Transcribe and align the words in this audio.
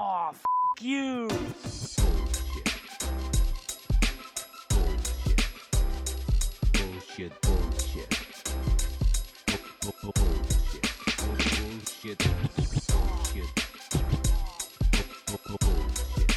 Oh, 0.00 0.30
f 0.32 0.40
you. 0.80 1.28
Bullshit, 6.72 7.32
bullshit. 7.42 8.10
Bu- 9.82 9.92
bu- 10.02 10.12
Bullshit. 10.14 10.86
Bullshit. 11.18 12.18
Bullshit. 12.88 13.50
Bu- 15.26 15.42
bu- 15.48 15.58
Bullshit. 15.64 16.30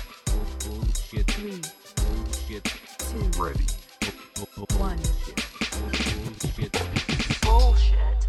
Bullshit. 0.65 1.27
Three, 1.27 1.61
Bullshit. 1.97 2.63
two, 2.97 3.23
Ready. 3.41 3.65
Bu- 4.35 4.47
bu- 4.55 4.79
one. 4.79 4.97
Bullshit. 5.77 6.73
Bullshit. 7.43 8.19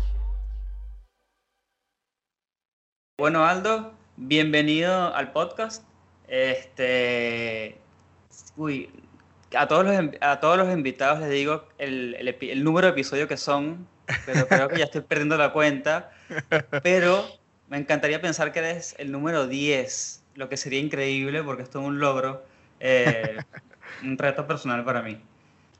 Bueno, 3.18 3.44
Aldo, 3.44 3.94
bienvenido 4.28 5.14
al 5.14 5.32
podcast. 5.32 5.84
Este, 6.28 7.78
uy, 8.56 8.88
a 9.56 9.66
todos 9.66 9.84
los, 9.84 10.10
a 10.20 10.40
todos 10.40 10.56
los 10.56 10.72
invitados 10.72 11.20
les 11.20 11.30
digo 11.30 11.66
el, 11.78 12.14
el 12.40 12.64
número 12.64 12.86
de 12.86 12.92
episodio 12.92 13.28
que 13.28 13.36
son, 13.36 13.86
pero 14.24 14.46
creo 14.48 14.68
que 14.68 14.78
ya 14.78 14.84
estoy 14.84 15.02
perdiendo 15.02 15.36
la 15.36 15.52
cuenta. 15.52 16.10
Pero 16.82 17.24
me 17.68 17.78
encantaría 17.78 18.20
pensar 18.20 18.52
que 18.52 18.60
eres 18.60 18.94
el 18.98 19.10
número 19.10 19.46
10, 19.46 20.24
lo 20.36 20.48
que 20.48 20.56
sería 20.56 20.78
increíble 20.78 21.42
porque 21.42 21.62
esto 21.62 21.80
es 21.80 21.86
un 21.86 21.98
logro, 21.98 22.44
eh, 22.80 23.38
un 24.02 24.16
reto 24.18 24.46
personal 24.46 24.84
para 24.84 25.02
mí. 25.02 25.20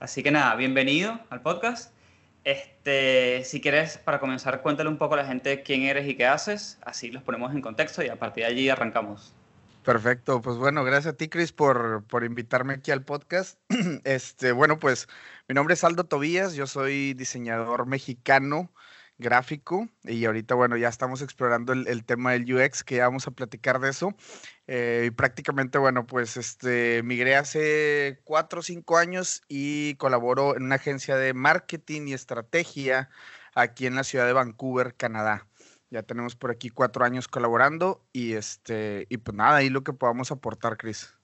Así 0.01 0.23
que 0.23 0.31
nada, 0.31 0.57
bienvenido 0.57 1.21
al 1.31 1.43
podcast. 1.43 1.92
Este, 2.45 3.45
si 3.45 3.61
quieres, 3.61 3.99
para 3.99 4.19
comenzar, 4.19 4.63
cuéntale 4.63 4.89
un 4.89 4.99
poco 4.99 5.15
a 5.15 5.19
la 5.19 5.27
gente 5.27 5.63
quién 5.63 5.83
eres 5.83 6.09
y 6.09 6.17
qué 6.17 6.27
haces, 6.27 6.79
así 6.85 7.11
los 7.11 7.23
ponemos 7.23 7.55
en 7.55 7.61
contexto 7.61 8.03
y 8.03 8.09
a 8.09 8.17
partir 8.17 8.45
de 8.45 8.51
allí 8.51 8.69
arrancamos. 8.69 9.33
Perfecto, 9.85 10.41
pues 10.41 10.57
bueno, 10.57 10.85
gracias 10.85 11.15
a 11.15 11.17
ti, 11.17 11.29
Chris, 11.29 11.53
por, 11.53 12.05
por 12.05 12.25
invitarme 12.25 12.75
aquí 12.75 12.91
al 12.91 13.05
podcast. 13.05 13.59
Este, 14.05 14.53
bueno, 14.53 14.79
pues 14.79 15.09
mi 15.49 15.55
nombre 15.55 15.75
es 15.75 15.85
Aldo 15.85 16.05
Tobías, 16.05 16.55
yo 16.55 16.67
soy 16.67 17.15
diseñador 17.15 17.87
mexicano 17.87 18.73
gráfico 19.23 19.89
y 20.05 20.25
ahorita, 20.27 20.55
bueno, 20.55 20.77
ya 20.77 20.89
estamos 20.89 21.23
explorando 21.23 21.73
el, 21.73 21.89
el 21.89 22.05
tema 22.05 22.33
del 22.33 22.53
UX, 22.53 22.85
que 22.85 22.97
ya 22.97 23.05
vamos 23.05 23.27
a 23.27 23.31
platicar 23.31 23.81
de 23.81 23.89
eso. 23.91 24.15
Eh, 24.67 25.05
y 25.07 25.11
prácticamente, 25.11 25.79
bueno, 25.79 26.07
pues 26.07 26.37
este, 26.37 27.03
migré 27.03 27.37
hace 27.37 28.21
cuatro 28.25 28.61
o 28.61 28.63
cinco 28.63 28.99
años 28.99 29.43
y 29.49 29.95
colaboro 29.95 30.57
en 30.57 30.65
una 30.65 30.75
agencia 30.75 31.17
de 31.17 31.33
marketing 31.33 32.09
y 32.09 32.13
estrategia 32.13 33.09
aquí 33.55 33.87
en 33.87 33.95
la 33.95 34.05
ciudad 34.05 34.27
de 34.27 34.35
Vancouver, 34.35 34.95
Canadá. 34.95 35.47
Ya 35.91 36.03
tenemos 36.03 36.37
por 36.37 36.51
aquí 36.51 36.71
cuatro 36.71 37.05
años 37.05 37.29
colaborando 37.29 38.03
y 38.13 38.33
este, 38.33 39.07
y 39.09 39.19
pues 39.19 39.37
nada, 39.37 39.57
ahí 39.57 39.69
lo 39.69 39.85
que 39.85 39.93
podamos 39.93 40.31
aportar, 40.31 40.77
Chris. 40.77 41.15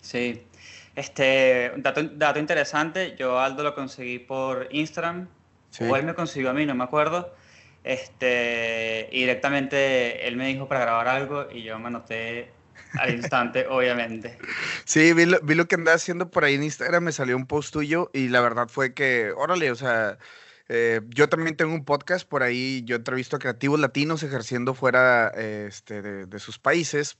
Sí, 0.00 0.44
este, 0.96 1.72
un 1.74 1.82
dato, 1.82 2.02
dato 2.02 2.38
interesante, 2.38 3.16
yo 3.16 3.38
Aldo 3.38 3.62
lo 3.62 3.74
conseguí 3.74 4.18
por 4.18 4.68
Instagram, 4.70 5.28
Sí. 5.70 5.84
o 5.84 5.94
él 5.96 6.04
me 6.04 6.14
consiguió 6.14 6.50
a 6.50 6.54
mí, 6.54 6.64
no 6.64 6.74
me 6.74 6.82
acuerdo, 6.82 7.34
este, 7.88 9.08
y 9.10 9.20
directamente 9.20 10.28
él 10.28 10.36
me 10.36 10.46
dijo 10.46 10.68
para 10.68 10.80
grabar 10.80 11.08
algo 11.08 11.48
y 11.50 11.62
yo 11.62 11.78
me 11.78 11.86
anoté 11.86 12.50
al 13.00 13.14
instante, 13.14 13.66
obviamente. 13.70 14.36
Sí, 14.84 15.14
vi 15.14 15.24
lo, 15.24 15.40
vi 15.40 15.54
lo 15.54 15.66
que 15.66 15.76
andaba 15.76 15.94
haciendo 15.94 16.30
por 16.30 16.44
ahí 16.44 16.56
en 16.56 16.64
Instagram, 16.64 17.04
me 17.04 17.12
salió 17.12 17.34
un 17.34 17.46
post 17.46 17.72
tuyo 17.72 18.10
y 18.12 18.28
la 18.28 18.42
verdad 18.42 18.68
fue 18.68 18.92
que, 18.92 19.32
órale, 19.34 19.70
o 19.70 19.74
sea, 19.74 20.18
eh, 20.68 21.00
yo 21.08 21.30
también 21.30 21.56
tengo 21.56 21.72
un 21.72 21.86
podcast 21.86 22.28
por 22.28 22.42
ahí, 22.42 22.82
yo 22.84 22.96
entrevisto 22.96 23.36
a 23.36 23.38
creativos 23.38 23.80
latinos 23.80 24.22
ejerciendo 24.22 24.74
fuera 24.74 25.32
eh, 25.34 25.64
este, 25.66 26.26
de, 26.26 26.38
sus 26.38 26.58
países 26.58 27.16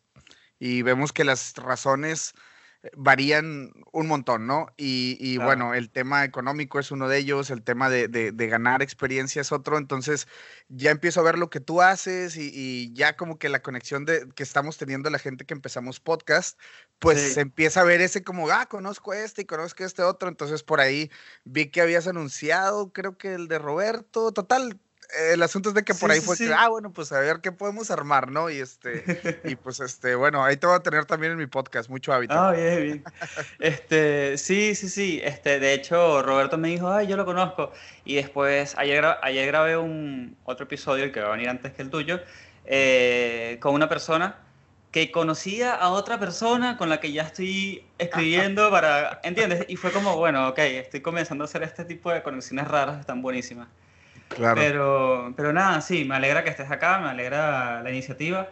y 0.58 0.82
vemos 0.82 1.14
que 1.14 1.24
las 1.24 1.54
razones 1.56 2.34
varían 2.96 3.72
un 3.92 4.06
montón, 4.06 4.46
¿no? 4.46 4.68
Y, 4.76 5.16
y 5.20 5.34
Claro. 5.36 5.46
bueno, 5.48 5.74
el 5.74 5.90
tema 5.90 6.24
económico 6.24 6.78
es 6.78 6.90
uno 6.92 7.08
de 7.08 7.18
ellos, 7.18 7.50
el 7.50 7.62
tema 7.62 7.90
de, 7.90 8.06
de- 8.08 8.30
de 8.32 8.46
ganar 8.46 8.82
experiencia 8.82 9.42
es 9.42 9.50
otro, 9.52 9.78
entonces 9.78 10.28
ya 10.68 10.90
empiezo 10.92 11.20
a 11.20 11.24
ver 11.24 11.38
lo 11.38 11.50
que 11.50 11.60
tú 11.60 11.82
haces 11.82 12.36
y, 12.36 12.50
y 12.54 12.92
ya 12.94 13.16
como 13.16 13.38
que 13.38 13.48
la 13.48 13.62
conexión 13.62 14.04
de, 14.04 14.28
que 14.34 14.42
estamos 14.44 14.78
teniendo 14.78 15.10
la 15.10 15.18
gente 15.18 15.44
que 15.44 15.54
empezamos 15.54 15.98
podcast, 16.00 16.58
pues 17.00 17.20
Sí. 17.20 17.34
se 17.34 17.40
empieza 17.40 17.80
a 17.80 17.84
ver 17.84 18.00
ese 18.00 18.22
como, 18.22 18.48
ah, 18.50 18.66
conozco 18.66 19.12
este 19.12 19.42
y 19.42 19.44
conozco 19.46 19.84
este 19.84 20.02
otro, 20.02 20.28
entonces 20.28 20.62
por 20.62 20.80
ahí 20.80 21.10
vi 21.44 21.70
que 21.70 21.80
habías 21.80 22.06
anunciado, 22.06 22.92
creo 22.92 23.18
que 23.18 23.34
el 23.34 23.48
de 23.48 23.58
Roberto, 23.58 24.32
total. 24.32 24.80
El 25.32 25.42
asunto 25.42 25.70
es 25.70 25.74
de 25.74 25.84
que 25.84 25.94
por 25.94 26.10
Sí, 26.10 26.16
ahí 26.16 26.20
fue 26.20 26.36
sí. 26.36 26.46
que, 26.46 26.52
ah, 26.52 26.68
bueno, 26.68 26.92
pues 26.92 27.12
a 27.12 27.20
ver 27.20 27.40
qué 27.40 27.50
podemos 27.50 27.90
armar, 27.90 28.30
¿no? 28.30 28.50
Y 28.50 28.58
este, 28.58 29.40
y 29.44 29.56
pues 29.56 29.80
este, 29.80 30.14
bueno, 30.14 30.44
ahí 30.44 30.56
te 30.58 30.66
voy 30.66 30.76
a 30.76 30.80
tener 30.80 31.06
también 31.06 31.32
en 31.32 31.38
mi 31.38 31.46
podcast, 31.46 31.88
mucho 31.88 32.12
hábito. 32.12 32.34
Ah, 32.34 32.52
bien, 32.52 32.82
bien. 32.82 33.04
Este, 33.58 34.36
sí, 34.36 34.74
sí, 34.74 34.88
sí. 34.88 35.20
Este, 35.24 35.60
de 35.60 35.72
hecho, 35.72 36.22
Roberto 36.22 36.58
me 36.58 36.68
dijo, 36.68 36.90
ay, 36.90 37.06
yo 37.06 37.16
lo 37.16 37.24
conozco. 37.24 37.72
Y 38.04 38.16
después, 38.16 38.74
ayer, 38.76 39.04
ayer 39.22 39.46
grabé 39.46 39.76
un 39.78 40.36
otro 40.44 40.64
episodio, 40.64 41.04
el 41.04 41.12
que 41.12 41.20
va 41.20 41.28
a 41.28 41.32
venir 41.32 41.48
antes 41.48 41.72
que 41.72 41.82
el 41.82 41.90
tuyo, 41.90 42.20
eh, 42.66 43.58
con 43.60 43.74
una 43.74 43.88
persona 43.88 44.40
que 44.90 45.10
conocía 45.10 45.74
a 45.74 45.90
otra 45.90 46.18
persona 46.18 46.76
con 46.76 46.88
la 46.88 47.00
que 47.00 47.12
ya 47.12 47.22
estoy 47.22 47.84
escribiendo 47.98 48.70
para, 48.70 49.20
¿entiendes? 49.22 49.64
Y 49.68 49.76
fue 49.76 49.90
como, 49.90 50.16
bueno, 50.16 50.48
ok, 50.48 50.58
estoy 50.58 51.00
comenzando 51.00 51.44
a 51.44 51.46
hacer 51.46 51.62
este 51.62 51.84
tipo 51.84 52.10
de 52.10 52.22
conexiones 52.22 52.68
raras, 52.68 53.00
están 53.00 53.22
buenísimas. 53.22 53.68
Claro. 54.28 54.60
Pero, 54.60 55.34
pero 55.36 55.52
nada, 55.52 55.80
sí, 55.80 56.04
me 56.04 56.16
alegra 56.16 56.44
que 56.44 56.50
estés 56.50 56.70
acá, 56.70 56.98
me 56.98 57.08
alegra 57.08 57.82
la 57.82 57.90
iniciativa, 57.90 58.48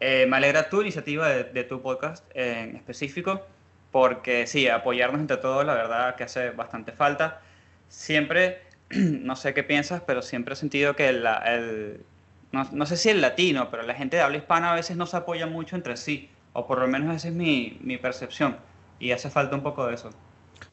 eh, 0.00 0.26
me 0.28 0.36
alegra 0.36 0.68
tu 0.68 0.82
iniciativa 0.82 1.28
de, 1.28 1.44
de 1.44 1.64
tu 1.64 1.82
podcast 1.82 2.24
en 2.34 2.76
específico, 2.76 3.46
porque 3.90 4.46
sí, 4.46 4.68
apoyarnos 4.68 5.20
entre 5.20 5.38
todos, 5.38 5.64
la 5.64 5.74
verdad 5.74 6.16
que 6.16 6.24
hace 6.24 6.50
bastante 6.50 6.92
falta. 6.92 7.40
Siempre, 7.88 8.62
no 8.90 9.36
sé 9.36 9.54
qué 9.54 9.62
piensas, 9.62 10.02
pero 10.06 10.22
siempre 10.22 10.54
he 10.54 10.56
sentido 10.56 10.96
que 10.96 11.08
el, 11.08 12.04
no, 12.52 12.68
no 12.72 12.86
sé 12.86 12.96
si 12.96 13.08
el 13.08 13.20
latino, 13.20 13.70
pero 13.70 13.82
la 13.82 13.94
gente 13.94 14.16
de 14.16 14.22
habla 14.22 14.36
hispana 14.36 14.72
a 14.72 14.74
veces 14.74 14.96
no 14.96 15.06
se 15.06 15.16
apoya 15.16 15.46
mucho 15.46 15.76
entre 15.76 15.96
sí, 15.96 16.30
o 16.52 16.66
por 16.66 16.78
lo 16.78 16.88
menos 16.88 17.14
esa 17.14 17.28
es 17.28 17.34
mi, 17.34 17.78
mi 17.80 17.98
percepción, 17.98 18.56
y 18.98 19.12
hace 19.12 19.30
falta 19.30 19.56
un 19.56 19.62
poco 19.62 19.86
de 19.86 19.94
eso. 19.94 20.10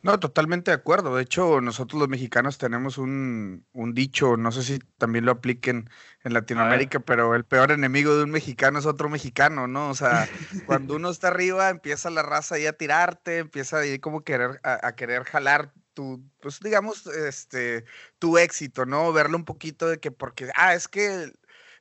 No, 0.01 0.19
totalmente 0.19 0.71
de 0.71 0.75
acuerdo. 0.75 1.15
De 1.15 1.23
hecho, 1.23 1.61
nosotros 1.61 1.99
los 1.99 2.09
mexicanos 2.09 2.57
tenemos 2.57 2.97
un, 2.97 3.65
un 3.73 3.93
dicho, 3.93 4.37
no 4.37 4.51
sé 4.51 4.63
si 4.63 4.79
también 4.97 5.25
lo 5.25 5.31
apliquen 5.31 5.89
en 6.23 6.33
Latinoamérica, 6.33 6.99
pero 6.99 7.35
el 7.35 7.45
peor 7.45 7.71
enemigo 7.71 8.15
de 8.15 8.23
un 8.23 8.31
mexicano 8.31 8.79
es 8.79 8.85
otro 8.85 9.09
mexicano, 9.09 9.67
¿no? 9.67 9.89
O 9.89 9.95
sea, 9.95 10.27
cuando 10.65 10.95
uno 10.95 11.09
está 11.09 11.29
arriba, 11.29 11.69
empieza 11.69 12.09
la 12.09 12.23
raza 12.23 12.55
ahí 12.55 12.65
a 12.65 12.73
tirarte, 12.73 13.39
empieza 13.39 13.79
ahí 13.79 13.99
como 13.99 14.23
querer, 14.23 14.59
a, 14.63 14.87
a 14.87 14.95
querer 14.95 15.23
jalar 15.23 15.71
tu, 15.93 16.23
pues 16.39 16.59
digamos, 16.59 17.05
este, 17.07 17.85
tu 18.19 18.37
éxito, 18.37 18.85
¿no? 18.85 19.13
Verlo 19.13 19.37
un 19.37 19.45
poquito 19.45 19.87
de 19.87 19.99
que 19.99 20.11
porque, 20.11 20.49
ah, 20.55 20.73
es 20.73 20.87
que 20.87 21.31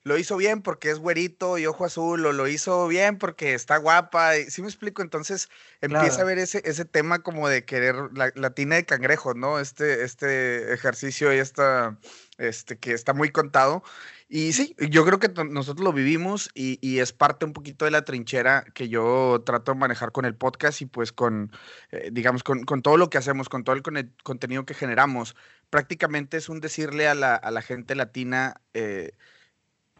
lo 0.04 0.18
hizo 0.18 0.36
bien 0.36 0.62
porque 0.62 0.90
es 0.90 0.98
güerito 0.98 1.58
y 1.58 1.66
ojo 1.66 1.84
azul, 1.84 2.26
o 2.26 2.32
lo 2.32 2.48
hizo 2.48 2.88
bien 2.88 3.18
porque 3.18 3.54
está 3.54 3.76
guapa, 3.76 4.36
y, 4.36 4.50
¿sí 4.50 4.60
me 4.62 4.68
explico? 4.68 5.02
Entonces 5.02 5.48
empieza 5.80 6.22
a 6.22 6.24
ver 6.24 6.38
ese, 6.38 6.62
ese 6.64 6.84
tema 6.84 7.22
como 7.22 7.48
de 7.48 7.64
querer 7.64 7.96
la, 8.14 8.32
la 8.34 8.50
tina 8.50 8.76
de 8.76 8.84
cangrejo, 8.84 9.34
¿no? 9.34 9.60
Este, 9.60 10.02
este 10.04 10.72
ejercicio 10.72 11.32
y 11.32 11.38
esta, 11.38 11.98
este, 12.38 12.78
que 12.78 12.92
está 12.92 13.12
muy 13.14 13.30
contado. 13.30 13.82
Y 14.28 14.54
sí, 14.54 14.74
yo 14.90 15.04
creo 15.04 15.18
que 15.18 15.28
nosotros 15.44 15.84
lo 15.84 15.92
vivimos 15.92 16.50
y, 16.54 16.78
y 16.80 17.00
es 17.00 17.12
parte 17.12 17.44
un 17.44 17.52
poquito 17.52 17.84
de 17.84 17.90
la 17.90 18.02
trinchera 18.02 18.64
que 18.74 18.88
yo 18.88 19.42
trato 19.44 19.72
de 19.72 19.78
manejar 19.78 20.10
con 20.10 20.24
el 20.24 20.34
podcast 20.34 20.80
y 20.80 20.86
pues 20.86 21.12
con, 21.12 21.52
eh, 21.90 22.08
digamos, 22.10 22.42
con, 22.42 22.64
con 22.64 22.80
todo 22.80 22.96
lo 22.96 23.10
que 23.10 23.18
hacemos, 23.18 23.50
con 23.50 23.62
todo 23.62 23.76
el 23.76 23.82
cone- 23.82 24.08
contenido 24.24 24.64
que 24.64 24.72
generamos. 24.72 25.36
Prácticamente 25.68 26.38
es 26.38 26.48
un 26.48 26.60
decirle 26.60 27.08
a 27.08 27.14
la, 27.14 27.34
a 27.34 27.50
la 27.50 27.60
gente 27.60 27.94
latina, 27.94 28.54
eh, 28.72 29.12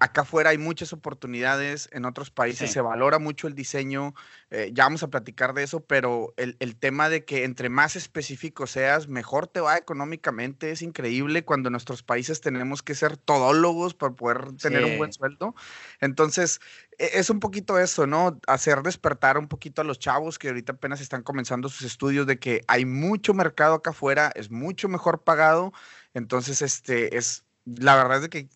acá 0.03 0.23
afuera 0.23 0.51
hay 0.51 0.59
muchas 0.59 0.93
oportunidades, 0.93 1.89
en 1.93 2.05
otros 2.05 2.31
países 2.31 2.69
Sí. 2.69 2.75
se 2.75 2.81
valora 2.81 3.19
mucho 3.19 3.47
el 3.47 3.55
diseño, 3.55 4.15
eh, 4.51 4.71
ya 4.75 4.85
vamos 4.85 5.03
a 5.03 5.09
platicar 5.09 5.55
de 5.55 5.63
eso, 5.63 5.81
pero 5.81 6.35
el, 6.37 6.57
el 6.59 6.77
tema 6.77 7.09
de 7.09 7.25
que 7.25 7.45
entre 7.45 7.69
más 7.69 7.95
específico 7.95 8.67
seas, 8.67 9.07
mejor 9.07 9.47
te 9.47 9.61
va 9.61 9.77
económicamente, 9.77 10.73
es 10.73 10.83
increíble 10.83 11.45
cuando 11.45 11.69
en 11.69 11.73
nuestros 11.73 12.03
países 12.03 12.41
tenemos 12.41 12.83
que 12.83 12.95
ser 12.97 13.17
todólogos 13.17 13.95
para 13.95 14.13
poder 14.15 14.57
tener 14.57 14.85
un 14.85 14.97
buen 14.97 15.13
sueldo. 15.13 15.55
Entonces, 16.01 16.61
e- 16.99 17.11
es 17.15 17.31
un 17.31 17.39
poquito 17.41 17.79
eso, 17.79 18.07
¿no? 18.07 18.41
Hacer 18.49 18.83
despertar 18.83 19.39
un 19.39 19.47
poquito 19.49 19.83
a 19.83 19.85
los 19.85 19.99
chavos 19.99 20.39
que 20.39 20.49
ahorita 20.49 20.73
apenas 20.73 21.01
están 21.01 21.23
comenzando 21.23 21.69
sus 21.69 21.83
estudios 21.87 22.27
de 22.27 22.39
que 22.39 22.63
hay 22.67 22.85
mucho 22.85 23.35
mercado 23.35 23.75
acá 23.77 23.91
afuera, 23.91 24.33
es 24.35 24.51
mucho 24.51 24.89
mejor 24.89 25.23
pagado, 25.23 25.73
entonces, 26.15 26.61
este, 26.61 27.17
es, 27.17 27.45
la 27.65 27.95
verdad 27.97 28.17
es 28.17 28.23
de 28.23 28.29
que 28.31 28.49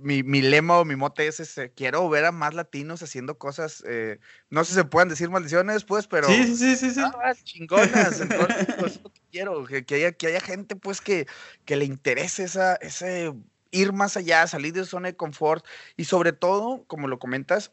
mi, 0.00 0.22
mi 0.22 0.42
lema 0.42 0.78
o 0.78 0.84
mi 0.84 0.96
mote 0.96 1.26
es 1.26 1.40
este, 1.40 1.70
quiero 1.70 2.08
ver 2.08 2.24
a 2.24 2.32
más 2.32 2.54
latinos 2.54 3.02
haciendo 3.02 3.38
cosas, 3.38 3.82
eh, 3.86 4.18
no 4.48 4.64
sé 4.64 4.70
si 4.70 4.76
se 4.76 4.84
pueden 4.84 5.08
decir 5.08 5.30
maldiciones, 5.30 5.84
pues, 5.84 6.06
pero 6.06 6.28
Sí, 6.28 6.56
sí, 6.56 6.76
sí, 6.76 6.90
sí, 6.90 7.00
ah, 7.02 7.34
chingonas, 7.42 8.20
entonces, 8.20 8.66
pues, 8.78 8.98
que 8.98 9.20
quiero, 9.30 9.64
que, 9.64 9.84
que 9.84 9.94
haya, 9.96 10.12
que 10.12 10.26
haya 10.28 10.40
gente, 10.40 10.76
pues, 10.76 11.00
que, 11.00 11.26
que 11.64 11.76
le 11.76 11.84
interese 11.84 12.44
esa, 12.44 12.76
ese 12.76 13.32
ir 13.70 13.92
más 13.92 14.16
allá, 14.16 14.46
salir 14.46 14.72
de 14.72 14.84
zona 14.84 15.08
de 15.08 15.16
confort 15.16 15.64
y 15.96 16.04
sobre 16.04 16.32
todo, 16.32 16.84
como 16.86 17.08
lo 17.08 17.18
comentas, 17.18 17.72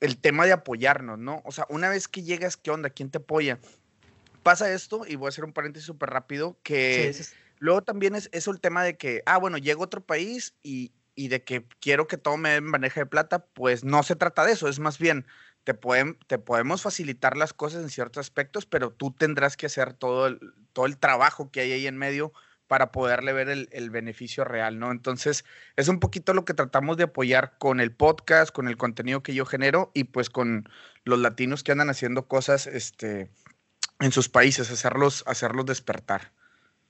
el 0.00 0.18
tema 0.18 0.46
de 0.46 0.52
apoyarnos, 0.52 1.18
¿no? 1.18 1.42
O 1.44 1.52
sea, 1.52 1.66
una 1.68 1.88
vez 1.88 2.08
que 2.08 2.22
llegas, 2.22 2.56
¿qué 2.56 2.70
onda? 2.70 2.90
¿Quién 2.90 3.10
te 3.10 3.18
apoya? 3.18 3.58
Pasa 4.42 4.70
esto, 4.70 5.06
y 5.06 5.16
voy 5.16 5.26
a 5.26 5.28
hacer 5.30 5.44
un 5.44 5.52
paréntesis 5.52 5.86
súper 5.86 6.10
rápido, 6.10 6.58
que 6.62 7.12
Sí, 7.12 7.24
sí, 7.24 7.30
sí. 7.30 7.36
luego 7.58 7.82
también 7.82 8.14
es 8.14 8.28
eso 8.32 8.50
el 8.50 8.60
tema 8.60 8.84
de 8.84 8.96
que, 8.96 9.22
ah, 9.24 9.38
bueno, 9.38 9.56
llego 9.56 9.82
a 9.82 9.86
otro 9.86 10.02
país 10.04 10.54
y, 10.62 10.92
y 11.14 11.28
de 11.28 11.44
que 11.44 11.66
quiero 11.80 12.06
que 12.06 12.18
todo 12.18 12.36
me 12.36 12.50
den 12.50 12.70
bandeja 12.70 13.00
de 13.00 13.06
plata, 13.06 13.46
pues 13.46 13.84
no 13.84 14.02
se 14.02 14.16
trata 14.16 14.44
de 14.44 14.52
eso, 14.52 14.68
es 14.68 14.78
más 14.78 14.98
bien, 14.98 15.26
te, 15.64 15.74
pueden, 15.74 16.18
te 16.26 16.38
podemos 16.38 16.82
facilitar 16.82 17.36
las 17.36 17.52
cosas 17.52 17.82
en 17.82 17.90
ciertos 17.90 18.20
aspectos, 18.20 18.66
pero 18.66 18.90
tú 18.90 19.12
tendrás 19.12 19.56
que 19.56 19.66
hacer 19.66 19.94
todo 19.94 20.26
el, 20.26 20.40
todo 20.72 20.86
el 20.86 20.98
trabajo 20.98 21.50
que 21.50 21.60
hay 21.60 21.72
ahí 21.72 21.86
en 21.86 21.96
medio 21.96 22.32
para 22.66 22.92
poderle 22.92 23.32
ver 23.32 23.48
el, 23.48 23.68
el 23.72 23.90
beneficio 23.90 24.44
real, 24.44 24.78
¿no? 24.78 24.90
Entonces, 24.90 25.44
es 25.76 25.88
un 25.88 26.00
poquito 26.00 26.32
lo 26.32 26.44
que 26.44 26.54
tratamos 26.54 26.96
de 26.96 27.04
apoyar 27.04 27.56
con 27.58 27.80
el 27.80 27.92
podcast, 27.92 28.52
con 28.52 28.68
el 28.68 28.76
contenido 28.76 29.22
que 29.22 29.34
yo 29.34 29.44
genero 29.44 29.90
y 29.94 30.04
pues 30.04 30.30
con 30.30 30.68
los 31.04 31.18
latinos 31.18 31.62
que 31.62 31.72
andan 31.72 31.90
haciendo 31.90 32.26
cosas 32.26 32.66
este, 32.66 33.30
en 34.00 34.12
sus 34.12 34.28
países, 34.28 34.70
hacerlos, 34.70 35.24
hacerlos 35.26 35.66
despertar. 35.66 36.32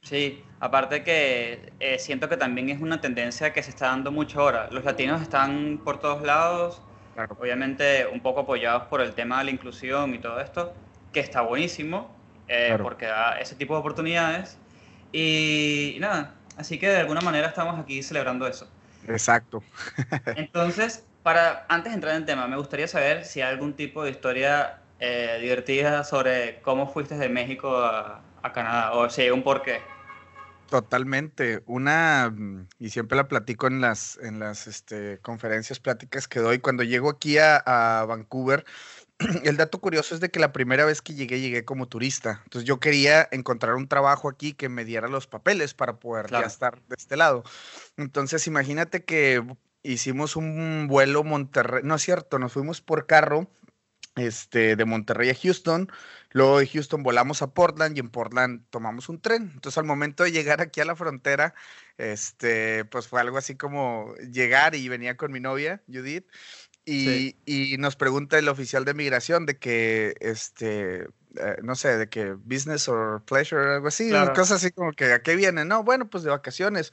Sí, 0.04 0.44
aparte 0.60 1.02
que 1.02 1.72
eh, 1.80 1.98
siento 1.98 2.28
que 2.28 2.36
también 2.36 2.68
es 2.68 2.80
una 2.80 3.00
tendencia 3.00 3.52
que 3.52 3.62
se 3.62 3.70
está 3.70 3.86
dando 3.88 4.12
mucho 4.12 4.40
ahora. 4.40 4.68
Los 4.70 4.84
latinos 4.84 5.22
están 5.22 5.80
por 5.82 5.98
todos 5.98 6.22
lados, 6.22 6.80
Claro. 7.14 7.36
obviamente 7.40 8.06
un 8.12 8.20
poco 8.20 8.40
apoyados 8.40 8.84
por 8.84 9.00
el 9.00 9.12
tema 9.14 9.38
de 9.38 9.44
la 9.44 9.50
inclusión 9.52 10.14
y 10.14 10.18
todo 10.18 10.40
esto, 10.40 10.74
que 11.12 11.20
está 11.20 11.40
buenísimo, 11.42 12.10
eh, 12.48 12.66
Claro. 12.68 12.84
porque 12.84 13.06
da 13.06 13.38
ese 13.40 13.54
tipo 13.54 13.74
de 13.74 13.80
oportunidades. 13.80 14.58
Y, 15.12 15.94
y 15.96 16.00
nada, 16.00 16.34
así 16.58 16.78
que 16.78 16.88
de 16.88 16.98
alguna 16.98 17.20
manera 17.20 17.46
estamos 17.48 17.78
aquí 17.78 18.02
celebrando 18.02 18.46
eso. 18.46 18.68
Exacto. 19.08 19.62
Entonces, 20.36 21.06
para, 21.22 21.64
antes 21.68 21.92
de 21.92 21.94
entrar 21.94 22.16
en 22.16 22.26
tema, 22.26 22.46
me 22.46 22.56
gustaría 22.56 22.88
saber 22.88 23.24
si 23.24 23.40
hay 23.40 23.52
algún 23.52 23.74
tipo 23.74 24.02
de 24.04 24.10
historia 24.10 24.80
eh, 24.98 25.38
divertida 25.40 26.04
sobre 26.04 26.60
cómo 26.62 26.88
fuiste 26.88 27.16
de 27.16 27.28
México 27.28 27.76
a, 27.78 28.20
a 28.42 28.52
Canadá, 28.52 28.92
o 28.92 29.08
si 29.08 29.22
hay 29.22 29.30
un 29.30 29.42
porqué. 29.42 29.93
Totalmente. 30.70 31.62
Una, 31.66 32.30
mm, 32.30 32.68
y 32.78 32.90
siempre 32.90 33.16
la 33.16 33.28
platico 33.28 33.66
en 33.66 33.80
las, 33.80 34.18
en 34.22 34.38
las 34.38 34.66
este, 34.66 35.18
conferencias, 35.18 35.80
pláticas 35.80 36.28
que 36.28 36.40
doy. 36.40 36.58
Cuando 36.58 36.82
llego 36.82 37.10
aquí 37.10 37.38
a, 37.38 37.56
a 37.56 38.04
Vancouver, 38.06 38.64
el 39.44 39.56
dato 39.56 39.80
curioso 39.80 40.14
es 40.14 40.20
de 40.20 40.30
que 40.30 40.40
la 40.40 40.52
primera 40.52 40.84
vez 40.84 41.02
que 41.02 41.14
llegué, 41.14 41.40
llegué 41.40 41.64
como 41.64 41.86
turista. 41.86 42.40
Entonces 42.44 42.66
yo 42.66 42.80
quería 42.80 43.28
encontrar 43.30 43.74
un 43.74 43.88
trabajo 43.88 44.28
aquí 44.28 44.52
que 44.52 44.68
me 44.68 44.84
diera 44.84 45.08
los 45.08 45.26
papeles 45.26 45.74
para 45.74 45.96
poder 45.96 46.30
ya 46.30 46.40
estar 46.40 46.80
de 46.82 46.96
este 46.96 47.16
lado. 47.16 47.44
Entonces 47.96 48.46
imagínate 48.46 49.04
que 49.04 49.42
hicimos 49.82 50.36
un 50.36 50.86
vuelo 50.88 51.22
Monterrey, 51.24 51.82
no 51.84 51.94
es 51.94 52.02
cierto, 52.02 52.38
nos 52.38 52.52
fuimos 52.52 52.80
por 52.80 53.06
carro 53.06 53.48
este, 54.16 54.76
de 54.76 54.84
Monterrey 54.84 55.30
a 55.30 55.34
Houston. 55.34 55.90
Luego 56.30 56.58
de 56.58 56.66
Houston 56.66 57.02
volamos 57.02 57.42
a 57.42 57.54
Portland 57.54 57.96
y 57.96 58.00
en 58.00 58.10
Portland 58.10 58.64
tomamos 58.70 59.08
un 59.08 59.20
tren. 59.20 59.52
Entonces 59.54 59.78
al 59.78 59.84
momento 59.84 60.24
de 60.24 60.32
llegar 60.32 60.60
aquí 60.60 60.80
a 60.80 60.84
la 60.84 60.96
frontera, 60.96 61.54
este, 61.98 62.84
pues 62.86 63.06
fue 63.08 63.20
algo 63.20 63.38
así 63.38 63.56
como 63.56 64.14
llegar 64.32 64.74
y 64.74 64.88
venía 64.88 65.16
con 65.16 65.30
mi 65.32 65.40
novia, 65.40 65.82
Judith, 65.86 66.26
y, 66.84 67.04
Sí. 67.46 67.72
y 67.72 67.76
nos 67.78 67.96
pregunta 67.96 68.38
el 68.38 68.48
oficial 68.48 68.84
de 68.84 68.94
migración 68.94 69.46
de 69.46 69.58
que, 69.58 70.14
este, 70.20 71.04
eh, 71.36 71.56
no 71.62 71.76
sé, 71.76 71.96
de 71.96 72.08
que 72.08 72.32
business 72.32 72.88
or 72.88 73.24
pleasure, 73.24 73.74
algo 73.74 73.88
así, 73.88 74.08
Claro. 74.10 74.32
cosas 74.34 74.62
así 74.62 74.70
como 74.72 74.92
que 74.92 75.12
a 75.12 75.22
qué 75.22 75.34
viene, 75.36 75.64
no, 75.64 75.82
bueno, 75.84 76.10
pues 76.10 76.24
de 76.24 76.30
vacaciones. 76.30 76.90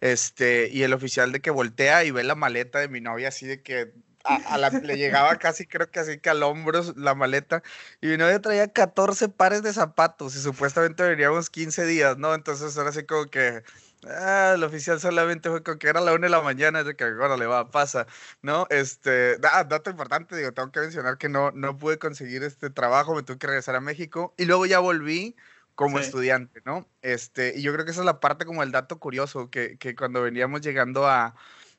Este, 0.00 0.68
y 0.70 0.82
el 0.82 0.92
oficial 0.92 1.32
de 1.32 1.40
que 1.40 1.50
voltea 1.50 2.04
y 2.04 2.10
ve 2.10 2.22
la 2.24 2.34
maleta 2.34 2.80
de 2.80 2.88
mi 2.88 3.00
novia 3.00 3.28
así 3.28 3.46
de 3.46 3.62
que 3.62 3.92
a, 4.24 4.36
a 4.54 4.58
la, 4.58 4.70
le 4.70 4.96
llegaba 4.96 5.36
casi, 5.38 5.66
creo 5.66 5.90
que 5.90 6.00
así 6.00 6.18
que 6.18 6.30
al 6.30 6.42
hombro 6.42 6.82
la 6.96 7.14
maleta. 7.14 7.62
Y 8.00 8.08
mi 8.08 8.16
novia 8.16 8.40
traía 8.40 8.68
14 8.72 9.28
pares 9.28 9.62
de 9.62 9.72
zapatos 9.72 10.36
y 10.36 10.40
supuestamente 10.40 11.02
veníamos 11.02 11.50
15 11.50 11.84
días, 11.86 12.18
¿no? 12.18 12.34
Entonces 12.34 12.76
era 12.76 12.90
así 12.90 13.04
como 13.04 13.26
que, 13.26 13.62
ah, 14.06 14.52
el 14.54 14.62
oficial 14.64 15.00
solamente 15.00 15.48
fue 15.50 15.62
con 15.62 15.78
que 15.78 15.88
era 15.88 16.00
la 16.00 16.12
una 16.12 16.26
de 16.26 16.30
la 16.30 16.42
mañana, 16.42 16.84
de 16.84 16.94
que, 16.96 17.04
le 17.06 17.46
va, 17.46 17.70
pasa, 17.70 18.06
¿no? 18.42 18.66
Este, 18.70 19.36
ah, 19.52 19.64
dato 19.64 19.90
importante, 19.90 20.36
digo, 20.36 20.52
tengo 20.52 20.70
que 20.72 20.80
mencionar 20.80 21.18
que 21.18 21.28
no, 21.28 21.50
no 21.52 21.76
pude 21.78 21.98
conseguir 21.98 22.42
este 22.42 22.70
trabajo, 22.70 23.14
me 23.14 23.22
tuve 23.22 23.38
que 23.38 23.46
regresar 23.46 23.74
a 23.76 23.80
México 23.80 24.34
y 24.36 24.44
luego 24.44 24.66
ya 24.66 24.78
volví 24.80 25.36
como 25.74 25.98
Sí. 25.98 26.04
estudiante, 26.04 26.60
¿no? 26.66 26.86
Este, 27.00 27.54
y 27.56 27.62
yo 27.62 27.72
creo 27.72 27.84
que 27.86 27.92
esa 27.92 28.00
es 28.00 28.06
la 28.06 28.20
parte 28.20 28.44
como 28.44 28.62
el 28.62 28.70
dato 28.72 28.98
curioso, 28.98 29.50
que, 29.50 29.78
que 29.78 29.94
cuando 29.96 30.20
veníamos 30.22 30.60
llegando 30.60 31.06
a, 31.08 31.34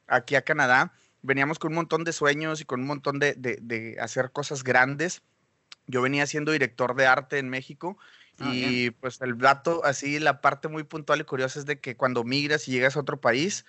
aquí 0.08 0.36
a 0.36 0.42
Canadá, 0.44 0.94
veníamos 1.22 1.60
con 1.60 1.72
un 1.72 1.76
montón 1.76 2.04
de 2.04 2.14
sueños 2.14 2.62
y 2.62 2.66
con 2.66 2.82
un 2.82 2.88
montón 2.88 3.20
de, 3.20 3.34
de- 3.36 3.60
de 3.62 3.98
hacer 4.00 4.32
cosas 4.32 4.64
grandes. 4.64 5.22
Yo 5.88 6.02
venía 6.02 6.26
siendo 6.28 6.52
director 6.52 6.96
de 6.96 7.06
arte 7.08 7.38
en 7.40 7.50
México 7.50 7.98
Ah, 8.40 8.46
y 8.56 8.92
pues 8.92 9.22
el 9.22 9.38
dato, 9.38 9.84
así 9.86 10.20
la 10.20 10.42
parte 10.42 10.68
muy 10.68 10.84
puntual 10.84 11.22
y 11.22 11.24
curiosa 11.26 11.60
es 11.60 11.66
de 11.66 11.80
que 11.80 11.96
cuando 11.96 12.24
migras 12.24 12.68
y 12.68 12.72
llegas 12.72 12.96
a 12.96 13.02
otro 13.02 13.22
país, 13.22 13.66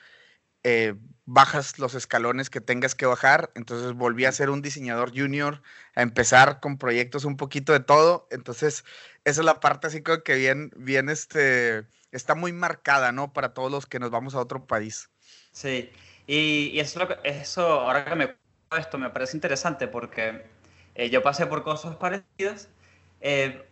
eh, 0.64 0.94
bajas 1.26 1.78
los 1.78 1.94
escalones 1.94 2.48
que 2.50 2.60
tengas 2.60 2.94
que 2.94 3.06
bajar. 3.06 3.50
Entonces 3.54 3.92
volví 3.94 4.24
a 4.24 4.32
ser 4.32 4.50
un 4.50 4.62
diseñador 4.62 5.10
junior, 5.16 5.62
a 5.94 6.02
empezar 6.02 6.60
con 6.60 6.78
proyectos 6.78 7.24
un 7.24 7.36
poquito 7.36 7.72
de 7.72 7.80
todo. 7.80 8.28
Entonces 8.30 8.84
esa 9.24 9.40
es 9.40 9.44
la 9.44 9.60
parte 9.60 9.88
así 9.88 10.02
como 10.02 10.22
que 10.22 10.36
bien, 10.36 10.70
bien, 10.76 11.08
este, 11.08 11.84
está 12.12 12.34
muy 12.34 12.52
marcada, 12.52 13.12
¿no? 13.12 13.32
Para 13.32 13.54
todos 13.54 13.70
los 13.70 13.86
que 13.86 13.98
nos 13.98 14.10
vamos 14.10 14.34
a 14.34 14.40
otro 14.40 14.66
país. 14.66 15.10
Sí, 15.52 15.90
y, 16.26 16.70
y 16.72 16.80
eso, 16.80 17.06
que- 17.08 17.18
eso, 17.24 17.62
ahora 17.80 18.04
que 18.04 18.14
me 18.16 18.36
esto, 18.78 18.96
me 18.98 19.10
parece 19.10 19.36
interesante 19.36 19.86
porque 19.88 20.44
eh, 20.94 21.10
yo 21.10 21.22
pasé 21.22 21.46
por 21.46 21.62
cosas 21.62 21.96
parecidas. 21.96 22.70
Eh, 23.20 23.66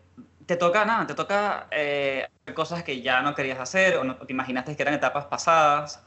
te 0.47 0.57
toca 0.57 0.85
nada, 0.85 1.07
te 1.07 1.15
toca 1.15 1.69
eh, 1.71 2.29
cosas 2.55 2.83
que 2.85 3.01
ya 3.03 3.23
no 3.23 3.35
querías 3.35 3.59
hacer 3.61 3.97
o 3.97 4.05
no 4.05 4.17
te 4.17 4.33
imaginaste 4.33 4.77
que 4.77 4.83
eran 4.83 4.95
etapas 4.95 5.27
pasadas, 5.27 6.03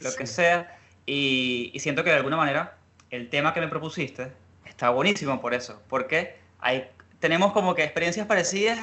lo 0.00 0.14
que 0.14 0.26
Sí. 0.26 0.32
sea. 0.32 0.78
Y, 1.06 1.70
y 1.74 1.80
siento 1.80 2.04
que 2.04 2.10
de 2.10 2.16
alguna 2.16 2.36
manera 2.36 2.78
el 3.10 3.28
tema 3.30 3.54
que 3.54 3.60
me 3.60 3.68
propusiste 3.68 4.32
está 4.66 4.90
buenísimo 4.90 5.40
por 5.40 5.54
eso, 5.54 5.82
porque 5.88 6.36
hay, 6.60 6.88
tenemos 7.20 7.52
como 7.52 7.74
que 7.74 7.84
experiencias 7.84 8.26
parecidas 8.26 8.78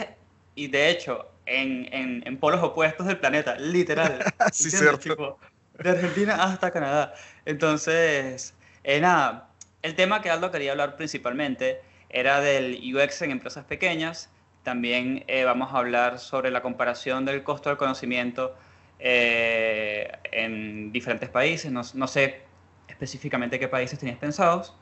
y 0.56 0.68
de 0.68 0.89
hecho 0.89 1.30
en, 1.45 1.94
en, 1.94 2.24
en 2.27 2.38
polos 2.38 2.62
opuestos 2.63 3.07
del 3.07 3.19
planeta, 3.19 3.56
literal. 3.57 4.30
Sí, 4.51 4.71
cierto. 4.71 5.00
Tipo, 5.01 5.39
de 5.80 5.90
Argentina 5.90 6.44
hasta 6.44 6.72
Canadá. 6.72 7.14
Entonces, 7.46 8.58
eh, 8.84 9.00
nada, 9.02 9.50
el 9.81 9.96
tema 9.96 10.22
que 10.22 10.30
Aldo 10.30 10.52
quería 10.52 10.72
hablar 10.72 10.96
principalmente 10.98 11.81
era 12.10 12.40
del 12.42 12.80
UX 12.96 13.22
en 13.24 13.31
empresas 13.31 13.66
pequeñas. 13.66 14.32
También 14.63 15.24
eh, 15.27 15.44
vamos 15.44 15.74
a 15.74 15.77
hablar 15.80 16.20
sobre 16.20 16.51
la 16.51 16.62
comparación 16.62 17.25
del 17.25 17.44
costo 17.44 17.70
del 17.70 17.77
conocimiento 17.77 18.56
eh, 19.00 20.12
en 20.32 20.92
diferentes 20.92 21.30
países. 21.30 21.72
No, 21.72 21.82
no 21.94 22.08
sé 22.08 22.42
específicamente 22.88 23.60
qué 23.60 23.68
países 23.68 24.00
tenías 24.00 24.18
pensados. 24.20 24.75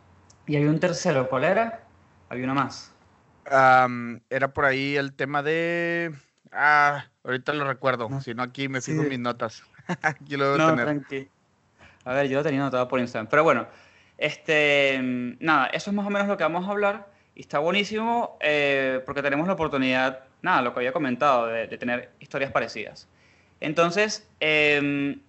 Y 0.45 0.55
había 0.55 0.69
un 0.69 0.79
tercero, 0.79 1.29
¿cuál 1.29 1.45
era? 1.45 1.87
Había 2.29 2.45
uno 2.45 2.55
más. 2.55 2.95
Am, 3.45 4.21
era 4.29 4.53
por 4.53 4.65
ahí 4.65 4.95
el 4.95 5.15
tema 5.15 5.41
de... 5.43 6.13
Ah, 6.51 7.11
ahorita 7.23 7.53
lo 7.53 7.65
recuerdo, 7.65 8.09
No. 8.09 8.21
si 8.21 8.33
no 8.33 8.43
aquí 8.43 8.67
me 8.69 8.81
Sí. 8.81 8.91
fijo 8.91 9.01
en 9.03 9.07
mis 9.07 9.19
notas. 9.19 9.63
aquí 10.01 10.35
lo 10.37 10.57
No, 10.57 10.69
tener. 10.71 10.85
tranqui. 10.85 11.27
A 12.05 12.13
ver, 12.13 12.27
yo 12.27 12.37
lo 12.37 12.43
tenía 12.43 12.61
anotado 12.61 12.87
por 12.87 12.99
Instagram. 12.99 13.27
Pero 13.29 13.43
bueno, 13.43 13.67
este, 14.17 14.99
mm, 15.01 15.37
nada, 15.39 15.67
eso 15.67 15.89
es 15.91 15.95
más 15.95 16.05
o 16.05 16.09
menos 16.09 16.27
lo 16.27 16.37
que 16.37 16.43
vamos 16.43 16.67
a 16.67 16.71
hablar. 16.71 17.07
Y 17.35 17.41
está 17.41 17.59
buenísimo 17.59 18.37
eh, 18.41 19.01
porque 19.05 19.21
tenemos 19.21 19.47
la 19.47 19.53
oportunidad, 19.53 20.21
nada, 20.41 20.61
lo 20.61 20.73
que 20.73 20.79
había 20.79 20.91
comentado, 20.93 21.47
de, 21.47 21.67
de 21.67 21.77
tener 21.77 22.11
historias 22.19 22.51
parecidas. 22.51 23.07
Entonces, 23.59 24.27
em, 24.39 25.19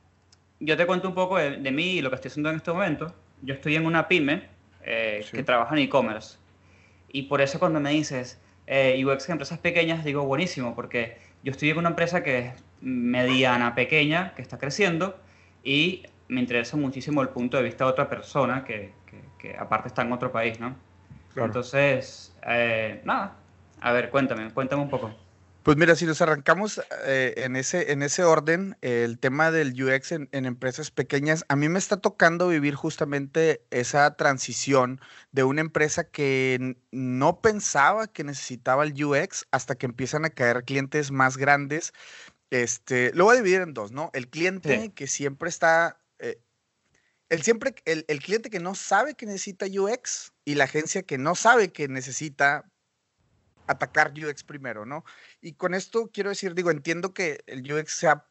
yo 0.61 0.76
te 0.76 0.87
cuento 0.87 1.09
un 1.09 1.14
poco 1.14 1.38
de, 1.38 1.59
de 1.59 1.71
mí 1.71 1.92
y 1.92 2.00
lo 2.02 2.09
que 2.11 2.16
estoy 2.16 2.31
haciendo 2.31 2.50
en 2.50 2.57
este 2.57 2.73
momento. 2.73 3.14
Yo 3.42 3.54
estoy 3.54 3.76
en 3.76 3.87
una 3.87 4.09
pyme 4.09 4.49
eh, 4.85 5.21
Sí. 5.25 5.37
que 5.37 5.42
trabaja 5.45 5.75
en 5.75 5.83
e-commerce. 5.83 6.38
Y 7.12 7.23
por 7.23 7.40
eso 7.40 7.59
cuando 7.59 7.78
me 7.81 7.90
dices 7.90 8.40
eh, 8.66 9.00
UX 9.04 9.28
en 9.28 9.33
empresas 9.33 9.59
pequeñas, 9.59 10.04
digo 10.04 10.25
buenísimo, 10.25 10.75
porque 10.75 11.19
yo 11.45 11.52
estoy 11.52 11.71
en 11.71 11.78
una 11.78 11.90
empresa 11.90 12.23
que 12.23 12.38
es 12.38 12.54
mediana, 12.83 13.75
pequeña, 13.75 14.35
que 14.35 14.43
está 14.43 14.59
creciendo, 14.59 15.19
y 15.65 16.03
me 16.29 16.41
interesa 16.41 16.77
muchísimo 16.77 17.23
el 17.23 17.29
punto 17.29 17.57
de 17.57 17.62
vista 17.62 17.85
de 17.85 17.91
otra 17.91 18.09
persona 18.09 18.65
que, 18.65 18.93
que- 19.07 19.23
que 19.39 19.57
aparte 19.57 19.89
está 19.89 20.03
en 20.03 20.12
otro 20.12 20.31
país, 20.33 20.59
¿no? 20.61 20.77
Claro. 21.33 21.47
Entonces, 21.47 22.35
eh, 22.47 23.01
nada, 23.05 23.37
a 23.81 23.93
ver, 23.93 24.11
cuéntame, 24.11 24.51
cuéntame 24.53 24.83
un 24.83 24.91
poco. 24.91 25.11
Pues 25.62 25.77
mira, 25.77 25.95
si 25.95 26.07
nos 26.07 26.21
arrancamos 26.21 26.83
eh, 27.07 27.35
en, 27.37 27.55
ese, 27.55 27.93
en 27.93 28.03
ese 28.03 28.25
orden, 28.25 28.77
eh, 28.83 29.05
el 29.05 29.21
tema 29.21 29.53
del 29.53 29.81
UX 29.81 30.11
en, 30.11 30.29
en 30.33 30.45
empresas 30.45 30.91
pequeñas, 30.91 31.45
a 31.49 31.55
mí 31.55 31.69
me 31.69 31.79
está 31.79 31.99
tocando 31.99 32.49
vivir 32.49 32.75
justamente 32.75 33.62
esa 33.71 34.17
transición 34.17 35.01
de 35.31 35.45
una 35.45 35.61
empresa 35.61 36.03
que 36.03 36.77
no 36.91 37.41
pensaba 37.41 38.09
que 38.09 38.25
necesitaba 38.25 38.83
el 38.83 39.05
UX 39.05 39.47
hasta 39.53 39.77
que 39.77 39.87
empiezan 39.87 40.25
a 40.25 40.31
caer 40.31 40.65
clientes 40.65 41.12
más 41.12 41.37
grandes. 41.37 41.93
Este, 42.52 43.12
lo 43.14 43.25
voy 43.25 43.35
a 43.35 43.40
dividir 43.40 43.62
en 43.62 43.73
dos, 43.73 43.92
¿no? 43.92 44.11
El 44.12 44.28
cliente 44.28 44.82
Sí. 44.82 44.88
que 44.90 45.06
siempre 45.06 45.49
está... 45.49 45.99
eh, 46.18 46.38
el 47.30 47.42
siempre, 47.42 47.75
el, 47.87 48.04
el 48.09 48.21
cliente 48.21 48.50
que 48.50 48.61
no 48.61 48.75
sabe 48.75 49.14
que 49.14 49.25
necesita 49.25 49.64
UX 49.64 50.35
y 50.44 50.54
la 50.56 50.64
agencia 50.64 51.02
que 51.02 51.16
no 51.16 51.35
sabe 51.35 51.73
que 51.73 51.88
necesita 51.88 52.71
atacar 53.66 54.12
UX 54.12 54.44
primero, 54.44 54.85
¿no? 54.85 55.02
Y 55.40 55.54
con 55.54 55.73
esto 55.73 56.11
quiero 56.12 56.28
decir, 56.28 56.54
digo, 56.54 56.71
entiendo 56.71 57.14
que 57.14 57.42
el 57.47 57.73
UX 57.73 57.94
sea, 57.94 58.26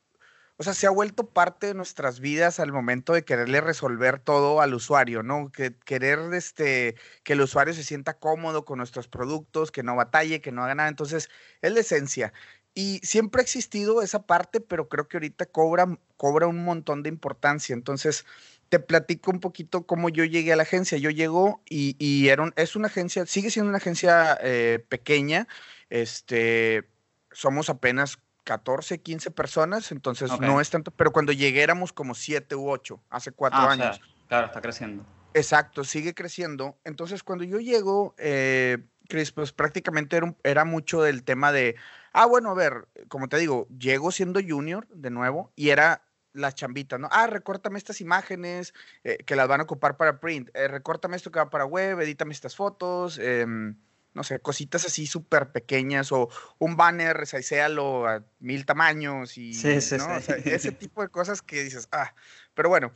o 0.57 0.63
sea, 0.63 0.75
se 0.75 0.85
ha 0.85 0.91
vuelto 0.91 1.31
parte 1.31 1.65
de 1.65 1.73
nuestras 1.73 2.19
vidas 2.19 2.59
al 2.59 2.71
momento 2.71 3.13
de 3.13 3.25
quererle 3.25 3.59
resolver 3.59 4.19
todo 4.19 4.61
al 4.61 4.75
usuario, 4.75 5.23
¿no? 5.23 5.51
Que 5.51 5.73
querer 5.83 6.19
este, 6.35 6.95
que 7.23 7.33
el 7.33 7.41
usuario 7.41 7.73
se 7.73 7.83
sienta 7.83 8.19
cómodo 8.19 8.65
con 8.65 8.77
nuestros 8.77 9.07
productos, 9.07 9.71
que 9.71 9.81
no 9.81 9.95
batalle, 9.95 10.41
que 10.41 10.51
no 10.51 10.63
haga 10.63 10.75
nada. 10.75 10.89
Entonces, 10.89 11.27
es 11.63 11.73
la 11.73 11.79
esencia. 11.79 12.33
Y 12.73 12.99
siempre 13.03 13.41
ha 13.41 13.43
existido 13.43 14.01
esa 14.01 14.25
parte, 14.25 14.61
pero 14.61 14.87
creo 14.87 15.07
que 15.07 15.17
ahorita 15.17 15.45
cobra, 15.47 15.99
cobra 16.17 16.47
un 16.47 16.63
montón 16.63 17.03
de 17.03 17.09
importancia. 17.09 17.73
Entonces, 17.73 18.25
te 18.69 18.79
platico 18.79 19.31
un 19.31 19.41
poquito 19.41 19.85
cómo 19.85 20.07
yo 20.07 20.23
llegué 20.23 20.53
a 20.53 20.55
la 20.55 20.63
agencia. 20.63 20.97
Yo 20.97 21.09
llego 21.09 21.61
y, 21.69 21.95
y 21.99 22.29
era 22.29 22.43
un- 22.43 22.53
es 22.55 22.75
una 22.77 22.87
agencia, 22.87 23.25
sigue 23.25 23.49
siendo 23.51 23.67
una 23.69 23.77
agencia 23.79 24.37
eh, 24.41 24.83
pequeña. 24.87 25.47
Este, 25.89 26.87
somos 27.31 27.69
apenas 27.69 28.19
14, 28.45 29.01
15 29.01 29.29
personas, 29.31 29.91
entonces 29.91 30.31
no 30.39 30.59
es 30.61 30.69
tanto, 30.69 30.89
pero 30.91 31.11
cuando 31.11 31.31
llegué 31.31 31.61
éramos 31.61 31.93
como 31.93 32.15
7 32.15 32.55
u 32.55 32.69
8, 32.69 32.99
hace 33.09 33.31
4 33.31 33.59
Ah, 33.59 33.67
o 33.67 33.75
sea, 33.75 33.85
años. 33.89 34.01
claro, 34.27 34.47
está 34.47 34.61
creciendo. 34.61 35.05
Exacto, 35.33 35.83
sigue 35.83 36.13
creciendo. 36.13 36.77
Entonces, 36.83 37.23
cuando 37.23 37.43
yo 37.45 37.59
llego, 37.59 38.15
eh, 38.17 38.79
Chris, 39.11 39.33
pues 39.33 39.51
prácticamente 39.51 40.15
era, 40.15 40.25
un- 40.25 40.37
era 40.43 40.63
mucho 40.63 41.01
del 41.01 41.23
tema 41.23 41.51
de, 41.51 41.75
ah, 42.13 42.25
bueno, 42.25 42.49
a 42.51 42.53
ver, 42.53 42.87
como 43.09 43.27
te 43.27 43.37
digo, 43.37 43.67
llego 43.77 44.11
siendo 44.11 44.39
junior 44.41 44.87
de 44.87 45.09
nuevo 45.09 45.51
y 45.57 45.69
era 45.69 46.03
las 46.31 46.55
chambitas, 46.55 46.97
¿no? 46.97 47.09
Ah, 47.11 47.27
recórtame 47.27 47.77
estas 47.77 47.99
imágenes 47.99 48.73
eh, 49.03 49.17
que 49.25 49.35
las 49.35 49.49
van 49.49 49.59
a 49.59 49.63
ocupar 49.63 49.97
para 49.97 50.21
print, 50.21 50.49
eh, 50.53 50.69
recórtame 50.69 51.17
esto 51.17 51.29
que 51.29 51.39
va 51.39 51.49
para 51.49 51.65
web, 51.65 51.99
edítame 51.99 52.31
estas 52.33 52.55
fotos, 52.55 53.17
em, 53.19 53.75
no 54.13 54.23
sé, 54.23 54.39
cositas 54.39 54.85
así 54.85 55.07
súper 55.07 55.51
pequeñas 55.51 56.13
o 56.13 56.29
un 56.57 56.77
banner, 56.77 57.17
resaiséalo 57.17 58.07
a 58.07 58.23
mil 58.39 58.65
tamaños 58.65 59.37
y, 59.37 59.53
Sí, 59.53 59.81
sí, 59.81 59.97
¿no? 59.97 60.15
O 60.15 60.19
sí. 60.21 60.25
sea, 60.27 60.35
ese 60.37 60.71
tipo 60.71 61.01
de 61.01 61.09
cosas 61.09 61.41
que 61.41 61.63
dices, 61.63 61.89
ah, 61.91 62.13
pero 62.53 62.69
bueno, 62.69 62.93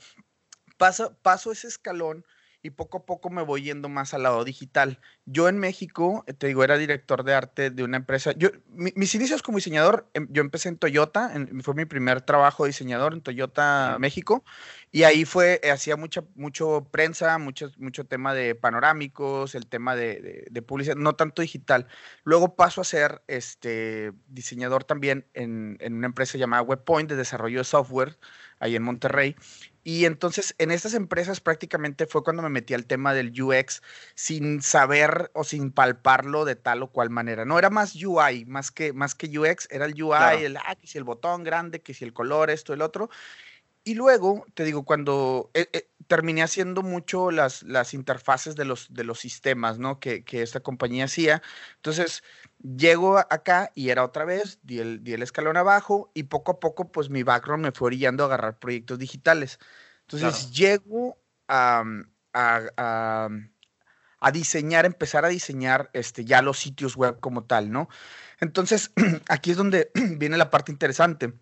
paso, 0.78 1.18
paso 1.22 1.52
ese 1.52 1.68
escalón 1.68 2.26
y 2.66 2.72
poco 2.72 2.98
a 2.98 3.06
poco 3.06 3.30
me 3.30 3.44
voy 3.44 3.62
yendo 3.62 3.90
más 3.90 4.16
al 4.16 4.24
lado 4.24 4.44
digital. 4.44 5.00
Yo 5.26 5.48
en 5.50 5.60
México, 5.60 6.24
eh, 6.26 6.34
te 6.34 6.48
digo, 6.48 6.64
era 6.64 6.78
director 6.78 7.24
de 7.24 7.36
arte 7.36 7.70
de 7.70 7.84
una 7.84 7.98
empresa. 7.98 8.32
Yo, 8.36 8.50
mi- 8.70 8.92
mis 8.96 9.14
inicios 9.14 9.44
como 9.44 9.60
diseñador, 9.60 10.10
em, 10.16 10.28
yo 10.32 10.42
empecé 10.42 10.70
en 10.70 10.78
Toyota, 10.78 11.32
en- 11.36 11.62
fue 11.62 11.76
mi 11.76 11.86
primer 11.86 12.22
trabajo 12.22 12.64
de 12.64 12.70
diseñador 12.70 13.14
en 13.14 13.22
Toyota. 13.22 13.98
México, 14.00 14.44
y 14.92 15.04
ahí 15.04 15.26
fue, 15.26 15.60
eh, 15.64 15.70
hacía 15.70 15.96
mucha 15.96 16.24
mucho 16.36 16.88
prensa, 16.92 17.38
mucho, 17.38 17.70
mucho 17.78 18.06
tema 18.06 18.34
de 18.34 18.56
panorámicos, 18.56 19.54
el 19.54 19.68
tema 19.68 19.96
de, 19.96 20.22
de- 20.22 20.48
de 20.50 20.62
publicidad, 20.62 20.96
no 20.96 21.14
tanto 21.14 21.42
digital. 21.44 21.88
Luego 22.24 22.56
paso 22.56 22.82
a 22.82 22.84
ser 22.84 23.22
este, 23.28 24.12
diseñador 24.28 24.84
también 24.84 25.28
en, 25.34 25.78
en 25.82 25.94
una 25.94 26.08
empresa 26.08 26.38
llamada 26.38 26.64
WebPoint 26.64 27.10
de 27.10 27.16
desarrollo 27.16 27.60
de 27.60 27.64
software, 27.64 28.18
ahí 28.60 28.76
en 28.76 28.84
Monterrey. 28.84 29.36
Y 29.88 30.06
entonces 30.06 30.56
en 30.58 30.72
estas 30.72 30.96
empresas 30.96 31.40
prácticamente 31.40 32.08
fue 32.08 32.24
cuando 32.24 32.42
me 32.42 32.50
metí 32.50 32.74
al 32.74 32.88
tema 32.88 33.14
del 33.14 33.40
UX 33.40 33.84
sin 34.16 34.64
saber 34.64 35.30
o 35.36 35.44
sin 35.44 35.72
palparlo 35.72 36.44
de 36.44 36.56
tal 36.56 36.82
o 36.82 36.88
cual 36.88 37.12
manera. 37.12 37.46
No 37.46 37.60
era 37.60 37.70
más 37.70 37.94
UI, 37.96 38.46
más 38.46 38.72
que, 38.72 38.94
más 38.94 39.14
que 39.14 39.28
UX, 39.38 39.68
era 39.70 39.86
el 39.86 39.94
UI, 39.94 40.18
Claro. 40.18 40.40
el, 40.40 40.58
ah, 40.58 40.76
que 40.76 40.88
si 40.88 40.98
el 40.98 41.04
botón 41.04 41.44
grande, 41.44 41.84
que 41.84 41.94
si 41.94 42.04
el 42.04 42.14
color, 42.14 42.50
esto, 42.50 42.74
el 42.74 42.82
otro. 42.82 43.12
Y 43.88 43.94
luego, 43.94 44.46
te 44.56 44.64
digo, 44.64 44.84
cuando 44.84 45.52
eh, 45.54 45.70
eh, 45.72 45.88
terminé 46.08 46.42
haciendo 46.42 46.82
mucho 46.82 47.30
las, 47.30 47.62
las 47.62 47.94
interfaces 47.94 48.56
de 48.56 48.66
los, 48.66 48.92
de 48.92 49.04
los 49.04 49.20
sistemas, 49.20 49.78
¿no? 49.78 50.00
Que, 50.00 50.24
que 50.24 50.42
esta 50.42 50.60
compañía 50.60 51.06
hacía. 51.06 51.44
Entonces, 51.76 52.24
llego 52.64 53.20
acá 53.20 53.72
y 53.76 53.92
era 53.92 54.04
otra 54.04 54.26
vez, 54.26 54.58
di 54.64 54.80
el, 54.80 55.04
di 55.04 55.14
el 55.14 55.22
escalón 55.22 55.56
abajo 55.56 56.10
y 56.16 56.24
poco 56.24 56.54
a 56.54 56.60
poco, 56.60 56.92
pues 56.92 57.12
mi 57.12 57.22
background 57.22 57.64
me 57.64 57.72
fue 57.72 57.86
orillando 57.86 58.24
a 58.24 58.26
agarrar 58.26 58.58
proyectos 58.58 58.98
digitales. 58.98 59.60
Entonces, 60.02 60.48
Claro. 60.48 60.52
llego 60.52 61.18
a, 61.48 61.84
a, 62.34 62.62
a- 62.78 63.30
a 64.20 64.32
diseñar, 64.32 64.86
empezar 64.88 65.26
a 65.26 65.28
diseñar 65.28 65.92
este, 65.94 66.26
ya 66.26 66.42
los 66.42 66.58
sitios 66.58 66.96
web 66.96 67.20
como 67.20 67.44
tal, 67.44 67.72
¿no? 67.72 67.88
Entonces, 68.40 68.92
aquí 69.30 69.52
es 69.52 69.58
donde 69.58 69.92
viene 70.18 70.38
la 70.38 70.50
parte 70.50 70.72
interesante. 70.72 71.34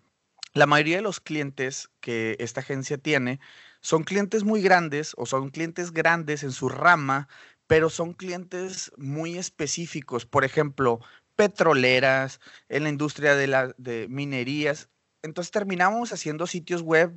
La 0.54 0.66
mayoría 0.66 0.96
de 0.96 1.02
los 1.02 1.18
clientes 1.18 1.90
que 2.00 2.36
esta 2.38 2.60
agencia 2.60 2.96
tiene 2.96 3.40
son 3.80 4.04
clientes 4.04 4.44
muy 4.44 4.62
grandes 4.62 5.12
o 5.16 5.26
son 5.26 5.50
clientes 5.50 5.92
grandes 5.92 6.44
en 6.44 6.52
su 6.52 6.68
rama, 6.68 7.28
pero 7.66 7.90
son 7.90 8.12
clientes 8.12 8.92
muy 8.96 9.36
específicos. 9.36 10.26
Por 10.26 10.44
ejemplo, 10.44 11.00
petroleras, 11.34 12.40
en 12.68 12.84
la 12.84 12.88
industria 12.88 13.34
de, 13.34 13.48
la, 13.48 13.74
de 13.78 14.06
minerías. 14.08 14.88
Entonces 15.22 15.50
terminamos 15.50 16.12
haciendo 16.12 16.46
sitios 16.46 16.82
web 16.82 17.12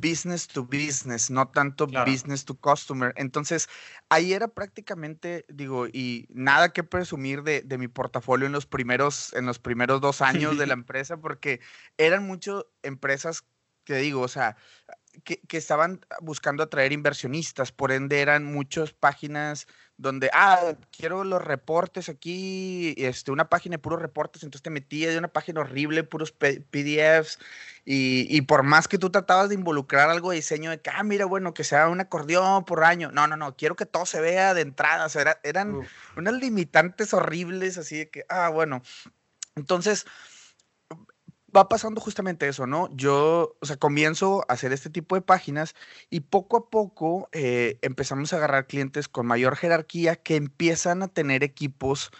business 0.00 0.46
to 0.48 0.64
business, 0.64 1.30
no 1.30 1.48
tanto 1.48 1.86
Claro. 1.86 2.10
business 2.10 2.44
to 2.44 2.54
customer. 2.58 3.12
Entonces, 3.16 3.68
ahí 4.08 4.32
era 4.32 4.48
prácticamente, 4.48 5.44
digo, 5.48 5.86
y 5.86 6.26
nada 6.30 6.72
que 6.72 6.84
presumir 6.84 7.42
de, 7.42 7.62
de 7.62 7.78
mi 7.78 7.88
portafolio 7.88 8.46
en 8.46 8.52
los 8.52 8.66
primeros, 8.66 9.32
en 9.34 9.46
los 9.46 9.58
primeros 9.58 10.00
dos 10.00 10.22
años 10.22 10.56
de 10.58 10.66
la 10.66 10.74
empresa, 10.74 11.18
porque 11.18 11.60
eran 11.98 12.26
muchas 12.26 12.64
empresas 12.82 13.44
que 13.84 13.96
digo, 13.96 14.20
o 14.22 14.28
sea, 14.28 14.56
que, 15.24 15.40
que 15.40 15.56
estaban 15.56 16.00
buscando 16.20 16.62
atraer 16.62 16.92
inversionistas, 16.92 17.72
por 17.72 17.92
ende 17.92 18.20
eran 18.20 18.44
muchas 18.44 18.92
páginas 18.92 19.66
donde, 19.96 20.30
ah, 20.32 20.74
quiero 20.96 21.24
los 21.24 21.42
reportes 21.44 22.08
aquí, 22.08 22.94
este, 22.96 23.30
una 23.32 23.50
página 23.50 23.74
de 23.74 23.78
puros 23.80 24.00
reportes, 24.00 24.42
entonces 24.42 24.62
te 24.62 24.70
metía 24.70 25.10
de 25.10 25.18
una 25.18 25.28
página 25.28 25.60
horrible, 25.60 26.04
puros 26.04 26.32
PDFs, 26.32 27.38
y, 27.84 28.26
y 28.34 28.40
por 28.42 28.62
más 28.62 28.88
que 28.88 28.96
tú 28.98 29.10
tratabas 29.10 29.48
de 29.50 29.56
involucrar 29.56 30.08
algo 30.08 30.30
de 30.30 30.36
diseño, 30.36 30.70
de 30.70 30.80
que, 30.80 30.90
ah, 30.90 31.02
mira, 31.02 31.26
bueno, 31.26 31.52
que 31.52 31.64
sea 31.64 31.88
un 31.88 32.00
acordeón 32.00 32.64
por 32.64 32.82
año, 32.84 33.10
no, 33.12 33.26
no, 33.26 33.36
no, 33.36 33.56
quiero 33.56 33.76
que 33.76 33.84
todo 33.86 34.06
se 34.06 34.20
vea 34.22 34.54
de 34.54 34.62
entrada, 34.62 35.04
o 35.04 35.08
sea, 35.10 35.22
era- 35.22 35.40
eran 35.42 35.76
Uf, 35.76 35.88
unas 36.16 36.34
limitantes 36.34 37.12
horribles, 37.12 37.76
así 37.76 37.98
de 37.98 38.10
que, 38.10 38.24
ah, 38.30 38.48
bueno, 38.48 38.80
entonces 39.56 40.06
va 41.56 41.68
pasando 41.68 42.00
justamente 42.00 42.48
eso, 42.48 42.66
¿no? 42.66 42.88
Yo, 42.94 43.56
o 43.60 43.66
sea, 43.66 43.76
comienzo 43.76 44.44
a 44.48 44.54
hacer 44.54 44.72
este 44.72 44.90
tipo 44.90 45.14
de 45.16 45.22
páginas 45.22 45.74
y 46.10 46.20
poco 46.20 46.56
a 46.56 46.70
poco 46.70 47.28
eh, 47.32 47.78
empezamos 47.82 48.32
a 48.32 48.36
agarrar 48.36 48.66
clientes 48.66 49.08
con 49.08 49.26
mayor 49.26 49.56
jerarquía 49.56 50.16
que 50.16 50.36
empiezan 50.36 51.02
a 51.02 51.08
tener 51.08 51.42
equipos 51.44 52.10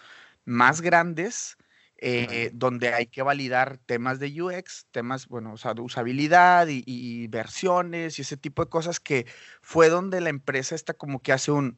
más 0.45 0.81
grandes. 0.81 1.57
eh, 2.03 2.49
donde 2.55 2.93
hay 2.93 3.05
que 3.07 3.21
validar 3.21 3.77
temas 3.77 4.19
de 4.19 4.41
UX, 4.41 4.87
temas, 4.91 5.27
bueno, 5.27 5.53
o 5.53 5.57
sea, 5.57 5.75
de 5.75 5.81
usabilidad 5.81 6.67
y, 6.67 6.83
y 6.87 7.27
versiones 7.27 8.17
y 8.17 8.23
ese 8.23 8.37
tipo 8.37 8.63
de 8.63 8.69
cosas 8.69 8.99
que 8.99 9.27
fue 9.61 9.89
donde 9.89 10.19
la 10.19 10.29
empresa 10.29 10.73
está 10.75 10.95
como 10.95 11.21
que 11.21 11.31
hace 11.31 11.51
un, 11.51 11.77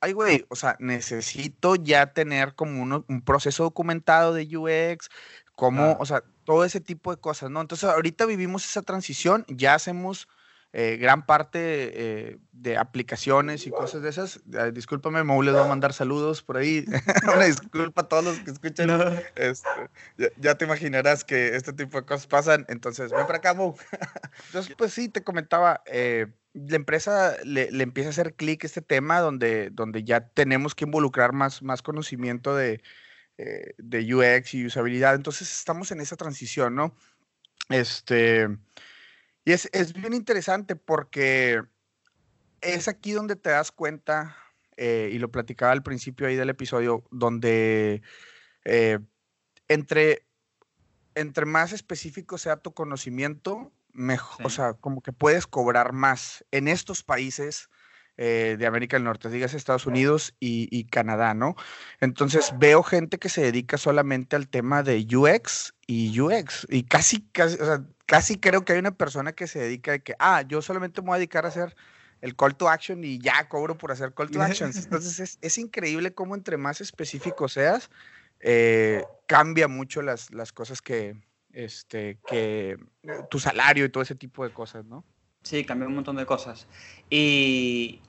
ay, 0.00 0.12
güey, 0.12 0.46
o 0.48 0.56
sea, 0.56 0.76
necesito 0.80 1.76
ya 1.76 2.12
tener 2.12 2.54
como 2.54 2.82
uno- 2.82 3.04
un 3.08 3.22
proceso 3.22 3.64
documentado 3.64 4.32
de 4.34 4.56
UX, 4.56 5.08
como, 5.54 5.96
o 6.00 6.06
sea, 6.06 6.24
todo 6.50 6.64
ese 6.64 6.80
tipo 6.80 7.14
de 7.14 7.20
cosas, 7.20 7.48
¿no? 7.48 7.60
Entonces, 7.60 7.88
ahorita 7.88 8.26
vivimos 8.26 8.64
esa 8.64 8.82
transición, 8.82 9.44
ya 9.46 9.74
hacemos 9.74 10.26
eh, 10.72 10.96
gran 10.96 11.24
parte 11.24 11.60
eh, 11.60 12.38
de 12.50 12.76
aplicaciones 12.76 13.68
y 13.68 13.70
cosas 13.70 14.02
de 14.02 14.08
esas. 14.08 14.40
Eh, 14.52 14.72
discúlpame, 14.74 15.22
Mau 15.22 15.40
les 15.42 15.54
voy 15.54 15.62
a 15.62 15.68
mandar 15.68 15.92
saludos 15.92 16.42
por 16.42 16.56
ahí. 16.56 16.84
Una 17.22 17.44
disculpa 17.44 18.00
a 18.00 18.08
todos 18.08 18.24
los 18.24 18.38
que 18.40 18.50
escuchan. 18.50 18.88
no, 18.88 19.00
Este, 19.36 19.68
ya, 20.18 20.26
ya 20.38 20.54
te 20.56 20.64
imaginarás 20.64 21.22
que 21.22 21.54
este 21.54 21.72
tipo 21.72 22.00
de 22.00 22.04
cosas 22.04 22.26
pasan, 22.26 22.66
entonces 22.68 23.12
ven 23.12 23.26
para 23.26 23.38
acá, 23.38 23.54
Mo. 23.54 23.76
Entonces, 24.46 24.74
pues 24.76 24.92
sí, 24.92 25.08
te 25.08 25.22
comentaba, 25.22 25.82
eh, 25.86 26.26
la 26.52 26.74
empresa 26.74 27.36
le, 27.44 27.70
le 27.70 27.84
empieza 27.84 28.08
a 28.08 28.10
hacer 28.10 28.34
clic 28.34 28.64
este 28.64 28.82
tema 28.82 29.20
donde, 29.20 29.70
donde 29.70 30.02
ya 30.02 30.26
tenemos 30.30 30.74
que 30.74 30.84
involucrar 30.84 31.32
más, 31.32 31.62
más 31.62 31.80
conocimiento 31.80 32.56
de, 32.56 32.82
eh, 33.42 33.74
de 33.78 34.14
UX 34.14 34.52
y 34.52 34.66
usabilidad, 34.66 35.14
entonces 35.14 35.50
estamos 35.50 35.90
en 35.92 36.02
esa 36.02 36.14
transición, 36.14 36.74
¿no? 36.74 36.94
Este, 37.70 38.48
y 39.46 39.52
es, 39.52 39.70
es 39.72 39.94
bien 39.94 40.12
interesante 40.12 40.76
porque 40.76 41.62
es 42.60 42.86
aquí 42.86 43.12
donde 43.12 43.36
te 43.36 43.48
das 43.48 43.72
cuenta, 43.72 44.36
eh, 44.76 45.08
y 45.10 45.18
lo 45.18 45.30
platicaba 45.30 45.72
al 45.72 45.82
principio 45.82 46.26
ahí 46.26 46.36
del 46.36 46.50
episodio, 46.50 47.02
donde 47.10 48.02
eh, 48.66 48.98
entre, 49.68 50.26
entre 51.14 51.46
más 51.46 51.72
específico 51.72 52.36
sea 52.36 52.58
tu 52.58 52.74
conocimiento, 52.74 53.72
mejor, 53.94 54.44
o 54.44 54.50
sea, 54.50 54.74
como 54.74 55.00
que 55.00 55.12
puedes 55.12 55.46
cobrar 55.46 55.94
más. 55.94 56.44
En 56.50 56.68
estos 56.68 57.02
países, 57.02 57.70
eh, 58.22 58.56
de 58.58 58.66
América 58.66 58.98
del 58.98 59.04
Norte, 59.04 59.30
digas 59.30 59.54
Estados 59.54 59.86
Unidos 59.86 60.34
y, 60.40 60.68
y 60.70 60.84
Canadá, 60.84 61.32
¿no? 61.32 61.56
Entonces 62.00 62.52
veo 62.58 62.82
gente 62.82 63.16
que 63.16 63.30
se 63.30 63.40
dedica 63.40 63.78
solamente 63.78 64.36
al 64.36 64.46
tema 64.46 64.82
de 64.82 65.06
UX 65.10 65.72
y 65.86 66.20
UX, 66.20 66.66
y 66.68 66.82
casi, 66.82 67.22
casi, 67.32 67.54
o 67.54 67.64
sea, 67.64 67.82
casi 68.04 68.38
creo 68.38 68.62
que 68.62 68.74
hay 68.74 68.78
una 68.78 68.90
persona 68.90 69.32
que 69.32 69.46
se 69.46 69.60
dedica 69.60 69.94
a 69.94 69.98
que, 70.00 70.16
ah, 70.18 70.42
yo 70.42 70.60
solamente 70.60 71.00
me 71.00 71.06
voy 71.06 71.14
a 71.14 71.18
dedicar 71.18 71.46
a 71.46 71.48
hacer 71.48 71.74
el 72.20 72.36
call 72.36 72.56
to 72.56 72.68
action 72.68 73.02
y 73.04 73.18
ya 73.18 73.48
cobro 73.48 73.78
por 73.78 73.90
hacer 73.90 74.12
call 74.12 74.30
to 74.30 74.42
actions. 74.42 74.76
Entonces 74.84 75.18
es, 75.18 75.38
es 75.40 75.56
increíble 75.56 76.12
cómo 76.12 76.34
entre 76.34 76.58
más 76.58 76.82
específico 76.82 77.48
seas, 77.48 77.88
eh, 78.40 79.02
cambia 79.24 79.66
mucho 79.66 80.02
las, 80.02 80.30
las 80.30 80.52
cosas 80.52 80.82
que, 80.82 81.16
este, 81.54 82.18
que 82.26 82.76
eh, 83.02 83.22
tu 83.30 83.38
salario 83.38 83.86
y 83.86 83.88
todo 83.88 84.02
ese 84.02 84.14
tipo 84.14 84.44
de 84.44 84.52
cosas, 84.52 84.84
¿no? 84.84 85.06
Sí, 85.42 85.64
cambia 85.64 85.88
un 85.88 85.94
montón 85.94 86.16
de 86.16 86.26
cosas. 86.26 86.66
Y, 87.08 88.02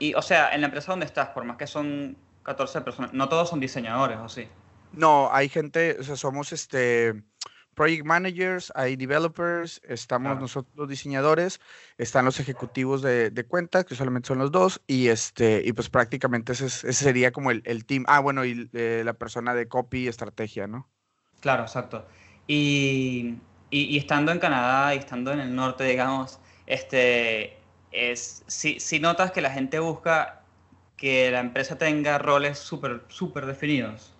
y, 0.00 0.14
o 0.14 0.22
sea, 0.22 0.54
en 0.54 0.60
la 0.60 0.66
empresa 0.66 0.92
donde 0.92 1.06
estás, 1.06 1.28
por 1.30 1.44
más 1.44 1.56
que 1.56 1.66
son 1.66 2.16
14 2.42 2.80
personas, 2.80 3.12
no 3.12 3.28
todos 3.28 3.48
son 3.48 3.60
diseñadores, 3.60 4.18
¿o 4.18 4.28
sí? 4.28 4.48
No, 4.92 5.32
hay 5.32 5.48
gente, 5.48 5.96
o 6.00 6.02
sea, 6.02 6.16
somos 6.16 6.52
este 6.52 7.14
project 7.74 8.04
managers, 8.04 8.70
hay 8.76 8.96
developers, 8.96 9.80
estamos 9.84 10.32
Claro. 10.32 10.40
nosotros 10.42 10.74
los 10.76 10.88
diseñadores, 10.88 11.60
están 11.96 12.24
los 12.26 12.38
ejecutivos 12.40 13.00
de, 13.00 13.30
de 13.30 13.44
cuenta, 13.46 13.84
que 13.84 13.94
solamente 13.94 14.28
son 14.28 14.38
los 14.38 14.52
dos, 14.52 14.82
y 14.86 15.08
este, 15.08 15.62
y 15.64 15.72
pues 15.72 15.88
prácticamente 15.88 16.52
ese, 16.52 16.66
es- 16.66 16.84
ese 16.84 17.04
sería 17.04 17.32
como 17.32 17.50
el, 17.50 17.62
el 17.64 17.86
team. 17.86 18.04
Ah, 18.08 18.20
bueno, 18.20 18.44
y 18.44 18.68
eh, 18.74 19.02
la 19.04 19.14
persona 19.14 19.54
de 19.54 19.68
copy 19.68 20.04
y 20.04 20.08
estrategia, 20.08 20.66
¿no? 20.66 20.90
Claro, 21.40 21.62
exacto. 21.64 22.06
Y, 22.46 23.36
y, 23.70 23.80
y 23.84 23.98
estando 23.98 24.32
en 24.32 24.38
Canadá 24.38 24.94
y 24.94 24.98
estando 24.98 25.32
en 25.32 25.40
el 25.40 25.54
norte, 25.54 25.84
digamos, 25.84 26.38
este, 26.66 27.56
es, 27.92 28.42
si, 28.46 28.80
si 28.80 29.00
notas 29.00 29.30
que 29.30 29.40
la 29.40 29.50
gente 29.50 29.78
busca 29.78 30.42
que 30.96 31.30
la 31.30 31.40
empresa 31.40 31.78
tenga 31.78 32.18
roles 32.18 32.58
súper, 32.58 33.02
súper 33.08 33.46
definidos. 33.46 34.14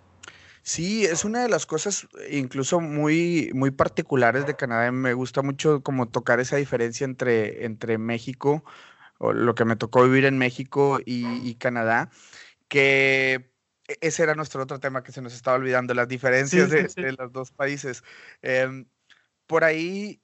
Sí, 0.63 1.05
es 1.05 1.25
una 1.25 1.43
de 1.43 1.49
las 1.49 1.67
cosas 1.67 2.07
eh, 2.21 2.39
incluso 2.39 2.81
muy, 2.81 3.51
muy 3.55 3.73
particulares 3.73 4.47
de 4.47 4.55
Canadá. 4.55 4.93
Me 4.93 5.13
gusta 5.13 5.43
mucho 5.43 5.83
como 5.83 6.09
tocar 6.09 6.39
esa 6.41 6.57
diferencia 6.57 7.05
entre, 7.05 7.65
entre 7.65 7.99
México, 7.99 8.65
o 9.19 9.33
lo 9.33 9.55
que 9.55 9.65
me 9.65 9.77
tocó 9.77 10.05
vivir 10.05 10.25
en 10.25 10.39
México 10.39 11.01
y, 11.05 11.27
y 11.49 11.55
Canadá, 11.57 12.11
que 12.69 13.53
ese 14.01 14.23
era 14.23 14.35
nuestro 14.35 14.63
otro 14.63 14.79
tema 14.81 15.03
que 15.03 15.13
se 15.13 15.23
nos 15.23 15.35
estaba 15.35 15.57
olvidando, 15.57 15.95
las 15.95 16.09
diferencias 16.09 16.71
sí, 16.71 16.77
de, 16.77 16.89
sí. 16.89 17.03
de 17.03 17.13
los 17.13 17.33
dos 17.33 17.51
países. 17.51 18.05
Em, 18.41 18.87
por 19.47 19.65
ahí 19.65 20.22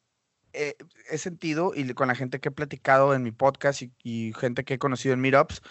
eh, 0.52 0.76
he 1.10 1.18
sentido, 1.18 1.72
y 1.74 1.92
con 1.94 2.08
la 2.08 2.14
gente 2.14 2.40
que 2.40 2.48
he 2.48 2.52
platicado 2.52 3.14
en 3.14 3.22
mi 3.22 3.32
podcast 3.32 3.82
y, 3.82 3.92
y 4.02 4.32
gente 4.38 4.64
que 4.64 4.74
he 4.74 4.78
conocido 4.78 5.14
en 5.14 5.20
Meetups, 5.20 5.62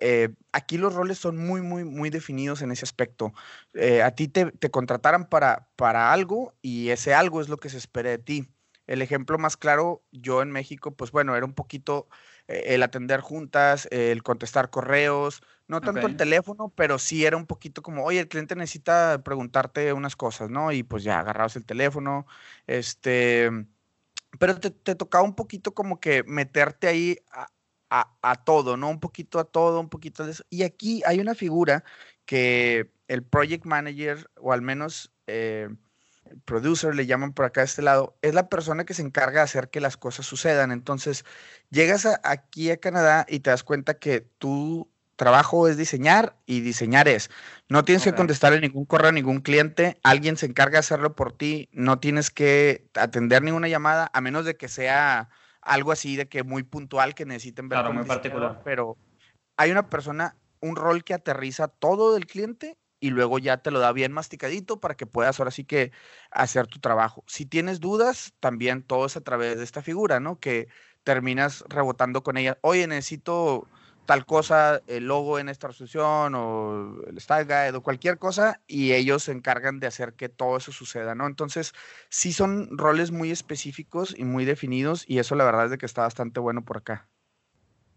eh, 0.00 0.30
aquí 0.52 0.78
los 0.78 0.94
roles 0.94 1.18
son 1.18 1.36
muy, 1.36 1.62
muy, 1.62 1.84
muy 1.84 2.10
definidos 2.10 2.62
en 2.62 2.70
ese 2.72 2.84
aspecto. 2.84 3.32
Eh, 3.74 4.02
a 4.02 4.10
ti 4.10 4.28
te, 4.28 4.52
te 4.52 4.70
contrataran 4.70 5.28
para, 5.28 5.68
para 5.76 6.12
algo 6.12 6.54
y 6.62 6.90
ese 6.90 7.14
algo 7.14 7.40
es 7.40 7.48
lo 7.48 7.56
que 7.56 7.70
se 7.70 7.78
espera 7.78 8.10
de 8.10 8.18
ti. 8.18 8.48
El 8.86 9.02
ejemplo 9.02 9.38
más 9.38 9.56
claro, 9.56 10.04
yo 10.12 10.42
en 10.42 10.50
México, 10.50 10.92
pues 10.92 11.10
bueno, 11.10 11.34
era 11.34 11.44
un 11.44 11.54
poquito 11.54 12.08
eh, 12.46 12.64
el 12.66 12.82
atender 12.82 13.20
juntas, 13.20 13.88
el 13.90 14.22
contestar 14.22 14.70
correos, 14.70 15.42
no 15.66 15.80
tanto 15.80 16.06
el 16.06 16.16
teléfono, 16.16 16.72
pero 16.76 16.98
sí 16.98 17.24
era 17.24 17.36
un 17.36 17.46
poquito 17.46 17.82
como, 17.82 18.04
oye, 18.04 18.20
el 18.20 18.28
cliente 18.28 18.54
necesita 18.54 19.22
preguntarte 19.24 19.92
unas 19.92 20.14
cosas, 20.14 20.50
¿no? 20.50 20.70
Y 20.70 20.84
pues 20.84 21.02
ya 21.02 21.18
agarrabas 21.18 21.56
el 21.56 21.66
teléfono, 21.66 22.26
este, 22.68 23.50
pero 24.38 24.58
te, 24.60 24.70
te 24.70 24.94
tocaba 24.94 25.24
un 25.24 25.34
poquito 25.34 25.74
como 25.74 26.00
que 26.00 26.22
meterte 26.24 26.88
ahí 26.88 27.18
a, 27.32 27.48
a- 27.90 28.16
a 28.22 28.44
todo, 28.44 28.76
¿no? 28.76 28.88
Un 28.90 29.00
poquito 29.00 29.38
a 29.38 29.44
todo, 29.44 29.80
un 29.80 29.88
poquito 29.88 30.24
de 30.24 30.32
eso. 30.32 30.44
Y 30.50 30.62
aquí 30.62 31.02
hay 31.06 31.20
una 31.20 31.34
figura 31.34 31.84
que 32.24 32.90
el 33.08 33.22
project 33.24 33.64
manager, 33.66 34.30
o 34.36 34.52
al 34.52 34.62
menos 34.62 35.12
eh, 35.26 35.68
el 36.24 36.40
producer, 36.40 36.94
le 36.94 37.06
llaman 37.06 37.32
por 37.32 37.44
acá 37.44 37.60
de 37.60 37.66
este 37.66 37.82
lado, 37.82 38.18
es 38.22 38.34
la 38.34 38.48
persona 38.48 38.84
que 38.84 38.94
se 38.94 39.02
encarga 39.02 39.40
de 39.40 39.44
hacer 39.44 39.70
que 39.70 39.80
las 39.80 39.96
cosas 39.96 40.26
sucedan. 40.26 40.72
Entonces, 40.72 41.24
llegas 41.70 42.06
a- 42.06 42.20
aquí 42.24 42.70
a 42.70 42.78
Canadá 42.78 43.26
y 43.28 43.40
te 43.40 43.50
das 43.50 43.62
cuenta 43.64 43.98
que 43.98 44.20
tu 44.22 44.90
trabajo 45.16 45.66
es 45.68 45.76
diseñar 45.76 46.36
y 46.46 46.60
diseñar 46.60 47.08
es. 47.08 47.30
No 47.68 47.84
tienes 47.84 48.04
que 48.04 48.14
contestarle 48.14 48.60
ningún 48.60 48.84
correo 48.84 49.08
a 49.08 49.12
ningún 49.12 49.40
cliente, 49.40 49.98
alguien 50.02 50.36
se 50.36 50.46
encarga 50.46 50.72
de 50.72 50.78
hacerlo 50.80 51.16
por 51.16 51.32
ti, 51.32 51.68
no 51.72 51.98
tienes 51.98 52.30
que 52.30 52.86
atender 52.94 53.42
ninguna 53.42 53.68
llamada, 53.68 54.10
a 54.12 54.20
menos 54.20 54.44
de 54.44 54.56
que 54.56 54.68
sea 54.68 55.30
algo 55.62 55.90
así 55.90 56.16
de 56.16 56.28
que 56.28 56.44
muy 56.44 56.62
puntual 56.62 57.14
que 57.14 57.26
necesiten 57.26 57.68
ver 57.68 57.80
Claro, 57.80 57.92
muy 57.92 58.04
particular. 58.04 58.60
pero 58.64 58.96
hay 59.56 59.70
una 59.70 59.88
persona, 59.90 60.36
un 60.60 60.76
rol 60.76 61.02
que 61.02 61.14
aterriza 61.14 61.68
todo 61.68 62.14
del 62.14 62.26
cliente 62.26 62.76
y 63.00 63.10
luego 63.10 63.38
ya 63.38 63.58
te 63.58 63.70
lo 63.70 63.80
da 63.80 63.92
bien 63.92 64.12
masticadito 64.12 64.80
para 64.80 64.96
que 64.96 65.06
puedas 65.06 65.38
ahora 65.38 65.50
sí 65.50 65.64
que 65.64 65.92
hacer 66.30 66.66
tu 66.66 66.78
trabajo. 66.78 67.24
Si 67.26 67.46
tienes 67.46 67.80
dudas, 67.80 68.32
también 68.40 68.82
todo 68.82 69.06
es 69.06 69.16
a 69.16 69.20
través 69.20 69.58
de 69.58 69.64
esta 69.64 69.82
figura, 69.82 70.20
¿no? 70.20 70.38
Que 70.40 70.68
terminas 71.04 71.64
rebotando 71.68 72.22
con 72.22 72.36
ella. 72.36 72.58
Oye, 72.62 72.86
necesito 72.86 73.68
tal 74.06 74.24
cosa, 74.24 74.80
el 74.86 75.06
logo 75.06 75.38
en 75.38 75.48
esta 75.48 75.68
resolución 75.68 76.34
o 76.34 77.02
el 77.06 77.20
style 77.20 77.44
guide 77.44 77.76
o 77.76 77.82
cualquier 77.82 78.18
cosa 78.18 78.60
y 78.66 78.92
ellos 78.92 79.24
se 79.24 79.32
encargan 79.32 79.80
de 79.80 79.86
hacer 79.88 80.14
que 80.14 80.28
todo 80.28 80.56
eso 80.56 80.72
suceda, 80.72 81.14
¿no? 81.14 81.26
Entonces, 81.26 81.74
sí 82.08 82.32
son 82.32 82.78
roles 82.78 83.10
muy 83.10 83.30
específicos 83.30 84.14
y 84.16 84.24
muy 84.24 84.44
definidos 84.44 85.04
y 85.06 85.18
eso 85.18 85.34
la 85.34 85.44
verdad 85.44 85.66
es 85.66 85.70
de 85.72 85.78
que 85.78 85.86
está 85.86 86.02
bastante 86.02 86.40
bueno 86.40 86.64
por 86.64 86.78
acá. 86.78 87.06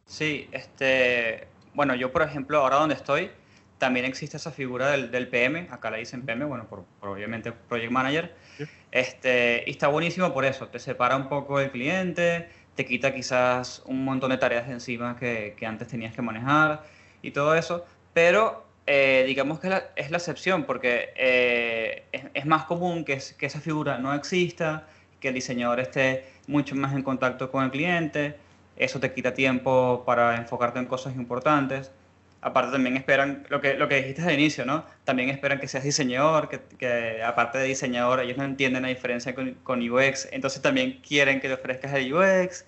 Sí, 0.06 0.50
este, 0.52 1.48
bueno, 1.76 1.96
yo 1.96 2.12
por 2.12 2.24
ejemplo, 2.24 2.58
ahora 2.60 2.78
donde 2.78 2.96
estoy, 2.96 3.30
también 3.78 4.06
existe 4.06 4.38
esa 4.38 4.52
figura 4.52 4.90
del, 4.90 5.12
del 5.12 5.28
PM, 5.28 5.68
acá 5.72 5.92
le 5.92 6.00
dicen 6.00 6.24
PM, 6.24 6.46
bueno, 6.46 6.68
por, 6.68 6.84
por 7.00 7.10
obviamente 7.10 7.52
Project 7.52 7.92
Manager, 7.92 8.36
Sí. 8.58 8.66
este, 8.92 9.64
y 9.68 9.72
está 9.72 9.88
buenísimo 9.88 10.34
por 10.34 10.46
eso, 10.46 10.68
te 10.68 10.80
separa 10.80 11.16
un 11.16 11.30
poco 11.30 11.60
del 11.60 11.72
cliente, 11.72 12.50
te 12.80 12.86
quita 12.86 13.14
quizás 13.14 13.84
un 13.88 14.06
montón 14.06 14.30
de 14.30 14.38
tareas 14.38 14.66
de 14.66 14.72
encima 14.72 15.18
que, 15.18 15.54
antes 15.68 15.90
tenías 15.90 16.16
que 16.16 16.22
manejar 16.22 16.86
y 17.22 17.32
todo 17.32 17.54
eso, 17.54 17.86
pero 18.14 18.64
eh, 18.88 19.26
digamos 19.28 19.60
que 19.60 19.68
es 19.98 20.10
la 20.10 20.18
excepción, 20.18 20.64
porque 20.64 21.10
eh, 21.18 22.06
es, 22.34 22.46
más 22.46 22.64
común 22.64 23.04
que 23.04 23.16
esa 23.16 23.60
figura 23.60 23.98
no 23.98 24.14
exista, 24.14 24.88
que 25.20 25.28
el 25.28 25.34
diseñador 25.34 25.82
esté 25.82 26.24
mucho 26.48 26.74
más 26.74 26.96
en 26.96 27.04
contacto 27.04 27.52
con 27.52 27.66
el 27.66 27.72
cliente, 27.72 28.38
eso 28.78 28.98
te 29.02 29.12
quita 29.14 29.34
tiempo 29.34 30.04
para 30.06 30.38
enfocarte 30.38 30.80
en 30.80 30.86
cosas 30.86 31.18
importantes. 31.18 31.92
Aparte 32.42 32.72
también 32.72 32.96
esperan, 32.96 33.46
lo 33.50 33.60
que, 33.60 33.74
lo 33.74 33.90
que 33.90 33.98
dijiste 33.98 34.22
al 34.22 34.34
inicio, 34.34 34.66
¿no? 34.66 34.86
También 35.04 35.30
esperan 35.30 35.60
que 35.60 35.68
seas 35.68 35.84
diseñador, 35.84 36.48
que, 36.48 36.62
que 36.78 37.22
aparte 37.22 37.58
de 37.58 37.66
diseñador 37.66 38.22
ellos 38.22 38.38
no 38.38 38.46
entienden 38.46 38.84
la 38.84 38.88
diferencia 38.90 39.36
con, 39.36 39.56
con 39.56 39.88
UX, 39.90 40.30
entonces 40.32 40.62
también 40.62 41.02
quieren 41.06 41.42
que 41.42 41.50
le 41.50 41.56
ofrezcas 41.56 41.94
el 41.94 42.14
UX, 42.14 42.66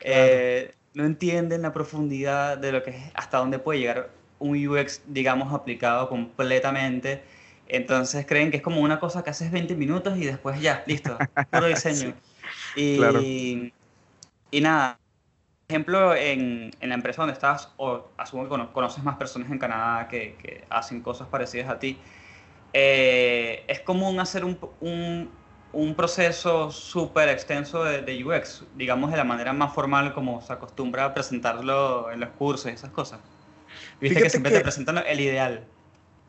eh, 0.00 0.72
no 0.94 1.04
entienden 1.04 1.62
la 1.62 1.72
profundidad 1.72 2.56
de 2.56 2.72
lo 2.72 2.82
que 2.82 2.90
es, 2.90 2.96
hasta 3.14 3.38
dónde 3.38 3.58
puede 3.58 3.80
llegar 3.80 4.10
un 4.38 4.66
UX, 4.66 5.02
digamos, 5.06 5.52
aplicado 5.52 6.08
completamente. 6.08 7.22
Entonces 7.68 8.24
creen 8.26 8.50
que 8.50 8.56
es 8.56 8.62
como 8.62 8.80
una 8.80 8.98
cosa 8.98 9.22
que 9.22 9.30
haces 9.30 9.50
20 9.52 9.76
minutos 9.76 10.16
y 10.16 10.24
después 10.24 10.60
ya, 10.60 10.82
listo, 10.86 11.18
puro 11.50 11.66
diseño. 11.68 12.14
y, 12.74 12.96
claro. 12.96 13.20
y 13.22 13.72
nada, 14.60 14.98
ejemplo, 15.70 16.14
en, 16.14 16.70
en 16.80 16.88
la 16.88 16.94
empresa 16.96 17.22
donde 17.22 17.34
estás, 17.34 17.74
o 17.78 18.14
asumo 18.18 18.44
que 18.44 18.48
cono- 18.50 18.72
conoces 18.72 19.04
más 19.04 19.16
personas 19.16 19.50
en 19.50 19.58
Canadá 19.58 20.08
que, 20.08 20.36
que 20.38 20.66
hacen 20.70 21.02
cosas 21.02 21.28
parecidas 21.28 21.68
a 21.70 21.78
ti, 21.78 22.04
eh, 22.72 23.64
es 23.68 23.80
común 23.80 24.20
hacer 24.20 24.44
un, 24.44 24.58
un, 24.80 25.40
un 25.72 25.96
proceso 25.96 26.70
súper 26.70 27.28
extenso 27.30 27.84
de, 27.84 28.02
de 28.02 28.24
UX, 28.24 28.66
digamos 28.74 29.10
de 29.10 29.16
la 29.18 29.24
manera 29.24 29.52
más 29.52 29.74
formal 29.74 30.14
como 30.14 30.40
se 30.42 30.52
acostumbra 30.52 31.04
a 31.06 31.14
presentarlo 31.14 32.10
en 32.12 32.20
los 32.20 32.30
cursos 32.30 32.70
y 32.70 32.74
esas 32.74 32.92
cosas. 32.92 33.22
Viste 34.00 34.22
que 34.22 34.30
Fíjate 34.30 34.30
siempre 34.30 34.52
que- 34.52 34.52
te 34.52 34.60
presentan 34.62 34.98
el 35.06 35.20
ideal. 35.20 35.72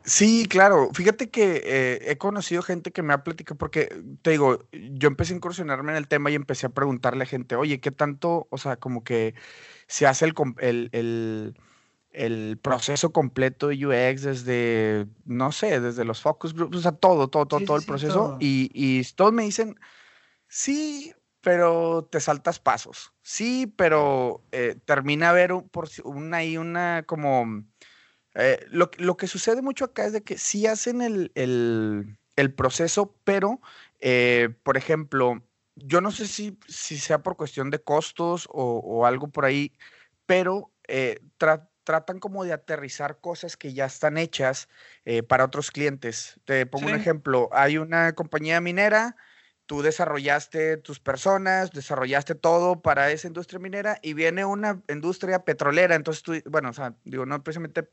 Sí, 0.04 0.46
claro. 0.48 0.90
Fíjate 0.94 1.30
que 1.30 1.62
eh, 1.64 2.10
he 2.10 2.18
conocido 2.18 2.62
gente 2.62 2.90
que 2.90 3.02
me 3.02 3.12
ha 3.14 3.22
platicado, 3.22 3.56
porque 3.56 3.88
te 4.22 4.30
digo, 4.30 4.66
yo 4.72 5.08
empecé 5.08 5.32
a 5.32 5.36
incursionarme 5.36 5.92
en 5.92 5.98
el 5.98 6.08
tema 6.08 6.30
y 6.30 6.34
empecé 6.34 6.66
a 6.66 6.70
preguntarle 6.70 7.22
a 7.24 7.26
gente, 7.26 7.54
oye, 7.56 7.80
¿qué 7.80 7.92
tanto, 7.92 8.48
o 8.50 8.58
sea, 8.58 8.76
como 8.76 9.04
que 9.04 9.34
se 9.86 10.06
hace 10.06 10.24
el, 10.24 10.34
el, 10.58 10.88
el- 10.92 11.54
el 12.10 12.58
proceso 12.58 13.10
completo 13.12 13.68
de 13.68 13.86
UX 13.86 14.22
desde, 14.22 15.06
no 15.24 15.50
sé, 15.52 15.80
desde 15.80 16.04
los 16.04 16.20
focus 16.20 16.52
groups, 16.54 16.76
o 16.78 16.80
sea, 16.82 16.92
todo, 16.92 17.28
todo, 17.28 17.46
todo, 17.46 17.60
Sí, 17.60 17.66
todo 17.66 17.76
el 17.76 17.82
sí, 17.82 17.88
proceso? 17.88 18.14
todo. 18.14 18.36
Y, 18.40 18.70
y 18.74 19.02
todos 19.14 19.32
me 19.32 19.44
dicen, 19.44 19.76
sí, 20.48 21.14
pero 21.40 22.08
te 22.10 22.20
saltas 22.20 22.58
pasos. 22.60 23.12
Sí, 23.22 23.72
pero 23.76 24.42
eh, 24.52 24.76
termina 24.84 25.30
a 25.30 25.32
ver 25.32 25.52
un, 25.52 25.68
por, 25.68 25.88
una 26.04 26.38
ahí 26.38 26.56
una 26.58 27.04
como... 27.06 27.64
Eh, 28.34 28.64
lo, 28.70 28.90
que- 28.90 29.02
lo 29.02 29.16
que 29.16 29.26
sucede 29.26 29.62
mucho 29.62 29.84
acá 29.84 30.06
es 30.06 30.12
de 30.12 30.22
que 30.22 30.38
sí 30.38 30.66
hacen 30.66 31.02
el, 31.02 31.32
el- 31.34 32.16
el 32.36 32.54
proceso, 32.54 33.14
pero, 33.24 33.60
eh, 34.00 34.48
por 34.62 34.76
ejemplo, 34.78 35.42
yo 35.76 36.00
no 36.00 36.10
sé 36.10 36.26
si, 36.26 36.58
si 36.66 36.98
sea 36.98 37.22
por 37.22 37.36
cuestión 37.36 37.70
de 37.70 37.78
costos 37.78 38.46
o, 38.50 38.78
o 38.78 39.04
algo 39.06 39.28
por 39.28 39.44
ahí, 39.44 39.72
pero 40.26 40.70
eh, 40.88 41.20
tra- 41.38 41.68
tratan 41.84 42.20
como 42.20 42.44
de 42.44 42.52
aterrizar 42.52 43.18
cosas 43.20 43.56
que 43.56 43.74
ya 43.74 43.84
están 43.86 44.16
hechas 44.16 44.68
para 45.28 45.44
otros 45.44 45.70
clientes. 45.72 46.38
Te 46.44 46.64
pongo 46.64 46.86
un 46.86 46.92
ejemplo, 47.00 47.48
hay 47.52 47.76
una 47.76 48.12
compañía 48.14 48.60
minera, 48.60 49.16
tú 49.66 49.82
desarrollaste 49.82 50.76
tus 50.76 51.00
personas, 51.00 51.70
desarrollaste 51.72 52.34
todo 52.34 52.82
para 52.82 53.10
esa 53.10 53.26
industria 53.26 53.58
minera 53.58 53.98
y 54.00 54.14
viene 54.14 54.44
una 54.44 54.80
industria 54.88 55.44
petrolera, 55.44 55.94
entonces 55.96 56.22
tú, 56.22 56.34
bueno, 56.46 56.70
o 56.70 56.72
sea, 56.72 56.94
digo, 57.04 57.26
no 57.26 57.42
precisamente 57.42 57.88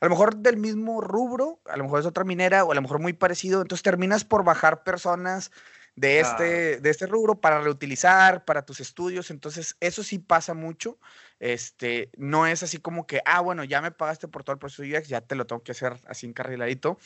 a 0.00 0.06
lo 0.06 0.10
mejor 0.10 0.36
del 0.36 0.56
mismo 0.56 1.00
rubro, 1.00 1.60
a 1.66 1.76
lo 1.76 1.84
mejor 1.84 2.00
es 2.00 2.06
otra 2.06 2.24
minera 2.24 2.64
o 2.64 2.72
a 2.72 2.74
lo 2.74 2.82
mejor 2.82 3.00
muy 3.00 3.12
parecido, 3.12 3.60
entonces 3.60 3.82
terminas 3.82 4.24
por 4.24 4.44
bajar 4.44 4.82
personas 4.82 5.50
de 5.96 6.20
este, 6.20 6.78
de 6.78 6.90
este 6.90 7.06
rubro 7.06 7.40
para 7.40 7.60
reutilizar, 7.60 8.44
para 8.44 8.64
tus 8.64 8.78
estudios, 8.78 9.32
entonces 9.32 9.76
eso 9.80 10.04
sí 10.04 10.20
pasa 10.20 10.54
mucho, 10.54 10.96
este, 11.40 12.10
no 12.16 12.46
es 12.46 12.62
así 12.62 12.78
como 12.78 13.04
que, 13.04 13.20
ah, 13.24 13.40
bueno, 13.40 13.64
ya 13.64 13.80
me 13.82 13.90
pagaste 13.90 14.28
por 14.28 14.44
todo 14.44 14.54
el 14.54 14.60
proceso 14.60 14.82
UX, 14.84 15.08
ya 15.08 15.20
te 15.22 15.34
lo 15.34 15.46
tengo 15.46 15.64
que 15.64 15.72
hacer 15.72 15.96
así 16.06 16.26
encarriladito, 16.26 16.98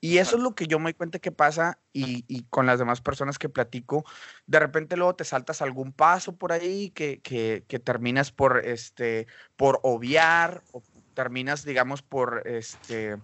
y 0.00 0.16
eso 0.16 0.36
es 0.36 0.42
lo 0.42 0.54
que 0.54 0.66
yo 0.66 0.78
me 0.78 0.84
doy 0.84 0.94
cuenta 0.94 1.18
que 1.18 1.30
pasa 1.30 1.78
y, 1.92 2.24
y 2.26 2.44
con 2.44 2.64
las 2.64 2.78
demás 2.78 3.02
personas 3.02 3.38
que 3.38 3.50
platico, 3.50 4.06
de 4.46 4.60
repente 4.60 4.96
luego 4.96 5.14
te 5.14 5.24
saltas 5.24 5.60
algún 5.60 5.92
paso 5.92 6.34
por 6.34 6.52
ahí 6.52 6.88
que, 6.90 7.20
que, 7.20 7.64
que 7.68 7.78
terminas 7.78 8.32
por, 8.32 8.64
este, 8.64 9.26
por 9.56 9.78
obviar 9.82 10.62
o 10.72 10.82
terminas, 11.18 11.64
digamos, 11.64 12.00
por, 12.00 12.46
este, 12.46 13.16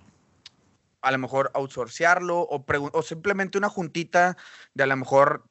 a 1.00 1.12
lo 1.12 1.18
mejor 1.18 1.52
outsourcearlo 1.54 2.40
o, 2.40 3.02
simplemente 3.02 3.57
una 3.57 3.68
juntita 3.68 4.37
de 4.74 4.83
a 4.83 4.87
lo 4.88 4.96
mejor, 4.96 5.44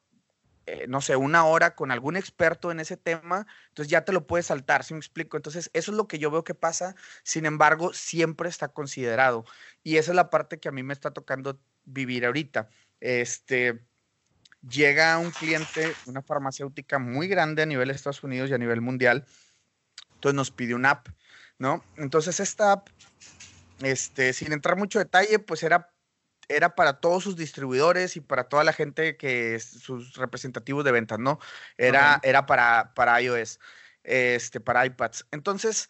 eh, 0.66 0.84
no 0.86 1.00
sé, 1.00 1.16
una 1.16 1.46
hora 1.46 1.74
con 1.74 1.90
algún 1.90 2.18
experto 2.18 2.70
en 2.70 2.80
ese 2.80 2.98
tema, 2.98 3.46
entonces 3.68 3.90
ya 3.90 4.04
te 4.04 4.12
lo 4.12 4.26
puedes 4.26 4.44
saltar, 4.44 4.84
¿sí 4.84 4.92
me 4.92 4.98
explico? 4.98 5.38
Entonces, 5.38 5.70
eso 5.72 5.90
es 5.90 5.96
lo 5.96 6.06
que 6.06 6.18
yo 6.18 6.30
veo 6.30 6.44
que 6.44 6.54
pasa, 6.54 6.94
sin 7.22 7.46
embargo, 7.46 7.94
siempre 7.94 8.50
está 8.50 8.68
considerado. 8.68 9.46
Y 9.82 9.96
esa 9.96 10.12
es 10.12 10.16
la 10.16 10.28
parte 10.28 10.60
que 10.60 10.68
a 10.68 10.72
mí 10.72 10.82
me 10.82 10.92
está 10.92 11.12
tocando 11.12 11.58
vivir 11.86 12.26
ahorita. 12.26 12.68
Este, 13.00 13.80
llega 14.68 15.16
un 15.16 15.30
cliente, 15.30 15.94
una 16.04 16.20
farmacéutica 16.20 16.98
muy 16.98 17.26
grande 17.26 17.62
a 17.62 17.66
nivel 17.66 17.88
de 17.88 17.94
Estados 17.94 18.22
Unidos 18.22 18.50
y 18.50 18.52
a 18.52 18.58
nivel 18.58 18.82
mundial, 18.82 19.24
entonces 20.24 20.36
nos 20.36 20.50
pide 20.50 20.74
una 20.74 20.90
app, 20.90 21.08
¿no? 21.64 21.82
Entonces 21.96 22.40
esta 22.40 22.72
app, 22.72 22.88
este, 23.80 24.34
sin 24.34 24.52
entrar 24.52 24.76
mucho 24.76 24.98
detalle, 24.98 25.38
pues 25.38 25.62
era, 25.62 25.90
era 26.46 26.74
para 26.74 27.00
todos 27.00 27.24
sus 27.24 27.36
distribuidores 27.36 28.16
y 28.16 28.20
para 28.20 28.50
toda 28.50 28.64
la 28.64 28.74
gente 28.74 29.16
que 29.16 29.54
es 29.54 29.64
sus 29.64 30.14
representativos 30.16 30.84
de 30.84 30.92
ventas, 30.92 31.18
¿no? 31.18 31.38
Era, 31.78 32.20
era 32.22 32.44
para, 32.44 32.92
para 32.94 33.18
iOS, 33.22 33.60
este, 34.02 34.60
para 34.60 34.84
iPads. 34.84 35.26
Entonces, 35.30 35.88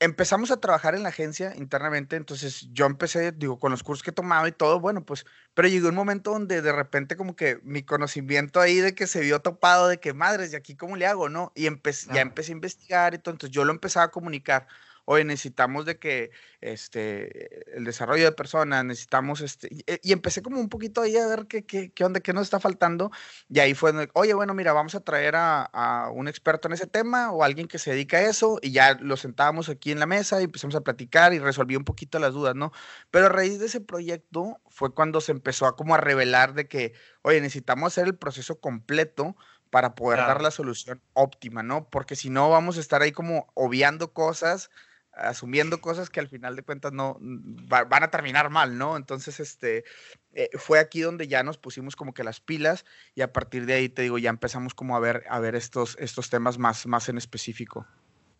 empezamos 0.00 0.50
a 0.50 0.58
trabajar 0.60 0.94
en 0.96 1.02
la 1.04 1.10
agencia 1.10 1.54
internamente, 1.56 2.16
entonces 2.16 2.68
yo 2.72 2.86
empecé, 2.86 3.32
digo, 3.32 3.58
con 3.58 3.70
los 3.70 3.82
cursos 3.84 4.02
que 4.02 4.12
tomaba 4.12 4.48
y 4.48 4.52
todo, 4.52 4.80
bueno, 4.80 5.04
pues, 5.04 5.24
pero 5.54 5.68
llegó 5.68 5.88
un 5.90 5.94
momento 5.94 6.32
donde 6.32 6.62
de 6.62 6.72
repente 6.72 7.16
como 7.16 7.36
que 7.36 7.60
mi 7.62 7.84
conocimiento 7.84 8.60
ahí 8.60 8.76
de 8.80 8.94
que 8.94 9.06
se 9.06 9.20
vio 9.20 9.40
topado, 9.40 9.88
de 9.88 10.00
que 10.00 10.14
madres, 10.14 10.52
¿y 10.52 10.56
aquí 10.56 10.76
cómo 10.76 10.96
le 10.96 11.06
hago, 11.06 11.28
no? 11.28 11.52
Y 11.54 11.66
empecé, 11.66 12.08
ya 12.10 12.20
Claro. 12.20 12.22
empecé 12.22 12.52
a 12.52 12.54
investigar 12.56 13.14
y 13.14 13.18
todo, 13.18 13.32
entonces 13.34 13.54
yo 13.54 13.64
lo 13.64 13.72
empezaba 13.72 14.06
a 14.06 14.10
comunicar. 14.10 14.66
Oye, 15.12 15.24
necesitamos 15.24 15.86
de 15.86 15.98
que 15.98 16.30
este, 16.60 17.76
el 17.76 17.84
desarrollo 17.84 18.24
de 18.24 18.32
personas, 18.32 18.84
necesitamos 18.84 19.40
este, 19.40 19.68
y, 19.70 19.84
y 20.02 20.12
empecé 20.12 20.40
como 20.40 20.60
un 20.60 20.68
poquito 20.68 21.00
ahí 21.02 21.16
a 21.16 21.26
ver 21.26 21.46
qué, 21.48 21.66
qué, 21.66 21.92
qué 21.92 22.04
onda, 22.04 22.20
qué 22.20 22.32
nos 22.32 22.44
está 22.44 22.60
faltando. 22.60 23.10
Y 23.48 23.58
ahí 23.58 23.74
fue, 23.74 23.92
oye, 24.14 24.34
bueno, 24.34 24.54
mira, 24.54 24.72
vamos 24.72 24.94
a 24.94 25.00
traer 25.00 25.34
a, 25.34 25.64
a 25.64 26.10
un 26.10 26.28
experto 26.28 26.68
en 26.68 26.74
ese 26.74 26.86
tema 26.86 27.32
o 27.32 27.42
alguien 27.42 27.66
que 27.66 27.78
se 27.78 27.90
dedica 27.90 28.18
a 28.18 28.22
eso 28.22 28.58
y 28.62 28.70
ya 28.70 28.94
lo 29.00 29.16
sentábamos 29.16 29.68
aquí 29.68 29.90
en 29.90 29.98
la 29.98 30.06
mesa 30.06 30.40
y 30.40 30.44
empezamos 30.44 30.76
a 30.76 30.82
platicar 30.82 31.34
y 31.34 31.40
resolví 31.40 31.74
un 31.74 31.84
poquito 31.84 32.18
las 32.20 32.32
dudas, 32.32 32.54
¿no? 32.54 32.70
Pero 33.10 33.26
a 33.26 33.28
raíz 33.30 33.58
de 33.58 33.66
ese 33.66 33.80
proyecto 33.80 34.60
fue 34.68 34.94
cuando 34.94 35.20
se 35.20 35.32
empezó 35.32 35.66
a 35.66 35.74
como 35.76 35.94
a 35.94 35.98
revelar 35.98 36.54
de 36.54 36.68
que, 36.68 36.92
oye, 37.22 37.40
necesitamos 37.40 37.88
hacer 37.92 38.06
el 38.06 38.16
proceso 38.16 38.60
completo 38.60 39.36
para 39.70 39.94
poder 39.94 40.24
dar 40.24 40.38
Claro. 40.38 40.40
la 40.40 40.50
solución 40.50 41.02
óptima, 41.12 41.62
¿no? 41.62 41.88
Porque 41.90 42.16
si 42.16 42.30
no 42.30 42.50
vamos 42.50 42.76
a 42.76 42.80
estar 42.80 43.02
ahí 43.02 43.12
como 43.12 43.50
obviando 43.54 44.12
cosas, 44.12 44.70
asumiendo 45.12 45.80
cosas 45.80 46.10
que 46.10 46.20
al 46.20 46.28
final 46.28 46.56
de 46.56 46.62
cuentas 46.62 46.92
no 46.92 47.16
mm, 47.20 47.66
va- 47.72 47.84
van 47.84 48.02
a 48.04 48.10
terminar 48.10 48.50
mal, 48.50 48.78
¿no? 48.78 48.96
Entonces, 48.96 49.40
este, 49.40 49.84
eh, 50.32 50.50
fue 50.58 50.78
aquí 50.78 51.00
donde 51.00 51.28
ya 51.28 51.42
nos 51.42 51.58
pusimos 51.58 51.96
como 51.96 52.14
que 52.14 52.24
las 52.24 52.40
pilas 52.40 52.84
y 53.14 53.22
a 53.22 53.32
partir 53.32 53.66
de 53.66 53.74
ahí 53.74 53.88
te 53.88 54.02
digo, 54.02 54.18
ya 54.18 54.30
empezamos 54.30 54.74
como 54.74 54.96
a 54.96 55.00
ver, 55.00 55.24
a 55.28 55.38
ver 55.40 55.54
estos, 55.54 55.96
estos 55.98 56.30
temas 56.30 56.58
más, 56.58 56.86
más 56.86 57.08
en 57.08 57.18
específico. 57.18 57.86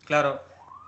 Claro, 0.04 0.42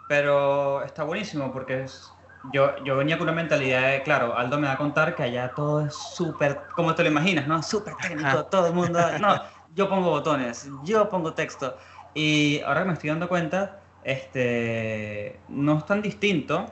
pero 0.07 0.83
está 0.83 1.05
buenísimo 1.05 1.53
porque 1.53 1.83
es, 1.85 2.18
yo, 2.42 2.77
yo 2.85 2.97
venía 2.97 3.18
con 3.18 3.29
una 3.29 3.37
mentalidad 3.37 3.90
de, 3.92 4.03
claro, 4.03 4.37
Aldo 4.37 4.59
me 4.59 4.66
va 4.66 4.73
a 4.75 4.79
contar 4.79 5.14
que 5.14 5.23
allá 5.23 5.55
todo 5.55 5.87
es 5.87 5.95
súper, 5.95 6.68
como 6.75 6.95
te 6.95 7.03
lo 7.03 7.09
imaginas, 7.11 7.47
¿no? 7.47 7.62
Súper 7.62 7.97
técnico, 7.97 8.29
Ajá. 8.29 8.45
todo 8.51 8.66
el 8.66 8.75
mundo, 8.75 8.99
no, 9.21 9.42
yo 9.68 9.88
pongo 9.88 10.11
botones, 10.11 10.68
yo 10.83 11.09
pongo 11.09 11.35
texto. 11.35 11.77
Y 12.14 12.61
ahora 12.61 12.83
que 12.83 12.87
me 12.88 12.92
estoy 12.95 13.11
dando 13.11 13.29
cuenta, 13.29 13.82
este, 14.04 15.38
no 15.48 15.78
es 15.78 15.86
tan 15.86 16.02
distinto, 16.02 16.66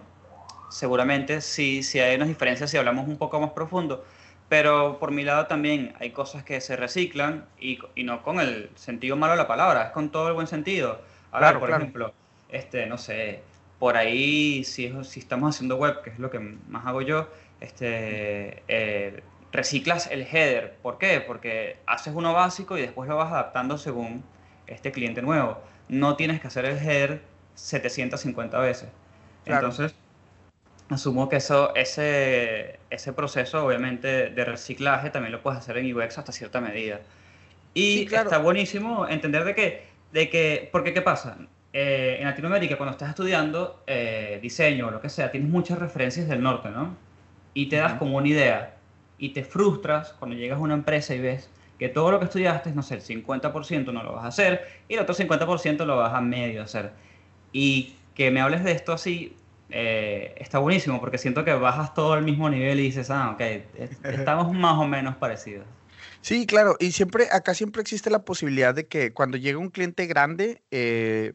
seguramente 0.70 1.40
sí, 1.40 1.82
sí 1.82 2.00
hay 2.00 2.16
unas 2.16 2.28
diferencias 2.28 2.70
si 2.70 2.76
hablamos 2.76 3.08
un 3.08 3.16
poco 3.16 3.40
más 3.40 3.50
profundo, 3.50 4.04
pero 4.48 4.98
por 4.98 5.10
mi 5.10 5.22
lado 5.22 5.46
también 5.46 5.94
hay 6.00 6.10
cosas 6.10 6.44
que 6.44 6.60
se 6.60 6.76
reciclan 6.76 7.46
y, 7.58 7.78
y 7.94 8.04
no 8.04 8.22
con 8.22 8.40
el 8.40 8.70
sentido 8.74 9.16
malo 9.16 9.32
de 9.32 9.38
la 9.38 9.48
palabra, 9.48 9.84
es 9.84 9.90
con 9.90 10.10
todo 10.10 10.28
el 10.28 10.34
buen 10.34 10.46
sentido. 10.46 11.00
Claro, 11.30 11.60
por 11.60 11.68
claro. 11.68 11.82
ejemplo, 11.82 12.12
este, 12.48 12.86
no 12.86 12.98
sé, 12.98 13.42
por 13.78 13.96
ahí 13.96 14.64
si, 14.64 14.92
si 15.04 15.20
estamos 15.20 15.54
haciendo 15.54 15.76
web, 15.76 16.02
que 16.02 16.10
es 16.10 16.18
lo 16.18 16.30
que 16.30 16.38
más 16.38 16.86
hago 16.86 17.02
yo, 17.02 17.28
este, 17.60 18.62
eh, 18.68 19.22
reciclas 19.52 20.08
el 20.10 20.22
header. 20.22 20.76
¿Por 20.82 20.98
qué? 20.98 21.20
Porque 21.20 21.78
haces 21.86 22.12
uno 22.14 22.32
básico 22.32 22.76
y 22.76 22.82
después 22.82 23.08
lo 23.08 23.16
vas 23.16 23.32
adaptando 23.32 23.78
según 23.78 24.24
este 24.66 24.92
cliente 24.92 25.22
nuevo. 25.22 25.58
No 25.90 26.16
tienes 26.16 26.40
que 26.40 26.46
hacer 26.48 26.64
el 26.66 26.78
header 26.78 27.22
750 27.54 28.58
veces. 28.60 28.88
Claro. 29.44 29.68
Entonces, 29.68 29.96
asumo 30.88 31.28
que 31.28 31.36
eso, 31.36 31.74
ese, 31.74 32.80
ese 32.90 33.12
proceso, 33.12 33.64
obviamente, 33.66 34.30
de 34.30 34.44
reciclaje 34.44 35.10
también 35.10 35.32
lo 35.32 35.42
puedes 35.42 35.58
hacer 35.60 35.78
en 35.78 35.94
UX 35.96 36.18
hasta 36.18 36.32
cierta 36.32 36.60
medida. 36.60 37.00
Y 37.74 37.98
Sí, 38.00 38.06
claro. 38.06 38.24
está 38.30 38.38
buenísimo 38.38 39.08
entender 39.08 39.44
de 39.44 39.54
que, 39.54 39.86
de 40.12 40.30
que, 40.30 40.68
porque 40.72 40.92
¿qué 40.94 41.02
pasa? 41.02 41.38
Eh, 41.72 42.16
en 42.20 42.24
Latinoamérica, 42.26 42.76
cuando 42.76 42.92
estás 42.92 43.10
estudiando 43.10 43.82
eh, 43.86 44.38
diseño 44.42 44.88
o 44.88 44.90
lo 44.90 45.00
que 45.00 45.08
sea, 45.08 45.30
tienes 45.30 45.50
muchas 45.50 45.78
referencias 45.78 46.28
del 46.28 46.42
norte, 46.42 46.70
¿no? 46.70 46.96
Y 47.54 47.68
te 47.68 47.76
das 47.76 47.94
como 47.94 48.16
una 48.18 48.28
idea 48.28 48.76
y 49.18 49.30
te 49.30 49.44
frustras 49.44 50.14
cuando 50.14 50.36
llegas 50.36 50.58
a 50.58 50.62
una 50.62 50.74
empresa 50.74 51.14
y 51.14 51.20
ves 51.20 51.50
que 51.80 51.88
todo 51.88 52.10
lo 52.10 52.18
que 52.18 52.26
estudiaste, 52.26 52.72
no 52.72 52.82
sé, 52.82 52.96
el 52.96 53.00
50% 53.00 53.90
no 53.90 54.02
lo 54.02 54.12
vas 54.12 54.24
a 54.24 54.28
hacer 54.28 54.60
y 54.86 54.94
el 54.94 55.00
otro 55.00 55.14
50% 55.14 55.86
lo 55.86 55.96
vas 55.96 56.12
a 56.12 56.20
medio 56.20 56.62
hacer. 56.62 56.92
Y 57.52 57.96
que 58.14 58.30
me 58.30 58.42
hables 58.42 58.62
de 58.64 58.72
esto 58.72 58.92
así 58.92 59.34
eh, 59.70 60.34
está 60.36 60.58
buenísimo 60.58 61.00
porque 61.00 61.16
siento 61.16 61.42
que 61.42 61.54
bajas 61.54 61.94
todo 61.94 62.12
al 62.12 62.22
mismo 62.22 62.50
nivel 62.50 62.80
y 62.80 62.82
dices, 62.82 63.10
ah, 63.10 63.30
ok, 63.30 63.40
es- 63.40 64.04
estamos 64.04 64.52
más 64.52 64.78
o 64.78 64.86
menos 64.86 65.16
parecidos. 65.16 65.64
Sí, 66.20 66.46
claro, 66.46 66.76
y 66.78 66.92
siempre, 66.92 67.28
acá 67.32 67.54
siempre 67.54 67.80
existe 67.80 68.10
la 68.10 68.26
posibilidad 68.26 68.74
de 68.74 68.86
que 68.86 69.14
cuando 69.14 69.38
llega 69.38 69.58
un 69.58 69.70
cliente 69.70 70.06
grande, 70.06 70.62
eh, 70.70 71.32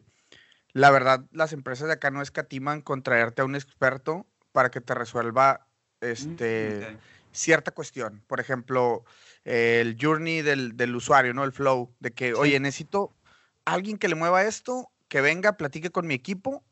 la 0.74 0.92
verdad, 0.92 1.24
las 1.32 1.52
empresas 1.52 1.88
de 1.88 1.94
acá 1.94 2.12
no 2.12 2.22
escatiman 2.22 2.82
con 2.82 3.02
traerte 3.02 3.42
a 3.42 3.46
un 3.46 3.56
experto 3.56 4.26
para 4.52 4.70
que 4.70 4.80
te 4.80 4.94
resuelva 4.94 5.66
este, 6.00 6.86
Ok. 6.86 7.00
cierta 7.32 7.72
cuestión. 7.72 8.22
Por 8.28 8.38
ejemplo, 8.40 9.04
el 9.46 9.96
journey 10.00 10.42
del, 10.42 10.76
del 10.76 10.94
usuario, 10.96 11.32
¿no? 11.32 11.44
El 11.44 11.52
flow, 11.52 11.94
de 12.00 12.12
que, 12.12 12.28
Sí. 12.28 12.34
oye, 12.36 12.60
necesito 12.60 13.14
alguien 13.64 13.96
que 13.96 14.08
le 14.08 14.16
mueva 14.16 14.42
esto, 14.42 14.90
que 15.08 15.20
venga, 15.20 15.56
platique 15.56 15.90
con 15.90 16.06
mi 16.06 16.14
equipo, 16.14 16.64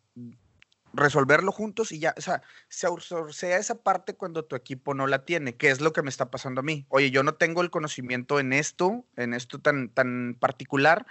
resolverlo 0.93 1.53
juntos 1.53 1.93
y 1.93 1.99
ya, 1.99 2.15
o 2.17 2.21
sea, 2.21 2.43
se 2.69 2.87
outsourcea 2.87 3.59
esa 3.59 3.83
parte 3.83 4.15
cuando 4.15 4.45
tu 4.45 4.57
equipo 4.57 4.95
no 4.95 5.07
la 5.07 5.25
tiene, 5.25 5.57
que 5.57 5.71
es 5.71 5.81
lo 5.81 5.93
que 5.93 6.03
me 6.03 6.09
está 6.09 6.31
pasando 6.31 6.61
a 6.61 6.65
mí. 6.65 6.87
Oye, 6.89 7.11
yo 7.11 7.23
no 7.23 7.35
tengo 7.35 7.63
el 7.63 7.71
conocimiento 7.71 8.39
en 8.41 8.53
esto, 8.53 9.05
en 9.17 9.35
esto 9.35 9.61
tan, 9.61 9.89
tan 9.89 10.37
particular. 10.39 11.07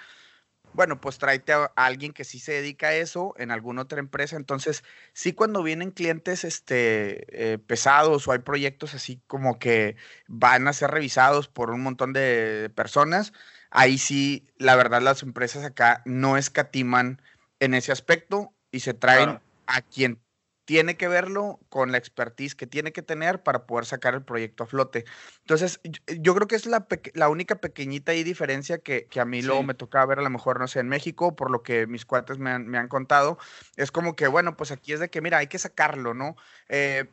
Bueno, 0.74 1.00
pues 1.00 1.18
tráete 1.18 1.54
a, 1.54 1.72
alguien 1.76 2.14
que 2.14 2.24
sí 2.24 2.40
se 2.40 2.54
dedica 2.54 2.88
a 2.88 2.94
eso 2.96 3.36
en 3.38 3.52
alguna 3.52 3.84
otra 3.84 4.00
empresa. 4.00 4.36
Entonces, 4.36 4.84
sí 5.14 5.34
cuando 5.34 5.62
vienen 5.64 5.92
clientes 5.92 6.44
este, 6.44 7.54
eh, 7.54 7.58
pesados 7.60 8.28
o 8.28 8.32
hay 8.32 8.40
proyectos 8.40 8.94
así 8.94 9.22
como 9.28 9.60
que 9.60 9.96
van 10.28 10.68
a 10.68 10.74
ser 10.74 10.92
revisados 10.92 11.48
por 11.48 11.70
un 11.70 11.82
montón 11.82 12.14
de 12.14 12.72
personas, 12.76 13.34
ahí 13.70 13.98
sí, 13.98 14.48
la 14.58 14.76
verdad, 14.76 15.02
las 15.02 15.24
empresas 15.24 15.64
acá 15.64 16.02
no 16.06 16.38
escatiman 16.38 17.22
en 17.60 17.74
ese 17.74 17.92
aspecto 17.92 18.54
y 18.72 18.80
se 18.80 18.94
traen 18.94 19.26
Claro. 19.26 19.42
a 19.68 19.82
quien 19.82 20.23
tiene 20.66 20.96
que 20.96 21.08
verlo 21.08 21.60
con 21.70 21.92
la 21.92 21.98
expertise 21.98 22.56
que 22.56 22.68
tiene 22.68 22.92
que 22.94 23.02
tener 23.02 23.44
para 23.44 23.66
poder 23.66 23.86
sacar 23.86 24.14
el 24.14 24.24
proyecto 24.24 24.64
a 24.64 24.68
flote. 24.68 25.06
Entonces, 25.40 25.80
yo, 25.84 26.00
yo 26.20 26.36
creo 26.36 26.48
que 26.48 26.56
es 26.56 26.66
la, 26.66 27.30
única 27.30 27.56
pequeñita 27.56 28.14
ahí 28.14 28.24
diferencia 28.24 28.78
que, 28.78 29.06
que 29.06 29.20
a 29.20 29.26
mí 29.26 29.42
luego 29.42 29.64
me 29.64 29.74
tocaba 29.74 30.06
ver 30.06 30.20
a 30.20 30.24
lo 30.24 30.30
mejor, 30.30 30.60
no 30.60 30.68
sé, 30.68 30.80
en 30.80 30.88
México, 30.88 31.36
por 31.36 31.52
lo 31.52 31.64
que 31.64 31.88
mis 31.88 32.06
cuates 32.06 32.40
me 32.40 32.52
han, 32.52 32.68
me 32.68 32.78
han 32.78 32.88
contado. 32.88 33.38
Es 33.76 33.92
como 33.92 34.16
que, 34.16 34.28
bueno, 34.28 34.56
pues 34.56 34.72
aquí 34.72 34.94
es 34.94 35.00
de 35.00 35.10
que, 35.10 35.22
mira, 35.22 35.40
hay 35.40 35.48
que 35.48 35.60
sacarlo, 35.60 36.14
¿no? 36.14 36.36
Eh, 36.70 37.06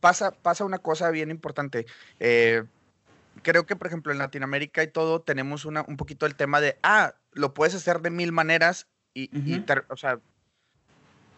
pasa, 0.00 0.32
pasa 0.32 0.64
una 0.64 0.78
cosa 0.78 1.10
bien 1.10 1.30
importante. 1.30 1.86
eh, 2.18 2.64
creo 3.42 3.66
que, 3.66 3.76
por 3.76 3.86
ejemplo, 3.86 4.12
en 4.12 4.18
Latinoamérica 4.18 4.82
y 4.82 4.88
todo, 4.88 5.22
tenemos 5.22 5.64
una, 5.64 5.84
un 5.88 5.96
poquito 5.96 6.26
el 6.26 6.34
tema 6.34 6.60
de, 6.60 6.76
ah, 6.82 7.14
lo 7.32 7.54
puedes 7.54 7.74
hacer 7.74 8.00
de 8.00 8.10
mil 8.10 8.32
maneras 8.32 8.88
y, 9.14 9.30
y 9.32 9.64
o 9.88 9.96
sea, 9.96 10.20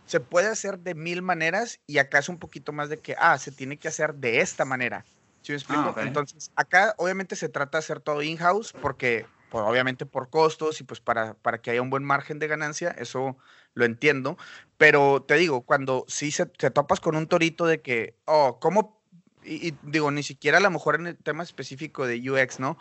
se 0.06 0.20
puede 0.20 0.48
hacer 0.48 0.78
de 0.78 0.94
mil 0.94 1.22
maneras 1.22 1.80
y 1.86 1.98
acá 1.98 2.18
es 2.18 2.28
un 2.28 2.38
poquito 2.38 2.72
más 2.72 2.88
de 2.88 2.98
que, 2.98 3.14
ah, 3.18 3.38
se 3.38 3.52
tiene 3.52 3.78
que 3.78 3.88
hacer 3.88 4.14
de 4.14 4.40
esta 4.40 4.64
manera. 4.64 5.04
¿Sí 5.42 5.52
me 5.52 5.56
explico? 5.56 5.90
ok. 5.90 5.98
Entonces, 5.98 6.50
acá 6.54 6.94
obviamente 6.98 7.36
se 7.36 7.48
trata 7.48 7.78
de 7.78 7.80
hacer 7.80 8.00
todo 8.00 8.22
in-house 8.22 8.72
porque, 8.80 9.26
pues, 9.50 9.64
obviamente 9.64 10.06
por 10.06 10.30
costos 10.30 10.80
y 10.80 10.84
pues 10.84 11.00
para, 11.00 11.34
para 11.34 11.58
que 11.58 11.70
haya 11.70 11.82
un 11.82 11.90
buen 11.90 12.04
margen 12.04 12.38
de 12.38 12.46
ganancia, 12.48 12.90
eso 12.90 13.36
lo 13.74 13.84
entiendo. 13.84 14.36
Pero 14.78 15.22
te 15.22 15.34
digo, 15.34 15.62
cuando 15.62 16.04
sí 16.08 16.30
se, 16.30 16.46
te 16.46 16.70
topas 16.70 17.00
con 17.00 17.16
un 17.16 17.26
torito 17.26 17.66
de 17.66 17.80
que, 17.80 18.14
oh, 18.24 18.58
¿cómo? 18.60 19.02
Y, 19.44 19.68
y 19.68 19.78
digo, 19.82 20.10
ni 20.12 20.22
siquiera 20.22 20.58
a 20.58 20.60
lo 20.60 20.70
mejor 20.70 20.94
en 20.94 21.08
el 21.08 21.16
tema 21.16 21.42
específico 21.42 22.06
de 22.06 22.30
UX, 22.30 22.60
¿no? 22.60 22.78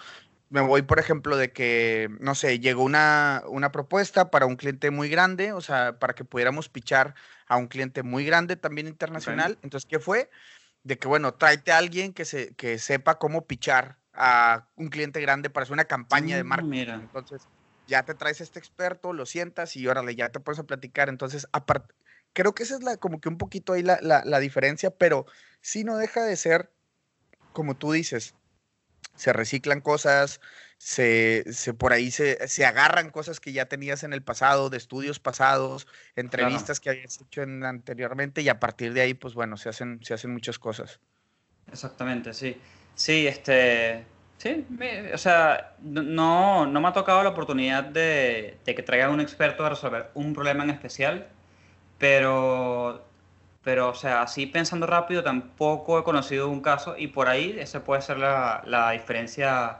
Me 0.51 0.59
voy, 0.59 0.81
por 0.81 0.99
ejemplo, 0.99 1.37
de 1.37 1.53
que, 1.53 2.09
no 2.19 2.35
sé, 2.35 2.59
llegó 2.59 2.83
una, 2.83 3.41
una 3.47 3.71
propuesta 3.71 4.29
para 4.31 4.45
un 4.45 4.57
cliente 4.57 4.91
muy 4.91 5.07
grande, 5.07 5.53
o 5.53 5.61
sea, 5.61 5.97
para 5.97 6.13
que 6.13 6.25
pudiéramos 6.25 6.67
pichar 6.67 7.15
a 7.47 7.55
un 7.55 7.67
cliente 7.67 8.03
muy 8.03 8.25
grande 8.25 8.57
también 8.57 8.87
internacional. 8.87 9.57
Entonces, 9.63 9.87
¿qué 9.89 9.99
fue? 9.99 10.29
De 10.83 10.99
que, 10.99 11.07
bueno, 11.07 11.35
tráete 11.35 11.71
a 11.71 11.77
alguien 11.77 12.11
que, 12.11 12.25
se, 12.25 12.53
que 12.55 12.79
sepa 12.79 13.17
cómo 13.17 13.47
pichar 13.47 13.97
a 14.13 14.67
un 14.75 14.89
cliente 14.89 15.21
grande 15.21 15.49
para 15.49 15.63
hacer 15.63 15.71
una 15.71 15.85
campaña 15.85 16.35
de 16.35 16.43
Mm, 16.43 16.47
marketing. 16.47 16.69
Mira. 16.69 16.95
Entonces, 16.95 17.47
ya 17.87 18.03
te 18.03 18.13
traes 18.13 18.41
a 18.41 18.43
este 18.43 18.59
experto, 18.59 19.13
lo 19.13 19.25
sientas 19.25 19.77
y 19.77 19.87
órale, 19.87 20.15
ya 20.15 20.29
te 20.33 20.41
pones 20.41 20.59
a 20.59 20.63
platicar. 20.63 21.07
Entonces, 21.07 21.47
aparte, 21.53 21.93
creo 22.33 22.53
que 22.53 22.63
esa 22.63 22.75
es 22.75 22.83
la, 22.83 22.97
como 22.97 23.21
que 23.21 23.29
un 23.29 23.37
poquito 23.37 23.71
ahí 23.71 23.83
la, 23.83 23.99
la, 24.01 24.21
la 24.25 24.39
diferencia, 24.39 24.91
pero 24.91 25.25
sí 25.61 25.85
no 25.85 25.95
deja 25.95 26.23
de 26.25 26.35
ser, 26.35 26.73
como 27.53 27.77
tú 27.77 27.93
dices, 27.93 28.35
se 29.21 29.33
reciclan 29.33 29.81
cosas, 29.81 30.41
se, 30.77 31.45
se 31.53 31.73
por 31.73 31.93
ahí 31.93 32.11
se, 32.11 32.47
se 32.47 32.65
agarran 32.65 33.11
cosas 33.11 33.39
que 33.39 33.53
ya 33.53 33.67
tenías 33.67 34.03
en 34.03 34.13
el 34.13 34.23
pasado, 34.23 34.69
de 34.69 34.77
estudios 34.77 35.19
pasados, 35.19 35.87
entrevistas 36.15 36.79
que 36.79 36.89
habías 36.89 37.21
hecho 37.21 37.43
en, 37.43 37.63
anteriormente, 37.63 38.41
y 38.41 38.49
a 38.49 38.59
partir 38.59 38.93
de 38.93 39.01
ahí, 39.01 39.13
pues 39.13 39.33
bueno, 39.35 39.57
se 39.57 39.69
hacen, 39.69 39.99
se 40.03 40.13
hacen 40.15 40.31
muchas 40.33 40.57
cosas. 40.59 40.99
Exactamente, 41.71 42.33
sí. 42.33 42.57
Sí, 42.95 43.27
este. 43.27 44.05
Sí, 44.37 44.65
me- 44.69 45.13
o 45.13 45.17
sea, 45.17 45.75
no- 45.83 46.65
no, 46.65 46.81
me 46.81 46.87
ha 46.87 46.93
tocado 46.93 47.21
la 47.23 47.29
oportunidad 47.29 47.83
de, 47.83 48.57
de 48.65 48.75
que 48.75 48.81
traigan 48.83 49.11
un 49.11 49.21
experto 49.21 49.63
a 49.65 49.69
resolver 49.69 50.09
un 50.15 50.33
problema 50.33 50.63
en 50.63 50.71
especial, 50.71 51.27
pero, 51.99 53.05
pero, 53.63 53.89
o 53.89 53.95
sea, 53.95 54.23
así 54.23 54.47
pensando 54.47 54.87
rápido, 54.87 55.23
tampoco 55.23 55.99
he 55.99 56.03
conocido 56.03 56.49
un 56.49 56.61
caso 56.61 56.95
y 56.97 57.07
por 57.07 57.27
ahí 57.29 57.55
esa 57.59 57.83
puede 57.83 58.01
ser 58.01 58.17
la, 58.17 58.63
la 58.65 58.91
diferencia, 58.91 59.77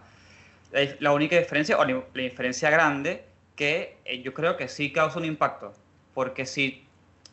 la, 0.71 0.81
la 0.99 1.11
única 1.13 1.37
diferencia 1.37 1.77
o 1.79 1.85
la, 1.85 2.03
diferencia 2.13 2.69
grande 2.69 3.25
que 3.55 3.97
eh, 4.05 4.21
yo 4.21 4.33
creo 4.33 4.55
que 4.55 4.67
sí 4.67 4.91
causa 4.91 5.17
un 5.19 5.25
impacto, 5.25 5.73
porque 6.13 6.45
si, 6.45 6.85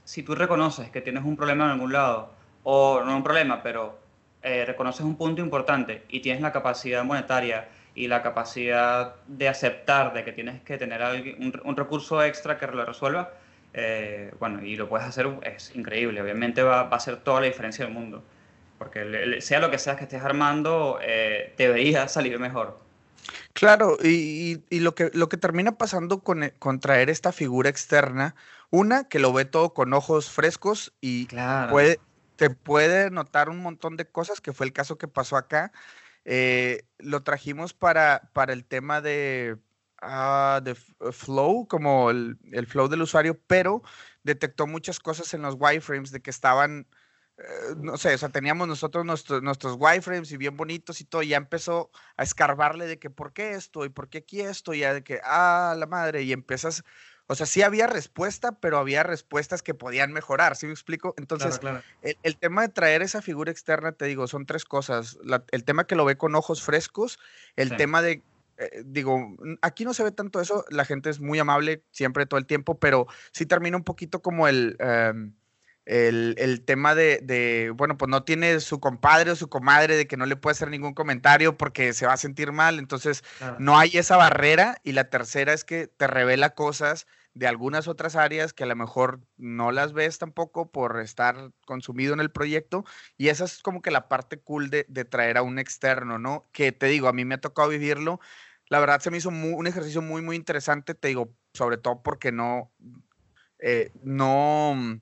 si 0.05 0.23
tú 0.23 0.35
reconoces 0.35 0.91
que 0.91 1.03
tienes 1.03 1.25
un 1.25 1.37
problema 1.37 1.67
en 1.67 1.73
algún 1.73 1.93
lado, 1.93 2.33
o 2.65 3.03
no 3.05 3.17
un 3.17 3.23
problema, 3.23 3.63
pero 3.63 3.99
eh, 4.43 4.65
reconoces 4.67 5.03
un 5.03 5.17
punto 5.17 5.43
importante 5.43 6.05
y 6.09 6.21
tienes 6.21 6.43
la 6.43 6.53
capacidad 6.53 7.05
monetaria 7.05 7.69
y 7.95 8.09
la 8.09 8.23
capacidad 8.23 9.17
de 9.27 9.49
aceptar 9.49 10.13
de 10.15 10.25
que 10.25 10.33
tienes 10.33 10.63
que 10.63 10.79
tener 10.79 11.03
un, 11.39 11.61
un 11.65 11.77
recurso 11.77 12.23
extra 12.23 12.59
que 12.59 12.67
lo 12.67 12.85
resuelva, 12.85 13.33
eh, 13.79 14.33
bueno, 14.41 14.62
y 14.64 14.77
lo 14.77 14.88
puedes 14.88 15.07
hacer, 15.07 15.29
es 15.43 15.75
increíble. 15.75 16.21
Obviamente 16.21 16.62
va, 16.62 16.83
va 16.85 16.95
a 16.95 16.97
hacer 16.97 17.19
toda 17.19 17.41
la 17.41 17.47
diferencia 17.47 17.85
del 17.85 17.95
mundo. 17.95 18.25
Porque 18.79 19.05
le- 19.05 19.27
le- 19.27 19.41
sea 19.41 19.61
lo 19.61 19.71
que 19.71 19.79
sea 19.79 19.97
que 19.97 20.05
estés 20.05 20.23
armando, 20.23 20.99
eh, 21.03 21.55
debería 21.57 22.09
salir 22.09 22.38
mejor. 22.38 22.79
Claro, 23.53 23.97
y, 24.03 24.09
y- 24.09 24.64
y 24.77 24.81
lo 24.81 24.95
que, 24.95 25.11
lo 25.14 25.29
que 25.29 25.37
termina 25.37 25.73
pasando 25.79 26.21
con, 26.21 26.43
e- 26.45 26.53
con 26.59 26.81
traer 26.81 27.11
esta 27.11 27.33
figura 27.33 27.69
externa, 27.69 28.35
una 28.71 29.09
que 29.09 29.19
lo 29.19 29.33
ve 29.33 29.45
todo 29.45 29.75
con 29.75 29.93
ojos 29.93 30.31
frescos 30.31 30.93
y 31.01 31.27
Claro. 31.27 31.71
puede, 31.73 32.01
te 32.37 32.51
puede 32.51 33.11
notar 33.11 33.49
un 33.49 33.59
montón 33.59 33.97
de 33.97 34.05
cosas, 34.07 34.41
que 34.41 34.53
fue 34.53 34.67
el 34.67 34.73
caso 34.73 34.97
que 34.99 35.09
pasó 35.09 35.37
acá. 35.37 35.73
Eh, 36.25 36.85
lo 36.99 37.23
trajimos 37.23 37.75
para, 37.75 38.31
para 38.33 38.53
el 38.53 38.64
tema 38.64 39.01
de, 39.01 39.57
ah, 40.03 40.61
de 40.65 40.73
eh, 40.73 41.13
flow, 41.13 41.67
como 41.69 42.11
el, 42.11 42.39
el 42.53 42.67
flow 42.67 42.89
del 42.89 43.03
usuario, 43.03 43.41
pero 43.47 43.83
detectó 44.23 44.67
muchas 44.67 45.01
cosas 45.01 45.33
en 45.35 45.43
los 45.43 45.57
wireframes 45.59 46.11
de 46.11 46.21
que 46.23 46.31
estaban, 46.31 46.89
eh, 47.39 47.43
no 47.79 47.97
sé, 47.97 48.15
o 48.15 48.19
sea, 48.19 48.29
teníamos 48.31 48.69
nosotros 48.69 49.05
nuestros, 49.05 49.43
nuestros 49.43 49.77
wireframes 49.79 50.31
y 50.33 50.37
bien 50.37 50.57
bonitos 50.57 51.01
y 51.01 51.05
todo, 51.05 51.23
y 51.23 51.29
ya 51.29 51.37
empezó 51.37 51.91
a 52.17 52.23
escarbarle 52.23 52.87
de 52.87 52.99
que 52.99 53.11
por 53.11 53.33
qué 53.33 53.53
esto 53.53 53.85
y 53.85 53.89
por 53.91 54.09
qué 54.09 54.19
aquí 54.19 54.41
esto, 54.41 54.75
y 54.75 54.81
ya 54.81 54.95
de 54.95 55.03
que, 55.05 55.21
ah, 55.25 55.75
la 55.79 55.87
madre, 55.87 56.23
y 56.23 56.33
empiezas, 56.33 56.83
o 57.27 57.35
sea, 57.35 57.47
sí 57.47 57.63
había 57.63 57.87
respuesta, 57.87 58.59
pero 58.61 58.79
había 58.79 59.03
respuestas 59.03 59.63
que 59.63 59.75
podían 59.75 60.13
mejorar, 60.13 60.57
¿sí 60.57 60.67
me 60.67 60.73
explico? 60.73 61.15
Entonces, 61.19 61.59
Claro, 61.59 61.83
claro. 61.83 61.85
el, 62.01 62.19
el 62.23 62.39
tema 62.39 62.63
de 62.63 62.69
traer 62.71 63.03
esa 63.03 63.21
figura 63.23 63.51
externa, 63.53 63.93
te 63.93 64.07
digo, 64.07 64.27
son 64.27 64.47
tres 64.47 64.65
cosas. 64.65 65.19
La- 65.23 65.45
el 65.53 65.65
tema 65.65 65.87
que 65.87 65.95
lo 65.97 66.05
ve 66.07 66.17
con 66.17 66.35
ojos 66.35 66.63
frescos, 66.63 67.19
el 67.57 67.69
Sí. 67.69 67.77
tema 67.77 68.01
de, 68.03 68.25
eh, 68.59 68.83
digo, 68.85 69.37
aquí 69.62 69.85
no 69.85 69.94
se 69.94 70.03
ve 70.03 70.11
tanto 70.11 70.40
eso, 70.40 70.64
la 70.71 70.85
gente 70.85 71.11
es 71.11 71.21
muy 71.21 71.38
amable 71.38 71.85
siempre, 71.92 72.27
todo 72.27 72.38
el 72.38 72.47
tiempo, 72.47 72.79
pero 72.79 73.07
sí 73.33 73.47
termina 73.47 73.77
un 73.77 73.85
poquito 73.85 74.21
como 74.21 74.49
el, 74.49 74.77
em, 74.81 75.33
el, 75.87 76.35
el 76.38 76.64
tema 76.64 76.94
de, 76.94 77.21
de, 77.23 77.73
bueno, 77.75 77.97
pues 77.97 78.11
no 78.11 78.25
tiene 78.25 78.61
su 78.61 78.81
compadre 78.81 79.31
o 79.31 79.37
su 79.37 79.49
comadre 79.49 79.97
de 79.97 80.07
que 80.07 80.16
no 80.16 80.27
le 80.27 80.37
puede 80.37 80.53
hacer 80.53 80.71
ningún 80.71 80.92
comentario 80.92 81.57
porque 81.57 81.92
se 81.92 82.07
va 82.07 82.14
a 82.14 82.18
sentir 82.18 82.53
mal, 82.53 82.79
entonces 82.79 83.23
claro. 83.38 83.57
no 83.61 83.79
hay 83.79 83.90
esa 83.94 84.16
barrera 84.16 84.79
y 84.83 84.92
la 84.92 85.09
tercera 85.09 85.53
es 85.53 85.64
que 85.64 85.87
te 85.87 86.07
revela 86.07 86.51
cosas 86.51 87.07
de 87.35 87.47
algunas 87.47 87.87
otras 87.87 88.16
áreas 88.16 88.53
que 88.53 88.64
a 88.64 88.66
lo 88.66 88.75
mejor 88.75 89.21
no 89.37 89.71
las 89.71 89.92
ves 89.92 90.18
tampoco 90.18 90.73
por 90.73 91.01
estar 91.01 91.53
consumido 91.64 92.12
en 92.12 92.18
el 92.18 92.33
proyecto 92.33 92.85
y 93.16 93.29
esa 93.29 93.44
es 93.44 93.62
como 93.62 93.81
que 93.81 93.92
la 93.92 94.09
parte 94.09 94.40
cool 94.40 94.71
de, 94.71 94.85
de 94.88 95.05
traer 95.05 95.38
a 95.38 95.42
un 95.42 95.61
externo, 95.61 96.18
¿no? 96.18 96.49
Que 96.53 96.73
te 96.73 96.87
digo, 96.87 97.07
a 97.07 97.12
mí 97.12 97.25
me 97.25 97.37
ha 97.37 97.40
tocado 97.40 97.68
vivirlo. 97.68 98.18
La 98.68 98.81
verdad 98.81 99.00
se 99.00 99.11
me 99.11 99.18
hizo 99.18 99.28
un 99.31 99.66
ejercicio 99.66 100.02
muy, 100.02 100.22
muy 100.22 100.37
interesante, 100.37 100.94
te 100.94 101.09
digo, 101.09 101.35
sobre 101.54 101.78
todo 101.78 102.02
porque 102.02 102.33
no, 102.33 102.72
eh, 103.59 103.90
no, 104.02 104.74
mm, 104.76 105.00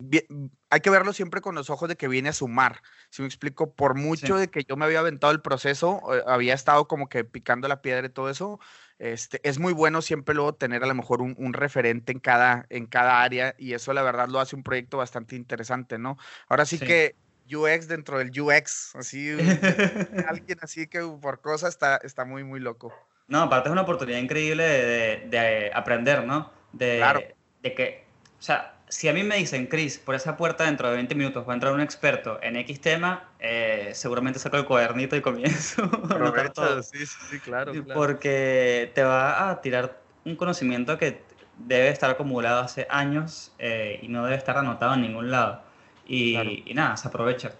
mm, 0.00 0.46
hay 0.70 0.80
que 0.80 0.90
verlo 0.90 1.12
siempre 1.12 1.40
con 1.40 1.54
los 1.54 1.70
ojos 1.70 1.88
de 1.88 1.96
que 1.96 2.08
viene 2.08 2.28
a 2.28 2.32
sumar. 2.32 2.82
Si 3.10 3.22
me 3.22 3.28
explico, 3.28 3.74
por 3.74 3.94
mucho 3.94 4.36
de 4.36 4.50
que 4.50 4.64
yo 4.64 4.76
me 4.76 4.84
había 4.84 5.00
aventado 5.00 5.32
el 5.32 5.40
proceso, 5.40 6.02
eh, 6.14 6.22
había 6.26 6.54
estado 6.54 6.88
como 6.88 7.08
que 7.08 7.24
picando 7.24 7.68
la 7.68 7.80
piedra 7.82 8.06
y 8.06 8.10
todo 8.10 8.28
eso, 8.28 8.58
este, 8.98 9.40
es 9.48 9.58
muy 9.58 9.72
bueno 9.72 10.02
siempre 10.02 10.34
luego 10.34 10.54
tener 10.54 10.82
a 10.82 10.86
lo 10.86 10.94
mejor 10.94 11.22
un, 11.22 11.34
un 11.38 11.52
referente 11.52 12.12
en 12.12 12.20
cada, 12.20 12.66
en 12.70 12.86
cada 12.86 13.22
área 13.22 13.54
y 13.58 13.74
eso 13.74 13.92
la 13.92 14.02
verdad 14.02 14.28
lo 14.28 14.40
hace 14.40 14.56
un 14.56 14.62
proyecto 14.64 14.98
bastante 14.98 15.36
interesante, 15.36 15.98
¿no? 15.98 16.16
Ahora 16.48 16.64
sí, 16.64 16.78
Sí. 16.78 16.84
que 16.86 17.16
UX 17.52 17.88
dentro 17.88 18.18
del 18.18 18.30
UX, 18.38 18.94
así, 18.96 19.30
alguien 20.28 20.58
así 20.62 20.86
que 20.86 21.00
por 21.20 21.40
cosa 21.40 21.68
está, 21.68 21.96
está 22.02 22.24
muy, 22.24 22.44
muy 22.44 22.60
loco. 22.60 22.92
No, 23.28 23.42
aparte 23.42 23.68
es 23.68 23.72
una 23.72 23.82
oportunidad 23.82 24.18
increíble 24.18 24.64
de, 24.64 24.84
de- 24.86 25.28
de 25.28 25.70
aprender, 25.74 26.24
¿no? 26.24 26.50
De, 26.72 26.96
Claro. 26.98 27.22
de 27.62 27.74
que, 27.74 28.04
o 28.38 28.42
sea, 28.42 28.76
si 28.88 29.08
a 29.08 29.12
mí 29.12 29.22
me 29.22 29.36
dicen, 29.36 29.66
Chris, 29.66 29.98
por 29.98 30.14
esa 30.14 30.36
puerta 30.36 30.64
dentro 30.64 30.88
de 30.88 30.96
20 30.96 31.14
minutos 31.14 31.46
va 31.48 31.52
a 31.52 31.54
entrar 31.54 31.72
un 31.72 31.80
experto 31.80 32.38
en 32.42 32.56
X 32.56 32.80
tema, 32.80 33.30
eh, 33.38 33.90
seguramente 33.94 34.38
saco 34.38 34.56
el 34.58 34.66
cuadernito 34.66 35.16
y 35.16 35.20
comienzo 35.22 35.82
a 36.10 36.14
anotar 36.14 36.52
todo. 36.52 36.82
sí, 36.82 37.06
sí, 37.06 37.18
sí, 37.30 37.40
claro, 37.40 37.72
Porque 37.94 38.92
te 38.94 39.02
va 39.02 39.50
a 39.50 39.60
tirar 39.62 40.00
un 40.24 40.36
conocimiento 40.36 40.98
que 40.98 41.22
debe 41.56 41.88
estar 41.88 42.10
acumulado 42.10 42.60
hace 42.60 42.86
años 42.90 43.54
eh, 43.58 43.98
y 44.02 44.08
no 44.08 44.24
debe 44.24 44.36
estar 44.36 44.56
anotado 44.58 44.94
en 44.94 45.02
ningún 45.02 45.30
lado. 45.30 45.62
Y, 46.06 46.32
Claro. 46.34 46.50
y 46.50 46.74
nada, 46.74 46.96
se 46.96 47.08
aprovecha. 47.08 47.54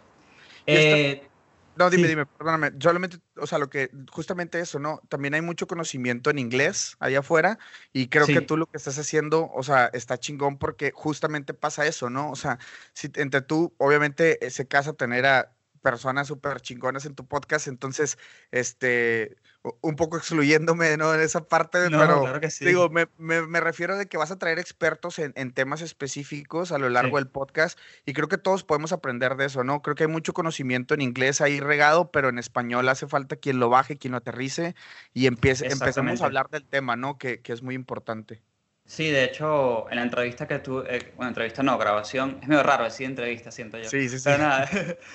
Eh, 0.66 1.28
No, 1.76 1.90
dime, 1.90 2.04
Sí. 2.04 2.10
dime, 2.10 2.26
perdóname. 2.26 2.70
Solamente, 2.80 3.18
o 3.36 3.48
sea, 3.48 3.58
lo 3.58 3.68
que, 3.68 3.90
justamente 4.12 4.60
eso, 4.60 4.78
¿no? 4.78 5.00
También 5.08 5.34
hay 5.34 5.40
mucho 5.40 5.66
conocimiento 5.66 6.30
en 6.30 6.38
inglés 6.38 6.94
allá 7.00 7.18
afuera 7.18 7.58
y 7.92 8.06
creo 8.06 8.26
que 8.26 8.34
Sí. 8.40 8.46
tú 8.46 8.56
lo 8.56 8.66
que 8.66 8.76
estás 8.76 8.96
haciendo, 8.96 9.50
o 9.52 9.62
sea, 9.64 9.86
está 9.92 10.16
chingón 10.16 10.56
porque 10.58 10.92
justamente 10.94 11.52
pasa 11.52 11.84
eso, 11.84 12.10
¿no? 12.10 12.30
O 12.30 12.36
sea, 12.36 12.60
si 12.92 13.10
entre 13.16 13.42
tú, 13.42 13.74
obviamente, 13.78 14.46
eh, 14.46 14.50
se 14.50 14.68
casa 14.68 14.92
tener 14.92 15.26
a 15.26 15.52
personas 15.84 16.26
súper 16.28 16.60
chingonas 16.62 17.04
en 17.04 17.14
tu 17.14 17.26
podcast, 17.26 17.68
entonces, 17.68 18.16
este, 18.50 19.36
un 19.82 19.96
poco 19.96 20.16
excluyéndome, 20.16 20.96
¿no? 20.96 21.14
En 21.14 21.20
esa 21.20 21.44
parte, 21.46 21.90
No, 21.90 21.98
pero 21.98 22.22
claro 22.22 22.40
que 22.40 22.50
sí. 22.50 22.64
digo, 22.64 22.88
me, 22.88 23.06
me, 23.18 23.46
me 23.46 23.60
refiero 23.60 23.96
de 23.98 24.06
que 24.06 24.16
vas 24.16 24.30
a 24.30 24.38
traer 24.38 24.58
expertos 24.58 25.18
en, 25.18 25.32
en 25.36 25.52
temas 25.52 25.82
específicos 25.82 26.72
a 26.72 26.78
lo 26.78 26.88
largo 26.88 27.18
Sí. 27.18 27.24
del 27.24 27.30
podcast 27.30 27.78
y 28.06 28.14
creo 28.14 28.28
que 28.28 28.38
todos 28.38 28.64
podemos 28.64 28.92
aprender 28.92 29.36
de 29.36 29.44
eso, 29.44 29.62
¿no? 29.62 29.82
Creo 29.82 29.94
que 29.94 30.04
hay 30.04 30.10
mucho 30.10 30.32
conocimiento 30.32 30.94
en 30.94 31.02
inglés 31.02 31.40
ahí 31.42 31.60
regado, 31.60 32.10
pero 32.10 32.30
en 32.30 32.38
español 32.38 32.88
hace 32.88 33.06
falta 33.06 33.36
quien 33.36 33.60
lo 33.60 33.68
baje, 33.68 33.98
quien 33.98 34.12
lo 34.12 34.18
aterrice 34.18 34.74
y 35.12 35.26
empiece, 35.26 35.66
empecemos 35.70 36.22
a 36.22 36.26
hablar 36.26 36.48
del 36.50 36.64
tema, 36.66 36.96
¿no? 36.96 37.18
Que, 37.18 37.40
que 37.42 37.52
es 37.52 37.62
muy 37.62 37.74
importante. 37.74 38.42
Sí, 38.86 39.10
de 39.10 39.24
hecho, 39.24 39.90
en 39.90 39.96
la 39.96 40.02
entrevista 40.02 40.46
que 40.46 40.58
tuve, 40.58 41.12
bueno, 41.16 41.28
entrevista 41.30 41.62
no, 41.62 41.78
grabación, 41.78 42.38
es 42.42 42.48
medio 42.48 42.62
raro 42.62 42.84
decir 42.84 43.06
entrevista, 43.06 43.50
siento 43.50 43.78
yo. 43.78 43.88
Sí, 43.88 44.08
sí, 44.08 44.18
sí. 44.18 44.24
Pero 44.24 44.38
nada, 44.38 44.68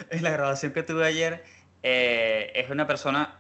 en 0.10 0.24
la 0.24 0.32
grabación 0.32 0.74
que 0.74 0.84
tuve 0.84 1.06
ayer, 1.06 1.44
eh, 1.84 2.52
es 2.56 2.70
una 2.70 2.88
persona 2.88 3.40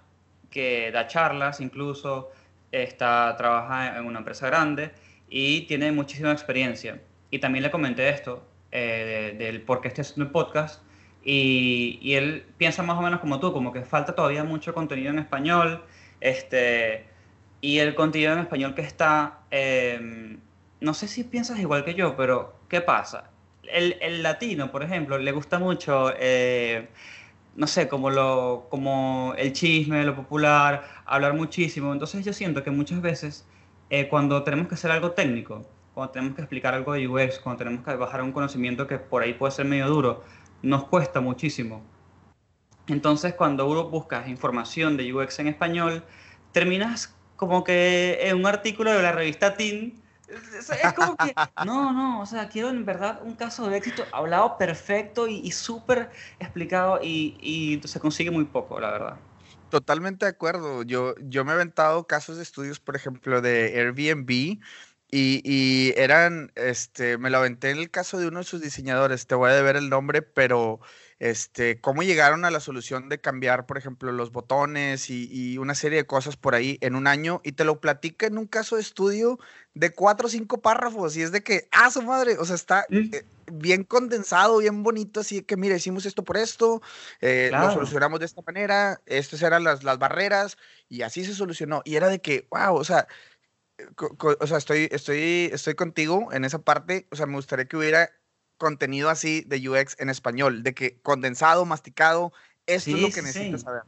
que 0.51 0.91
da 0.91 1.07
charlas, 1.07 1.59
incluso 1.61 2.31
está, 2.71 3.35
trabaja 3.37 3.97
en 3.97 4.05
una 4.05 4.19
empresa 4.19 4.45
grande 4.47 4.91
y 5.29 5.61
tiene 5.61 5.91
muchísima 5.91 6.31
experiencia. 6.31 7.01
Y 7.31 7.39
también 7.39 7.63
le 7.63 7.71
comenté 7.71 8.07
esto, 8.09 8.47
eh, 8.71 9.33
de- 9.37 9.45
del 9.45 9.61
por 9.61 9.81
qué 9.81 9.87
estoy 9.89 10.03
haciendo 10.03 10.25
el 10.25 10.31
podcast, 10.31 10.83
y, 11.23 11.99
y 12.01 12.13
él 12.15 12.45
piensa 12.57 12.81
más 12.83 12.97
o 12.97 13.01
menos 13.01 13.19
como 13.19 13.39
tú, 13.39 13.51
como 13.51 13.73
que 13.73 13.81
falta 13.83 14.13
todavía 14.15 14.43
mucho 14.43 14.73
contenido 14.73 15.09
en 15.09 15.19
español, 15.19 15.83
este, 16.21 17.05
y 17.61 17.79
el 17.79 17.95
contenido 17.95 18.33
en 18.33 18.39
español 18.39 18.73
que 18.73 18.81
está, 18.81 19.39
eh, 19.51 20.37
no 20.79 20.93
sé 20.93 21.07
si 21.07 21.23
piensas 21.23 21.59
igual 21.59 21.83
que 21.83 21.93
yo, 21.93 22.15
pero 22.15 22.55
¿qué 22.69 22.81
pasa? 22.81 23.29
El, 23.63 23.97
el 24.01 24.23
latino, 24.23 24.71
por 24.71 24.83
ejemplo, 24.83 25.17
le 25.17 25.31
gusta 25.31 25.59
mucho, 25.59 26.11
eh, 26.17 26.87
no 27.55 27.67
sé, 27.67 27.87
como, 27.87 28.09
lo, 28.09 28.67
como 28.69 29.33
el 29.37 29.53
chisme, 29.53 30.03
lo 30.05 30.15
popular, 30.15 30.83
hablar 31.05 31.33
muchísimo. 31.33 31.91
Entonces 31.91 32.25
yo 32.25 32.33
siento 32.33 32.63
que 32.63 32.71
muchas 32.71 33.01
veces 33.01 33.45
eh, 33.89 34.07
cuando 34.07 34.43
tenemos 34.43 34.67
que 34.67 34.75
hacer 34.75 34.91
algo 34.91 35.11
técnico, 35.11 35.65
cuando 35.93 36.11
tenemos 36.13 36.35
que 36.35 36.41
explicar 36.41 36.73
algo 36.73 36.93
de 36.93 37.07
UX, 37.07 37.39
cuando 37.39 37.59
tenemos 37.59 37.83
que 37.83 37.93
bajar 37.95 38.21
un 38.21 38.31
conocimiento 38.31 38.87
que 38.87 38.97
por 38.97 39.21
ahí 39.23 39.33
puede 39.33 39.51
ser 39.51 39.65
medio 39.65 39.87
duro, 39.87 40.23
nos 40.61 40.85
cuesta 40.85 41.19
muchísimo. 41.19 41.83
Entonces, 42.87 43.33
cuando 43.33 43.67
uno 43.67 43.89
busca 43.89 44.27
información 44.27 44.97
de 44.97 45.13
UX 45.13 45.39
en 45.39 45.47
español, 45.47 46.03
terminas 46.53 47.15
como 47.39 47.63
que 47.63 48.19
en 48.21 48.35
un 48.35 48.45
artículo 48.45 48.91
de 48.91 49.01
la 49.01 49.13
revista 49.13 49.55
Teen. 49.55 49.93
Es, 50.27 50.69
es 50.69 50.93
como 50.93 51.15
que, 51.15 51.33
no, 51.65 51.93
no, 51.93 52.19
o 52.19 52.25
sea, 52.25 52.49
quiero 52.49 52.69
en 52.69 52.85
verdad 52.85 53.21
un 53.23 53.35
caso 53.35 53.69
de 53.69 53.77
éxito 53.77 54.03
hablado 54.11 54.57
perfecto 54.57 55.25
y, 55.27 55.37
y 55.37 55.51
súper 55.51 56.11
explicado 56.37 56.99
y, 57.01 57.37
y 57.41 57.87
se 57.87 57.99
consigue 58.01 58.29
muy 58.29 58.43
poco, 58.43 58.77
la 58.79 58.91
verdad. 58.91 59.17
Totalmente 59.69 60.25
de 60.25 60.31
acuerdo. 60.31 60.83
Yo, 60.83 61.15
yo 61.21 61.45
me 61.45 61.51
he 61.51 61.55
aventado 61.55 62.05
casos 62.07 62.35
de 62.35 62.43
estudios, 62.43 62.81
por 62.81 62.97
ejemplo, 62.97 63.39
de 63.41 63.73
Airbnb 63.79 64.29
y, 64.29 64.61
y 65.09 65.93
eran, 65.95 66.51
este, 66.55 67.17
me 67.17 67.29
lo 67.29 67.37
aventé 67.37 67.71
en 67.71 67.77
el 67.77 67.89
caso 67.89 68.19
de 68.19 68.27
uno 68.27 68.39
de 68.39 68.45
sus 68.45 68.61
diseñadores, 68.61 69.27
te 69.27 69.35
voy 69.35 69.49
a 69.49 69.53
deber 69.53 69.77
el 69.77 69.89
nombre, 69.89 70.21
pero 70.21 70.81
este, 71.19 71.79
cómo 71.81 72.01
llegaron 72.03 72.45
a 72.45 72.51
la 72.51 72.59
solución 72.61 73.09
de 73.09 73.19
cambiar, 73.21 73.65
por 73.65 73.77
ejemplo, 73.77 74.11
los 74.11 74.31
botones 74.31 75.09
y, 75.09 75.27
y 75.31 75.57
una 75.57 75.75
serie 75.75 75.97
de 75.99 76.05
cosas 76.07 76.37
por 76.37 76.55
ahí 76.55 76.77
en 76.81 76.95
un 76.95 77.07
año 77.07 77.41
y 77.43 77.51
te 77.51 77.65
lo 77.65 77.79
platica 77.81 78.27
en 78.27 78.37
un 78.37 78.47
caso 78.47 78.75
de 78.77 78.81
estudio 78.81 79.37
de 79.73 79.91
cuatro 79.91 80.27
o 80.27 80.29
cinco 80.29 80.61
párrafos 80.61 81.15
y 81.17 81.21
es 81.21 81.31
de 81.31 81.43
que, 81.43 81.67
ah, 81.71 81.91
su 81.91 82.01
madre, 82.01 82.37
o 82.37 82.45
sea, 82.45 82.55
está 82.55 82.85
eh, 82.89 83.23
bien 83.51 83.83
condensado, 83.83 84.57
bien 84.59 84.81
bonito, 84.83 85.19
así 85.19 85.41
que, 85.43 85.57
mira, 85.57 85.75
hicimos 85.75 86.05
esto 86.05 86.23
por 86.23 86.37
esto, 86.37 86.81
eh, 87.21 87.49
lo 87.51 87.57
Claro. 87.59 87.73
solucionamos 87.73 88.19
de 88.19 88.25
esta 88.25 88.41
manera, 88.45 89.01
estas 89.05 89.41
eran 89.41 89.63
las, 89.63 89.83
las 89.83 89.99
barreras 89.99 90.57
y 90.87 91.01
así 91.01 91.25
se 91.25 91.33
solucionó. 91.33 91.81
Y 91.85 91.95
era 91.95 92.07
de 92.07 92.19
que, 92.21 92.47
wow, 92.49 92.75
o 92.75 92.83
sea, 92.83 93.07
eh, 93.77 93.87
o 94.39 94.47
sea, 94.47 94.57
estoy, 94.57 94.89
estoy, 94.91 95.49
estoy 95.53 95.75
contigo 95.75 96.31
en 96.33 96.45
esa 96.45 96.59
parte, 96.59 97.07
o 97.11 97.15
sea, 97.15 97.25
me 97.25 97.35
gustaría 97.35 97.65
que 97.65 97.77
hubiera 97.77 98.11
contenido 98.59 99.09
así 99.09 99.43
de 99.47 99.67
UX 99.69 99.97
en 99.99 100.09
español, 100.11 100.63
de 100.63 100.75
que 100.75 101.01
condensado, 101.01 101.65
masticado, 101.65 102.33
esto 102.67 102.97
es 102.97 103.01
Sí, 103.01 103.01
lo 103.01 103.11
que 103.11 103.23
necesitas 103.23 103.61
sí. 103.61 103.63
saber. 103.63 103.83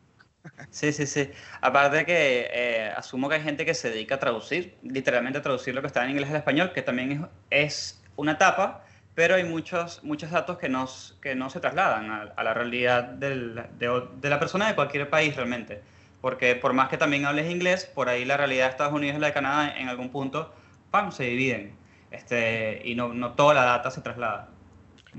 Sí, 0.72 0.94
sí, 0.94 1.08
sí. 1.08 1.32
Aparte 1.62 1.98
de 1.98 2.06
que 2.06 2.50
eh, 2.54 2.94
asumo 2.96 3.30
que 3.30 3.36
hay 3.36 3.42
gente 3.44 3.66
que 3.66 3.74
se 3.76 3.90
dedica 3.92 4.16
a 4.16 4.20
traducir, 4.20 4.80
literalmente 4.84 5.40
a 5.40 5.42
traducir 5.44 5.76
lo 5.76 5.82
que 5.82 5.88
está 5.88 6.04
en 6.06 6.12
inglés 6.12 6.30
al 6.32 6.38
español, 6.38 6.74
que 6.74 6.82
también 6.84 7.30
es, 7.50 7.72
es 7.96 8.04
una 8.16 8.34
etapa, 8.34 8.86
pero 9.16 9.36
hay 9.36 9.44
muchos, 9.44 10.04
muchos 10.04 10.32
datos 10.32 10.58
que 10.60 10.70
no, 10.70 10.86
s- 10.86 11.16
que 11.22 11.36
no 11.36 11.50
se 11.50 11.60
trasladan 11.62 12.12
a, 12.12 12.22
a 12.36 12.44
la 12.44 12.54
realidad 12.54 13.04
del- 13.06 13.56
de, 13.80 14.08
de 14.22 14.30
la 14.30 14.40
persona 14.40 14.68
de 14.68 14.76
cualquier 14.76 15.10
país 15.10 15.36
realmente. 15.36 15.84
Porque 16.22 16.56
por 16.56 16.74
más 16.74 16.90
que 16.90 16.98
también 16.98 17.26
hables 17.26 17.50
inglés, 17.52 17.86
por 17.86 18.10
ahí 18.10 18.26
la 18.26 18.38
realidad 18.38 18.66
de 18.66 18.72
Estados 18.72 18.94
Unidos 18.94 19.18
y 19.18 19.20
la 19.22 19.28
de 19.28 19.34
Canadá 19.34 19.78
en 19.78 19.90
algún 19.90 20.12
punto, 20.12 20.54
¡pam!, 20.92 21.12
se 21.12 21.24
dividen. 21.26 21.80
Este, 22.12 22.82
y 22.86 22.96
no, 22.96 23.14
no 23.14 23.34
toda 23.36 23.54
la 23.56 23.64
data 23.66 23.92
se 23.92 24.02
traslada. 24.02 24.61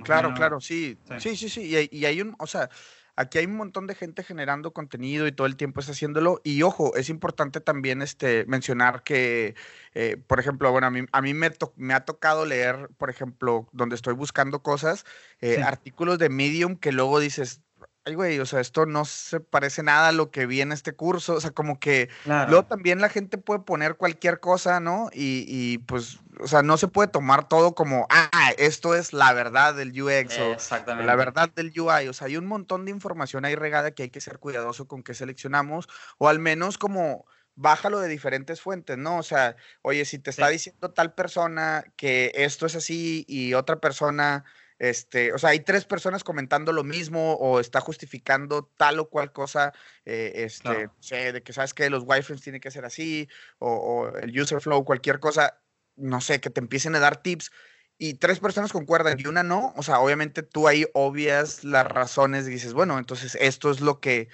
Claro, 0.04 0.28
menos- 0.28 0.38
claro, 0.38 0.60
sí, 0.60 0.98
sí. 1.08 1.14
sí, 1.20 1.36
sí, 1.36 1.48
sí, 1.48 1.62
y 1.66 1.76
hay, 1.76 1.88
y 1.92 2.04
hay 2.06 2.20
un, 2.20 2.34
o 2.38 2.46
sea, 2.46 2.70
aquí 3.14 3.38
hay 3.38 3.44
un 3.46 3.56
montón 3.56 3.86
de 3.86 3.94
gente 3.94 4.22
generando 4.22 4.72
contenido 4.72 5.26
y 5.26 5.32
todo 5.32 5.46
el 5.46 5.56
tiempo 5.56 5.80
está 5.80 5.92
haciéndolo, 5.92 6.40
y 6.44 6.62
ojo, 6.62 6.94
es 6.96 7.08
importante 7.10 7.60
también 7.60 8.00
este, 8.02 8.44
mencionar 8.46 9.02
que, 9.02 9.54
eh, 9.94 10.16
por 10.26 10.40
ejemplo, 10.40 10.70
bueno, 10.72 10.86
a 10.86 10.90
mí, 10.90 11.00
a 11.12 11.20
mí 11.22 11.34
me, 11.34 11.50
to- 11.50 11.74
me 11.76 11.92
ha 11.94 12.04
tocado 12.04 12.46
leer, 12.46 12.88
por 12.96 13.10
ejemplo, 13.10 13.68
donde 13.72 13.94
estoy 13.96 14.14
buscando 14.14 14.62
cosas, 14.62 15.04
eh, 15.40 15.56
Sí. 15.56 15.60
artículos 15.62 16.18
de 16.18 16.28
Medium 16.30 16.76
que 16.76 16.92
luego 16.92 17.20
dices, 17.20 17.60
ay, 18.04 18.14
güey, 18.14 18.38
o 18.40 18.46
sea, 18.46 18.60
esto 18.60 18.84
no 18.86 19.04
se 19.04 19.40
parece 19.40 19.82
nada 19.82 20.08
a 20.08 20.12
lo 20.12 20.30
que 20.30 20.46
vi 20.46 20.60
en 20.60 20.72
este 20.72 20.94
curso, 20.94 21.34
o 21.34 21.40
sea, 21.40 21.52
como 21.52 21.78
que 21.78 22.08
Claro. 22.24 22.50
Luego 22.50 22.66
también 22.66 23.00
la 23.00 23.08
gente 23.08 23.38
puede 23.38 23.60
poner 23.60 23.96
cualquier 23.96 24.40
cosa, 24.40 24.80
¿no? 24.80 25.08
Y, 25.12 25.44
y, 25.48 25.78
pues, 25.78 26.18
o 26.40 26.48
sea, 26.48 26.62
no 26.62 26.76
se 26.78 26.88
puede 26.88 27.08
tomar 27.08 27.48
todo 27.48 27.74
como, 27.74 28.06
ah, 28.10 28.52
esto 28.58 28.94
es 28.96 29.12
la 29.12 29.32
verdad 29.32 29.74
del 29.74 29.90
UX 29.90 30.36
o 30.38 30.56
la 31.04 31.14
verdad 31.16 31.48
del 31.54 31.72
UI. 31.78 32.08
O 32.08 32.12
sea, 32.12 32.26
hay 32.26 32.36
un 32.36 32.46
montón 32.46 32.84
de 32.84 32.90
información 32.90 33.44
ahí 33.44 33.54
regada 33.54 33.92
que 33.92 34.04
hay 34.04 34.10
que 34.10 34.20
ser 34.20 34.38
cuidadoso 34.40 34.88
con 34.88 35.02
qué 35.02 35.14
seleccionamos 35.14 35.88
o 36.18 36.28
al 36.28 36.38
menos 36.40 36.78
como 36.78 37.24
bájalo 37.54 38.00
de 38.00 38.08
diferentes 38.08 38.60
fuentes, 38.62 38.96
¿no? 38.98 39.18
O 39.18 39.22
sea, 39.22 39.56
oye, 39.82 40.04
si 40.06 40.18
te 40.18 40.30
está 40.30 40.46
Sí. 40.48 40.54
diciendo 40.54 40.90
tal 40.92 41.14
persona 41.14 41.84
que 41.96 42.32
esto 42.34 42.66
es 42.66 42.74
así 42.74 43.24
y 43.28 43.54
otra 43.54 43.78
persona... 43.80 44.44
Este, 44.82 45.32
o 45.32 45.38
sea, 45.38 45.50
hay 45.50 45.60
tres 45.60 45.84
personas 45.84 46.24
comentando 46.24 46.72
lo 46.72 46.82
mismo 46.82 47.34
o 47.34 47.60
está 47.60 47.80
justificando 47.80 48.68
tal 48.76 48.98
o 48.98 49.08
cual 49.08 49.30
cosa, 49.30 49.72
eh, 50.04 50.32
este, 50.34 50.60
Claro. 50.62 50.96
sé, 50.98 51.32
de 51.32 51.40
que 51.44 51.52
sabes 51.52 51.72
que 51.72 51.88
los 51.88 52.02
wireframes 52.04 52.42
tienen 52.42 52.60
que 52.60 52.72
ser 52.72 52.84
así 52.84 53.28
o, 53.60 53.70
o 53.70 54.16
el 54.18 54.36
user 54.36 54.60
flow, 54.60 54.84
cualquier 54.84 55.20
cosa, 55.20 55.62
no 55.94 56.20
sé, 56.20 56.40
que 56.40 56.50
te 56.50 56.58
empiecen 56.58 56.96
a 56.96 56.98
dar 56.98 57.22
tips 57.22 57.52
y 57.96 58.14
tres 58.14 58.40
personas 58.40 58.72
concuerdan 58.72 59.20
y 59.20 59.26
una 59.28 59.44
no, 59.44 59.72
o 59.76 59.84
sea, 59.84 60.00
obviamente 60.00 60.42
tú 60.42 60.66
ahí 60.66 60.84
obvias 60.94 61.62
las 61.62 61.86
razones 61.86 62.48
y 62.48 62.50
dices, 62.50 62.72
bueno, 62.72 62.98
entonces 62.98 63.36
esto 63.36 63.70
es 63.70 63.80
lo 63.80 64.00
que, 64.00 64.30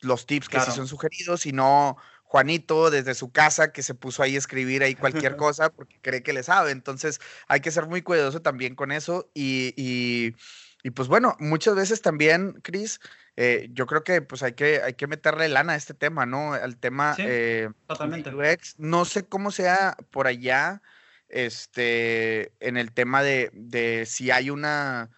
los 0.00 0.26
tips 0.26 0.48
que 0.48 0.58
sí 0.58 0.72
son 0.72 0.88
sugeridos 0.88 1.46
y 1.46 1.52
no 1.52 1.96
Juanito 2.32 2.90
desde 2.90 3.14
su 3.14 3.30
casa 3.30 3.72
que 3.72 3.82
se 3.82 3.92
puso 3.92 4.22
ahí 4.22 4.36
a 4.36 4.38
escribir 4.38 4.82
ahí 4.82 4.94
cualquier 4.94 5.36
cosa 5.36 5.68
porque 5.68 5.98
cree 6.00 6.22
que 6.22 6.32
le 6.32 6.42
sabe. 6.42 6.70
Entonces 6.70 7.20
hay 7.46 7.60
que 7.60 7.70
ser 7.70 7.86
muy 7.86 8.00
cuidadoso 8.00 8.40
también 8.40 8.74
con 8.74 8.90
eso 8.90 9.30
y, 9.34 9.74
y, 9.76 10.34
y 10.82 10.90
pues 10.92 11.08
bueno, 11.08 11.36
muchas 11.40 11.74
veces 11.74 12.00
también, 12.00 12.54
Cris, 12.62 13.00
eh, 13.36 13.68
yo 13.74 13.84
creo 13.84 14.02
que 14.02 14.22
pues 14.22 14.42
hay 14.42 14.54
que, 14.54 14.80
hay 14.80 14.94
que 14.94 15.06
meterle 15.06 15.50
lana 15.50 15.74
a 15.74 15.76
este 15.76 15.92
tema, 15.92 16.24
¿no? 16.24 16.54
Al 16.54 16.78
tema 16.78 17.14
Sí, 17.16 17.22
eh, 17.26 17.68
Totalmente. 17.86 18.34
UX. 18.34 18.78
No 18.78 19.04
sé 19.04 19.24
cómo 19.24 19.50
sea 19.50 19.98
por 20.10 20.26
allá, 20.26 20.80
este, 21.28 22.54
en 22.60 22.78
el 22.78 22.92
tema 22.92 23.22
de, 23.22 23.50
de 23.52 24.06
si 24.06 24.30
hay 24.30 24.48
una, 24.48 25.10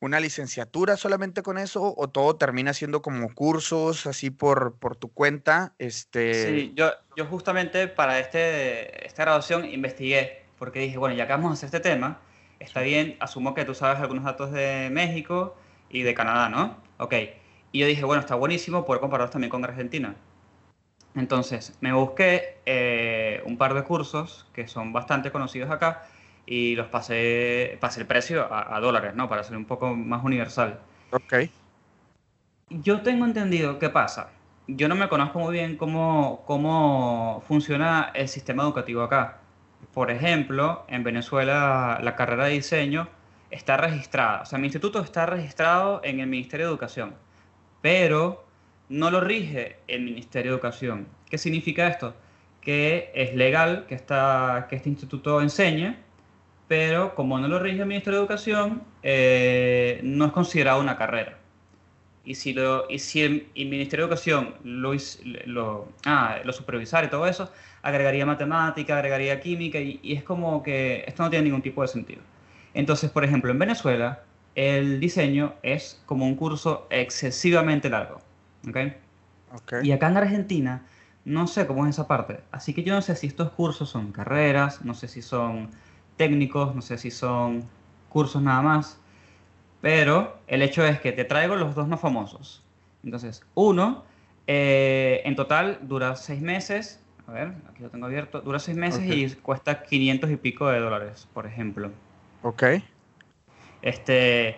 una 0.00 0.20
licenciatura 0.20 0.96
solamente 0.96 1.42
con 1.42 1.58
eso 1.58 1.94
o 1.96 2.08
todo 2.08 2.36
termina 2.36 2.72
siendo 2.72 3.02
como 3.02 3.34
cursos 3.34 4.06
así 4.06 4.30
por, 4.30 4.76
por 4.76 4.96
tu 4.96 5.08
cuenta. 5.08 5.74
Este, 5.78 6.46
Sí, 6.46 6.72
yo, 6.74 6.90
yo 7.16 7.26
justamente 7.26 7.88
para 7.88 8.18
este, 8.20 9.06
esta 9.06 9.24
graduación 9.24 9.64
investigué, 9.64 10.44
porque 10.58 10.80
dije, 10.80 10.98
bueno, 10.98 11.16
ya 11.16 11.26
que 11.26 11.32
vamos 11.32 11.50
a 11.50 11.54
hacer 11.54 11.66
este 11.66 11.80
tema, 11.80 12.20
está 12.60 12.80
bien, 12.80 13.16
asumo 13.20 13.54
que 13.54 13.64
tú 13.64 13.74
sabes 13.74 14.00
algunos 14.00 14.24
datos 14.24 14.52
de 14.52 14.88
México 14.92 15.56
y 15.90 16.02
de 16.02 16.14
Canadá, 16.14 16.48
¿no? 16.48 16.76
Ok. 16.98 17.14
Y 17.72 17.80
yo 17.80 17.86
dije, 17.86 18.04
bueno, 18.04 18.20
está 18.20 18.34
buenísimo 18.34 18.84
poder 18.84 19.00
compararlos 19.00 19.30
también 19.30 19.50
con 19.50 19.64
Argentina. 19.64 20.14
Entonces, 21.14 21.76
me 21.80 21.92
busqué 21.92 22.58
eh, 22.66 23.42
un 23.44 23.58
par 23.58 23.74
de 23.74 23.82
cursos 23.82 24.46
que 24.52 24.68
son 24.68 24.92
bastante 24.92 25.32
conocidos 25.32 25.70
acá 25.70 26.06
y 26.50 26.76
los 26.76 26.88
pasé, 26.88 27.76
pasé 27.80 28.00
el 28.00 28.06
precio 28.06 28.50
a, 28.52 28.74
a 28.74 28.80
dólares, 28.80 29.14
¿no? 29.14 29.28
Para 29.28 29.44
ser 29.44 29.56
un 29.56 29.66
poco 29.66 29.94
más 29.94 30.24
universal. 30.24 30.80
ok, 31.10 31.34
Yo 32.70 33.02
tengo 33.02 33.24
entendido 33.26 33.78
qué 33.78 33.90
pasa. 33.90 34.30
Yo 34.66 34.88
no 34.88 34.94
me 34.94 35.08
conozco 35.08 35.38
muy 35.40 35.52
bien 35.54 35.76
cómo, 35.76 36.42
cómo 36.46 37.42
funciona 37.48 38.10
el 38.14 38.28
sistema 38.28 38.62
educativo 38.62 39.02
acá. 39.02 39.40
Por 39.92 40.10
ejemplo, 40.10 40.84
en 40.88 41.04
Venezuela 41.04 41.98
la 42.02 42.16
carrera 42.16 42.46
de 42.46 42.52
diseño 42.54 43.08
está 43.50 43.76
registrada. 43.76 44.42
O 44.42 44.46
sea, 44.46 44.58
mi 44.58 44.66
instituto 44.66 45.00
está 45.00 45.26
registrado 45.26 46.00
en 46.04 46.20
el 46.20 46.26
Ministerio 46.28 46.66
de 46.66 46.72
Educación. 46.72 47.14
pero 47.80 48.44
no 48.88 49.10
lo 49.10 49.20
rige 49.20 49.78
el 49.88 50.02
Ministerio 50.02 50.52
de 50.52 50.56
Educación. 50.56 51.08
¿Qué 51.30 51.38
significa 51.38 51.88
esto? 51.88 52.14
Que 52.60 53.10
es 53.14 53.34
legal 53.34 53.86
que, 53.88 53.94
esta, 53.94 54.66
que 54.68 54.76
este 54.76 54.88
instituto 54.90 55.40
enseñe, 55.42 55.96
pero 56.68 57.14
como 57.14 57.38
no 57.38 57.48
lo 57.48 57.58
rige 57.58 57.80
el 57.80 57.88
Ministerio 57.88 58.20
de 58.20 58.24
Educación, 58.24 58.82
eh, 59.02 60.00
no 60.04 60.26
es 60.26 60.32
considerado 60.32 60.80
una 60.80 60.96
carrera. 60.96 61.38
Y 62.24 62.34
si, 62.34 62.52
lo, 62.52 62.88
y 62.90 62.98
si 62.98 63.22
el, 63.22 63.48
el 63.54 63.68
Ministerio 63.68 64.06
de 64.06 64.12
Educación 64.12 64.54
lo, 64.62 64.92
lo, 65.46 65.88
ah, 66.04 66.36
lo 66.44 66.52
supervisara 66.52 67.06
y 67.06 67.10
todo 67.10 67.26
eso, 67.26 67.50
agregaría 67.80 68.26
matemática, 68.26 68.96
agregaría 68.96 69.40
química, 69.40 69.80
y, 69.80 69.98
y 70.02 70.14
es 70.14 70.22
como 70.22 70.62
que 70.62 71.04
esto 71.06 71.22
no 71.22 71.30
tiene 71.30 71.46
ningún 71.46 71.62
tipo 71.62 71.80
de 71.80 71.88
sentido. 71.88 72.20
Entonces, 72.74 73.10
por 73.10 73.24
ejemplo, 73.24 73.50
en 73.50 73.58
Venezuela, 73.58 74.22
el 74.54 75.00
diseño 75.00 75.54
es 75.62 76.02
como 76.04 76.26
un 76.26 76.34
curso 76.34 76.86
excesivamente 76.90 77.88
largo. 77.88 78.20
¿ok? 78.68 78.76
Ok. 79.54 79.72
Y 79.82 79.92
acá 79.92 80.08
en 80.08 80.16
Argentina, 80.16 80.82
no 81.24 81.46
sé 81.46 81.66
cómo 81.66 81.86
es 81.86 81.94
esa 81.94 82.06
parte. 82.08 82.40
Así 82.50 82.74
que 82.74 82.82
yo 82.82 82.94
no 82.94 83.02
sé 83.02 83.16
si 83.16 83.26
estos 83.26 83.50
cursos 83.52 83.88
son 83.88 84.12
carreras, 84.12 84.84
no 84.84 84.94
sé 84.94 85.08
si 85.08 85.22
son 85.22 85.70
técnicos, 86.18 86.74
no 86.74 86.82
sé 86.82 86.98
si 86.98 87.10
son 87.10 87.64
cursos 88.10 88.42
nada 88.42 88.60
más. 88.60 89.00
Pero 89.80 90.36
el 90.48 90.60
hecho 90.60 90.84
es 90.84 91.00
que 91.00 91.12
te 91.12 91.24
traigo 91.24 91.56
los 91.56 91.74
dos 91.74 91.88
más 91.88 92.00
famosos. 92.00 92.62
Entonces, 93.04 93.42
uno, 93.54 94.04
eh, 94.46 95.22
en 95.24 95.34
total 95.36 95.78
dura 95.82 96.16
seis 96.16 96.42
meses. 96.42 97.00
A 97.26 97.32
ver, 97.32 97.52
aquí 97.70 97.82
lo 97.82 97.88
tengo 97.90 98.06
abierto. 98.06 98.40
Dura 98.40 98.58
seis 98.58 98.76
meses 98.76 99.00
Ok. 99.00 99.14
y 99.16 99.30
cuesta 99.36 99.82
500 99.84 100.30
y 100.30 100.36
pico 100.36 100.68
de 100.68 100.80
dólares, 100.80 101.28
por 101.32 101.46
ejemplo. 101.46 101.90
Ok. 102.42 102.64
Este, 103.82 104.56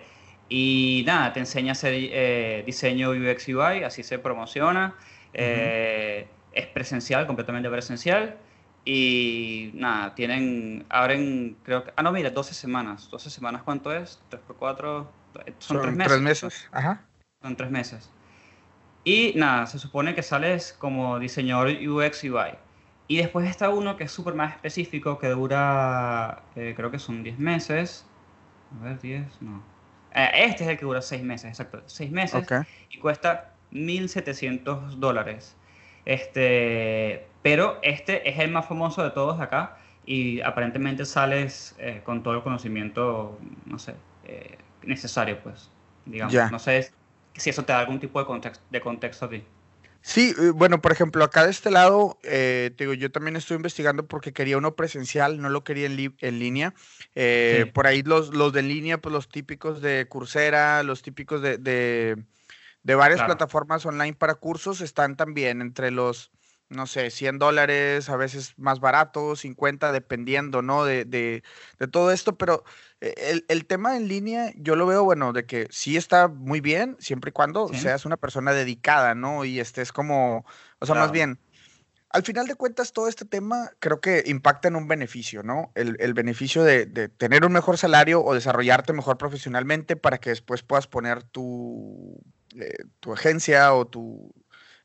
y 0.49 1.03
nada, 1.05 1.31
te 1.33 1.39
enseña 1.39 1.71
a 1.71 1.73
hacer 1.73 1.93
eh, 1.95 2.63
diseño 2.65 3.11
UX 3.11 3.47
UI, 3.47 3.83
así 3.83 4.03
se 4.03 4.19
promociona. 4.19 4.95
Eh, 5.33 6.27
Es 6.53 6.67
presencial, 6.67 7.25
completamente 7.27 7.69
presencial. 7.69 8.35
Y 8.83 9.71
nada, 9.75 10.15
tienen, 10.15 10.85
abren, 10.89 11.55
creo 11.63 11.83
que, 11.83 11.93
ah, 11.95 12.01
no, 12.01 12.11
mira, 12.11 12.29
12 12.29 12.53
semanas. 12.53 13.09
12 13.11 13.29
semanas, 13.29 13.61
¿cuánto 13.63 13.93
es? 13.93 14.19
3 14.29 14.41
por 14.41 14.55
4, 14.55 15.11
son, 15.59 15.81
tres 15.81 15.93
meses. 15.95 16.11
Tres 16.11 16.21
meses. 16.21 16.69
Ajá. 16.71 17.01
Son 17.41 17.55
tres 17.55 17.71
meses. 17.71 18.09
Y 19.03 19.33
nada, 19.35 19.65
se 19.65 19.79
supone 19.79 20.13
que 20.13 20.23
sales 20.23 20.75
como 20.77 21.19
diseñador 21.19 21.69
UX 21.69 22.23
UI. 22.23 22.57
Y 23.07 23.17
después 23.17 23.49
está 23.49 23.69
uno 23.69 23.97
que 23.97 24.05
es 24.05 24.11
súper 24.11 24.35
más 24.35 24.53
específico, 24.53 25.19
que 25.19 25.27
dura, 25.29 26.43
eh, 26.55 26.73
creo 26.75 26.91
que 26.91 26.99
son 26.99 27.23
10 27.23 27.39
meses. 27.39 28.05
A 28.79 28.83
ver, 28.85 28.99
10, 28.99 29.41
no. 29.41 29.63
Eh, 30.13 30.29
este 30.33 30.63
es 30.63 30.69
el 30.69 30.77
que 30.77 30.85
dura 30.85 31.01
6 31.01 31.23
meses, 31.23 31.49
exacto. 31.49 31.83
6 31.85 32.11
meses 32.11 32.43
Ok. 32.43 32.65
y 32.89 32.99
cuesta 32.99 33.53
1.700 33.71 34.91
dólares. 34.91 35.55
Este, 36.05 37.27
pero 37.41 37.79
este 37.83 38.29
es 38.29 38.39
el 38.39 38.51
más 38.51 38.67
famoso 38.67 39.03
de 39.03 39.11
todos 39.11 39.39
acá 39.39 39.77
y 40.05 40.41
aparentemente 40.41 41.05
sales 41.05 41.75
eh, 41.79 42.01
con 42.03 42.23
todo 42.23 42.35
el 42.35 42.43
conocimiento, 42.43 43.39
no 43.65 43.79
sé, 43.79 43.95
eh, 44.25 44.57
necesario, 44.83 45.39
pues, 45.43 45.69
digamos. 46.05 46.33
Ya. 46.33 46.49
No 46.49 46.59
sé 46.59 46.91
si 47.35 47.49
eso 47.49 47.63
te 47.63 47.73
da 47.73 47.79
algún 47.79 47.99
tipo 47.99 48.19
de 48.19 48.25
contexto, 48.25 48.63
de 48.69 48.81
contexto 48.81 49.25
a 49.25 49.29
ti. 49.29 49.43
Sí, 50.03 50.33
eh, 50.39 50.49
bueno, 50.49 50.81
por 50.81 50.91
ejemplo, 50.91 51.23
acá 51.23 51.45
de 51.45 51.51
este 51.51 51.69
lado, 51.69 52.19
eh, 52.23 52.71
te 52.75 52.85
digo, 52.85 52.93
yo 52.95 53.11
también 53.11 53.35
estoy 53.35 53.57
investigando 53.57 54.07
porque 54.07 54.33
quería 54.33 54.57
uno 54.57 54.75
presencial, 54.75 55.39
no 55.39 55.49
lo 55.49 55.63
quería 55.63 55.85
en, 55.85 56.15
en 56.19 56.39
línea. 56.39 56.73
Sí. 57.13 57.65
Por 57.73 57.85
ahí 57.85 58.01
los, 58.01 58.33
los 58.33 58.51
de 58.51 58.61
en 58.61 58.67
línea, 58.67 58.97
pues 58.99 59.13
los 59.13 59.29
típicos 59.29 59.79
de 59.81 60.07
Coursera, 60.09 60.81
los 60.83 61.03
típicos 61.03 61.41
de, 61.41 61.57
de, 61.59 62.25
de 62.83 62.95
varias 62.95 63.19
Claro. 63.19 63.27
plataformas 63.27 63.85
online 63.85 64.15
para 64.15 64.35
cursos 64.35 64.81
están 64.81 65.15
también 65.15 65.61
entre 65.61 65.91
los, 65.91 66.31
no 66.71 66.87
sé, 66.87 67.11
100 67.11 67.37
dólares, 67.37 68.09
a 68.09 68.15
veces 68.15 68.53
más 68.57 68.79
barato, 68.79 69.35
50, 69.35 69.91
dependiendo, 69.91 70.61
¿no? 70.61 70.85
De, 70.85 71.05
de, 71.05 71.43
de 71.79 71.87
todo 71.87 72.11
esto, 72.11 72.37
pero 72.37 72.63
eh, 73.01 73.13
el, 73.17 73.45
el 73.49 73.65
tema 73.65 73.95
en 73.97 74.07
línea, 74.07 74.51
yo 74.55 74.75
lo 74.75 74.85
veo, 74.87 75.03
bueno, 75.03 75.33
de 75.33 75.45
que 75.45 75.67
sí 75.69 75.97
está 75.97 76.27
muy 76.27 76.61
bien, 76.61 76.95
siempre 76.99 77.29
y 77.29 77.33
cuando 77.33 77.67
Sí. 77.67 77.77
seas 77.77 78.05
una 78.05 78.17
persona 78.17 78.53
dedicada, 78.53 79.15
¿no? 79.15 79.45
Y 79.45 79.59
estés 79.59 79.91
como, 79.91 80.45
o 80.79 80.85
sea, 80.85 80.95
más 80.95 81.11
bien, 81.11 81.39
al 82.09 82.23
final 82.23 82.45
de 82.47 82.55
cuentas, 82.55 82.91
todo 82.91 83.07
este 83.07 83.23
tema 83.25 83.71
creo 83.79 84.01
que 84.01 84.23
impacta 84.25 84.67
en 84.67 84.75
un 84.75 84.87
beneficio, 84.87 85.43
¿no? 85.43 85.71
El, 85.75 85.95
el 85.99 86.13
beneficio 86.13 86.63
de, 86.63 86.85
de 86.85 87.07
tener 87.07 87.45
un 87.45 87.53
mejor 87.53 87.77
salario 87.77 88.21
o 88.23 88.33
desarrollarte 88.33 88.91
mejor 88.93 89.17
profesionalmente 89.17 89.95
para 89.95 90.17
que 90.17 90.29
después 90.31 90.61
puedas 90.61 90.87
poner 90.87 91.23
tu, 91.23 92.21
eh, 92.55 92.73
tu 92.99 93.13
agencia 93.13 93.73
o 93.73 93.87
tu, 93.87 94.33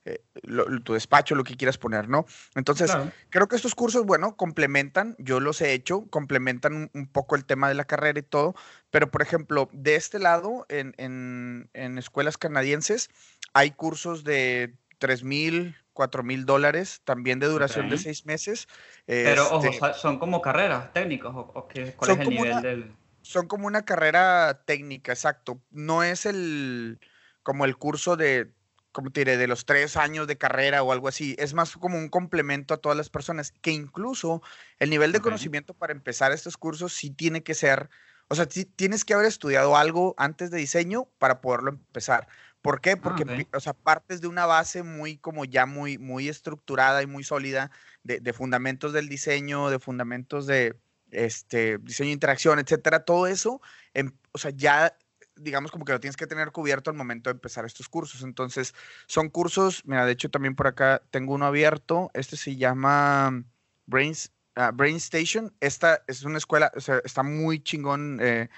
eh, 0.07 0.23
lo- 0.43 0.65
tu 0.83 0.95
despacho, 0.95 1.35
lo 1.35 1.43
que 1.45 1.57
quieras 1.57 1.79
poner, 1.79 2.09
¿no? 2.09 2.25
Entonces, 2.55 2.91
Claro. 2.93 3.13
creo 3.29 3.49
que 3.49 3.57
estos 3.57 3.75
cursos, 3.75 4.07
bueno, 4.07 4.37
complementan, 4.37 5.17
yo 5.19 5.41
los 5.41 5.61
he 5.61 5.73
hecho, 5.73 6.07
complementan 6.11 6.91
un, 6.95 7.07
poco 7.09 7.35
el 7.35 7.45
tema 7.45 7.69
de 7.69 7.75
la 7.75 7.85
carrera 7.85 8.19
y 8.21 8.23
todo, 8.23 8.55
pero 8.91 9.11
por 9.11 9.21
ejemplo, 9.23 9.69
de 9.73 9.97
este 9.97 10.19
lado, 10.21 10.65
en, 10.69 10.95
en- 10.97 11.69
en 11.75 11.99
escuelas 11.99 12.39
canadienses, 12.39 13.11
hay 13.53 13.73
cursos 13.73 14.23
de 14.25 14.75
3 14.99 15.25
mil, 15.25 15.77
4 15.93 16.23
mil 16.23 16.47
dólares, 16.47 17.01
también 17.05 17.41
de 17.41 17.49
duración 17.49 17.89
de 17.89 17.99
seis 17.99 18.27
meses. 18.27 18.69
Pero 19.07 19.45
ojo, 19.51 19.67
este, 19.67 19.95
son 19.95 20.19
como 20.19 20.41
carreras 20.41 20.93
técnicos, 20.93 21.35
o, 21.35 21.41
o 21.55 21.69
qué- 21.69 21.95
¿cuál 21.97 22.11
es 22.13 22.19
el 22.21 22.29
nivel 22.31 22.53
una- 22.53 22.61
del...? 22.63 22.97
son 23.23 23.49
como 23.49 23.67
una 23.67 23.85
carrera 23.85 24.63
técnica, 24.67 25.11
exacto. 25.13 25.61
No 25.71 26.05
es 26.05 26.27
el 26.27 27.01
como 27.43 27.65
el 27.65 27.77
curso 27.77 28.17
de, 28.17 28.53
como 28.97 29.11
te 29.11 29.21
diré, 29.21 29.37
de 29.37 29.47
los 29.47 29.67
tres 29.67 29.99
años 29.99 30.27
de 30.27 30.39
carrera 30.39 30.83
o 30.83 30.91
algo 30.91 31.07
así. 31.07 31.37
Es 31.39 31.53
más 31.53 31.77
como 31.77 31.99
un 31.99 32.09
complemento 32.09 32.73
a 32.73 32.79
todas 32.79 32.97
las 32.97 33.11
personas, 33.11 33.53
que 33.61 33.71
incluso 33.71 34.41
el 34.79 34.89
nivel 34.89 35.13
de 35.13 35.21
conocimiento 35.21 35.75
para 35.75 35.93
empezar 35.93 36.33
estos 36.33 36.57
cursos 36.57 36.95
sí 36.95 37.11
tiene 37.11 37.43
que 37.43 37.53
ser, 37.53 37.91
o 38.29 38.35
sea, 38.35 38.47
sí 38.49 38.65
tienes 38.65 39.05
que 39.05 39.13
haber 39.13 39.27
estudiado 39.27 39.77
algo 39.77 40.15
antes 40.17 40.51
de 40.51 40.57
diseño 40.57 41.11
para 41.19 41.43
poderlo 41.43 41.73
empezar. 41.73 42.27
¿Por 42.63 42.81
qué? 42.81 42.97
Porque, 42.97 43.25
ok. 43.25 43.29
empie- 43.29 43.49
o 43.55 43.61
sea, 43.61 43.75
partes 43.75 44.23
de 44.23 44.29
una 44.29 44.47
base 44.47 44.83
muy, 44.83 45.19
como 45.19 45.45
ya 45.45 45.67
muy, 45.67 45.99
muy 45.99 46.31
estructurada 46.31 47.03
y 47.03 47.07
muy 47.07 47.23
sólida 47.23 47.71
de, 48.03 48.21
de 48.21 48.33
fundamentos 48.33 48.95
del 48.95 49.11
diseño, 49.11 49.69
de 49.69 49.79
fundamentos 49.79 50.47
de, 50.47 50.75
este, 51.11 51.77
diseño 51.77 52.09
de 52.09 52.15
interacción, 52.15 52.59
etcétera, 52.59 53.05
todo 53.05 53.27
eso, 53.27 53.61
em- 53.93 54.17
o 54.33 54.39
sea, 54.39 54.53
ya 54.53 54.97
digamos 55.37 55.71
como 55.71 55.85
que 55.85 55.93
lo 55.93 56.01
tienes 56.01 56.17
que 56.17 56.27
tener 56.27 56.51
cubierto 56.53 56.91
al 56.91 56.97
momento 56.97 57.31
de 57.31 57.35
empezar 57.35 57.65
estos 57.65 57.89
cursos. 57.89 58.23
Entonces, 58.23 58.75
son 59.07 59.29
cursos, 59.29 59.83
mira, 59.85 60.07
de 60.07 60.13
hecho 60.13 60.31
también 60.31 60.55
por 60.55 60.67
acá 60.67 61.03
tengo 61.11 61.35
uno 61.35 61.47
abierto, 61.47 62.11
este 62.15 62.37
se 62.37 62.57
llama 62.57 63.45
Brains, 63.87 64.33
ah, 64.55 64.71
Brain 64.73 64.97
Station, 64.97 65.55
esta 65.61 66.03
es 66.07 66.23
una 66.25 66.39
escuela, 66.39 66.73
o 66.77 66.81
sea, 66.81 67.01
está 67.05 67.23
muy 67.23 67.61
chingón. 67.63 68.19
eh, 68.21 68.49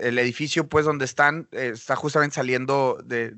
el 0.00 0.18
edificio, 0.18 0.68
pues, 0.68 0.84
donde 0.84 1.04
están, 1.04 1.48
eh, 1.52 1.72
está 1.74 1.96
justamente 1.96 2.36
saliendo 2.36 2.98
de, 3.04 3.34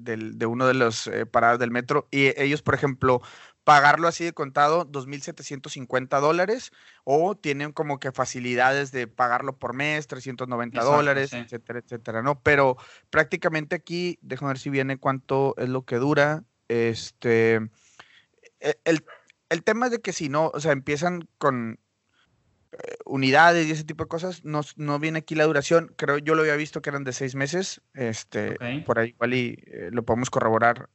uno 0.47 0.67
de 0.67 0.75
los 0.75 1.07
eh, 1.07 1.27
paradas 1.27 1.59
del 1.59 1.71
metro. 1.71 2.09
Y 2.11 2.39
ellos, 2.41 2.63
por 2.63 2.75
ejemplo, 2.75 3.23
pagarlo 3.67 4.07
así 4.07 4.23
de 4.25 4.33
contado, 4.33 4.85
2.750 4.85 6.21
dólares, 6.21 6.71
o 7.03 7.35
tienen 7.35 7.73
como 7.73 7.99
que 7.99 8.13
facilidades 8.13 8.93
de 8.93 9.09
pagarlo 9.09 9.59
por 9.59 9.75
mes, 9.75 10.07
390 10.07 10.79
Exacto, 10.79 10.97
dólares, 10.97 11.31
sí. 11.31 11.39
etcétera, 11.39 11.81
etcétera, 11.81 12.23
¿no? 12.23 12.41
Pero 12.43 12.77
prácticamente 13.11 13.75
aquí, 13.75 14.21
déjame 14.23 14.51
ver 14.51 14.59
si 14.61 14.71
viene 14.71 14.99
cuánto 14.99 15.57
es 15.59 15.69
lo 15.69 15.85
que 15.85 15.97
dura. 15.97 16.45
Este, 16.69 17.57
e- 18.61 18.79
el, 18.85 19.05
el 19.49 19.65
tema 19.65 19.87
es 19.87 19.93
de 19.93 20.01
que 20.01 20.13
si 20.13 20.29
no, 20.29 20.53
o 20.55 20.61
sea, 20.61 20.71
empiezan 20.71 21.29
con 21.37 21.81
eh, 22.71 22.97
unidades 23.05 23.67
y 23.67 23.73
ese 23.73 23.83
tipo 23.83 24.05
de 24.05 24.09
cosas, 24.09 24.45
no, 24.45 24.61
no 24.77 25.01
viene 25.01 25.19
aquí 25.19 25.35
la 25.35 25.45
duración. 25.45 25.93
Creo 25.97 26.19
yo 26.19 26.37
lo 26.37 26.43
había 26.43 26.55
visto 26.55 26.83
que 26.83 26.91
eran 26.91 27.03
de 27.03 27.13
seis 27.13 27.35
meses. 27.35 27.81
Este, 27.95 28.59
por 28.85 29.01
ahí 29.01 29.09
igual 29.09 29.35
y 29.35 29.59
eh, 29.67 29.89
lo 29.91 30.05
podemos 30.05 30.31
corroborar 30.31 30.89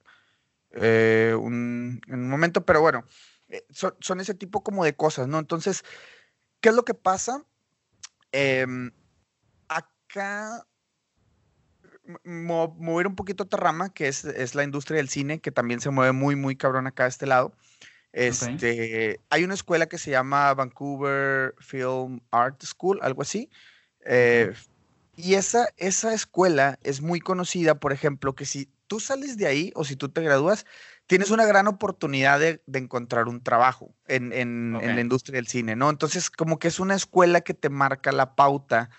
eh, 0.74 1.36
un- 1.40 2.02
en 2.08 2.14
un 2.20 2.30
momento, 2.30 2.66
pero 2.66 2.82
bueno, 2.82 3.06
eh, 3.50 3.66
son, 3.72 3.96
son 4.00 4.20
ese 4.20 4.34
tipo 4.34 4.64
como 4.64 4.84
de 4.86 4.96
cosas, 4.96 5.28
¿no? 5.28 5.40
Entonces, 5.40 5.84
¿qué 6.62 6.70
es 6.70 6.76
lo 6.76 6.86
que 6.86 6.94
pasa? 6.94 7.44
Em, 8.32 8.92
acá 9.68 10.66
mover 12.26 13.08
un 13.08 13.16
poquito 13.16 13.44
otra 13.44 13.60
rama, 13.60 13.94
que 13.94 14.08
es, 14.08 14.26
es 14.26 14.56
la 14.56 14.64
industria 14.64 14.98
del 14.98 15.10
cine, 15.10 15.40
que 15.40 15.52
también 15.52 15.80
se 15.82 15.90
mueve 15.90 16.12
muy, 16.12 16.36
muy 16.36 16.56
cabrón 16.56 16.88
acá 16.88 17.04
de 17.04 17.10
este 17.10 17.28
lado. 17.28 17.54
Este, 18.14 19.20
Hay 19.30 19.44
una 19.44 19.54
escuela 19.54 19.86
que 19.86 19.98
se 19.98 20.12
llama 20.12 20.54
Vancouver 20.54 21.56
Film 21.60 22.20
Art 22.32 22.62
School, 22.64 23.00
algo 23.02 23.22
así. 23.22 23.50
eh, 24.06 24.54
y 25.16 25.36
esa, 25.36 25.68
esa 25.78 26.14
escuela 26.14 26.80
es 26.84 27.02
muy 27.02 27.20
conocida, 27.20 27.76
por 27.76 27.94
ejemplo, 27.94 28.34
que 28.34 28.46
si 28.46 28.70
tú 28.92 29.00
sales 29.00 29.38
de 29.38 29.48
ahí 29.48 29.72
o 29.74 29.86
si 29.86 29.96
tú 29.96 30.10
te 30.10 30.20
gradúas, 30.22 30.66
tienes 31.08 31.32
una 31.32 31.46
gran 31.46 31.66
oportunidad 31.70 32.42
de, 32.42 32.62
de 32.66 32.80
encontrar 32.80 33.30
un 33.30 33.42
trabajo 33.42 33.96
en, 34.06 34.34
en- 34.34 34.74
la 34.82 35.00
industria 35.00 35.38
del 35.38 35.48
cine, 35.48 35.78
¿no? 35.78 35.90
Entonces, 35.90 36.30
como 36.30 36.60
que 36.60 36.68
es 36.68 36.78
una 36.78 36.96
escuela 36.96 37.40
que 37.40 37.54
te 37.54 37.70
marca 37.70 38.12
la 38.12 38.36
pauta 38.36 38.90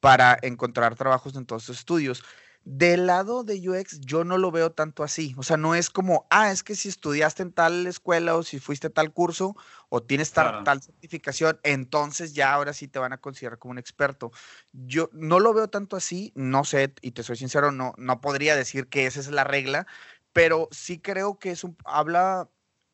para 0.00 0.38
encontrar 0.40 0.94
trabajos 0.94 1.36
en 1.36 1.44
todos 1.44 1.66
tus 1.66 1.76
estudios. 1.80 2.24
Del 2.64 3.08
lado 3.08 3.42
de 3.42 3.56
UX, 3.68 4.00
yo 4.00 4.22
no 4.22 4.38
lo 4.38 4.52
veo 4.52 4.70
tanto 4.70 5.02
así. 5.02 5.34
O 5.36 5.42
sea, 5.42 5.56
no 5.56 5.74
es 5.74 5.90
como, 5.90 6.26
ah, 6.30 6.52
es 6.52 6.62
que 6.62 6.76
si 6.76 6.88
estudiaste 6.88 7.42
en 7.42 7.52
tal 7.52 7.86
escuela 7.88 8.36
o 8.36 8.44
si 8.44 8.60
fuiste 8.60 8.86
a 8.86 8.90
tal 8.90 9.12
curso 9.12 9.56
o 9.88 10.00
tienes 10.02 10.32
tal, 10.32 10.46
Claro. 10.50 10.64
tal 10.64 10.80
certificación, 10.80 11.58
entonces 11.64 12.34
ya 12.34 12.52
ahora 12.54 12.72
sí 12.72 12.86
te 12.86 13.00
van 13.00 13.12
a 13.12 13.18
considerar 13.20 13.58
como 13.58 13.72
un 13.72 13.78
experto. 13.78 14.30
Yo 14.72 15.10
no 15.12 15.40
lo 15.40 15.52
veo 15.54 15.68
tanto 15.68 15.96
así, 15.96 16.32
no 16.36 16.62
sé, 16.64 16.94
y 17.02 17.10
te 17.12 17.24
soy 17.24 17.36
sincero, 17.36 17.72
no, 17.72 17.94
no 17.98 18.20
podría 18.20 18.54
decir 18.54 18.88
que 18.88 19.06
esa 19.06 19.18
es 19.20 19.28
la 19.30 19.42
regla, 19.44 19.86
pero 20.32 20.68
sí 20.70 21.00
creo 21.00 21.38
que 21.40 21.50
es 21.50 21.64
un, 21.64 21.76
habla, 21.84 22.48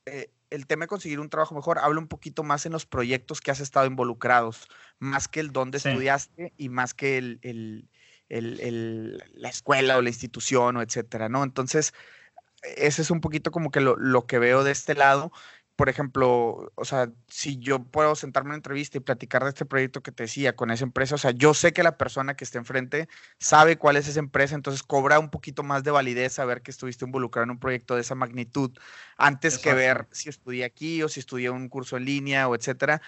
eh, 0.06 0.32
el 0.50 0.66
tema 0.66 0.84
de 0.84 0.88
conseguir 0.88 1.20
un 1.20 1.28
trabajo 1.28 1.54
mejor, 1.54 1.78
habla 1.78 2.00
un 2.00 2.08
poquito 2.08 2.42
más 2.42 2.64
en 2.64 2.72
los 2.72 2.86
proyectos 2.86 3.42
que 3.42 3.50
has 3.50 3.60
estado 3.60 3.86
involucrados, 3.86 4.66
más 4.98 5.28
que 5.28 5.40
el 5.40 5.52
dónde 5.52 5.76
Sí. 5.76 5.90
estudiaste 5.90 6.54
y 6.56 6.70
más 6.70 6.94
que 6.94 7.18
el, 7.18 7.38
el- 7.42 7.90
el- 8.28 8.60
el- 8.60 9.24
la 9.34 9.48
escuela 9.48 9.96
o 9.98 10.02
la 10.02 10.08
institución 10.10 10.76
o 10.76 10.82
etcétera, 10.82 11.28
¿no? 11.28 11.42
Entonces, 11.44 11.94
ese 12.76 13.02
es 13.02 13.10
un 13.10 13.20
poquito 13.20 13.50
como 13.50 13.70
que 13.70 13.80
lo, 13.80 13.96
lo 13.96 14.26
que 14.26 14.38
veo 14.38 14.64
de 14.64 14.72
este 14.72 14.94
lado. 14.94 15.32
Por 15.76 15.88
ejemplo, 15.88 16.72
o 16.74 16.84
sea, 16.84 17.08
si 17.28 17.58
yo 17.58 17.84
puedo 17.84 18.16
sentarme 18.16 18.48
en 18.48 18.50
una 18.50 18.56
entrevista 18.56 18.96
y 18.98 19.00
platicar 19.00 19.44
de 19.44 19.50
este 19.50 19.64
proyecto 19.64 20.02
que 20.02 20.10
te 20.10 20.24
decía 20.24 20.56
con 20.56 20.72
esa 20.72 20.82
empresa, 20.84 21.14
o 21.14 21.18
sea, 21.18 21.30
yo 21.30 21.54
sé 21.54 21.72
que 21.72 21.84
la 21.84 21.96
persona 21.96 22.34
que 22.34 22.42
está 22.42 22.58
enfrente 22.58 23.08
sabe 23.38 23.78
cuál 23.78 23.96
es 23.96 24.08
esa 24.08 24.18
empresa, 24.18 24.56
entonces 24.56 24.82
cobra 24.82 25.20
un 25.20 25.30
poquito 25.30 25.62
más 25.62 25.84
de 25.84 25.92
validez 25.92 26.32
saber 26.32 26.62
que 26.62 26.72
estuviste 26.72 27.04
involucrado 27.04 27.44
en 27.44 27.50
un 27.50 27.60
proyecto 27.60 27.94
de 27.94 28.00
esa 28.00 28.16
magnitud 28.16 28.72
antes 29.16 29.60
que 29.60 29.72
ver 29.72 30.08
si 30.10 30.28
estudié 30.28 30.64
aquí 30.64 31.00
o 31.04 31.08
si 31.08 31.20
estudié 31.20 31.48
un 31.50 31.68
curso 31.68 31.96
en 31.96 32.06
línea 32.06 32.48
o 32.48 32.56
etcétera. 32.56 33.00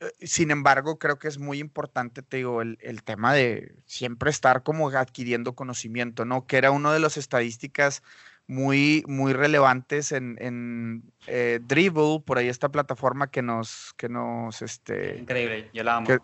Eh, 0.00 0.26
Sin 0.26 0.50
embargo, 0.50 0.98
creo 0.98 1.18
que 1.18 1.28
es 1.28 1.38
muy 1.38 1.58
importante, 1.58 2.22
te 2.22 2.38
digo, 2.38 2.62
el, 2.62 2.78
el 2.80 3.02
tema 3.02 3.32
de 3.34 3.74
siempre 3.86 4.30
estar 4.30 4.62
como 4.62 4.88
adquiriendo 4.90 5.54
conocimiento, 5.54 6.24
¿no? 6.24 6.46
Que 6.46 6.56
era 6.58 6.70
una 6.70 6.92
de 6.92 7.00
las 7.00 7.16
estadísticas 7.16 8.02
muy, 8.46 9.04
muy 9.06 9.32
relevantes 9.34 10.12
en, 10.12 10.36
en 10.40 11.02
eh, 11.26 11.60
Dribble, 11.62 12.20
por 12.24 12.38
ahí 12.38 12.48
esta 12.48 12.70
plataforma 12.70 13.30
que 13.30 13.42
nos, 13.42 13.92
que 13.96 14.08
nos, 14.08 14.62
este, 14.62 15.18
Increíble, 15.18 15.70
yo 15.72 15.84
la 15.84 15.96
amo. 15.96 16.06
que- 16.08 16.18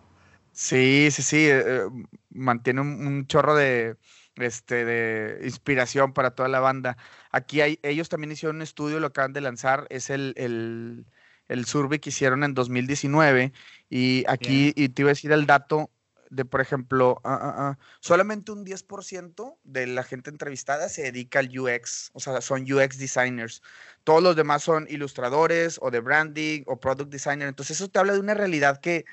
Sí, 0.56 1.08
sí, 1.10 1.22
sí, 1.22 1.36
eh, 1.48 1.64
eh, 1.66 1.80
mantiene 2.30 2.80
un, 2.80 3.04
un 3.04 3.26
chorro 3.26 3.56
de, 3.56 3.96
este, 4.36 4.84
de 4.84 5.44
inspiración 5.44 6.12
para 6.12 6.30
toda 6.30 6.48
la 6.48 6.60
banda. 6.60 6.96
Aquí 7.32 7.60
hay, 7.60 7.80
ellos 7.82 8.08
también 8.08 8.30
hicieron 8.30 8.56
un 8.56 8.62
estudio, 8.62 9.00
lo 9.00 9.08
acaban 9.08 9.32
de 9.32 9.40
lanzar, 9.40 9.88
es 9.90 10.10
el, 10.10 10.32
el, 10.36 11.06
el 11.48 11.64
survey 11.66 11.98
que 11.98 12.10
hicieron 12.10 12.44
en 12.44 12.54
2019 12.54 13.52
y 13.90 14.24
aquí, 14.28 14.72
y 14.76 14.88
te 14.88 15.02
iba 15.02 15.10
a 15.10 15.12
decir 15.12 15.32
el 15.32 15.46
dato 15.46 15.90
de, 16.30 16.44
por 16.44 16.60
ejemplo, 16.60 17.20
ah, 17.22 17.38
ah, 17.40 17.54
ah, 17.56 17.78
solamente 18.00 18.50
un 18.50 18.64
10% 18.64 19.58
de 19.62 19.86
la 19.86 20.02
gente 20.02 20.30
entrevistada 20.30 20.88
se 20.88 21.02
dedica 21.02 21.38
al 21.38 21.56
UX, 21.56 22.10
o 22.12 22.20
sea, 22.20 22.40
son 22.40 22.62
UX 22.70 22.98
designers. 22.98 23.62
Todos 24.02 24.22
los 24.22 24.34
demás 24.34 24.62
son 24.62 24.86
ilustradores 24.90 25.78
o 25.80 25.90
de 25.90 26.00
branding 26.00 26.62
o 26.66 26.80
product 26.80 27.10
designer. 27.10 27.46
Entonces 27.46 27.76
eso 27.76 27.88
te 27.88 27.98
habla 27.98 28.14
de 28.14 28.20
una 28.20 28.34
realidad 28.34 28.80
que 28.80 29.04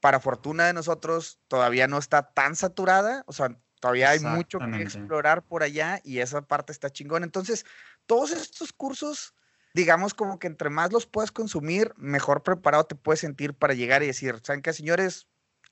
para 0.00 0.20
fortuna 0.20 0.66
de 0.66 0.72
nosotros, 0.72 1.40
todavía 1.48 1.88
no 1.88 1.98
está 1.98 2.22
tan 2.30 2.54
saturada, 2.54 3.24
o 3.26 3.32
sea, 3.32 3.56
todavía 3.80 4.10
hay 4.10 4.20
mucho 4.20 4.58
que 4.58 4.82
explorar 4.82 5.42
por 5.42 5.62
allá 5.62 6.00
y 6.04 6.20
esa 6.20 6.42
parte 6.42 6.72
está 6.72 6.90
chingón. 6.90 7.24
Entonces, 7.24 7.66
todos 8.06 8.30
estos 8.30 8.72
cursos, 8.72 9.34
digamos 9.76 10.14
como 10.14 10.38
que 10.38 10.46
entre 10.46 10.70
más 10.70 10.90
los 10.92 11.06
puedes 11.06 11.30
consumir, 11.32 11.92
mejor 11.98 12.42
preparado 12.42 12.84
te 12.84 12.94
puedes 12.94 13.20
sentir 13.20 13.54
para 13.54 13.74
llegar 13.74 14.02
y 14.02 14.06
decir, 14.06 14.40
¿saben 14.42 14.62
qué, 14.62 14.72
señores? 14.72 15.28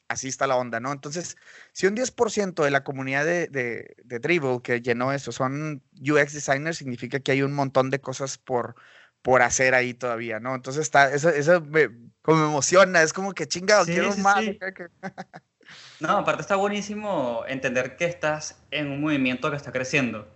Así 0.09 0.29
está 0.29 0.47
la 0.47 0.57
onda, 0.57 0.81
¿no? 0.81 0.93
Entonces, 0.93 1.37
si 1.73 1.87
un 1.87 1.95
10% 1.97 2.63
de 2.63 2.71
la 2.71 2.85
comunidad 2.85 3.25
de, 3.25 3.49
de, 3.49 3.97
de 4.05 4.19
Dribble 4.19 4.61
que 4.63 4.83
llenó 4.83 5.13
eso 5.15 5.33
son 5.33 5.83
UX 5.99 6.35
designers, 6.35 6.77
significa 6.77 7.21
que 7.21 7.33
hay 7.33 7.43
un 7.43 7.55
montón 7.55 7.89
de 7.91 8.01
cosas 8.01 8.37
por, 8.37 8.75
por 9.23 9.41
hacer 9.41 9.75
ahí 9.75 9.95
todavía, 9.95 10.39
¿no? 10.41 10.55
Entonces 10.55 10.83
está, 10.83 11.11
eso, 11.15 11.31
eso 11.31 11.63
me, 11.63 11.89
como 12.23 12.43
me 12.43 12.47
emociona, 12.49 13.03
es 13.03 13.15
como 13.15 13.33
que 13.33 13.49
chingado, 13.49 13.87
Sí, 13.87 13.93
quiero 13.93 14.13
sí, 14.13 14.21
más. 14.21 14.45
sí. 14.45 14.59
No, 15.99 16.11
aparte 16.19 16.43
está 16.43 16.57
buenísimo 16.57 17.45
entender 17.49 17.97
que 17.97 18.05
estás 18.05 18.63
en 18.71 18.91
un 18.93 19.01
movimiento 19.01 19.51
que 19.51 19.57
está 19.57 19.73
creciendo. 19.73 20.29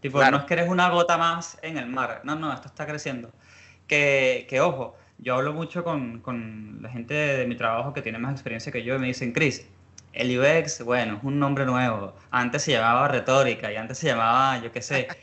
Tipo, 0.00 0.18
Claro. 0.18 0.32
no 0.36 0.38
es 0.42 0.44
que 0.44 0.54
eres 0.54 0.68
una 0.68 0.88
gota 0.90 1.16
más 1.18 1.58
en 1.62 1.78
el 1.78 1.86
mar. 1.86 2.20
No, 2.24 2.36
no, 2.36 2.52
esto 2.52 2.68
está 2.68 2.86
creciendo. 2.86 3.30
Que, 3.86 4.46
que 4.48 4.60
ojo, 4.60 4.96
yo 5.18 5.34
hablo 5.36 5.52
mucho 5.52 5.84
con, 5.84 6.20
con 6.20 6.78
la 6.82 6.90
gente 6.90 7.14
de, 7.14 7.46
mi 7.46 7.56
trabajo 7.56 7.92
que 7.92 8.02
tiene 8.02 8.18
más 8.18 8.32
experiencia 8.32 8.72
que 8.72 8.82
yo 8.84 8.96
y 8.96 8.98
me 8.98 9.06
dicen, 9.08 9.32
Chris, 9.32 9.66
el 10.12 10.38
UX, 10.38 10.82
bueno, 10.84 11.16
es 11.18 11.24
un 11.24 11.38
nombre 11.38 11.64
nuevo. 11.66 12.14
Antes 12.30 12.62
se 12.62 12.72
llamaba 12.72 13.08
retórica 13.08 13.72
y 13.72 13.76
antes 13.76 13.98
se 13.98 14.08
llamaba, 14.08 14.58
yo 14.62 14.72
qué 14.72 14.82
sé. 14.82 15.08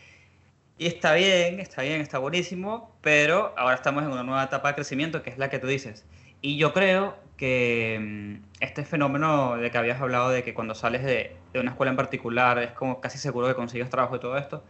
Y 0.78 0.88
está 0.88 1.13
bien, 1.13 1.59
está 1.59 1.84
bien, 1.84 2.01
está 2.01 2.17
buenísimo, 2.17 2.97
pero 3.01 3.53
ahora 3.57 3.76
estamos 3.76 4.03
en 4.03 4.09
una 4.11 4.24
nueva 4.24 4.43
etapa 4.43 4.69
de 4.69 4.76
crecimiento 4.76 5.21
que 5.21 5.30
es 5.30 5.38
la 5.38 5.49
que 5.49 5.59
tú 5.59 5.67
dices. 5.67 6.03
Y 6.41 6.57
yo 6.57 6.74
creo 6.74 7.15
que 7.38 7.99
mm, 8.01 8.36
este 8.59 8.86
fenómeno 8.86 9.57
de 9.57 9.71
que 9.71 9.77
habías 9.77 10.01
hablado 10.01 10.29
de 10.29 10.43
que 10.43 10.53
cuando 10.53 10.75
sales 10.75 11.03
de, 11.03 11.36
de 11.53 11.59
una 11.59 11.71
escuela 11.71 11.91
en 11.91 11.97
particular 11.97 12.59
es 12.59 12.71
como 12.71 13.01
casi 13.01 13.17
seguro 13.17 13.47
que 13.47 13.55
consigues 13.55 13.89
trabajo 13.89 14.15
y 14.15 14.19
todo 14.19 14.38
esto, 14.38 14.63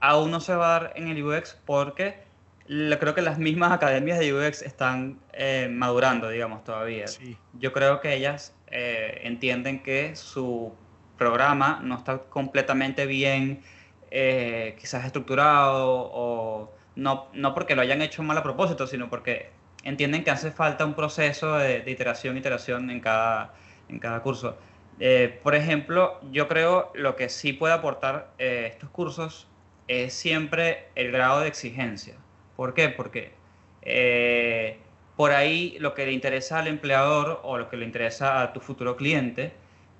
aún 0.00 0.30
no 0.30 0.40
se 0.40 0.54
va 0.54 0.66
a 0.76 0.80
dar 0.80 0.92
en 0.96 1.08
el 1.08 1.22
UX 1.22 1.56
porque 1.64 2.22
la- 2.66 2.98
creo 2.98 3.14
que 3.14 3.22
las 3.22 3.38
mismas 3.38 3.72
academias 3.72 4.18
de 4.18 4.32
UX 4.32 4.62
están 4.62 5.18
eh, 5.32 5.68
madurando, 5.70 6.28
digamos, 6.28 6.64
todavía. 6.64 7.06
Sí. 7.08 7.36
Yo 7.52 7.72
creo 7.72 8.00
que 8.00 8.14
ellas 8.14 8.54
eh, 8.68 9.20
entienden 9.24 9.82
que 9.82 10.16
su 10.16 10.74
programa 11.16 11.80
no 11.82 11.96
está 11.96 12.18
completamente 12.18 13.06
bien, 13.06 13.62
eh, 14.10 14.76
quizás 14.78 15.04
estructurado, 15.04 16.10
o 16.12 16.74
no, 16.94 17.28
no 17.32 17.54
porque 17.54 17.74
lo 17.74 17.82
hayan 17.82 18.02
hecho 18.02 18.22
mal 18.22 18.36
a 18.38 18.42
propósito, 18.42 18.86
sino 18.86 19.08
porque 19.08 19.61
entienden 19.82 20.24
que 20.24 20.30
hace 20.30 20.50
falta 20.50 20.84
un 20.84 20.94
proceso 20.94 21.56
de, 21.56 21.80
de 21.80 21.90
iteración, 21.90 22.36
iteración 22.36 22.90
en 22.90 23.00
cada, 23.00 23.54
en 23.88 23.98
cada 23.98 24.22
curso. 24.22 24.56
Eh, 25.00 25.40
por 25.42 25.54
ejemplo, 25.54 26.20
yo 26.30 26.48
creo 26.48 26.92
lo 26.94 27.16
que 27.16 27.28
sí 27.28 27.52
puede 27.52 27.74
aportar 27.74 28.30
eh, 28.38 28.68
estos 28.70 28.90
cursos 28.90 29.48
es 29.88 30.12
siempre 30.12 30.88
el 30.94 31.10
grado 31.10 31.40
de 31.40 31.48
exigencia. 31.48 32.14
¿Por 32.56 32.74
qué? 32.74 32.88
Porque 32.88 33.32
eh, 33.82 34.78
por 35.16 35.32
ahí 35.32 35.76
lo 35.80 35.94
que 35.94 36.06
le 36.06 36.12
interesa 36.12 36.60
al 36.60 36.68
empleador 36.68 37.40
o 37.42 37.58
lo 37.58 37.68
que 37.68 37.76
le 37.76 37.84
interesa 37.84 38.42
a 38.42 38.52
tu 38.52 38.60
futuro 38.60 38.96
cliente 38.96 39.52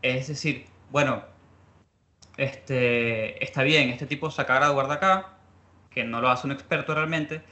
es 0.02 0.28
decir, 0.28 0.66
bueno, 0.90 1.24
este, 2.36 3.42
está 3.42 3.62
bien, 3.62 3.90
este 3.90 4.06
tipo 4.06 4.28
de 4.28 4.44
graduar 4.44 4.88
de 4.88 4.94
acá, 4.94 5.34
que 5.90 6.04
no 6.04 6.20
lo 6.20 6.30
hace 6.30 6.46
un 6.46 6.52
experto 6.52 6.94
realmente, 6.94 7.42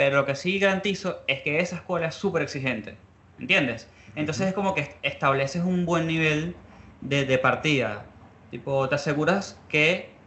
pero 0.00 0.16
lo 0.16 0.24
que 0.26 0.34
sí 0.34 0.58
garantizo 0.58 1.24
es 1.28 1.42
que 1.42 1.58
esa 1.60 1.76
escuela 1.76 2.06
es 2.08 2.14
súper 2.14 2.40
exigente, 2.42 3.04
¿entiendes? 3.36 3.92
Entonces 4.14 4.48
es 4.48 4.54
como 4.54 4.74
que 4.74 4.98
estableces 5.02 5.62
un 5.62 5.84
buen 5.84 6.06
nivel 6.06 6.64
de, 7.00 7.26
de 7.26 7.36
partida, 7.38 8.16
tipo, 8.48 8.88
te 8.88 8.94
aseguras 8.94 9.66
que 9.68 10.24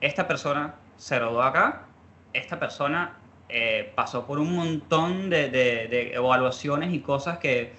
esta 0.00 0.28
persona 0.28 0.86
se 0.94 1.16
graduó 1.16 1.42
acá, 1.42 1.98
esta 2.32 2.60
persona 2.60 3.28
eh, 3.48 3.92
pasó 3.96 4.26
por 4.28 4.38
un 4.38 4.54
montón 4.54 5.28
de, 5.30 5.50
de- 5.50 5.88
de 5.88 6.14
evaluaciones 6.14 6.92
y 6.94 7.02
cosas 7.02 7.38
que, 7.38 7.76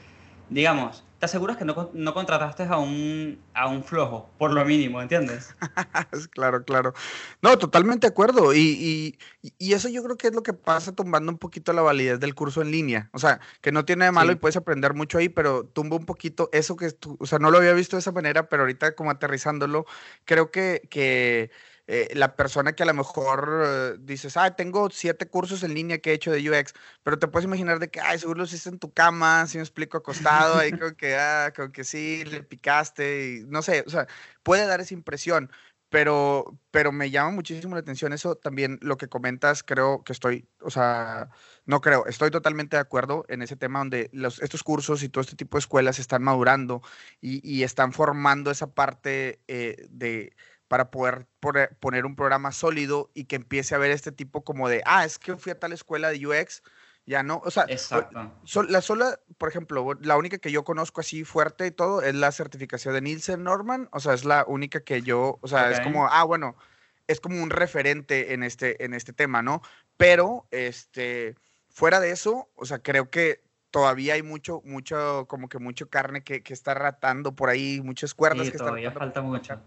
digamos, 0.50 1.07
te 1.20 1.26
aseguras 1.26 1.58
que 1.58 1.66
no, 1.66 1.90
no 1.94 2.14
contrataste 2.14 2.64
a 2.64 2.78
un, 2.78 3.44
a 3.54 3.68
un 3.68 3.84
flojo, 3.84 4.30
por 4.38 4.52
lo 4.52 4.64
mínimo, 4.66 5.02
¿entiendes? 5.02 5.56
Claro, 6.32 6.64
claro. 6.64 6.94
No, 7.42 7.58
totalmente 7.58 8.08
de 8.08 8.12
acuerdo. 8.12 8.54
Y, 8.54 9.18
y, 9.42 9.54
y 9.58 9.74
eso 9.74 9.90
yo 9.90 10.04
creo 10.04 10.18
que 10.18 10.28
es 10.28 10.34
lo 10.36 10.44
que 10.44 10.54
pasa 10.54 10.94
tumbando 10.96 11.32
un 11.32 11.38
poquito 11.38 11.74
la 11.74 11.82
validez 11.82 12.20
del 12.20 12.36
curso 12.36 12.62
en 12.62 12.72
línea. 12.72 13.10
O 13.14 13.20
sea, 13.20 13.40
que 13.62 13.72
no 13.72 13.86
tiene 13.86 14.06
de 14.06 14.12
malo 14.12 14.32
Sí. 14.32 14.34
y 14.34 14.40
puedes 14.40 14.58
aprender 14.58 14.94
mucho 14.94 15.18
ahí, 15.18 15.30
pero 15.30 15.66
tumba 15.66 15.96
un 15.98 16.06
poquito 16.06 16.50
eso 16.54 16.76
que 16.76 16.92
tú, 16.92 17.18
o 17.20 17.26
sea, 17.26 17.40
no 17.40 17.50
lo 17.52 17.58
había 17.58 17.74
visto 17.74 17.96
de 17.96 18.02
esa 18.02 18.12
manera, 18.12 18.50
pero 18.50 18.64
ahorita 18.64 18.96
como 18.96 19.10
aterrizándolo, 19.12 19.86
creo 20.26 20.52
que, 20.52 20.88
que 20.92 21.50
eh, 21.88 22.10
la 22.14 22.36
persona 22.36 22.74
que 22.74 22.84
a 22.84 22.86
lo 22.86 22.94
mejor 22.94 23.62
eh, 23.66 23.98
dices, 24.00 24.38
ah, 24.38 24.56
tengo 24.56 24.90
siete 24.92 25.28
cursos 25.28 25.64
en 25.64 25.74
línea 25.74 26.00
que 26.00 26.12
he 26.12 26.14
hecho 26.14 26.32
de 26.32 26.50
UX, 26.50 26.74
pero 27.04 27.18
te 27.18 27.28
puedes 27.28 27.46
imaginar 27.46 27.80
de 27.80 27.90
que, 27.90 28.02
ay, 28.02 28.20
seguro 28.20 28.40
los 28.40 28.52
hiciste 28.52 28.70
en 28.70 28.80
tu 28.80 28.92
cama, 28.94 29.48
si 29.48 29.58
me 29.58 29.64
explico, 29.64 29.98
acostado, 29.98 30.58
ahí 30.58 30.72
como 30.72 30.96
que, 30.96 31.16
ah, 31.16 31.54
como 31.56 31.72
que 31.72 31.84
sí, 31.84 32.26
le 32.26 32.44
picaste, 32.44 33.38
y 33.40 33.46
no 33.48 33.62
sé, 33.62 33.84
o 33.88 33.90
sea, 33.90 34.08
puede 34.44 34.66
dar 34.68 34.82
esa 34.82 34.94
impresión 34.94 35.50
pero, 35.90 36.60
pero 36.72 36.92
me 36.92 37.10
llama 37.10 37.32
muchísimo 37.32 37.76
la 37.76 37.82
atención 37.82 38.12
eso 38.14 38.36
también, 38.36 38.78
lo 38.82 38.98
que 38.98 39.08
comentas, 39.08 39.64
creo 39.64 40.04
que 40.04 40.12
estoy, 40.14 40.48
o 40.62 40.70
sea, 40.70 41.30
no 41.66 41.82
creo, 41.82 42.06
estoy 42.08 42.30
totalmente 42.30 42.76
de 42.76 42.82
acuerdo 42.82 43.26
en 43.30 43.42
ese 43.42 43.56
tema 43.56 43.80
donde 43.80 44.10
los, 44.12 44.42
estos 44.42 44.64
cursos 44.64 45.02
y 45.04 45.10
todo 45.10 45.22
este 45.22 45.38
tipo 45.38 45.58
de 45.58 45.60
escuelas 45.60 46.00
están 46.00 46.24
madurando 46.24 46.82
y, 47.22 47.40
y 47.50 47.64
están 47.64 47.94
formando 47.94 48.52
esa 48.52 48.74
parte 48.74 49.40
eh, 49.48 49.88
de 49.90 50.36
para 50.68 50.92
poder 50.92 51.28
pone- 51.40 51.70
poner 51.80 52.06
un 52.06 52.16
programa 52.16 52.52
sólido 52.52 53.10
y 53.14 53.26
que 53.26 53.36
empiece 53.38 53.74
a 53.74 53.78
haber 53.78 53.92
este 53.92 54.12
tipo 54.12 54.44
como 54.44 54.70
de, 54.70 54.82
ah, 54.86 55.06
es 55.06 55.20
que 55.20 55.38
fui 55.38 55.52
a 55.52 55.60
tal 55.60 55.74
escuela 55.74 56.10
de 56.10 56.26
UX 56.26 56.64
Ya 57.06 57.24
no, 57.24 57.42
o 57.46 57.52
sea, 57.52 57.64
Exacto. 57.70 58.34
la 58.68 58.82
sola, 58.82 59.18
por 59.38 59.48
ejemplo, 59.48 59.94
la 60.02 60.18
única 60.18 60.40
que 60.40 60.52
yo 60.52 60.66
conozco 60.66 61.00
así 61.00 61.24
fuerte 61.24 61.66
y 61.68 61.72
todo 61.72 62.02
es 62.02 62.14
la 62.14 62.34
certificación 62.34 62.94
de 62.94 63.02
Nielsen 63.02 63.44
Norman, 63.44 63.88
o 63.94 64.02
sea, 64.02 64.14
es 64.14 64.26
la 64.26 64.44
única 64.46 64.82
que 64.82 65.02
yo, 65.02 65.40
o 65.42 65.48
sea, 65.48 65.72
es 65.72 65.80
como, 65.80 66.08
ah, 66.08 66.24
bueno, 66.26 66.58
es 67.08 67.22
como 67.22 67.42
un 67.42 67.50
referente 67.50 68.34
en 68.34 68.44
este, 68.44 68.84
en 68.84 68.94
este 68.94 69.14
tema, 69.14 69.42
¿no? 69.42 69.62
Pero, 69.96 70.48
este, 70.52 71.36
fuera 71.70 72.02
de 72.02 72.12
eso, 72.12 72.50
o 72.56 72.66
sea, 72.66 72.80
creo 72.80 73.10
que 73.10 73.42
todavía 73.72 74.16
hay 74.16 74.24
mucho, 74.24 74.62
mucho, 74.66 75.26
como 75.30 75.48
que 75.48 75.60
mucho 75.60 75.90
carne 75.90 76.24
que, 76.24 76.44
que 76.44 76.54
está 76.54 76.74
ratando 76.74 77.36
por 77.38 77.48
ahí, 77.50 77.80
muchas 77.82 78.14
cuerdas 78.14 78.48
Sí, 78.48 78.52
que 78.52 78.58
todavía 78.58 78.90
están 78.90 79.00
falta 79.00 79.22
mucho. 79.22 79.62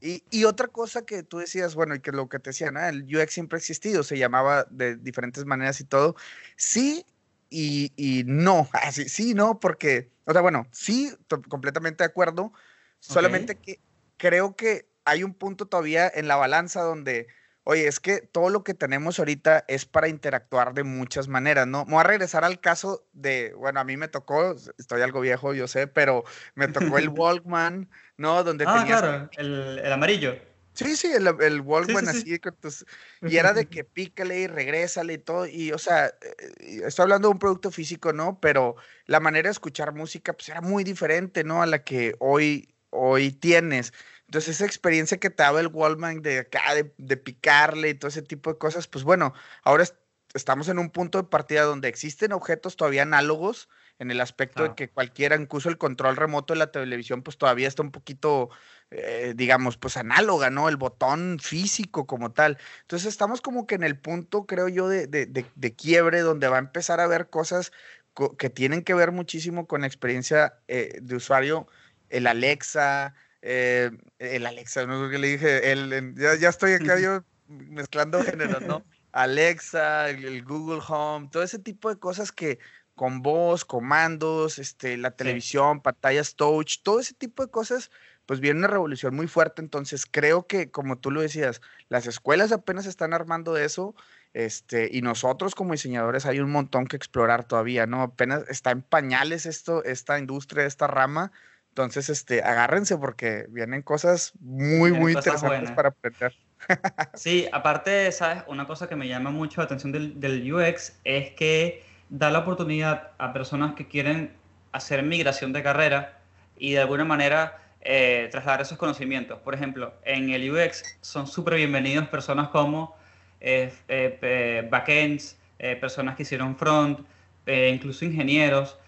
Y, 0.00 0.22
y 0.30 0.44
otra 0.44 0.68
cosa 0.68 1.04
que 1.04 1.22
tú 1.22 1.38
decías, 1.38 1.74
bueno, 1.74 1.94
y 1.94 2.00
que 2.00 2.12
lo 2.12 2.28
que 2.28 2.38
te 2.38 2.50
decía, 2.50 2.70
¿no? 2.70 2.80
El 2.80 3.04
UX 3.04 3.32
siempre 3.32 3.56
ha 3.56 3.58
existido, 3.58 4.02
se 4.02 4.16
llamaba 4.16 4.64
de 4.70 4.96
diferentes 4.96 5.44
maneras 5.44 5.80
y 5.80 5.84
todo. 5.84 6.14
Sí 6.56 7.04
y, 7.50 7.92
y 7.96 8.24
no. 8.24 8.68
Ah, 8.72 8.92
sí, 8.92 9.34
no, 9.34 9.60
porque, 9.60 10.10
o 10.24 10.32
sea, 10.32 10.40
bueno, 10.40 10.66
sí, 10.72 11.12
completamente 11.48 12.04
de 12.04 12.08
acuerdo. 12.08 12.52
Solamente 13.00 13.56
que 13.56 13.80
creo 14.16 14.56
que 14.56 14.88
hay 15.04 15.22
un 15.22 15.34
punto 15.34 15.66
todavía 15.66 16.10
en 16.12 16.28
la 16.28 16.36
balanza 16.36 16.82
donde, 16.82 17.28
oye, 17.70 17.86
es 17.86 18.00
que 18.00 18.20
todo 18.22 18.48
lo 18.50 18.64
que 18.64 18.74
tenemos 18.74 19.18
ahorita 19.18 19.64
es 19.68 19.84
para 19.86 20.08
interactuar 20.08 20.72
de 20.74 20.84
muchas 20.84 21.28
maneras, 21.28 21.66
¿no? 21.66 21.84
Me 21.84 21.92
voy 21.92 22.00
a 22.00 22.04
regresar 22.04 22.44
al 22.44 22.60
caso 22.60 23.06
de, 23.12 23.52
bueno, 23.54 23.80
a 23.80 23.84
mí 23.84 23.96
me 23.96 24.08
tocó, 24.08 24.54
estoy 24.78 25.02
algo 25.02 25.20
viejo, 25.20 25.52
yo 25.54 25.68
sé, 25.68 25.86
pero 25.86 26.24
me 26.54 26.68
tocó 26.68 26.98
el 26.98 27.08
Walkman, 27.10 27.90
¿no? 28.16 28.42
Donde 28.44 28.66
Ah, 28.66 28.72
tenías 28.74 29.00
claro, 29.00 29.30
el, 29.36 29.78
el 29.80 29.92
amarillo. 29.92 30.36
Sí, 30.74 30.96
sí, 30.96 31.08
el, 31.12 31.26
el 31.40 31.60
Walkman 31.62 32.06
sí, 32.06 32.20
sí. 32.20 32.30
así 32.30 32.38
con 32.38 32.54
tus- 32.56 32.84
Y 33.24 33.36
era 33.36 33.52
de 33.52 33.68
que 33.68 33.82
pícale 33.84 34.40
y 34.40 34.46
regrésale 34.46 35.14
y 35.14 35.18
todo. 35.18 35.46
Y, 35.46 35.72
o 35.72 35.78
sea, 35.78 36.06
eh, 36.06 36.82
estoy 36.86 37.02
hablando 37.02 37.28
de 37.28 37.32
un 37.32 37.38
producto 37.40 37.70
físico, 37.72 38.12
¿no? 38.12 38.38
Pero 38.40 38.76
la 39.06 39.18
manera 39.18 39.48
de 39.48 39.52
escuchar 39.52 39.92
música, 39.92 40.32
pues 40.34 40.48
era 40.48 40.60
muy 40.60 40.84
diferente, 40.84 41.42
¿no? 41.42 41.62
A 41.62 41.66
la 41.66 41.82
que 41.82 42.14
hoy, 42.20 42.76
hoy 42.90 43.32
tienes. 43.32 43.92
Entonces, 44.28 44.56
esa 44.56 44.66
experiencia 44.66 45.16
que 45.18 45.30
te 45.30 45.42
daba 45.42 45.60
el 45.60 45.68
Walkman 45.68 46.20
de 46.22 46.40
acá, 46.40 46.74
de, 46.74 46.92
de 46.98 47.16
picarle 47.16 47.88
y 47.88 47.94
todo 47.94 48.08
ese 48.08 48.22
tipo 48.22 48.52
de 48.52 48.58
cosas, 48.58 48.86
pues 48.86 49.02
bueno, 49.04 49.32
ahora 49.62 49.82
es- 49.84 49.94
estamos 50.34 50.68
en 50.68 50.78
un 50.78 50.90
punto 50.90 51.16
de 51.18 51.24
partida 51.28 51.62
donde 51.62 51.88
existen 51.88 52.32
objetos 52.32 52.76
todavía 52.76 53.02
análogos 53.02 53.68
en 53.98 54.10
el 54.10 54.20
aspecto 54.20 54.62
de 54.62 54.74
que 54.76 54.90
cualquiera, 54.90 55.34
incluso 55.34 55.70
el 55.70 55.78
control 55.78 56.16
remoto 56.16 56.52
de 56.52 56.58
la 56.58 56.70
televisión, 56.70 57.22
pues 57.22 57.38
todavía 57.38 57.66
está 57.66 57.82
un 57.82 57.90
poquito 57.90 58.50
eh, 58.90 59.34
digamos, 59.36 59.76
pues 59.76 59.96
análoga, 59.98 60.48
¿no? 60.50 60.68
El 60.70 60.76
botón 60.78 61.38
físico 61.40 62.06
como 62.06 62.32
tal. 62.32 62.56
Entonces 62.82 63.08
estamos 63.08 63.40
como 63.42 63.66
que 63.66 63.74
en 63.74 63.82
el 63.82 63.98
punto, 63.98 64.46
creo 64.46 64.68
yo, 64.68 64.88
de, 64.88 65.06
de- 65.06 65.26
de- 65.26 65.44
de 65.54 65.74
quiebre 65.74 66.20
donde 66.20 66.48
va 66.48 66.56
a 66.56 66.60
empezar 66.60 66.98
a 67.00 67.04
haber 67.04 67.28
cosas 67.28 67.70
co- 68.14 68.36
que 68.38 68.48
tienen 68.50 68.82
que 68.84 68.94
ver 68.94 69.12
muchísimo 69.12 69.66
con 69.66 69.82
la 69.82 69.86
experiencia 69.88 70.54
eh, 70.68 70.98
de 71.02 71.16
usuario, 71.16 71.66
el 72.08 72.26
Alexa, 72.26 73.14
eh, 73.42 73.90
el 74.18 74.46
Alexa, 74.46 74.86
no 74.86 75.04
sé 75.04 75.10
qué 75.10 75.18
le 75.18 75.28
dije, 75.28 75.72
el, 75.72 75.92
el- 75.92 76.14
ya, 76.16 76.34
ya 76.36 76.48
estoy 76.48 76.72
acá 76.72 76.98
yo 76.98 77.22
mezclando 77.46 78.22
géneros, 78.22 78.62
¿no? 78.66 78.82
Alexa, 79.12 80.10
el, 80.10 80.24
el 80.24 80.44
Google 80.44 80.80
Home, 80.86 81.28
todo 81.30 81.42
ese 81.42 81.58
tipo 81.58 81.88
de 81.88 81.98
cosas 81.98 82.32
que 82.32 82.58
con 82.94 83.22
voz, 83.22 83.64
comandos, 83.64 84.58
este, 84.58 84.96
la 84.96 85.12
televisión, 85.12 85.80
pantallas 85.80 86.34
touch, 86.34 86.82
todo 86.82 86.98
ese 87.00 87.14
tipo 87.14 87.44
de 87.44 87.50
cosas 87.50 87.90
pues 88.26 88.40
viene 88.40 88.58
una 88.58 88.68
revolución 88.68 89.14
muy 89.14 89.26
fuerte. 89.28 89.62
Entonces 89.62 90.04
creo 90.04 90.46
que, 90.46 90.70
como 90.70 90.98
tú 90.98 91.10
lo 91.10 91.22
decías, 91.22 91.62
las 91.88 92.06
escuelas 92.06 92.52
apenas 92.52 92.84
están 92.86 93.14
armando 93.14 93.56
eso, 93.56 93.94
este, 94.34 94.90
y 94.92 95.00
nosotros 95.00 95.54
como 95.54 95.72
diseñadores 95.72 96.26
hay 96.26 96.40
un 96.40 96.50
montón 96.50 96.86
que 96.86 96.96
explorar 96.96 97.44
todavía, 97.48 97.86
¿no? 97.86 98.02
Apenas 98.02 98.44
está 98.48 98.70
en 98.72 98.82
pañales 98.82 99.46
esto, 99.46 99.82
esta 99.84 100.18
industria, 100.18 100.66
esta 100.66 100.86
rama. 100.88 101.32
Entonces, 101.78 102.08
este, 102.08 102.42
agárrense 102.42 102.98
porque 102.98 103.46
vienen 103.50 103.82
cosas 103.82 104.32
muy, 104.40 104.90
Vienen 104.90 105.00
muy 105.00 105.14
cosas 105.14 105.26
interesantes 105.26 105.70
buenas. 105.70 105.76
para 105.76 105.88
aprender. 105.90 106.34
Sí, 107.14 107.48
aparte, 107.52 108.10
¿sabes? 108.10 108.42
Una 108.48 108.66
cosa 108.66 108.88
que 108.88 108.96
me 108.96 109.06
llama 109.06 109.30
mucho 109.30 109.60
la 109.60 109.66
atención 109.66 109.92
del, 109.92 110.18
del 110.18 110.52
UX 110.52 110.98
es 111.04 111.30
que 111.34 111.84
da 112.08 112.30
la 112.32 112.40
oportunidad 112.40 113.12
a 113.18 113.32
personas 113.32 113.74
que 113.76 113.86
quieren 113.86 114.32
hacer 114.72 115.04
migración 115.04 115.52
de 115.52 115.62
carrera 115.62 116.18
y 116.56 116.72
de 116.72 116.80
alguna 116.80 117.04
manera 117.04 117.62
eh, 117.80 118.26
trasladar 118.32 118.62
esos 118.62 118.76
conocimientos. 118.76 119.38
Por 119.38 119.54
ejemplo, 119.54 119.94
en 120.04 120.30
el 120.30 120.50
UX 120.50 120.98
son 121.00 121.28
súper 121.28 121.54
bienvenidos 121.54 122.08
personas 122.08 122.48
como 122.48 122.96
eh, 123.40 123.72
eh, 123.86 124.18
eh, 124.20 124.68
backends, 124.68 125.38
eh, 125.60 125.76
personas 125.76 126.16
que 126.16 126.24
hicieron 126.24 126.56
front, 126.56 127.06
eh, 127.46 127.70
incluso 127.72 128.04
ingenieros, 128.04 128.78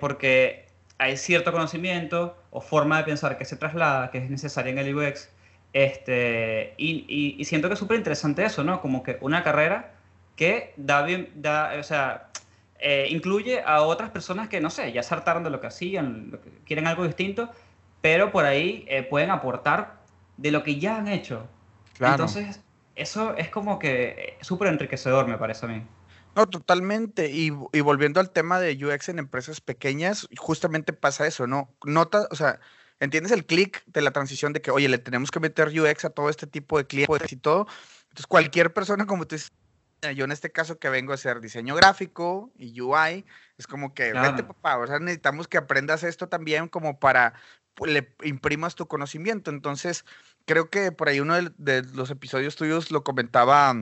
porque 0.00 0.66
hay 0.98 1.16
cierto 1.16 1.52
conocimiento 1.52 2.36
o 2.50 2.60
forma 2.60 2.98
de 2.98 3.04
pensar 3.04 3.38
que 3.38 3.44
se 3.44 3.56
traslada, 3.56 4.10
que 4.10 4.18
es 4.18 4.30
necesaria 4.30 4.72
en 4.72 4.78
el 4.78 4.94
UX. 4.94 5.30
Este, 5.72 6.74
y, 6.76 7.04
y- 7.08 7.36
y 7.40 7.44
siento 7.44 7.68
que 7.68 7.74
es 7.74 7.78
súper 7.80 7.96
interesante 7.96 8.44
eso, 8.44 8.62
¿no? 8.64 8.80
Como 8.80 9.02
que 9.02 9.18
una 9.20 9.42
carrera 9.42 9.94
que 10.36 10.74
da 10.76 11.02
bien, 11.02 11.30
da, 11.34 11.72
o 11.78 11.82
sea, 11.82 12.28
eh, 12.78 13.06
incluye 13.10 13.62
a 13.64 13.82
otras 13.82 14.10
personas 14.10 14.48
que, 14.48 14.60
no 14.60 14.70
sé, 14.70 14.92
ya 14.92 15.02
se 15.02 15.14
hartaron 15.14 15.44
de 15.44 15.50
lo 15.50 15.60
que 15.60 15.68
hacían, 15.68 16.30
lo 16.32 16.40
que- 16.40 16.50
quieren 16.66 16.86
algo 16.86 17.04
distinto, 17.06 17.50
pero 18.00 18.32
por 18.32 18.44
ahí 18.44 18.84
eh, 18.88 19.02
pueden 19.02 19.30
aportar 19.30 20.02
de 20.36 20.50
lo 20.50 20.62
que 20.62 20.78
ya 20.78 20.96
han 20.96 21.08
hecho. 21.08 21.48
Entonces, 22.12 22.60
eso 22.96 23.34
es 23.36 23.48
como 23.48 23.78
que 23.78 24.08
eh, 24.18 24.38
súper 24.40 24.68
enriquecedor, 24.68 25.26
me 25.28 25.38
parece 25.38 25.66
a 25.66 25.68
mí. 25.68 25.82
No, 26.34 26.48
totalmente. 26.48 27.30
Y, 27.30 27.52
y 27.72 27.80
volviendo 27.80 28.20
al 28.20 28.30
tema 28.30 28.58
de 28.58 28.84
UX 28.84 29.08
en 29.08 29.18
empresas 29.18 29.60
pequeñas, 29.60 30.28
justamente 30.36 30.92
pasa 30.92 31.26
eso, 31.26 31.46
¿no? 31.46 31.74
Nota, 31.84 32.26
o 32.30 32.36
sea, 32.36 32.60
¿entiendes 33.00 33.32
el 33.32 33.44
clic 33.44 33.82
de 33.86 34.00
la 34.00 34.12
transición 34.12 34.52
de 34.52 34.62
que, 34.62 34.70
oye, 34.70 34.88
le 34.88 34.98
tenemos 34.98 35.30
que 35.30 35.40
meter 35.40 35.68
UX 35.68 36.04
a 36.04 36.10
todo 36.10 36.30
este 36.30 36.46
tipo 36.46 36.78
de 36.78 36.86
clientes 36.86 37.32
y 37.32 37.36
todo? 37.36 37.66
Entonces, 38.04 38.26
cualquier 38.26 38.72
persona, 38.72 39.06
como 39.06 39.26
tú 39.26 39.34
dices, 39.34 39.52
yo 40.14 40.24
en 40.24 40.32
este 40.32 40.50
caso 40.50 40.78
que 40.78 40.88
vengo 40.88 41.12
a 41.12 41.14
hacer 41.14 41.40
diseño 41.40 41.76
gráfico 41.76 42.50
y 42.56 42.80
UI, 42.80 43.24
es 43.56 43.66
como 43.66 43.94
que, 43.94 44.12
vete 44.12 44.42
papá, 44.42 44.78
o 44.78 44.86
sea, 44.86 44.98
necesitamos 44.98 45.46
que 45.46 45.58
aprendas 45.58 46.02
esto 46.02 46.28
también 46.28 46.68
como 46.68 46.98
para 46.98 47.34
pues, 47.74 47.92
le 47.92 48.14
imprimas 48.24 48.74
tu 48.74 48.88
conocimiento. 48.88 49.50
Entonces, 49.50 50.04
creo 50.44 50.70
que 50.70 50.92
por 50.92 51.08
ahí 51.08 51.20
uno 51.20 51.36
de, 51.36 51.52
de 51.56 51.82
los 51.94 52.10
episodios 52.10 52.56
tuyos 52.56 52.90
lo 52.90 53.04
comentaba, 53.04 53.74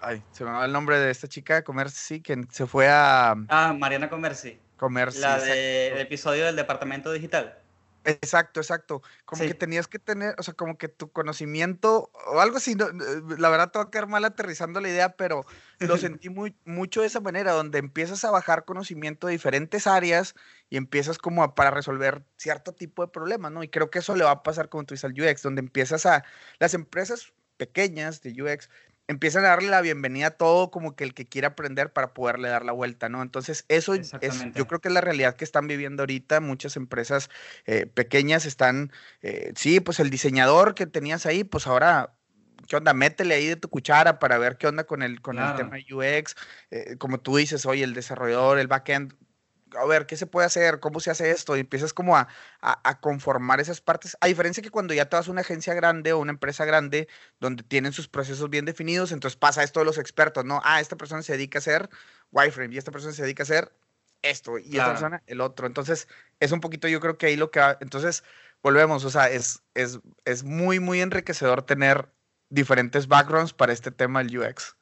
ay, 0.00 0.22
se 0.30 0.44
me 0.44 0.50
va 0.50 0.64
el 0.64 0.72
nombre 0.72 0.98
de 0.98 1.10
esta 1.10 1.28
chica 1.28 1.54
de 1.56 1.64
Comerci, 1.64 2.20
que 2.20 2.44
se 2.50 2.66
fue 2.66 2.88
a 2.88 3.34
Ah, 3.48 3.74
Mariana 3.78 4.08
Comerci, 4.08 4.60
Comerci. 4.76 5.20
la 5.20 5.38
del 5.38 5.98
episodio 5.98 6.44
del 6.46 6.56
departamento 6.56 7.12
digital. 7.12 7.58
Exacto, 8.06 8.60
exacto. 8.60 9.02
Como 9.24 9.42
Sí. 9.42 9.48
que 9.48 9.54
tenías 9.54 9.88
que 9.88 9.98
tener, 9.98 10.36
o 10.38 10.42
sea, 10.44 10.54
como 10.54 10.78
que 10.78 10.86
tu 10.88 11.10
conocimiento 11.10 12.10
o 12.28 12.40
algo 12.40 12.58
así, 12.58 12.76
no, 12.76 12.86
eh, 12.86 12.92
la 13.38 13.48
verdad 13.48 13.72
te 13.72 13.80
va 13.80 13.86
a 13.86 13.90
quedar 13.90 14.06
mal 14.06 14.24
aterrizando 14.24 14.80
la 14.80 14.88
idea, 14.88 15.16
pero 15.16 15.44
lo 15.80 15.96
sentí 16.20 16.28
muy, 16.30 16.54
mucho 16.64 17.00
de 17.00 17.08
esa 17.08 17.20
manera, 17.20 17.50
donde 17.52 17.78
empiezas 17.78 18.24
a 18.24 18.30
bajar 18.30 18.64
conocimiento 18.64 19.26
de 19.26 19.32
diferentes 19.32 19.88
áreas 19.88 20.34
y 20.70 20.76
empiezas 20.76 21.18
como 21.18 21.42
a, 21.42 21.56
para 21.56 21.72
resolver 21.72 22.24
cierto 22.36 22.72
tipo 22.74 23.02
de 23.02 23.08
problemas, 23.08 23.50
¿no? 23.50 23.64
Y 23.64 23.68
creo 23.68 23.90
que 23.90 23.98
eso 23.98 24.14
le 24.14 24.24
va 24.24 24.30
a 24.30 24.42
pasar 24.44 24.68
tú 24.68 24.84
dices 24.88 25.04
al 25.04 25.20
UX, 25.20 25.42
donde 25.42 25.60
empiezas 25.60 26.06
a, 26.06 26.24
las 26.60 26.74
empresas 26.74 27.32
pequeñas 27.56 28.20
de 28.22 28.40
UX 28.40 28.68
empiezan 29.08 29.44
a 29.44 29.48
darle 29.48 29.68
la 29.68 29.80
bienvenida 29.80 30.28
a 30.28 30.30
todo 30.30 30.70
como 30.70 30.96
que 30.96 31.04
el 31.04 31.14
que 31.14 31.26
quiere 31.26 31.46
aprender 31.46 31.92
para 31.92 32.12
poderle 32.12 32.48
dar 32.48 32.64
la 32.64 32.72
vuelta, 32.72 33.08
¿no? 33.08 33.22
Entonces, 33.22 33.64
eso 33.68 33.94
es, 33.94 34.12
yo 34.54 34.66
creo 34.66 34.80
que 34.80 34.88
es 34.88 34.94
la 34.94 35.00
realidad 35.00 35.36
que 35.36 35.44
están 35.44 35.68
viviendo 35.68 36.02
ahorita 36.02 36.40
muchas 36.40 36.76
empresas 36.76 37.30
eh, 37.66 37.86
pequeñas 37.86 38.46
están, 38.46 38.92
eh, 39.22 39.52
sí, 39.54 39.80
pues 39.80 40.00
el 40.00 40.10
diseñador 40.10 40.74
que 40.74 40.86
tenías 40.86 41.26
ahí, 41.26 41.44
pues 41.44 41.66
ahora, 41.66 42.14
¿qué 42.68 42.76
onda? 42.76 42.94
Métele 42.94 43.34
ahí 43.34 43.46
de 43.46 43.56
tu 43.56 43.68
cuchara 43.68 44.18
para 44.18 44.38
ver 44.38 44.56
qué 44.58 44.66
onda 44.66 44.84
con 44.84 45.02
el, 45.02 45.20
con 45.20 45.38
el 45.38 45.54
tema 45.54 45.76
UX, 45.76 46.34
eh, 46.70 46.96
como 46.98 47.18
tú 47.18 47.36
dices, 47.36 47.64
oye, 47.66 47.84
el 47.84 47.94
desarrollador, 47.94 48.58
el 48.58 48.66
backend, 48.66 49.14
a 49.78 49.84
ver, 49.86 50.06
¿qué 50.06 50.16
se 50.16 50.26
puede 50.26 50.46
hacer? 50.46 50.80
¿Cómo 50.80 51.00
se 51.00 51.10
hace 51.10 51.30
esto? 51.30 51.56
Y 51.56 51.60
empiezas 51.60 51.92
como 51.92 52.16
a, 52.16 52.28
a- 52.60 52.80
a 52.88 53.00
conformar 53.00 53.60
esas 53.60 53.80
partes, 53.80 54.16
a 54.20 54.26
diferencia 54.26 54.62
que 54.62 54.70
cuando 54.70 54.94
ya 54.94 55.08
te 55.08 55.16
vas 55.16 55.28
a 55.28 55.30
una 55.30 55.40
agencia 55.42 55.74
grande 55.74 56.12
o 56.12 56.18
una 56.18 56.32
empresa 56.32 56.64
grande 56.64 57.08
donde 57.40 57.62
tienen 57.62 57.92
sus 57.92 58.08
procesos 58.08 58.50
bien 58.50 58.64
definidos, 58.64 59.12
entonces 59.12 59.36
pasa 59.36 59.62
esto 59.62 59.80
de 59.80 59.86
los 59.86 59.98
expertos, 59.98 60.44
¿no? 60.44 60.60
Ah, 60.64 60.80
esta 60.80 60.96
persona 60.96 61.22
se 61.22 61.32
dedica 61.32 61.58
a 61.58 61.60
hacer 61.60 61.88
wireframe 62.32 62.74
y 62.74 62.78
esta 62.78 62.90
persona 62.92 63.12
se 63.12 63.22
dedica 63.22 63.42
a 63.42 63.44
hacer 63.44 63.72
esto 64.22 64.58
y 64.58 64.62
esta 64.62 64.72
Claro. 64.84 64.90
persona 64.92 65.22
el 65.26 65.40
otro. 65.40 65.66
Entonces, 65.66 66.08
es 66.40 66.52
un 66.52 66.60
poquito 66.60 66.88
yo 66.88 67.00
creo 67.00 67.18
que 67.18 67.26
ahí 67.26 67.36
lo 67.36 67.50
que 67.50 67.60
va, 67.60 67.78
entonces 67.80 68.24
volvemos, 68.62 69.04
o 69.04 69.10
sea, 69.10 69.30
es, 69.30 69.62
es, 69.74 70.00
es 70.24 70.42
muy, 70.42 70.80
muy 70.80 71.00
enriquecedor 71.00 71.62
tener 71.62 72.08
diferentes 72.48 73.06
backgrounds 73.08 73.52
para 73.52 73.72
este 73.72 73.90
tema 73.90 74.22
del 74.22 74.38
UX. 74.38 74.76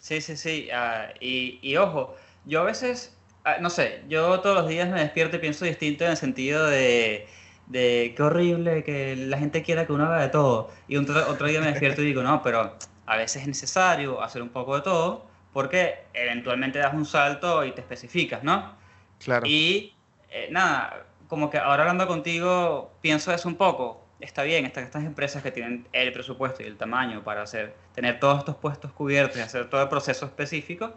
Sí, 0.00 0.20
sí, 0.20 0.36
sí. 0.36 0.68
ah, 0.72 1.12
y, 1.20 1.58
y 1.62 1.76
ojo, 1.76 2.16
yo 2.44 2.60
a 2.60 2.64
veces, 2.64 3.12
no 3.60 3.70
sé, 3.70 4.02
yo 4.08 4.40
todos 4.40 4.56
los 4.56 4.68
días 4.68 4.88
me 4.88 5.00
despierto 5.00 5.36
y 5.36 5.40
pienso 5.40 5.64
distinto 5.64 6.04
en 6.04 6.12
el 6.12 6.16
sentido 6.16 6.66
de, 6.66 7.26
de 7.66 8.14
qué 8.16 8.22
horrible 8.22 8.84
que 8.84 9.16
la 9.16 9.38
gente 9.38 9.62
quiera 9.62 9.86
que 9.86 9.92
uno 9.92 10.06
haga 10.06 10.22
de 10.22 10.28
todo. 10.28 10.70
Y 10.88 10.96
otro, 10.96 11.28
otro 11.28 11.46
día 11.46 11.60
me 11.60 11.66
despierto 11.66 12.02
y 12.02 12.06
digo, 12.06 12.22
no, 12.22 12.42
pero 12.42 12.76
a 13.06 13.16
veces 13.16 13.42
es 13.42 13.48
necesario 13.48 14.22
hacer 14.22 14.42
un 14.42 14.48
poco 14.48 14.76
de 14.76 14.82
todo 14.82 15.26
porque 15.52 16.04
eventualmente 16.12 16.80
das 16.80 16.92
un 16.92 17.06
salto 17.06 17.64
y 17.64 17.72
te 17.72 17.80
especificas, 17.80 18.42
¿no? 18.42 18.74
Claro. 19.20 19.46
Y 19.46 19.94
eh, 20.28 20.48
nada, 20.50 21.04
como 21.28 21.48
que 21.48 21.58
ahora 21.58 21.84
hablando 21.84 22.06
contigo, 22.08 22.92
pienso 23.00 23.32
eso 23.32 23.48
un 23.48 23.54
poco. 23.54 24.04
Está 24.20 24.42
bien, 24.42 24.64
estas, 24.64 24.84
estas 24.84 25.04
empresas 25.04 25.42
que 25.42 25.52
tienen 25.52 25.86
el 25.92 26.12
presupuesto 26.12 26.62
y 26.62 26.66
el 26.66 26.76
tamaño 26.76 27.22
para 27.22 27.42
hacer, 27.42 27.74
tener 27.94 28.18
todos 28.18 28.40
estos 28.40 28.56
puestos 28.56 28.92
cubiertos 28.92 29.36
y 29.36 29.40
hacer 29.40 29.70
todo 29.70 29.82
el 29.82 29.88
proceso 29.88 30.26
específico, 30.26 30.92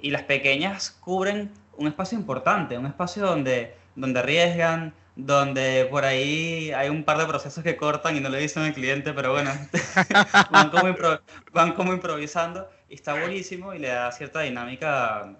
y 0.00 0.10
las 0.10 0.22
pequeñas 0.22 0.90
cubren 1.00 1.50
un 1.76 1.88
espacio 1.88 2.18
importante, 2.18 2.76
un 2.78 2.86
espacio 2.86 3.24
donde, 3.24 3.74
donde 3.96 4.20
arriesgan, 4.20 4.94
donde 5.16 5.86
por 5.90 6.04
ahí 6.04 6.72
hay 6.72 6.88
un 6.88 7.04
par 7.04 7.18
de 7.18 7.26
procesos 7.26 7.62
que 7.62 7.76
cortan 7.76 8.16
y 8.16 8.20
no 8.20 8.28
le 8.28 8.38
dicen 8.38 8.64
al 8.64 8.74
cliente, 8.74 9.12
pero 9.12 9.32
bueno, 9.32 9.50
van, 10.50 10.70
como 10.70 10.88
impro- 10.88 11.20
van 11.52 11.72
como 11.72 11.92
improvisando 11.92 12.68
y 12.88 12.94
está 12.94 13.14
buenísimo 13.14 13.74
y 13.74 13.78
le 13.78 13.88
da 13.88 14.10
cierta 14.12 14.40
dinámica. 14.40 15.34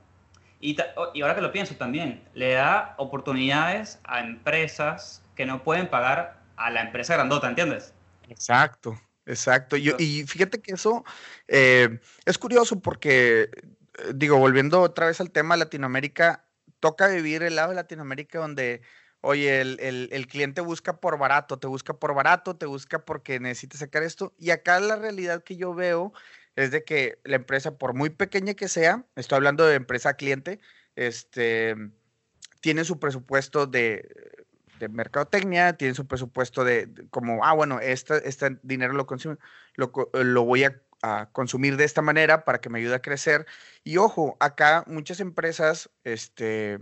Y, 0.60 0.76
y 1.12 1.20
ahora 1.22 1.34
que 1.34 1.40
lo 1.42 1.52
pienso 1.52 1.74
también, 1.74 2.22
le 2.34 2.52
da 2.52 2.94
oportunidades 2.98 3.98
a 4.04 4.20
empresas 4.20 5.22
que 5.34 5.44
no 5.44 5.62
pueden 5.62 5.88
pagar 5.88 6.38
a 6.56 6.70
la 6.70 6.80
empresa 6.82 7.14
grandota, 7.14 7.48
¿entiendes? 7.48 7.92
Exacto, 8.28 8.98
exacto. 9.26 9.76
Yo- 9.76 9.92
Entonces- 9.92 10.08
y 10.08 10.26
fíjate 10.26 10.60
que 10.62 10.72
eso 10.74 11.04
eh, 11.48 11.98
es 12.24 12.38
curioso 12.38 12.78
porque, 12.80 13.50
digo, 14.14 14.38
volviendo 14.38 14.80
otra 14.80 15.06
vez 15.06 15.20
al 15.20 15.30
tema 15.30 15.54
de 15.54 15.60
Latinoamérica, 15.64 16.44
toca 16.80 17.08
vivir 17.08 17.42
el 17.42 17.56
lado 17.56 17.70
de 17.70 17.76
Latinoamérica 17.76 18.38
donde, 18.38 18.82
oye, 19.20 19.60
el, 19.60 19.78
el- 19.80 20.26
cliente 20.26 20.60
busca 20.60 21.00
por 21.00 21.18
barato, 21.18 21.58
te 21.58 21.66
busca 21.66 21.94
por 21.94 22.14
barato, 22.14 22.56
te 22.56 22.66
busca 22.66 23.04
porque 23.04 23.40
necesita 23.40 23.78
sacar 23.78 24.02
esto. 24.02 24.34
Y 24.38 24.50
acá 24.50 24.80
la 24.80 24.96
realidad 24.96 25.42
que 25.44 25.56
yo 25.56 25.74
veo 25.74 26.12
es 26.56 26.70
de 26.70 26.84
que 26.84 27.18
la 27.24 27.36
empresa, 27.36 27.78
por 27.78 27.94
muy 27.94 28.10
pequeña 28.10 28.54
que 28.54 28.68
sea, 28.68 29.06
estoy 29.16 29.36
hablando 29.36 29.66
de 29.66 29.76
empresa 29.76 30.14
cliente, 30.14 30.60
este, 30.96 31.74
tiene 32.60 32.84
su 32.84 32.98
presupuesto 32.98 33.66
de, 33.66 34.08
de 34.78 34.88
mercadotecnia, 34.88 35.74
tiene 35.76 35.94
su 35.94 36.06
presupuesto 36.06 36.64
de, 36.64 36.88
como, 37.10 37.44
ah, 37.44 37.52
bueno, 37.52 37.80
este, 37.80 38.28
este 38.28 38.58
dinero 38.62 38.92
lo, 38.94 39.06
consume, 39.06 39.36
lo, 39.74 39.92
eh, 40.14 40.24
lo 40.24 40.44
voy 40.44 40.64
a, 40.64 40.80
a 41.04 41.28
consumir 41.32 41.76
de 41.76 41.84
esta 41.84 42.00
manera 42.00 42.46
para 42.46 42.62
que 42.62 42.70
me 42.70 42.78
ayude 42.78 42.94
a 42.94 43.02
crecer. 43.02 43.44
Y 43.82 43.98
ojo, 43.98 44.38
acá 44.40 44.84
muchas 44.86 45.20
empresas, 45.20 45.90
este, 46.02 46.78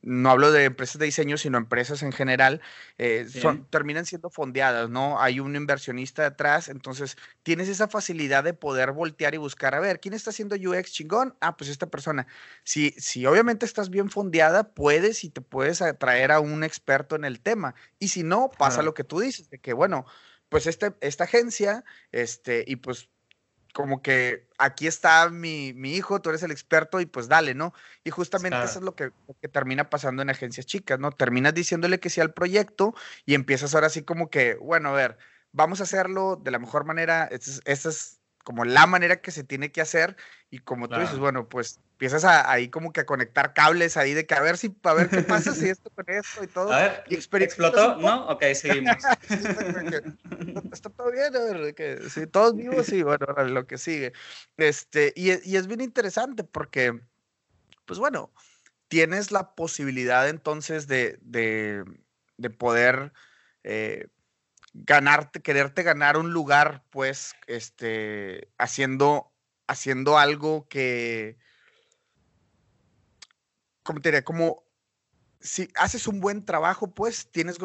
no 0.00 0.30
hablo 0.30 0.50
de 0.50 0.64
empresas 0.64 0.98
de 0.98 1.04
diseño, 1.04 1.36
sino 1.36 1.58
empresas 1.58 2.02
en 2.02 2.12
general, 2.12 2.62
eh, 2.96 3.26
son, 3.28 3.66
terminan 3.68 4.06
siendo 4.06 4.30
fondeadas, 4.30 4.88
¿no? 4.88 5.20
Hay 5.20 5.40
un 5.40 5.56
inversionista 5.56 6.22
detrás, 6.22 6.70
entonces 6.70 7.18
tienes 7.42 7.68
esa 7.68 7.86
facilidad 7.86 8.44
de 8.44 8.54
poder 8.54 8.92
voltear 8.92 9.34
y 9.34 9.36
buscar, 9.36 9.74
a 9.74 9.80
ver, 9.80 10.00
¿quién 10.00 10.14
está 10.14 10.30
haciendo 10.30 10.56
UX 10.56 10.90
chingón? 10.90 11.36
Ah, 11.42 11.58
pues 11.58 11.68
esta 11.68 11.88
persona. 11.88 12.26
Si, 12.64 12.92
si 12.92 13.26
obviamente 13.26 13.66
estás 13.66 13.90
bien 13.90 14.08
fondeada, 14.08 14.72
puedes 14.72 15.22
y 15.22 15.28
te 15.28 15.42
puedes 15.42 15.82
atraer 15.82 16.32
a 16.32 16.40
un 16.40 16.64
experto 16.64 17.14
en 17.14 17.26
el 17.26 17.40
tema. 17.40 17.74
Y 17.98 18.08
si 18.08 18.22
no, 18.22 18.50
pasa 18.56 18.80
lo 18.80 18.94
que 18.94 19.04
tú 19.04 19.20
dices, 19.20 19.50
de 19.50 19.58
que, 19.58 19.74
bueno, 19.74 20.06
pues 20.48 20.66
este, 20.66 20.94
esta 21.00 21.24
agencia, 21.24 21.84
este, 22.10 22.64
y 22.66 22.76
pues 22.76 23.10
como 23.78 24.02
que 24.02 24.48
aquí 24.58 24.88
está 24.88 25.28
mi, 25.30 25.72
mi 25.72 25.94
hijo, 25.94 26.20
tú 26.20 26.30
eres 26.30 26.42
el 26.42 26.50
experto 26.50 27.00
y 27.00 27.06
pues 27.06 27.28
dale, 27.28 27.54
¿no? 27.54 27.72
Y 28.02 28.10
justamente 28.10 28.56
Claro. 28.56 28.64
eso 28.66 28.80
es 28.80 28.84
lo 28.84 28.96
que, 28.96 29.12
lo 29.28 29.36
que 29.40 29.46
termina 29.48 29.88
pasando 29.88 30.20
en 30.22 30.30
agencias 30.30 30.66
chicas, 30.66 30.98
¿no? 30.98 31.12
Terminas 31.12 31.54
diciéndole 31.54 32.00
que 32.00 32.10
sí 32.10 32.20
al 32.20 32.34
proyecto 32.34 32.94
y 33.24 33.34
empiezas 33.34 33.74
ahora 33.74 33.86
así 33.86 34.02
como 34.02 34.30
que, 34.30 34.56
bueno, 34.56 34.88
a 34.88 34.92
ver, 34.92 35.18
vamos 35.52 35.78
a 35.80 35.84
hacerlo 35.84 36.34
de 36.36 36.50
la 36.50 36.58
mejor 36.58 36.84
manera, 36.86 37.26
esta 37.30 37.50
es, 37.52 37.62
esta 37.66 37.88
es 37.90 38.17
como 38.48 38.64
la 38.64 38.86
manera 38.86 39.20
que 39.20 39.30
se 39.30 39.44
tiene 39.44 39.70
que 39.70 39.82
hacer 39.82 40.16
y 40.48 40.60
como 40.60 40.88
tú 40.88 40.98
dices, 40.98 41.18
bueno, 41.18 41.50
pues 41.50 41.80
empiezas 41.92 42.24
a- 42.24 42.50
ahí 42.50 42.70
como 42.70 42.94
que 42.94 43.02
a 43.02 43.04
conectar 43.04 43.52
cables 43.52 43.98
ahí 43.98 44.14
de 44.14 44.24
que 44.24 44.34
a 44.34 44.40
ver 44.40 44.56
si, 44.56 44.74
a 44.84 44.94
ver 44.94 45.10
qué 45.10 45.20
pasa 45.20 45.54
si 45.54 45.68
esto 45.68 45.90
con 45.90 46.06
esto 46.08 46.42
y 46.42 46.46
todo. 46.46 46.72
A 46.72 46.78
ver, 46.78 47.04
y 47.10 47.16
¿explotó? 47.16 47.96
¿No? 47.96 48.26
Ok, 48.30 48.42
seguimos. 48.54 48.96
Está 50.72 50.88
todo 50.88 51.12
bien, 51.12 51.36
a 51.36 51.40
ver, 51.40 51.74
que 51.74 52.08
sí, 52.08 52.26
todos 52.26 52.56
vivos, 52.56 52.86
sí, 52.86 53.02
bueno, 53.02 53.26
lo 53.44 53.66
que 53.66 53.76
sigue. 53.76 54.14
Este, 54.56 55.12
y, 55.14 55.32
y 55.46 55.56
es 55.56 55.66
bien 55.66 55.82
interesante 55.82 56.42
porque, 56.42 56.98
pues 57.84 57.98
bueno, 57.98 58.32
tienes 58.88 59.30
la 59.30 59.54
posibilidad 59.54 60.26
entonces 60.26 60.86
de, 60.86 61.18
de, 61.20 61.84
de 62.38 62.48
poder 62.48 63.12
eh, 63.62 64.08
ganarte, 64.74 65.40
quererte 65.40 65.82
ganar 65.82 66.16
un 66.16 66.32
lugar, 66.32 66.84
pues, 66.90 67.34
este, 67.46 68.52
haciendo, 68.58 69.32
haciendo 69.66 70.18
algo 70.18 70.68
que, 70.68 71.38
¿cómo 73.82 74.00
te 74.00 74.10
diría? 74.10 74.24
Como 74.24 74.64
si 75.40 75.68
haces 75.76 76.06
un 76.06 76.20
buen 76.20 76.44
trabajo, 76.44 76.92
pues 76.94 77.30
tienes 77.30 77.58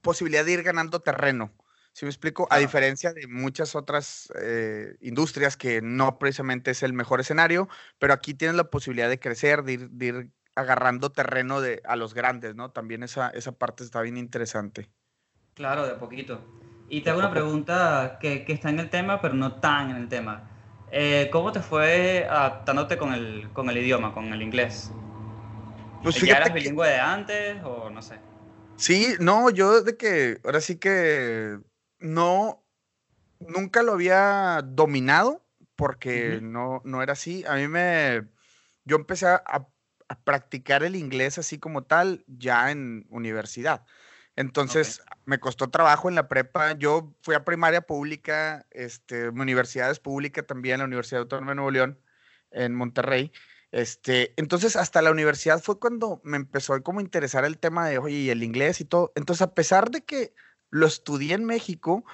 posibilidad 0.00 0.44
de 0.44 0.52
ir 0.52 0.62
ganando 0.62 1.00
terreno. 1.00 1.52
¿Sí 1.92 2.04
me 2.04 2.10
explico? 2.10 2.48
A 2.50 2.58
diferencia 2.58 3.12
de 3.12 3.28
muchas 3.28 3.76
otras 3.76 4.28
eh, 4.40 4.96
industrias 5.00 5.56
que 5.56 5.80
no 5.80 6.18
precisamente 6.18 6.72
es 6.72 6.82
el 6.82 6.92
mejor 6.92 7.20
escenario, 7.20 7.68
pero 8.00 8.12
aquí 8.12 8.34
tienes 8.34 8.56
la 8.56 8.68
posibilidad 8.68 9.08
de 9.08 9.20
crecer, 9.20 9.62
de 9.62 9.72
ir, 9.74 9.90
de 9.90 10.06
ir 10.06 10.30
agarrando 10.56 11.12
terreno 11.12 11.60
de, 11.60 11.82
a 11.84 11.94
los 11.94 12.12
grandes, 12.12 12.56
¿no? 12.56 12.72
También 12.72 13.04
esa, 13.04 13.30
esa 13.30 13.52
parte 13.52 13.84
está 13.84 14.00
bien 14.00 14.16
interesante. 14.16 14.90
Claro, 15.54 15.86
de 15.86 15.92
a 15.92 15.98
poquito. 15.98 16.40
Y 16.88 17.00
te 17.00 17.10
hago 17.10 17.20
una 17.20 17.30
pregunta 17.30 18.18
que, 18.20 18.44
que 18.44 18.52
está 18.52 18.70
en 18.70 18.80
el 18.80 18.90
tema, 18.90 19.20
pero 19.20 19.34
no 19.34 19.54
tan 19.60 19.90
en 19.90 19.96
el 19.96 20.08
tema. 20.08 20.50
Eh, 20.90 21.28
¿Cómo 21.32 21.52
te 21.52 21.60
fue 21.60 22.26
adaptándote 22.28 22.98
con 22.98 23.12
el, 23.12 23.50
con 23.52 23.68
el 23.70 23.78
idioma, 23.78 24.12
con 24.12 24.32
el 24.32 24.42
inglés? 24.42 24.90
Pues 26.02 26.16
¿Ya 26.16 26.20
fíjate 26.20 26.36
eras 26.42 26.48
que- 26.50 26.54
bilingüe 26.54 26.88
de 26.88 26.98
antes 26.98 27.62
o 27.64 27.90
no 27.90 28.02
sé? 28.02 28.18
Sí, 28.76 29.14
no, 29.20 29.50
yo 29.50 29.82
de 29.82 29.96
que 29.96 30.40
ahora 30.44 30.60
sí 30.60 30.76
que 30.76 31.58
no, 32.00 32.64
nunca 33.38 33.82
lo 33.82 33.92
había 33.92 34.60
dominado 34.64 35.42
porque 35.76 36.40
no, 36.42 36.82
no 36.84 37.02
era 37.02 37.14
así. 37.14 37.44
A 37.46 37.54
mí 37.54 37.68
me, 37.68 38.24
yo 38.84 38.96
empecé 38.96 39.26
a, 39.28 39.42
a 39.46 40.18
practicar 40.24 40.82
el 40.82 40.96
inglés 40.96 41.38
así 41.38 41.58
como 41.58 41.84
tal 41.84 42.24
ya 42.26 42.70
en 42.70 43.06
universidad. 43.10 43.84
Entonces 44.36 45.02
me 45.26 45.38
costó 45.38 45.70
trabajo 45.70 46.08
en 46.08 46.14
la 46.14 46.28
prepa. 46.28 46.72
Yo 46.72 47.14
fui 47.22 47.34
a 47.34 47.44
primaria 47.44 47.82
pública, 47.82 48.66
este, 48.70 49.30
mi 49.30 49.42
universidad 49.42 49.90
es 49.90 50.00
pública 50.00 50.42
también, 50.42 50.78
la 50.78 50.84
Universidad 50.84 51.22
Autónoma 51.22 51.52
de 51.52 51.56
Nuevo 51.56 51.70
León, 51.70 52.00
en 52.50 52.74
Monterrey. 52.74 53.32
Este, 53.70 54.32
entonces 54.36 54.76
hasta 54.76 55.02
la 55.02 55.10
universidad 55.10 55.60
fue 55.60 55.80
cuando 55.80 56.20
me 56.24 56.36
empezó 56.36 56.74
a 56.74 56.80
como 56.80 57.00
interesar 57.00 57.44
el 57.44 57.58
tema 57.58 57.88
de, 57.88 57.98
oye, 57.98 58.30
el 58.30 58.42
inglés 58.42 58.80
y 58.80 58.84
todo. 58.84 59.12
Entonces, 59.16 59.42
a 59.42 59.54
pesar 59.54 59.90
de 59.90 60.04
que 60.04 60.32
lo 60.70 60.86
estudié 60.86 61.34
en 61.34 61.44
México, 61.44 62.04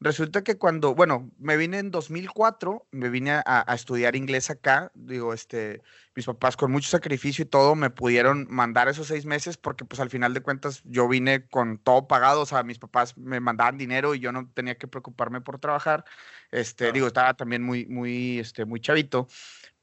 resulta 0.00 0.42
que 0.42 0.56
cuando, 0.58 0.94
bueno, 0.94 1.30
me 1.38 1.56
vine 1.56 1.78
en 1.78 1.90
2004, 1.90 2.88
me 2.90 3.10
vine 3.10 3.32
a, 3.32 3.42
a 3.46 3.74
estudiar 3.74 4.16
inglés 4.16 4.50
acá, 4.50 4.90
digo, 4.94 5.34
este, 5.34 5.82
mis 6.14 6.26
papás 6.26 6.56
con 6.56 6.72
mucho 6.72 6.88
sacrificio 6.88 7.44
y 7.44 7.48
todo 7.48 7.74
me 7.74 7.90
pudieron 7.90 8.46
mandar 8.50 8.88
esos 8.88 9.06
seis 9.08 9.26
meses 9.26 9.56
porque 9.56 9.84
pues 9.84 10.00
al 10.00 10.10
final 10.10 10.34
de 10.34 10.40
cuentas 10.42 10.82
yo 10.84 11.08
vine 11.08 11.46
con 11.48 11.78
todo 11.78 12.08
pagado, 12.08 12.42
o 12.42 12.46
sea, 12.46 12.62
mis 12.62 12.78
papás 12.78 13.16
me 13.16 13.40
mandaban 13.40 13.78
dinero 13.78 14.14
y 14.14 14.20
yo 14.20 14.32
no 14.32 14.48
tenía 14.52 14.76
que 14.78 14.88
preocuparme 14.88 15.40
por 15.40 15.58
trabajar, 15.58 16.04
este, 16.50 16.84
Claro. 16.84 16.92
digo, 16.94 17.06
estaba 17.06 17.34
también 17.34 17.62
muy, 17.62 17.86
muy, 17.86 18.38
este, 18.40 18.64
muy 18.64 18.80
chavito. 18.80 19.28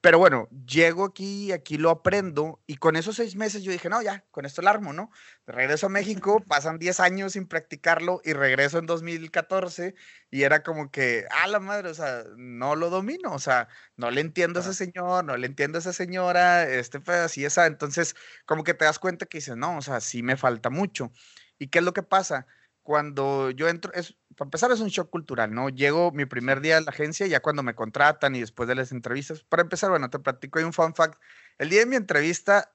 Pero 0.01 0.19
bueno, 0.19 0.47
llego 0.65 1.05
aquí, 1.05 1.51
aquí 1.51 1.77
lo 1.77 1.89
aprendo 1.89 2.61
y 2.67 2.77
con 2.77 2.95
esos 2.95 3.15
seis 3.15 3.35
meses 3.35 3.63
yo 3.63 3.71
dije, 3.71 3.89
no, 3.89 4.01
ya, 4.01 4.25
con 4.31 4.45
esto 4.45 4.61
lo 4.61 4.69
armo, 4.69 4.93
¿no? 4.93 5.09
Regreso 5.47 5.87
a 5.87 5.89
México, 5.89 6.39
pasan 6.47 6.77
10 6.79 6.99
años 6.99 7.33
sin 7.33 7.47
practicarlo 7.47 8.21
y 8.23 8.33
regreso 8.33 8.77
en 8.77 8.85
2014 8.85 9.95
y 10.29 10.43
era 10.43 10.61
como 10.63 10.91
que, 10.91 11.25
ah, 11.31 11.47
la 11.47 11.59
madre, 11.59 11.89
o 11.89 11.93
sea, 11.95 12.23
no 12.37 12.75
lo 12.75 12.89
domino, 12.91 13.33
o 13.33 13.39
sea, 13.39 13.67
no 13.95 14.11
le 14.11 14.21
entiendo 14.21 14.59
a 14.59 14.63
ese 14.63 14.73
señor, 14.75 15.25
no 15.25 15.35
le 15.35 15.47
entiendo 15.47 15.77
a 15.77 15.81
esa 15.81 15.93
señora, 15.93 16.63
este, 16.69 16.99
pues 16.99 17.17
así, 17.17 17.43
esa. 17.43 17.65
Entonces, 17.65 18.15
como 18.45 18.63
que 18.63 18.73
te 18.75 18.85
das 18.85 18.99
cuenta 18.99 19.25
que 19.25 19.39
dices, 19.39 19.57
no, 19.57 19.77
o 19.77 19.81
sea, 19.81 19.99
sí 19.99 20.21
me 20.23 20.37
falta 20.37 20.69
mucho. 20.69 21.11
¿Y 21.59 21.69
qué 21.69 21.79
es 21.79 21.85
lo 21.85 21.93
que 21.93 22.03
pasa? 22.03 22.45
Cuando 22.87 23.51
yo 23.51 23.67
entro, 23.67 23.91
es, 23.93 24.15
para 24.37 24.47
empezar 24.47 24.71
es 24.71 24.79
un 24.79 24.87
shock 24.87 25.09
cultural, 25.09 25.53
¿no? 25.53 25.67
Llego 25.67 26.13
mi 26.13 26.25
primer 26.25 26.61
día 26.61 26.77
a 26.77 26.79
la 26.79 26.91
agencia, 26.91 27.27
ya 27.27 27.41
cuando 27.41 27.61
me 27.61 27.75
contratan 27.75 28.33
y 28.33 28.39
después 28.39 28.69
de 28.69 28.75
las 28.75 28.93
entrevistas, 28.93 29.43
para 29.43 29.61
empezar, 29.61 29.89
bueno, 29.89 30.09
te 30.09 30.19
platico, 30.19 30.57
hay 30.57 30.63
un 30.63 30.71
fun 30.71 30.95
fact. 30.95 31.21
El 31.57 31.67
día 31.69 31.81
de 31.81 31.85
mi 31.85 31.97
entrevista 31.97 32.73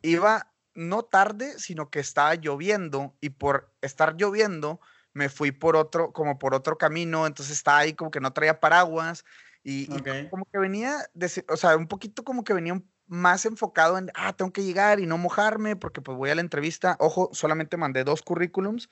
iba 0.00 0.50
no 0.74 1.02
tarde, 1.02 1.58
sino 1.58 1.90
que 1.90 2.00
estaba 2.00 2.36
lloviendo 2.36 3.18
y 3.20 3.28
por 3.28 3.70
estar 3.82 4.16
lloviendo 4.16 4.80
me 5.12 5.28
fui 5.28 5.52
por 5.52 5.76
otro, 5.76 6.10
como 6.14 6.38
por 6.38 6.54
otro 6.54 6.78
camino, 6.78 7.26
entonces 7.26 7.54
estaba 7.54 7.80
ahí 7.80 7.92
como 7.92 8.10
que 8.10 8.20
no 8.20 8.32
traía 8.32 8.60
paraguas 8.60 9.26
y, 9.62 9.94
y 9.94 10.00
Ok. 10.00 10.08
como 10.30 10.46
que 10.50 10.58
venía, 10.58 10.96
de 11.12 11.44
o 11.50 11.56
sea, 11.58 11.76
un 11.76 11.86
poquito 11.86 12.24
como 12.24 12.44
que 12.44 12.54
venía 12.54 12.80
más 13.08 13.44
enfocado 13.44 13.98
en, 13.98 14.10
ah, 14.14 14.32
tengo 14.32 14.52
que 14.52 14.64
llegar 14.64 15.00
y 15.00 15.06
no 15.06 15.18
mojarme 15.18 15.76
porque 15.76 16.00
pues 16.00 16.16
voy 16.16 16.30
a 16.30 16.34
la 16.34 16.40
entrevista. 16.40 16.96
Ojo, 16.98 17.28
solamente 17.34 17.76
mandé 17.76 18.04
dos 18.04 18.22
currículums 18.22 18.88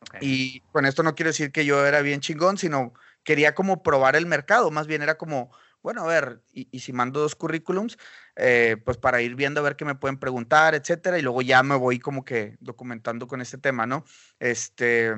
Ok. 0.00 0.16
y 0.20 0.60
con 0.72 0.86
esto 0.86 1.02
no 1.02 1.14
quiero 1.14 1.30
decir 1.30 1.52
que 1.52 1.64
yo 1.64 1.84
era 1.86 2.00
bien 2.02 2.20
chingón, 2.20 2.58
sino 2.58 2.94
quería 3.24 3.54
como 3.54 3.82
probar 3.82 4.16
el 4.16 4.26
mercado, 4.26 4.70
más 4.70 4.86
bien 4.86 5.02
era 5.02 5.18
como, 5.18 5.50
bueno, 5.82 6.02
a 6.02 6.06
ver, 6.06 6.40
y, 6.52 6.68
y 6.70 6.80
si 6.80 6.92
mando 6.92 7.20
dos 7.20 7.34
currículums, 7.34 7.98
eh, 8.36 8.76
pues 8.84 8.96
para 8.96 9.20
ir 9.20 9.34
viendo 9.34 9.60
a 9.60 9.64
ver 9.64 9.76
qué 9.76 9.84
me 9.84 9.94
pueden 9.96 10.18
preguntar, 10.18 10.74
etcétera, 10.74 11.18
y 11.18 11.22
luego 11.22 11.42
ya 11.42 11.62
me 11.62 11.74
voy 11.76 11.98
como 11.98 12.24
que 12.24 12.56
documentando 12.60 13.26
con 13.26 13.40
este 13.40 13.58
tema, 13.58 13.86
¿no? 13.86 14.04
Este, 14.38 15.12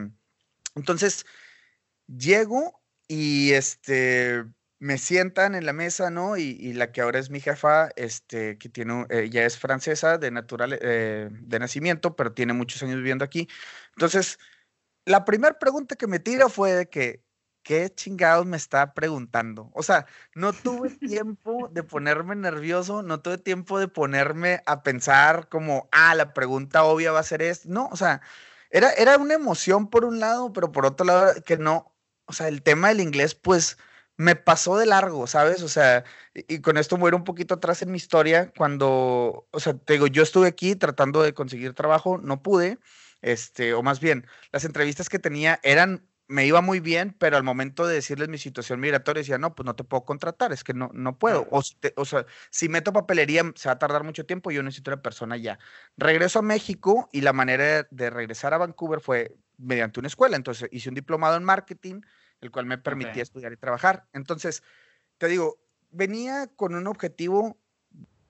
entonces, 0.75 1.25
llego 2.07 2.81
y 3.07 3.53
este, 3.53 4.45
me 4.79 4.99
sientan 4.99 5.55
en 5.55 5.67
la 5.67 5.73
mesa, 5.73 6.11
¿no? 6.11 6.37
Y, 6.37 6.57
y 6.59 6.73
la 6.73 6.93
que 6.93 7.01
ahora 7.01 7.19
es 7.19 7.31
mi 7.31 7.41
jefa, 7.41 7.91
este, 7.97 8.59
que 8.59 8.69
tiene, 8.69 8.93
un- 8.95 9.07
ella 9.11 9.45
es 9.45 9.59
francesa 9.59 10.19
de 10.19 10.31
natural, 10.31 10.79
eh, 10.81 11.29
de 11.31 11.59
nacimiento, 11.59 12.17
pero 12.17 12.33
tiene 12.33 12.53
muchos 12.55 12.83
años 12.83 12.97
viviendo 12.97 13.25
aquí. 13.25 13.49
Entonces, 13.95 14.39
la 15.05 15.25
primera 15.25 15.59
pregunta 15.59 15.97
que 15.97 16.07
me 16.07 16.19
tira 16.19 16.49
fue 16.49 16.73
de 16.73 16.89
que, 16.89 17.23
¿qué 17.63 17.91
chingados 17.91 18.47
me 18.47 18.57
está 18.57 18.95
preguntando? 18.95 19.71
O 19.75 19.83
sea, 19.83 20.07
no 20.35 20.53
tuve 20.53 20.91
tiempo 21.01 21.69
de 21.73 21.83
ponerme 21.83 22.37
nervioso, 22.37 23.03
no 23.03 23.21
tuve 23.21 23.39
tiempo 23.39 23.79
de 23.79 23.89
ponerme 23.89 24.63
a 24.67 24.83
pensar 24.83 25.49
como, 25.49 25.89
ah, 25.93 26.15
la 26.15 26.33
pregunta 26.35 26.85
obvia 26.85 27.13
va 27.13 27.21
a 27.21 27.25
ser 27.25 27.43
esto. 27.43 27.69
No, 27.71 27.89
o 27.93 27.97
sea, 27.97 28.21
era, 28.71 28.93
era 28.93 29.19
una 29.19 29.35
emoción 29.35 29.89
por 29.91 30.05
un 30.05 30.21
lado, 30.21 30.53
pero 30.53 30.73
por 30.73 30.87
otro 30.87 31.07
lado 31.07 31.35
que 31.45 31.57
no, 31.59 31.95
o 32.27 32.33
sea, 32.33 32.49
el 32.49 32.63
tema 32.63 32.89
del 32.89 33.01
inglés, 33.01 33.35
pues 33.35 33.79
me 34.17 34.37
pasó 34.37 34.77
de 34.79 34.87
largo, 34.87 35.27
¿sabes? 35.27 35.63
O 35.63 35.69
sea, 35.69 36.05
y, 36.35 36.57
y 36.57 36.61
con 36.61 36.77
esto 36.77 36.97
me 36.97 37.03
voy 37.03 37.09
a 37.09 37.11
ir 37.11 37.15
un 37.17 37.25
poquito 37.25 37.55
atrás 37.55 37.83
en 37.83 37.91
mi 37.91 37.97
historia, 37.97 38.53
cuando, 38.57 39.49
o 39.51 39.61
sea, 39.61 39.75
te 39.75 39.95
digo, 39.95 40.07
yo 40.07 40.23
estuve 40.23 40.49
aquí 40.49 40.77
tratando 40.77 41.23
de 41.23 41.35
conseguir 41.35 41.75
trabajo, 41.75 42.19
no 42.19 42.43
pude, 42.43 42.79
este, 43.23 43.75
o 43.75 43.83
más 43.83 44.01
bien, 44.01 44.27
las 44.53 44.65
entrevistas 44.65 45.09
que 45.09 45.19
tenía 45.19 45.61
eran, 45.63 46.09
me 46.29 46.47
iba 46.47 46.61
muy 46.61 46.79
bien, 46.81 47.13
pero 47.19 47.37
al 47.37 47.43
momento 47.43 47.87
de 47.87 47.95
decirles 47.97 48.29
mi 48.29 48.39
situación 48.39 48.79
migratoria, 48.81 49.21
decía, 49.21 49.39
no, 49.39 49.55
pues 49.55 49.67
no 49.67 49.75
te 49.75 49.83
puedo 49.85 50.05
contratar, 50.05 50.53
es 50.53 50.63
que 50.65 50.75
no, 50.75 50.91
no 50.95 51.19
puedo. 51.19 51.49
O, 51.51 51.61
si 51.63 51.75
te- 51.77 51.93
o 51.97 52.05
sea, 52.05 52.25
si 52.51 52.69
meto 52.69 52.93
papelería, 52.93 53.43
se 53.57 53.69
va 53.69 53.73
a 53.75 53.79
tardar 53.79 54.05
mucho 54.05 54.27
tiempo, 54.27 54.51
yo 54.53 54.63
necesito 54.63 54.91
una 54.93 55.03
persona 55.03 55.37
ya. 55.37 55.59
Regreso 55.97 56.39
a 56.39 56.43
México 56.43 57.09
y 57.13 57.21
la 57.23 57.33
manera 57.33 57.87
de 57.91 58.11
regresar 58.11 58.55
a 58.55 58.59
Vancouver 58.59 59.01
fue 59.01 59.37
mediante 59.59 60.01
una 60.01 60.07
escuela. 60.09 60.37
Entonces 60.37 60.69
hice 60.73 60.89
un 60.89 60.95
diplomado 60.95 61.37
en 61.37 61.45
marketing, 61.45 62.01
el 62.41 62.51
cual 62.51 62.67
me 62.67 62.79
permitía 62.79 63.23
estudiar 63.23 63.53
y 63.53 63.57
trabajar. 63.57 64.09
Entonces, 64.13 64.63
te 65.19 65.29
digo, 65.29 65.61
venía 65.91 66.49
con 66.57 66.75
un 66.75 66.87
objetivo 66.87 67.60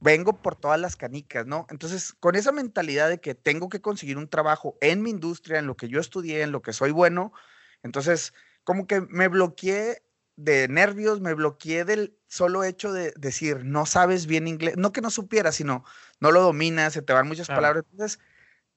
vengo 0.01 0.41
por 0.43 0.57
todas 0.57 0.81
las 0.81 0.97
canicas, 0.97 1.47
¿no? 1.47 1.67
Entonces, 1.71 2.13
con 2.15 2.35
esa 2.37 2.53
mentalidad 2.53 3.09
de 3.09 3.21
que 3.21 3.35
tengo 3.35 3.69
que 3.69 3.81
conseguir 3.83 4.19
un 4.19 4.29
trabajo 4.29 4.77
en 4.81 5.03
mi 5.03 5.11
industria, 5.11 5.59
en 5.59 5.67
lo 5.67 5.77
que 5.77 5.89
yo 5.89 6.01
estudié, 6.01 6.43
en 6.43 6.53
lo 6.53 6.63
que 6.63 6.73
soy 6.73 6.91
bueno, 6.91 7.33
entonces, 7.83 8.35
como 8.65 8.87
que 8.87 9.01
me 9.03 9.29
bloqueé 9.29 10.03
de 10.37 10.69
nervios, 10.69 11.21
me 11.21 11.35
bloqueé 11.35 11.85
del 11.85 12.19
solo 12.29 12.65
hecho 12.65 12.93
de 12.93 13.13
decir, 13.17 13.65
no 13.65 13.85
sabes 13.87 14.27
bien 14.27 14.49
inglés, 14.49 14.77
no 14.77 14.93
que 14.93 15.01
no 15.03 15.11
supieras, 15.11 15.57
sino 15.57 15.85
no 16.21 16.31
lo 16.33 16.41
dominas, 16.43 16.95
se 16.95 17.03
te 17.03 17.13
van 17.13 17.29
muchas 17.29 17.47
Claro. 17.47 17.51
palabras, 17.51 17.85
entonces 17.91 18.19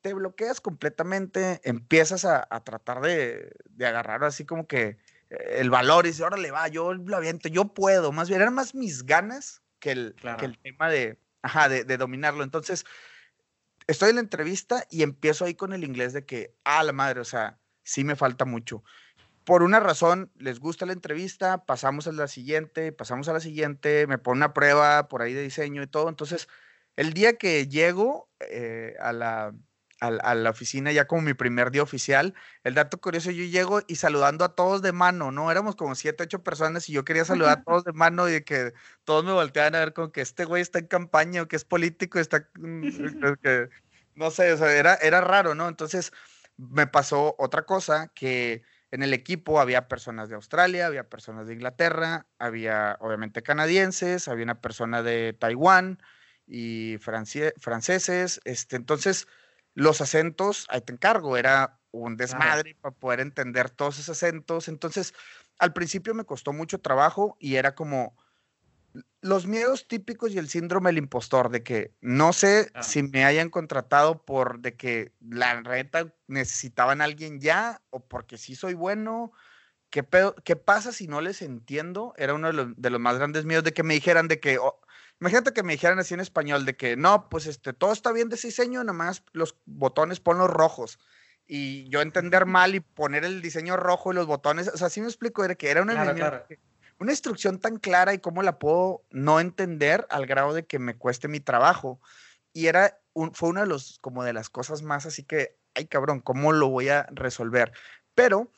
te 0.02 0.14
bloqueas 0.14 0.62
completamente, 0.62 1.62
empiezas 1.64 2.26
a, 2.26 2.48
a 2.50 2.64
tratar 2.64 3.02
de, 3.02 3.52
de 3.70 3.86
agarrar 3.88 4.24
así 4.26 4.46
como 4.46 4.68
que 4.68 4.98
eh, 5.30 5.58
el 5.60 5.70
valor 5.70 6.06
y 6.06 6.10
dices, 6.10 6.24
órale, 6.26 6.52
va, 6.52 6.68
yo 6.70 6.94
lo 6.94 7.18
aviento, 7.18 7.50
yo 7.50 7.74
puedo, 7.74 8.12
más 8.12 8.30
bien 8.30 8.42
eran 8.42 8.54
más 8.56 8.76
mis 8.76 9.06
ganas 9.06 9.63
que 9.84 9.92
el, 9.92 10.16
que 10.40 10.46
el 10.46 10.58
tema 10.60 10.90
de, 10.90 11.20
ajá, 11.42 11.68
de, 11.68 11.84
de 11.84 11.98
dominarlo. 11.98 12.46
Entonces, 12.46 12.86
estoy 13.86 14.12
en 14.12 14.16
la 14.16 14.22
entrevista 14.22 14.86
y 14.90 15.04
empiezo 15.04 15.44
ahí 15.44 15.56
con 15.56 15.74
el 15.74 15.84
inglés 15.84 16.14
de 16.14 16.26
que, 16.26 16.56
ah, 16.64 16.84
la 16.84 16.94
madre, 16.94 17.20
o 17.20 17.26
sea, 17.26 17.60
sí 17.84 18.06
me 18.06 18.16
falta 18.16 18.46
mucho. 18.46 18.82
Por 19.44 19.62
una 19.62 19.82
razón, 19.82 20.32
les 20.38 20.62
gusta 20.62 20.86
la 20.86 20.94
entrevista, 20.94 21.66
pasamos 21.66 22.08
a 22.08 22.14
la 22.14 22.30
siguiente, 22.30 22.94
pasamos 22.94 23.28
a 23.28 23.34
la 23.34 23.42
siguiente, 23.42 24.08
me 24.08 24.18
pone 24.18 24.38
una 24.38 24.54
prueba 24.54 25.10
por 25.10 25.22
ahí 25.22 25.34
de 25.34 25.42
diseño 25.42 25.84
y 25.84 25.88
todo. 25.88 26.08
Entonces, 26.08 26.48
el 26.96 27.12
día 27.12 27.34
que 27.34 27.68
llego 27.68 28.30
eh, 28.40 28.96
a, 29.02 29.12
la, 29.12 29.54
a, 30.04 30.12
la- 30.12 30.22
a 30.24 30.36
la 30.36 30.50
oficina, 30.50 30.92
ya 30.92 31.08
como 31.08 31.22
mi 31.22 31.34
primer 31.34 31.72
día 31.72 31.82
oficial, 31.82 32.34
el 32.64 32.74
dato 32.74 33.00
curioso, 33.00 33.32
yo 33.32 33.46
llego 33.46 33.82
y 33.88 33.96
saludando 33.96 34.44
a 34.44 34.54
todos 34.54 34.82
de 34.82 34.92
mano, 34.92 35.32
¿no? 35.32 35.50
Éramos 35.50 35.78
como 35.78 35.96
siete, 35.96 36.24
ocho 36.24 36.44
personas 36.44 36.90
y 36.90 36.94
yo 36.94 37.06
quería 37.06 37.24
saludar 37.24 37.60
a 37.60 37.64
todos 37.64 37.86
de 37.86 37.94
mano 37.94 38.28
y 38.28 38.34
de 38.34 38.44
que 38.44 38.74
todos 39.06 39.24
me 39.24 39.32
volteaban 39.32 39.76
a 39.76 39.80
ver 39.80 39.94
como 39.94 40.12
que 40.12 40.20
este 40.22 40.44
güey 40.44 40.62
está 40.62 40.80
en 40.80 40.88
campaña 40.88 41.42
o 41.44 41.48
que 41.48 41.56
es 41.56 41.64
político, 41.64 42.20
está, 42.20 42.50
mm, 42.56 42.84
eh, 42.84 43.36
que, 43.42 43.70
no 44.16 44.30
sé, 44.30 44.52
o 44.52 44.58
sea, 44.58 44.74
era, 44.74 44.96
era 44.96 45.22
raro, 45.22 45.56
¿no? 45.56 45.70
Entonces 45.70 46.12
me 46.58 46.86
pasó 46.86 47.36
otra 47.40 47.64
cosa, 47.66 48.12
que 48.14 48.64
en 48.92 49.04
el 49.04 49.14
equipo 49.14 49.62
había 49.62 49.88
personas 49.88 50.28
de 50.28 50.36
Australia, 50.36 50.86
había 50.86 51.08
personas 51.10 51.48
de 51.48 51.54
Inglaterra, 51.54 52.28
había 52.40 52.98
obviamente 53.00 53.42
canadienses, 53.42 54.28
había 54.28 54.44
una 54.44 54.60
persona 54.62 55.02
de 55.02 55.34
Taiwán 55.34 55.98
y 56.46 56.98
franceses, 57.00 58.42
este, 58.44 58.76
entonces 58.76 59.28
los 59.76 60.02
acentos, 60.02 60.66
ahí 60.70 60.82
te 60.82 60.94
encargo, 60.94 61.38
era 61.38 61.82
un 61.92 62.18
desmadre 62.18 62.76
para 62.82 62.96
poder 62.96 63.20
entender 63.20 63.70
todos 63.70 64.00
esos 64.00 64.18
acentos, 64.18 64.68
entonces 64.68 65.14
al 65.60 65.74
principio 65.74 66.14
me 66.16 66.26
costó 66.26 66.54
mucho 66.54 66.80
trabajo 66.80 67.38
y 67.40 67.56
era 67.56 67.76
como 67.76 68.16
los 69.22 69.48
miedos 69.48 69.88
típicos 69.88 70.32
y 70.34 70.38
el 70.38 70.50
síndrome 70.50 70.90
del 70.90 70.98
impostor, 71.00 71.50
de 71.50 71.64
que 71.64 71.96
no 72.02 72.34
sé 72.34 72.70
Claro. 72.72 72.88
si 72.88 73.04
me 73.04 73.26
hayan 73.26 73.50
contratado 73.50 74.24
por 74.26 74.60
de 74.60 74.76
que 74.76 75.14
la 75.20 75.62
reta 75.62 76.14
necesitaban 76.28 77.02
a 77.02 77.06
alguien 77.06 77.40
ya 77.40 77.82
o 77.90 78.08
porque 78.08 78.38
sí 78.38 78.56
soy 78.56 78.74
bueno. 78.74 79.32
¿Qué, 79.92 80.04
pedo- 80.04 80.36
qué 80.46 80.58
pasa 80.58 80.92
si 80.92 81.08
no 81.08 81.22
les 81.22 81.42
entiendo? 81.42 82.14
Era 82.18 82.36
uno 82.36 82.48
de 82.48 82.54
los, 82.54 82.68
de 82.78 82.92
los 82.92 83.00
más 83.02 83.18
grandes 83.18 83.46
miedos 83.46 83.64
de 83.64 83.74
que 83.74 83.84
me 83.84 83.96
dijeran 83.96 84.28
de 84.28 84.42
que, 84.42 84.60
oh, 84.60 84.82
imagínate 85.24 85.54
que 85.54 85.64
me 85.64 85.72
dijeran 85.72 86.00
así 86.00 86.14
en 86.14 86.20
español, 86.20 86.66
de 86.66 86.76
que 86.76 86.98
no, 86.98 87.30
pues 87.30 87.46
este, 87.46 87.72
todo 87.72 87.94
está 87.94 88.12
bien 88.12 88.28
de 88.28 88.36
diseño, 88.36 88.84
nada 88.84 88.92
más 88.92 89.24
los 89.32 89.56
botones 89.66 90.20
ponlos 90.20 90.50
rojos. 90.50 91.00
Y 91.48 91.88
yo 91.88 92.02
entender 92.02 92.46
mal 92.46 92.76
y 92.76 92.82
poner 92.82 93.24
el 93.24 93.42
diseño 93.42 93.78
rojo 93.78 94.12
y 94.12 94.16
los 94.16 94.28
botones, 94.28 94.68
o 94.68 94.78
sea, 94.78 94.90
sí 94.90 95.00
me 95.00 95.08
explico, 95.08 95.46
era 95.46 95.56
que 95.56 95.72
era 95.72 95.82
una 95.82 95.94
Claro, 95.94 96.14
claro. 96.14 96.46
una 97.00 97.12
instrucción 97.14 97.60
tan 97.60 97.78
clara 97.78 98.14
y 98.14 98.20
cómo 98.20 98.44
la 98.44 98.60
puedo 98.60 99.06
no 99.12 99.40
entender 99.40 100.06
al 100.10 100.26
grado 100.26 100.54
de 100.54 100.66
que 100.66 100.78
me 100.78 100.98
cueste 100.98 101.30
mi 101.30 101.40
trabajo. 101.40 102.02
Y 102.52 102.68
era 102.68 103.00
un, 103.14 103.34
fue 103.34 103.48
una 103.48 103.62
de 103.62 103.68
los, 103.68 104.00
como 104.00 104.26
de 104.26 104.34
las 104.34 104.50
cosas 104.50 104.82
más 104.82 105.06
así 105.06 105.24
que, 105.24 105.56
ay 105.74 105.86
cabrón, 105.86 106.20
¿cómo 106.20 106.52
lo 106.52 106.68
voy 106.68 106.90
a 106.90 107.08
resolver? 107.12 107.72
Pero, 108.14 108.52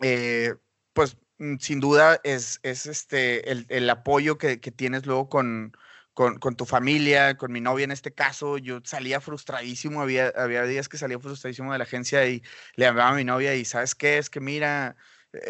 eh, 0.00 0.54
pues 0.92 1.16
mm, 1.38 1.56
sin 1.58 1.80
duda 1.80 2.20
es, 2.22 2.60
es 2.62 2.86
este, 2.86 3.50
el, 3.50 3.66
el 3.68 3.90
apoyo 3.90 4.38
que, 4.38 4.60
que 4.60 4.70
tienes 4.70 5.06
luego 5.06 5.28
con, 5.28 5.72
con, 6.18 6.40
con 6.40 6.56
tu 6.56 6.66
familia, 6.66 7.36
con 7.36 7.52
mi 7.52 7.60
novia 7.60 7.84
en 7.84 7.92
este 7.92 8.12
caso, 8.12 8.58
yo 8.58 8.80
salía 8.82 9.20
frustradísimo, 9.20 10.02
había, 10.02 10.32
había 10.34 10.64
días 10.64 10.88
que 10.88 10.98
salía 10.98 11.20
frustradísimo 11.20 11.70
de 11.72 11.78
la 11.78 11.84
agencia 11.84 12.26
y 12.26 12.42
le 12.74 12.86
llamaba 12.86 13.10
a 13.10 13.14
mi 13.14 13.22
novia 13.22 13.54
y 13.54 13.64
¿sabes 13.64 13.94
qué? 13.94 14.18
Es 14.18 14.28
que 14.28 14.40
mira, 14.40 14.96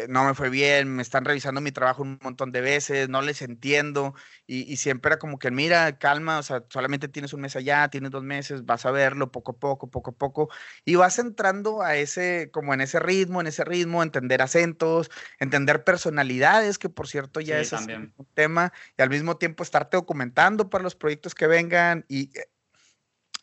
no 0.09 0.25
me 0.25 0.33
fue 0.33 0.49
bien, 0.49 0.95
me 0.95 1.01
están 1.01 1.25
revisando 1.25 1.61
mi 1.61 1.71
trabajo 1.71 2.01
un 2.03 2.19
montón 2.21 2.51
de 2.51 2.61
veces, 2.61 3.09
no 3.09 3.21
les 3.21 3.41
entiendo 3.41 4.13
y, 4.47 4.71
y 4.71 4.77
siempre 4.77 5.09
era 5.09 5.19
como 5.19 5.39
que 5.39 5.51
mira, 5.51 5.97
calma, 5.99 6.39
o 6.39 6.43
sea, 6.43 6.63
solamente 6.69 7.07
tienes 7.07 7.33
un 7.33 7.41
mes 7.41 7.55
allá, 7.55 7.87
tienes 7.89 8.11
dos 8.11 8.23
meses, 8.23 8.65
vas 8.65 8.85
a 8.85 8.91
verlo 8.91 9.31
poco 9.31 9.51
a 9.53 9.57
poco, 9.57 9.89
poco 9.89 10.11
a 10.11 10.13
poco 10.15 10.49
y 10.85 10.95
vas 10.95 11.19
entrando 11.19 11.81
a 11.81 11.95
ese, 11.95 12.49
como 12.51 12.73
en 12.73 12.81
ese 12.81 12.99
ritmo, 12.99 13.41
en 13.41 13.47
ese 13.47 13.63
ritmo, 13.65 14.03
entender 14.03 14.41
acentos, 14.41 15.09
entender 15.39 15.83
personalidades, 15.83 16.77
que 16.77 16.89
por 16.89 17.07
cierto 17.07 17.39
ya 17.41 17.59
Sí, 17.59 17.61
es 17.61 17.71
un 17.73 18.13
tema 18.33 18.73
y 18.97 19.01
al 19.01 19.09
mismo 19.09 19.37
tiempo 19.37 19.63
estarte 19.63 19.97
documentando 19.97 20.69
para 20.69 20.83
los 20.83 20.95
proyectos 20.95 21.35
que 21.35 21.47
vengan 21.47 22.05
y 22.07 22.29
eh, 22.37 22.49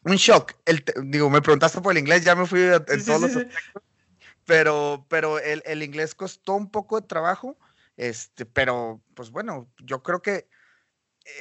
un 0.04 0.16
shock. 0.16 0.54
El, 0.64 0.84
digo, 1.04 1.30
me 1.30 1.42
preguntaste 1.42 1.80
por 1.80 1.92
el 1.92 1.98
inglés, 1.98 2.24
ya 2.24 2.34
me 2.34 2.46
fui 2.46 2.60
en 2.62 2.84
Sí, 2.86 3.00
todos 3.00 3.20
sí, 3.20 3.20
los 3.20 3.32
sí. 3.32 3.46
Pero, 4.46 5.04
pero 5.08 5.38
el, 5.38 5.62
el 5.66 5.82
inglés 5.82 6.14
costó 6.14 6.54
un 6.54 6.70
poco 6.70 7.00
de 7.00 7.06
trabajo, 7.06 7.58
este, 7.96 8.46
pero 8.46 9.02
pues 9.14 9.30
bueno, 9.30 9.68
yo 9.78 10.02
creo 10.02 10.22
que 10.22 10.48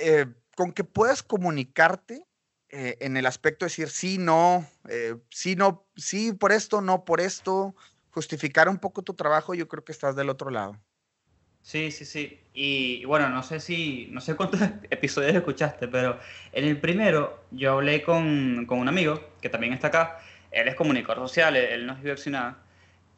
eh, 0.01 0.26
con 0.56 0.72
que 0.72 0.84
puedas 0.84 1.22
comunicarte 1.22 2.26
eh, 2.70 2.97
en 2.99 3.16
el 3.18 3.26
aspecto 3.26 3.66
de 3.66 3.68
decir 3.68 3.89
sí, 3.89 4.18
no, 4.18 4.68
eh, 4.89 5.16
sí, 5.30 5.56
no, 5.56 5.86
sí 5.95 6.34
por 6.34 6.51
esto, 6.51 6.82
no 6.82 7.06
por 7.06 7.22
esto, 7.22 7.76
justificar 8.10 8.68
un 8.68 8.80
poco 8.80 9.03
tu 9.03 9.14
trabajo, 9.14 9.53
yo 9.53 9.68
creo 9.68 9.86
que 9.86 9.91
estás 9.91 10.16
del 10.16 10.30
otro 10.30 10.49
lado. 10.49 10.80
Sí, 11.62 11.91
sí, 11.91 12.06
sí. 12.06 12.39
Y, 12.53 12.99
y 13.01 13.06
bueno, 13.06 13.30
no 13.30 13.41
sé 13.43 13.60
si, 13.60 14.08
no 14.12 14.22
sé 14.22 14.36
cuántos 14.36 14.62
episodios 14.89 15.36
escuchaste, 15.36 15.88
pero 15.88 16.20
en 16.51 16.66
el 16.66 16.80
primero 16.80 17.43
yo 17.51 17.74
hablé 17.74 18.01
con, 18.03 18.66
con 18.68 18.80
un 18.80 18.88
amigo 18.88 19.20
que 19.41 19.49
también 19.49 19.74
está 19.74 19.88
acá. 19.88 20.20
Él 20.51 20.68
es 20.68 20.76
comunicador 20.76 21.28
social, 21.28 21.56
él, 21.56 21.66
él 21.66 21.86
no 21.86 21.97
es 21.97 22.28
nada. 22.28 22.64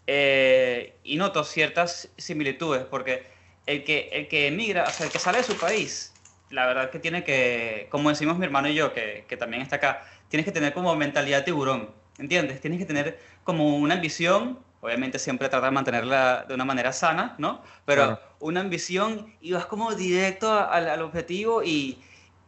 Eh, 0.08 1.00
y 1.04 1.18
noto 1.18 1.44
ciertas 1.44 2.10
similitudes, 2.18 2.86
porque 2.86 3.28
el 3.66 3.84
que, 3.84 4.10
el 4.14 4.28
que 4.28 4.48
emigra, 4.48 4.88
o 4.90 4.94
sea, 4.94 5.06
el 5.08 5.12
que 5.12 5.20
sale 5.20 5.40
de 5.40 5.44
su 5.44 5.58
país, 5.60 6.16
la 6.50 6.66
verdad 6.66 6.90
que 6.90 7.00
tiene 7.00 7.24
que, 7.24 7.88
como 7.92 8.10
decimos 8.10 8.38
mi 8.38 8.46
hermano 8.46 8.70
y 8.70 8.76
yo, 8.76 8.94
que, 8.94 9.26
que 9.28 9.38
también 9.38 9.62
está 9.62 9.78
acá, 9.78 10.06
tienes 10.30 10.46
que 10.46 10.52
tener 10.54 10.74
como 10.74 10.96
mentalidad 10.96 11.44
tiburón, 11.44 11.94
¿entiendes? 12.18 12.62
Tienes 12.62 12.80
que 12.80 12.86
tener 12.86 13.20
como 13.44 13.78
una 13.78 13.96
ambición 13.96 14.66
obviamente 14.80 15.20
siempre 15.20 15.50
trata 15.50 15.66
de 15.66 15.72
mantenerla 15.72 16.46
de 16.48 16.54
una 16.54 16.66
manera 16.66 16.94
sana, 16.94 17.36
¿no? 17.40 17.62
Pero 17.86 18.04
Claro. 18.04 18.22
una 18.40 18.62
ambición 18.62 19.36
y 19.42 19.52
vas 19.52 19.66
como 19.66 19.94
directo 19.96 20.52
al, 20.52 20.88
al 20.90 21.02
objetivo 21.02 21.64
y, 21.64 22.04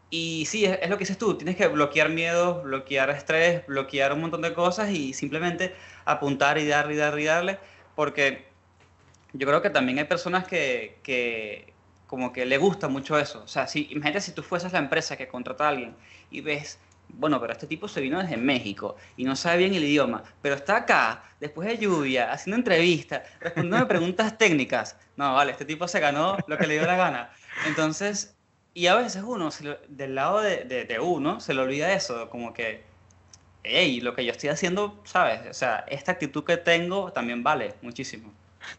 y 0.09 0.45
sí, 0.45 0.65
es, 0.65 0.79
es 0.81 0.89
lo 0.89 0.97
que 0.97 1.03
dices 1.03 1.17
tú, 1.17 1.35
tienes 1.35 1.55
que 1.55 1.67
bloquear 1.67 2.09
miedos, 2.09 2.63
bloquear 2.63 3.09
estrés, 3.11 3.65
bloquear 3.67 4.13
un 4.13 4.21
montón 4.21 4.41
de 4.41 4.53
cosas 4.53 4.89
y 4.91 5.13
simplemente 5.13 5.75
apuntar 6.05 6.57
y 6.57 6.67
darle 6.67 6.95
y 6.95 6.97
darle 6.97 7.21
y 7.21 7.25
darle, 7.25 7.59
porque 7.95 8.49
yo 9.33 9.47
creo 9.47 9.61
que 9.61 9.69
también 9.69 9.99
hay 9.99 10.05
personas 10.05 10.47
que, 10.47 10.99
que 11.03 11.73
como 12.07 12.33
que 12.33 12.45
le 12.45 12.57
gusta 12.57 12.87
mucho 12.87 13.19
eso. 13.19 13.43
O 13.43 13.47
sea, 13.47 13.67
si, 13.67 13.87
imagínate 13.91 14.21
si 14.21 14.31
tú 14.31 14.41
fueses 14.41 14.73
la 14.73 14.79
empresa 14.79 15.15
que 15.15 15.27
contrata 15.27 15.65
a 15.65 15.69
alguien 15.69 15.95
y 16.31 16.41
ves, 16.41 16.79
bueno, 17.09 17.39
pero 17.39 17.53
este 17.53 17.67
tipo 17.67 17.87
se 17.87 18.01
vino 18.01 18.19
desde 18.19 18.37
México 18.37 18.95
y 19.15 19.25
no 19.25 19.35
sabe 19.35 19.59
bien 19.59 19.75
el 19.75 19.83
idioma, 19.83 20.23
pero 20.41 20.55
está 20.55 20.77
acá, 20.77 21.23
después 21.39 21.67
de 21.67 21.77
lluvia, 21.77 22.31
haciendo 22.31 22.57
entrevistas, 22.57 23.21
respondiendo 23.39 23.87
preguntas 23.87 24.37
técnicas. 24.37 24.97
No, 25.17 25.35
vale, 25.35 25.51
este 25.51 25.65
tipo 25.65 25.87
se 25.87 25.99
ganó 25.99 26.37
lo 26.47 26.57
que 26.57 26.65
le 26.65 26.75
dio 26.75 26.87
la 26.87 26.95
gana. 26.95 27.31
Entonces, 27.67 28.35
y 28.79 28.87
a 28.87 28.95
veces 28.95 29.23
uno, 29.25 29.51
se 29.51 29.63
lo- 29.65 29.77
del 29.89 30.15
lado 30.15 30.41
de, 30.41 30.63
de- 30.63 30.85
de 30.85 30.99
uno, 30.99 31.39
se 31.41 31.53
le 31.53 31.61
olvida 31.61 31.93
eso, 31.93 32.29
como 32.29 32.53
que, 32.53 32.83
hey, 33.63 33.99
lo 34.01 34.15
que 34.15 34.23
yo 34.25 34.31
estoy 34.31 34.49
haciendo, 34.49 34.99
¿sabes? 35.03 35.41
O 35.49 35.53
sea, 35.53 35.83
esta 35.89 36.13
actitud 36.13 36.43
que 36.45 36.57
tengo 36.57 37.11
también 37.11 37.43
vale 37.43 37.75
muchísimo. 37.81 38.31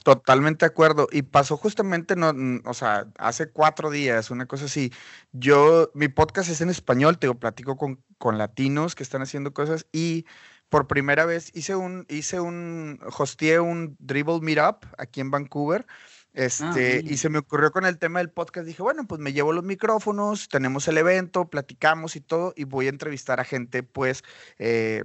Totalmente 0.05 0.65
de 0.65 0.71
acuerdo. 0.71 1.09
Y 1.11 1.23
pasó 1.23 1.57
justamente, 1.57 2.17
no, 2.17 2.33
o 2.65 2.75
sea, 2.75 3.07
hace 3.19 3.51
cuatro 3.51 3.91
días, 3.91 4.31
una 4.31 4.47
cosa 4.47 4.67
así. 4.67 4.93
Yo, 5.33 5.91
mi 5.95 6.09
podcast 6.09 6.51
es 6.51 6.61
en 6.61 6.71
español, 6.71 7.19
te 7.19 7.27
digo, 7.27 7.39
platico 7.39 7.77
con, 7.77 8.03
con 8.19 8.39
latinos 8.39 8.95
que 8.95 9.03
están 9.03 9.23
haciendo 9.23 9.53
cosas 9.53 9.87
y 9.93 10.27
por 10.69 10.87
primera 10.87 11.25
vez 11.27 11.51
hice 11.55 11.75
un, 11.77 12.07
hice 12.09 12.41
un, 12.41 13.01
hosteé 13.19 13.59
un 13.59 13.97
Dribble 13.99 14.41
Meetup 14.41 14.85
aquí 14.99 15.21
en 15.21 15.31
Vancouver. 15.31 15.87
Este, 16.33 17.03
y 17.05 17.17
se 17.17 17.29
me 17.29 17.39
ocurrió 17.39 17.73
con 17.73 17.85
el 17.85 17.99
tema 17.99 18.21
del 18.21 18.31
podcast, 18.31 18.67
dije, 18.67 18.83
bueno, 18.83 19.07
pues 19.07 19.21
me 19.21 19.33
llevo 19.33 19.53
los 19.53 19.65
micrófonos, 19.65 20.49
tenemos 20.49 20.87
el 20.87 20.99
evento, 20.99 21.51
platicamos 21.51 22.15
y 22.15 22.21
todo, 22.21 22.53
y 22.57 22.65
voy 22.65 22.87
a 22.87 22.91
entrevistar 22.91 23.41
a 23.41 23.45
gente, 23.45 23.83
pues, 23.83 24.23
eh, 24.59 25.05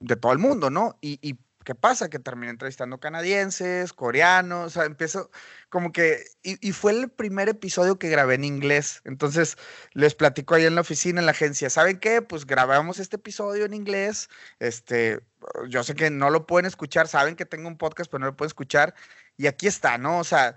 de 0.00 0.16
todo 0.16 0.32
el 0.32 0.38
mundo, 0.38 0.70
¿no? 0.70 0.98
Y, 1.00 1.18
y 1.22 1.38
¿qué 1.68 1.74
pasa? 1.74 2.08
Que 2.08 2.18
terminé 2.18 2.48
entrevistando 2.48 2.98
canadienses, 2.98 3.92
coreanos, 3.92 4.68
o 4.68 4.70
sea, 4.70 4.84
empiezo 4.86 5.30
como 5.68 5.92
que, 5.92 6.24
y, 6.42 6.66
y 6.66 6.72
fue 6.72 6.92
el 6.92 7.10
primer 7.10 7.50
episodio 7.50 7.98
que 7.98 8.08
grabé 8.08 8.36
en 8.36 8.44
inglés, 8.44 9.02
entonces 9.04 9.58
les 9.92 10.14
platico 10.14 10.54
ahí 10.54 10.64
en 10.64 10.76
la 10.76 10.80
oficina, 10.80 11.20
en 11.20 11.26
la 11.26 11.32
agencia, 11.32 11.68
¿saben 11.68 12.00
qué? 12.00 12.22
Pues 12.22 12.46
grabamos 12.46 12.98
este 12.98 13.16
episodio 13.16 13.66
en 13.66 13.74
inglés, 13.74 14.30
este, 14.60 15.20
yo 15.68 15.84
sé 15.84 15.94
que 15.94 16.08
no 16.08 16.30
lo 16.30 16.46
pueden 16.46 16.64
escuchar, 16.64 17.06
saben 17.06 17.36
que 17.36 17.44
tengo 17.44 17.68
un 17.68 17.76
podcast, 17.76 18.10
pero 18.10 18.20
no 18.20 18.26
lo 18.28 18.36
pueden 18.36 18.48
escuchar, 18.48 18.94
y 19.36 19.46
aquí 19.46 19.66
está, 19.66 19.98
¿no? 19.98 20.20
O 20.20 20.24
sea, 20.24 20.54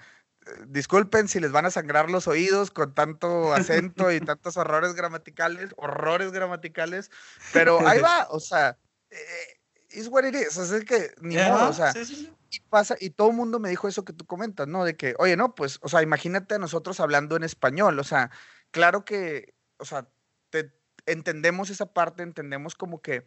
disculpen 0.67 1.27
si 1.27 1.41
les 1.41 1.51
van 1.51 1.65
a 1.65 1.71
sangrar 1.71 2.09
los 2.09 2.29
oídos 2.29 2.71
con 2.71 2.93
tanto 2.93 3.53
acento 3.53 4.13
y 4.13 4.21
tantos 4.21 4.55
horrores 4.55 4.93
gramaticales, 4.93 5.71
horrores 5.75 6.31
gramaticales, 6.31 7.11
pero 7.51 7.85
ahí 7.85 7.99
va, 7.99 8.27
o 8.29 8.39
sea, 8.39 8.77
eh, 9.09 9.60
es 9.93 10.07
what 10.07 10.25
it 10.25 10.35
is, 10.35 10.57
es 10.57 10.85
que 10.85 11.11
ni 11.21 11.35
modo, 11.37 11.69
o 11.69 11.73
sea, 11.73 11.91
sí, 11.91 12.05
sí, 12.05 12.15
sí. 12.15 12.33
y 12.49 12.59
pasa, 12.61 12.95
y 12.99 13.11
todo 13.11 13.29
el 13.29 13.35
mundo 13.35 13.59
me 13.59 13.69
dijo 13.69 13.87
eso 13.87 14.05
que 14.05 14.13
tú 14.13 14.25
comentas, 14.25 14.67
¿no? 14.67 14.83
De 14.85 14.95
que, 14.95 15.15
oye, 15.17 15.35
no, 15.35 15.55
pues, 15.55 15.79
o 15.81 15.89
sea, 15.89 16.01
imagínate 16.01 16.55
a 16.55 16.59
nosotros 16.59 16.99
hablando 16.99 17.35
en 17.35 17.43
español, 17.43 17.99
o 17.99 18.03
sea, 18.03 18.31
claro 18.71 19.05
que, 19.05 19.53
o 19.77 19.85
sea, 19.85 20.07
te, 20.49 20.71
entendemos 21.05 21.69
esa 21.69 21.93
parte, 21.93 22.23
entendemos 22.23 22.75
como 22.75 23.01
que, 23.01 23.25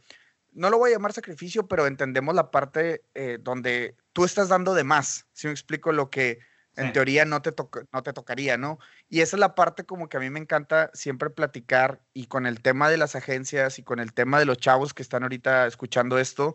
no 0.52 0.70
lo 0.70 0.78
voy 0.78 0.90
a 0.90 0.94
llamar 0.94 1.12
sacrificio, 1.12 1.66
pero 1.66 1.86
entendemos 1.86 2.34
la 2.34 2.50
parte 2.50 3.04
eh, 3.14 3.38
donde 3.40 3.96
tú 4.12 4.24
estás 4.24 4.48
dando 4.48 4.74
de 4.74 4.84
más, 4.84 5.26
si 5.32 5.48
me 5.48 5.52
explico 5.52 5.92
lo 5.92 6.10
que 6.10 6.38
en 6.76 6.86
Sí. 6.86 6.92
teoría 6.92 7.24
no 7.24 7.40
te, 7.42 7.52
no 7.92 8.02
te 8.02 8.12
tocaría, 8.12 8.56
¿no? 8.56 8.78
Y 9.08 9.20
esa 9.20 9.36
es 9.36 9.40
la 9.40 9.54
parte 9.54 9.84
como 9.84 10.08
que 10.08 10.16
a 10.16 10.20
mí 10.20 10.30
me 10.30 10.40
encanta 10.40 10.90
siempre 10.94 11.30
platicar 11.30 12.00
y 12.12 12.26
con 12.26 12.46
el 12.46 12.60
tema 12.62 12.88
de 12.90 12.96
las 12.96 13.14
agencias 13.14 13.78
y 13.78 13.82
con 13.82 14.00
el 14.00 14.12
tema 14.12 14.38
de 14.38 14.44
los 14.46 14.58
chavos 14.58 14.92
que 14.94 15.02
están 15.02 15.22
ahorita 15.22 15.66
escuchando 15.66 16.18
esto, 16.18 16.54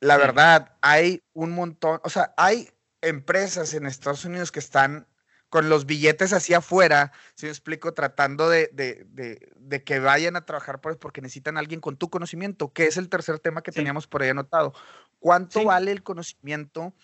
la 0.00 0.14
Sí. 0.16 0.20
verdad, 0.22 0.76
hay 0.80 1.22
un 1.32 1.52
montón, 1.52 2.00
o 2.02 2.10
sea, 2.10 2.32
hay 2.36 2.70
empresas 3.02 3.74
en 3.74 3.86
Estados 3.86 4.24
Unidos 4.24 4.50
que 4.52 4.58
están 4.60 5.06
con 5.48 5.68
los 5.68 5.84
billetes 5.84 6.32
hacia 6.32 6.58
afuera, 6.58 7.12
si 7.34 7.44
me 7.44 7.50
explico, 7.52 7.92
tratando 7.92 8.48
de, 8.48 8.70
de- 8.72 9.04
de- 9.08 9.52
de 9.56 9.84
que 9.84 9.98
vayan 10.00 10.34
a 10.34 10.46
trabajar 10.46 10.80
por, 10.80 10.98
porque 10.98 11.20
necesitan 11.20 11.58
a 11.58 11.60
alguien 11.60 11.80
con 11.80 11.98
tu 11.98 12.08
conocimiento, 12.08 12.72
que 12.72 12.86
es 12.86 12.96
el 12.96 13.10
tercer 13.10 13.38
tema 13.38 13.62
que 13.62 13.70
Sí. 13.70 13.76
teníamos 13.76 14.06
por 14.06 14.22
ahí 14.22 14.30
anotado. 14.30 14.72
¿Cuánto 15.18 15.62
vale 15.62 15.92
el 15.92 16.02
conocimiento? 16.02 16.94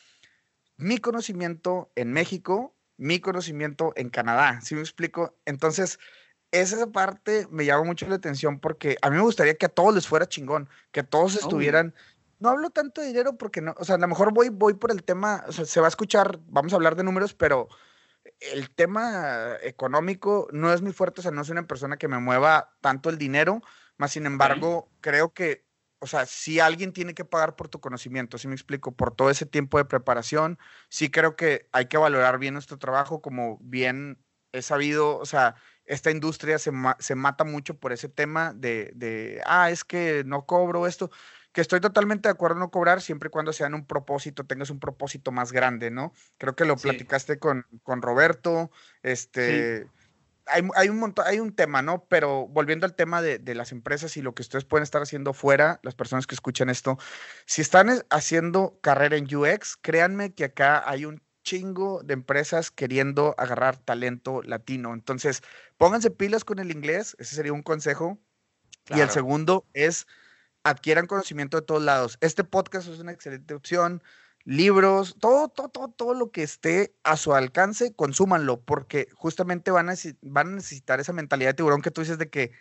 Mi 0.78 0.98
conocimiento 0.98 1.92
en 1.94 2.12
México, 2.12 2.74
mi 2.96 3.20
conocimiento 3.20 3.92
en 3.96 4.08
Canadá, 4.08 4.60
si 4.62 4.74
me 4.74 4.80
explico? 4.80 5.36
Entonces, 5.44 5.98
esa 6.50 6.90
parte 6.90 7.46
me 7.50 7.66
llama 7.66 7.84
mucho 7.84 8.08
la 8.08 8.14
atención 8.14 8.58
porque 8.58 8.96
a 9.02 9.10
mí 9.10 9.16
me 9.16 9.22
gustaría 9.22 9.54
que 9.54 9.66
a 9.66 9.68
todos 9.68 9.94
les 9.94 10.08
fuera 10.08 10.26
chingón, 10.26 10.68
que 10.92 11.02
todos 11.02 11.36
estuvieran 11.36 11.94
no 12.40 12.50
hablo 12.50 12.70
tanto 12.70 13.00
de 13.00 13.08
dinero 13.08 13.36
porque 13.36 13.60
no, 13.60 13.74
o 13.78 13.84
sea, 13.84 13.96
a 13.96 13.98
lo 13.98 14.08
mejor 14.08 14.32
voy, 14.32 14.48
voy 14.48 14.74
por 14.74 14.90
el 14.90 15.02
tema, 15.02 15.44
o 15.48 15.52
sea, 15.52 15.64
se 15.64 15.80
va 15.80 15.86
a 15.86 15.88
escuchar, 15.88 16.38
vamos 16.46 16.72
a 16.72 16.76
hablar 16.76 16.96
de 16.96 17.04
números, 17.04 17.34
pero 17.34 17.68
el 18.40 18.70
tema 18.70 19.56
económico 19.62 20.48
no 20.52 20.72
es 20.72 20.82
muy 20.82 20.92
fuerte, 20.92 21.20
o 21.20 21.22
sea, 21.22 21.32
no 21.32 21.44
soy 21.44 21.52
una 21.52 21.66
persona 21.66 21.96
que 21.96 22.08
me 22.08 22.18
mueva 22.18 22.76
tanto 22.80 23.10
el 23.10 23.18
dinero, 23.18 23.62
más 23.96 24.12
sin 24.12 24.26
embargo, 24.26 24.88
creo 25.00 25.32
que, 25.32 25.66
o 26.00 26.06
sea, 26.06 26.26
si 26.26 26.60
alguien 26.60 26.92
tiene 26.92 27.14
que 27.14 27.24
pagar 27.24 27.56
por 27.56 27.68
tu 27.68 27.80
conocimiento, 27.80 28.38
si 28.38 28.48
me 28.48 28.54
explico, 28.54 28.92
por 28.92 29.14
todo 29.14 29.30
ese 29.30 29.46
tiempo 29.46 29.78
de 29.78 29.84
preparación, 29.84 30.58
sí 30.88 31.10
creo 31.10 31.36
que 31.36 31.68
hay 31.72 31.86
que 31.86 31.98
valorar 31.98 32.38
bien 32.38 32.54
nuestro 32.54 32.78
trabajo, 32.78 33.20
como 33.20 33.58
bien 33.60 34.18
he 34.52 34.62
sabido, 34.62 35.18
o 35.18 35.26
sea, 35.26 35.56
esta 35.84 36.10
industria 36.10 36.58
se, 36.58 36.70
ma- 36.70 36.96
se 37.00 37.14
mata 37.14 37.44
mucho 37.44 37.78
por 37.78 37.92
ese 37.92 38.08
tema 38.08 38.52
de, 38.54 38.92
de, 38.94 39.42
ah, 39.44 39.70
es 39.70 39.84
que 39.84 40.22
no 40.24 40.46
cobro 40.46 40.86
esto 40.86 41.10
que 41.52 41.62
estoy 41.62 41.80
totalmente 41.80 42.28
de 42.28 42.32
acuerdo 42.32 42.56
en 42.56 42.60
no 42.60 42.70
cobrar 42.70 43.00
siempre 43.00 43.28
y 43.28 43.30
cuando 43.30 43.52
sea 43.52 43.66
en 43.66 43.74
un 43.74 43.86
propósito, 43.86 44.44
tengas 44.46 44.70
un 44.70 44.78
propósito 44.78 45.32
más 45.32 45.50
grande, 45.50 45.90
¿no? 45.90 46.12
Creo 46.36 46.54
que 46.54 46.64
lo 46.64 46.76
Sí. 46.76 46.82
platicaste 46.82 47.38
con, 47.38 47.66
con 47.82 48.02
Roberto, 48.02 48.70
este, 49.02 49.88
hay, 50.50 50.62
hay 50.76 50.88
un 50.88 50.98
montón, 50.98 51.24
hay 51.26 51.40
un 51.40 51.54
tema, 51.54 51.82
¿no? 51.82 52.04
Pero 52.08 52.46
volviendo 52.48 52.86
al 52.86 52.94
tema 52.94 53.22
de, 53.22 53.38
de 53.38 53.54
las 53.54 53.72
empresas 53.72 54.16
y 54.16 54.22
lo 54.22 54.34
que 54.34 54.42
ustedes 54.42 54.64
pueden 54.64 54.82
estar 54.82 55.02
haciendo 55.02 55.32
fuera, 55.34 55.80
las 55.82 55.94
personas 55.94 56.26
que 56.26 56.34
escuchan 56.34 56.68
esto, 56.70 56.98
si 57.46 57.62
están 57.62 57.88
es- 57.88 58.04
haciendo 58.10 58.78
carrera 58.82 59.16
en 59.16 59.34
UX, 59.34 59.76
créanme 59.80 60.34
que 60.34 60.44
acá 60.44 60.82
hay 60.88 61.04
un 61.04 61.22
chingo 61.44 62.02
de 62.02 62.14
empresas 62.14 62.70
queriendo 62.70 63.34
agarrar 63.38 63.78
talento 63.78 64.42
latino. 64.42 64.92
Entonces, 64.92 65.42
pónganse 65.78 66.10
pilas 66.10 66.44
con 66.44 66.58
el 66.58 66.70
inglés, 66.70 67.16
ese 67.18 67.36
sería 67.36 67.52
un 67.52 67.62
consejo. 67.62 68.18
Y 68.88 68.92
el 68.94 68.96
Claro. 68.98 69.12
segundo 69.12 69.66
es 69.74 70.06
adquieran 70.64 71.06
conocimiento 71.06 71.58
de 71.58 71.66
todos 71.66 71.82
lados. 71.82 72.18
Este 72.20 72.44
podcast 72.44 72.88
es 72.88 72.98
una 72.98 73.12
excelente 73.12 73.54
opción. 73.54 74.02
Libros, 74.50 75.16
todo, 75.20 75.48
todo, 75.50 75.68
todo, 75.68 75.88
todo 75.88 76.14
lo 76.14 76.30
que 76.30 76.42
esté 76.42 76.94
a 77.02 77.18
su 77.18 77.34
alcance, 77.34 77.94
consúmanlo, 77.94 78.62
porque 78.62 79.06
justamente 79.14 79.70
van 79.70 79.90
a, 79.90 79.94
van 80.22 80.48
a 80.48 80.50
necesitar 80.52 81.00
esa 81.00 81.12
mentalidad 81.12 81.50
de 81.50 81.54
tiburón 81.54 81.82
que 81.82 81.90
tú 81.90 82.00
dices 82.00 82.16
de 82.16 82.30
que 82.30 82.52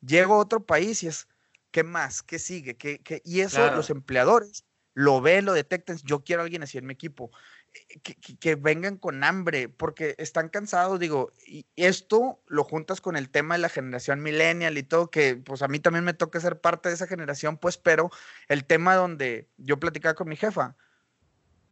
llego 0.00 0.32
a 0.32 0.38
otro 0.38 0.64
país 0.64 1.02
y 1.02 1.08
es, 1.08 1.28
¿qué 1.70 1.84
más? 1.84 2.22
¿Qué 2.22 2.38
sigue? 2.38 2.78
¿Qué, 2.78 3.00
qué? 3.02 3.20
Y 3.22 3.40
eso 3.40 3.56
Claro. 3.56 3.76
los 3.76 3.90
empleadores 3.90 4.64
lo 4.94 5.20
ven, 5.20 5.44
lo 5.44 5.52
detectan. 5.52 5.98
Yo 6.04 6.24
quiero 6.24 6.40
a 6.40 6.44
alguien 6.46 6.62
así 6.62 6.78
en 6.78 6.86
mi 6.86 6.94
equipo. 6.94 7.30
eh, 7.74 8.00
Que, 8.02 8.14
que- 8.14 8.38
que 8.38 8.54
vengan 8.54 8.96
con 8.96 9.22
hambre, 9.22 9.68
porque 9.68 10.14
están 10.16 10.48
cansados, 10.48 10.98
digo, 10.98 11.34
y 11.46 11.66
esto 11.76 12.42
lo 12.46 12.64
juntas 12.64 13.02
con 13.02 13.14
el 13.16 13.28
tema 13.28 13.56
de 13.56 13.60
la 13.60 13.68
generación 13.68 14.22
millennial 14.22 14.78
y 14.78 14.82
todo, 14.84 15.10
que 15.10 15.36
pues 15.36 15.60
a 15.60 15.68
mí 15.68 15.80
también 15.80 16.04
me 16.06 16.14
toca 16.14 16.40
ser 16.40 16.62
parte 16.62 16.88
de 16.88 16.94
esa 16.94 17.06
generación, 17.06 17.58
pues, 17.58 17.76
pero 17.76 18.10
el 18.48 18.64
tema 18.64 18.94
donde 18.96 19.50
yo 19.58 19.78
platicaba 19.78 20.14
con 20.14 20.28
mi 20.28 20.36
jefa, 20.36 20.76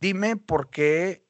dime 0.04 0.36
por 0.36 0.68
qué 0.68 1.26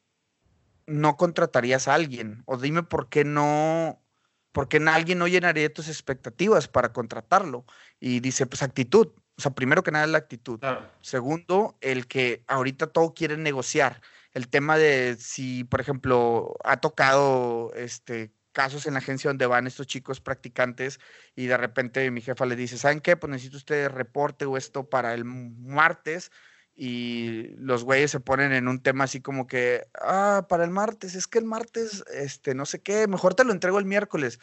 no 0.87 1.17
contratarías 1.17 1.87
a 1.87 1.95
alguien, 1.95 2.43
o 2.45 2.57
dime 2.57 2.83
por 2.83 3.09
qué 3.09 3.25
no, 3.25 4.03
por 4.51 4.67
qué 4.67 4.79
alguien 4.79 5.19
no 5.21 5.29
llenaría 5.29 5.73
tus 5.73 5.87
expectativas 5.87 6.67
para 6.67 6.93
contratarlo. 6.93 7.65
Y 8.01 8.19
dice, 8.19 8.47
pues 8.47 8.65
actitud, 8.65 9.13
o 9.39 9.41
sea, 9.41 9.53
primero 9.55 9.85
que 9.85 9.93
nada 9.93 10.07
es 10.07 10.11
la 10.11 10.19
actitud. 10.19 10.59
Claro. 10.59 10.91
Segundo, 11.03 11.79
el 11.81 12.09
que 12.09 12.43
ahorita 12.49 12.89
todo 12.89 13.15
quiere 13.15 13.37
negociar. 13.37 14.03
El 14.33 14.49
tema 14.49 14.77
de 14.77 15.17
si, 15.21 15.63
por 15.63 15.81
ejemplo, 15.81 16.57
ha 16.65 16.79
tocado 16.79 17.73
este 17.77 18.33
casos 18.51 18.87
en 18.87 18.95
la 18.95 19.01
agencia 19.01 19.31
donde 19.31 19.47
van 19.47 19.67
estos 19.67 19.87
chicos 19.87 20.21
practicantes 20.21 21.01
y 21.35 21.47
de 21.47 21.57
repente 21.57 22.09
mi 22.13 22.21
jefa 22.21 22.47
le 22.47 22.55
dice, 22.55 22.79
¿saben 22.79 23.01
qué? 23.01 23.17
Pues 23.17 23.31
necesito 23.31 23.57
usted 23.57 23.89
reporte 23.89 24.47
o 24.47 24.57
esto 24.57 24.89
para 24.89 25.15
el 25.15 25.25
martes 25.25 26.31
y 26.77 27.55
los 27.57 27.85
güeyes 27.85 28.11
se 28.11 28.21
ponen 28.21 28.53
en 28.53 28.67
un 28.69 28.81
tema 28.83 29.05
así 29.05 29.21
como 29.21 29.47
que, 29.47 29.87
ah, 30.01 30.47
para 30.49 30.65
el 30.65 30.71
martes, 30.71 31.15
es 31.15 31.27
que 31.29 31.39
el 31.39 31.45
martes, 31.45 32.05
este, 32.13 32.55
no 32.55 32.67
sé 32.67 32.81
qué, 32.83 33.07
mejor 33.07 33.35
te 33.35 33.45
lo 33.45 33.53
entrego 33.53 33.79
el 33.79 33.85
miércoles. 33.85 34.41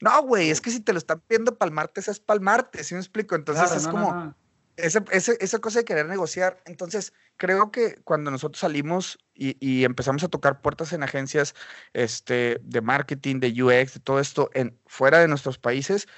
No, 0.00 0.22
güey, 0.22 0.50
es 0.50 0.60
que 0.60 0.70
si 0.70 0.80
te 0.80 0.92
lo 0.92 0.98
están 0.98 1.20
pidiendo 1.20 1.56
para 1.56 1.68
el 1.68 1.74
martes, 1.74 2.08
es 2.08 2.20
para 2.20 2.36
el 2.36 2.40
martes, 2.42 2.86
¿sí 2.86 2.94
me 2.94 3.00
explico? 3.00 3.34
Entonces 3.34 3.66
Claro, 3.66 3.80
es 3.80 3.86
no, 3.86 3.92
no, 3.92 3.98
como, 3.98 4.14
no. 4.14 4.36
ese- 4.76 5.04
ese- 5.12 5.36
esa 5.40 5.58
cosa 5.60 5.80
de 5.80 5.84
querer 5.84 6.06
negociar. 6.06 6.60
Entonces, 6.64 7.12
creo 7.36 7.70
que 7.70 7.96
cuando 8.02 8.30
nosotros 8.30 8.60
salimos 8.60 9.18
y, 9.34 9.56
y 9.60 9.84
empezamos 9.84 10.24
a 10.24 10.28
tocar 10.28 10.62
puertas 10.62 10.92
en 10.92 11.02
agencias 11.02 11.54
este, 11.92 12.58
de 12.62 12.80
marketing, 12.80 13.40
de 13.40 13.62
UX, 13.62 13.94
de 13.94 14.00
todo 14.00 14.20
esto, 14.20 14.50
en, 14.54 14.78
fuera 14.86 15.18
de 15.20 15.28
nuestros 15.28 15.58
países, 15.58 16.08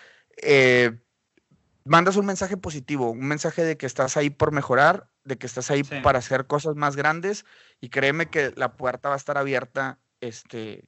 eh, 0.42 0.98
mandas 1.84 2.16
un 2.16 2.26
mensaje 2.26 2.56
positivo, 2.56 3.10
un 3.10 3.26
mensaje 3.28 3.62
de 3.62 3.76
que 3.76 3.86
estás 3.86 4.16
ahí 4.16 4.30
por 4.30 4.52
mejorar, 4.52 5.10
de 5.26 5.36
que 5.36 5.46
estás 5.46 5.70
ahí 5.70 5.84
Sí. 5.84 6.00
para 6.02 6.18
hacer 6.20 6.46
cosas 6.46 6.76
más 6.76 6.96
grandes 6.96 7.44
y 7.80 7.88
créeme 7.90 8.26
que 8.30 8.52
la 8.56 8.76
puerta 8.76 9.08
va 9.10 9.14
a 9.14 9.18
estar 9.18 9.36
abierta 9.38 9.98
este, 10.20 10.84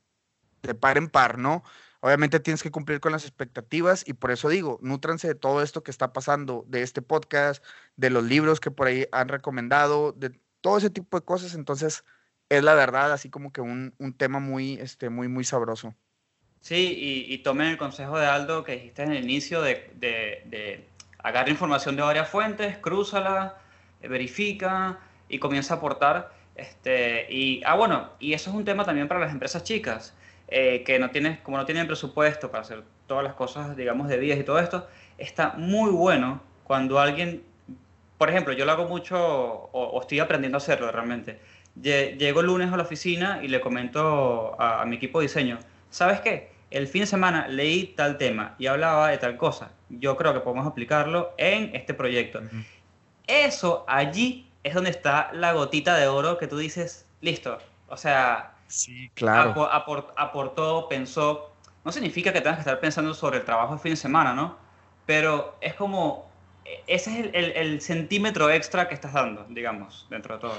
de 0.62 0.74
par 0.74 0.96
en 0.98 1.08
par, 1.08 1.38
¿no? 1.38 1.62
Obviamente 2.00 2.38
tienes 2.40 2.62
que 2.62 2.70
cumplir 2.70 3.00
con 3.00 3.10
las 3.12 3.24
expectativas 3.24 4.04
y 4.06 4.12
por 4.12 4.30
eso 4.30 4.48
digo, 4.48 4.78
nútranse 4.82 5.26
de 5.28 5.34
todo 5.34 5.62
esto 5.62 5.82
que 5.82 5.90
está 5.90 6.12
pasando, 6.12 6.64
de 6.68 6.82
este 6.82 7.02
podcast, 7.02 7.64
de 7.96 8.10
los 8.10 8.22
libros 8.24 8.60
que 8.60 8.70
por 8.70 8.86
ahí 8.86 9.06
han 9.10 9.28
recomendado, 9.28 10.12
de 10.12 10.30
todo 10.60 10.78
ese 10.78 10.90
tipo 10.90 11.18
de 11.18 11.24
cosas. 11.24 11.54
Entonces, 11.54 12.04
es 12.48 12.62
la 12.62 12.74
verdad, 12.74 13.12
así 13.12 13.30
como 13.30 13.52
que 13.52 13.60
un, 13.60 13.94
un 13.98 14.12
tema 14.16 14.38
muy, 14.38 14.74
este, 14.74 15.10
muy, 15.10 15.26
muy 15.28 15.44
sabroso. 15.44 15.94
Sí, 16.60 16.94
y, 17.28 17.32
y 17.34 17.38
tomen 17.38 17.68
el 17.68 17.78
consejo 17.78 18.18
de 18.18 18.26
Aldo 18.26 18.64
que 18.64 18.72
dijiste 18.72 19.02
en 19.02 19.12
el 19.12 19.24
inicio 19.24 19.60
de, 19.62 19.90
de, 19.96 20.42
de 20.46 20.88
agarra 21.18 21.50
información 21.50 21.96
de 21.96 22.02
varias 22.02 22.28
fuentes, 22.28 22.78
crúzala, 22.78 23.60
verifica 24.02 24.98
y 25.28 25.38
comienza 25.38 25.74
a 25.74 25.76
aportar. 25.78 26.32
Este, 26.54 27.26
y, 27.32 27.62
ah, 27.64 27.74
bueno, 27.74 28.10
y 28.18 28.32
eso 28.32 28.50
es 28.50 28.56
un 28.56 28.64
tema 28.64 28.84
también 28.84 29.06
para 29.08 29.20
las 29.20 29.32
empresas 29.32 29.62
chicas, 29.64 30.14
eh, 30.48 30.82
que 30.84 30.98
no 30.98 31.10
tienes, 31.10 31.38
como 31.40 31.56
no 31.56 31.64
tienen 31.66 31.86
presupuesto 31.86 32.50
para 32.50 32.62
hacer 32.62 32.82
todas 33.06 33.22
las 33.24 33.34
cosas, 33.34 33.76
digamos, 33.76 34.08
de 34.08 34.18
vías 34.18 34.38
y 34.38 34.42
todo 34.44 34.58
esto, 34.58 34.88
está 35.18 35.54
muy 35.56 35.90
bueno 35.90 36.42
cuando 36.64 36.98
alguien, 36.98 37.42
por 38.18 38.28
ejemplo, 38.28 38.52
yo 38.54 38.64
lo 38.64 38.72
hago 38.72 38.86
mucho, 38.88 39.16
o, 39.18 40.00
estoy 40.00 40.18
aprendiendo 40.20 40.56
a 40.56 40.58
hacerlo 40.58 40.90
realmente. 40.90 41.38
Lle- 41.80 42.16
Llego 42.18 42.40
el 42.40 42.46
lunes 42.46 42.72
a 42.72 42.76
la 42.76 42.82
oficina 42.82 43.40
y 43.42 43.48
le 43.48 43.60
comento 43.60 44.60
a, 44.60 44.82
a 44.82 44.84
mi 44.84 44.96
equipo 44.96 45.20
de 45.20 45.26
diseño, 45.26 45.58
¿sabes 45.90 46.20
qué? 46.20 46.50
El 46.70 46.86
fin 46.88 47.02
de 47.02 47.06
semana 47.06 47.46
leí 47.48 47.94
tal 47.96 48.18
tema 48.18 48.54
y 48.58 48.66
hablaba 48.66 49.08
de 49.08 49.16
tal 49.18 49.36
cosa. 49.38 49.70
Yo 49.88 50.16
creo 50.16 50.34
que 50.34 50.40
podemos 50.40 50.66
aplicarlo 50.66 51.32
en 51.38 51.74
este 51.74 51.94
proyecto. 51.94 52.42
Eso 53.28 53.84
allí 53.86 54.50
es 54.64 54.74
donde 54.74 54.90
está 54.90 55.30
la 55.32 55.52
gotita 55.52 55.96
de 55.96 56.08
oro 56.08 56.38
que 56.38 56.46
tú 56.48 56.58
dices, 56.58 57.06
listo. 57.20 57.58
O 57.88 57.96
sea, 57.96 58.54
Sí, 58.66 59.10
claro. 59.14 59.52
apo- 59.54 59.70
apor- 59.70 60.12
aportó, 60.16 60.88
pensó. 60.88 61.52
No 61.84 61.92
significa 61.92 62.32
que 62.32 62.40
tengas 62.40 62.56
que 62.56 62.62
estar 62.62 62.80
pensando 62.80 63.14
sobre 63.14 63.38
el 63.38 63.44
trabajo 63.44 63.74
de 63.74 63.80
fin 63.80 63.92
de 63.92 63.96
semana, 63.96 64.34
¿no? 64.34 64.56
Pero 65.06 65.56
es 65.60 65.74
como, 65.74 66.30
e- 66.64 66.82
ese 66.86 67.10
es 67.12 67.26
el, 67.26 67.34
el- 67.34 67.52
el 67.52 67.80
centímetro 67.80 68.50
extra 68.50 68.88
que 68.88 68.94
estás 68.94 69.12
dando, 69.12 69.46
digamos, 69.48 70.06
dentro 70.10 70.34
de 70.34 70.40
todo. 70.40 70.54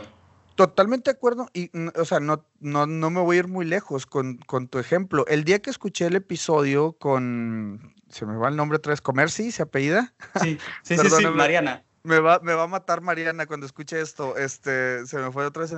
Totalmente 0.55 1.11
de 1.11 1.17
acuerdo. 1.17 1.47
Y, 1.53 1.69
mm, 1.71 1.89
o 1.95 2.05
sea, 2.05 2.19
no, 2.19 2.45
no, 2.59 2.85
no 2.85 3.09
me 3.09 3.21
voy 3.21 3.37
a 3.37 3.39
ir 3.39 3.47
muy 3.47 3.65
lejos 3.65 4.05
con, 4.05 4.37
con 4.37 4.67
tu 4.67 4.77
ejemplo. 4.79 5.25
El 5.27 5.43
día 5.43 5.59
que 5.59 5.69
escuché 5.69 6.05
el 6.07 6.15
episodio 6.15 6.93
con, 6.93 7.93
se 8.09 8.25
me 8.25 8.35
va 8.35 8.49
el 8.49 8.55
nombre 8.55 8.77
otra 8.77 8.91
vez, 8.91 9.01
Comerci, 9.01 9.51
¿se 9.51 9.61
apellida? 9.63 10.13
Sí, 10.35 10.57
sí, 10.83 10.97
sí, 10.97 11.09
sí. 11.09 11.27
Mariana. 11.27 11.83
Me 12.03 12.19
va, 12.19 12.39
me 12.39 12.53
va 12.53 12.63
a 12.63 12.67
matar 12.67 13.01
Mariana 13.01 13.45
cuando 13.45 13.65
escuche 13.65 13.99
esto. 13.99 14.37
Este, 14.37 15.05
se 15.05 15.17
me 15.17 15.31
fue 15.31 15.45
otra 15.45 15.63
vez. 15.63 15.73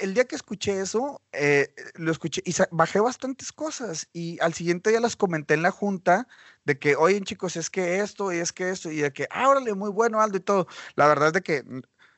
El 0.00 0.14
día 0.14 0.24
que 0.24 0.36
escuché 0.36 0.80
eso, 0.80 1.20
eh, 1.32 1.74
lo 1.94 2.12
escuché 2.12 2.42
y 2.46 2.54
bajé 2.70 3.00
bastantes 3.00 3.52
cosas. 3.52 4.08
Y 4.12 4.38
al 4.40 4.54
siguiente 4.54 4.90
día 4.90 5.00
las 5.00 5.16
comenté 5.16 5.54
en 5.54 5.62
la 5.62 5.70
junta 5.70 6.26
de 6.64 6.78
que, 6.78 6.96
oye, 6.96 7.20
chicos, 7.22 7.56
es 7.56 7.68
que 7.70 8.00
esto 8.00 8.32
y 8.32 8.38
es 8.38 8.52
que 8.52 8.70
esto, 8.70 8.90
y 8.90 8.98
de 9.02 9.12
que, 9.12 9.26
ah, 9.30 9.48
órale, 9.48 9.74
muy 9.74 9.90
bueno, 9.90 10.20
Aldo, 10.20 10.38
y 10.38 10.40
todo. 10.40 10.66
La 10.96 11.06
verdad 11.08 11.28
es 11.28 11.32
de 11.34 11.42
que 11.42 11.64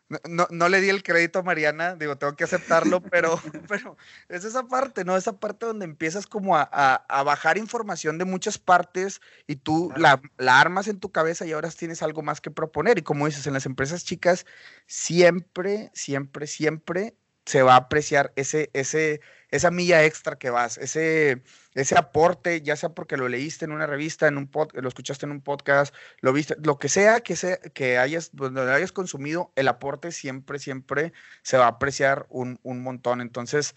no, 0.08 0.18
no- 0.28 0.46
no 0.50 0.68
le 0.68 0.80
di 0.80 0.90
el 0.90 1.02
crédito 1.02 1.38
a 1.38 1.42
Mariana, 1.42 1.96
digo, 1.96 2.16
tengo 2.16 2.36
que 2.36 2.44
aceptarlo, 2.44 3.00
pero, 3.10 3.40
pero 3.68 3.96
es 4.28 4.44
esa 4.44 4.64
parte, 4.66 5.04
¿no? 5.04 5.16
Esa 5.16 5.38
parte 5.38 5.66
donde 5.66 5.84
empiezas 5.84 6.26
como 6.26 6.56
a, 6.56 6.68
a- 6.72 7.04
a 7.08 7.22
bajar 7.22 7.58
información 7.58 8.18
de 8.18 8.24
muchas 8.24 8.58
partes 8.58 9.20
y 9.46 9.56
tú 9.56 9.92
la, 9.96 10.20
la 10.38 10.60
armas 10.60 10.88
en 10.88 11.00
tu 11.00 11.10
cabeza 11.12 11.46
y 11.46 11.52
ahora 11.52 11.70
tienes 11.70 12.02
algo 12.02 12.22
más 12.22 12.40
que 12.40 12.50
proponer. 12.50 12.98
Y 12.98 13.02
como 13.02 13.26
dices, 13.26 13.46
en 13.46 13.52
las 13.54 13.66
empresas 13.66 14.04
chicas, 14.04 14.46
siempre, 14.86 15.90
siempre, 15.94 16.46
siempre 16.46 17.14
se 17.44 17.62
va 17.62 17.74
a 17.74 17.76
apreciar 17.76 18.32
ese, 18.36 18.70
ese, 18.72 19.20
esa 19.50 19.70
milla 19.70 20.04
extra 20.04 20.36
que 20.36 20.50
vas, 20.50 20.78
ese, 20.78 21.42
ese 21.74 21.98
aporte, 21.98 22.62
ya 22.62 22.76
sea 22.76 22.90
porque 22.90 23.16
lo 23.16 23.28
leíste 23.28 23.64
en 23.64 23.72
una 23.72 23.86
revista, 23.86 24.26
en 24.26 24.38
un 24.38 24.48
pod, 24.48 24.70
lo 24.74 24.88
escuchaste 24.88 25.26
en 25.26 25.32
un 25.32 25.40
podcast, 25.42 25.94
lo 26.20 26.32
viste, 26.32 26.56
lo 26.62 26.78
que 26.78 26.88
sea 26.88 27.20
que, 27.20 27.36
que 27.74 27.98
hayas, 27.98 28.30
donde 28.32 28.72
hayas 28.72 28.92
consumido, 28.92 29.52
el 29.56 29.68
aporte 29.68 30.12
siempre, 30.12 30.58
siempre 30.58 31.12
se 31.42 31.58
va 31.58 31.66
a 31.66 31.68
apreciar 31.68 32.26
un, 32.30 32.58
un 32.62 32.82
montón. 32.82 33.20
Entonces, 33.20 33.74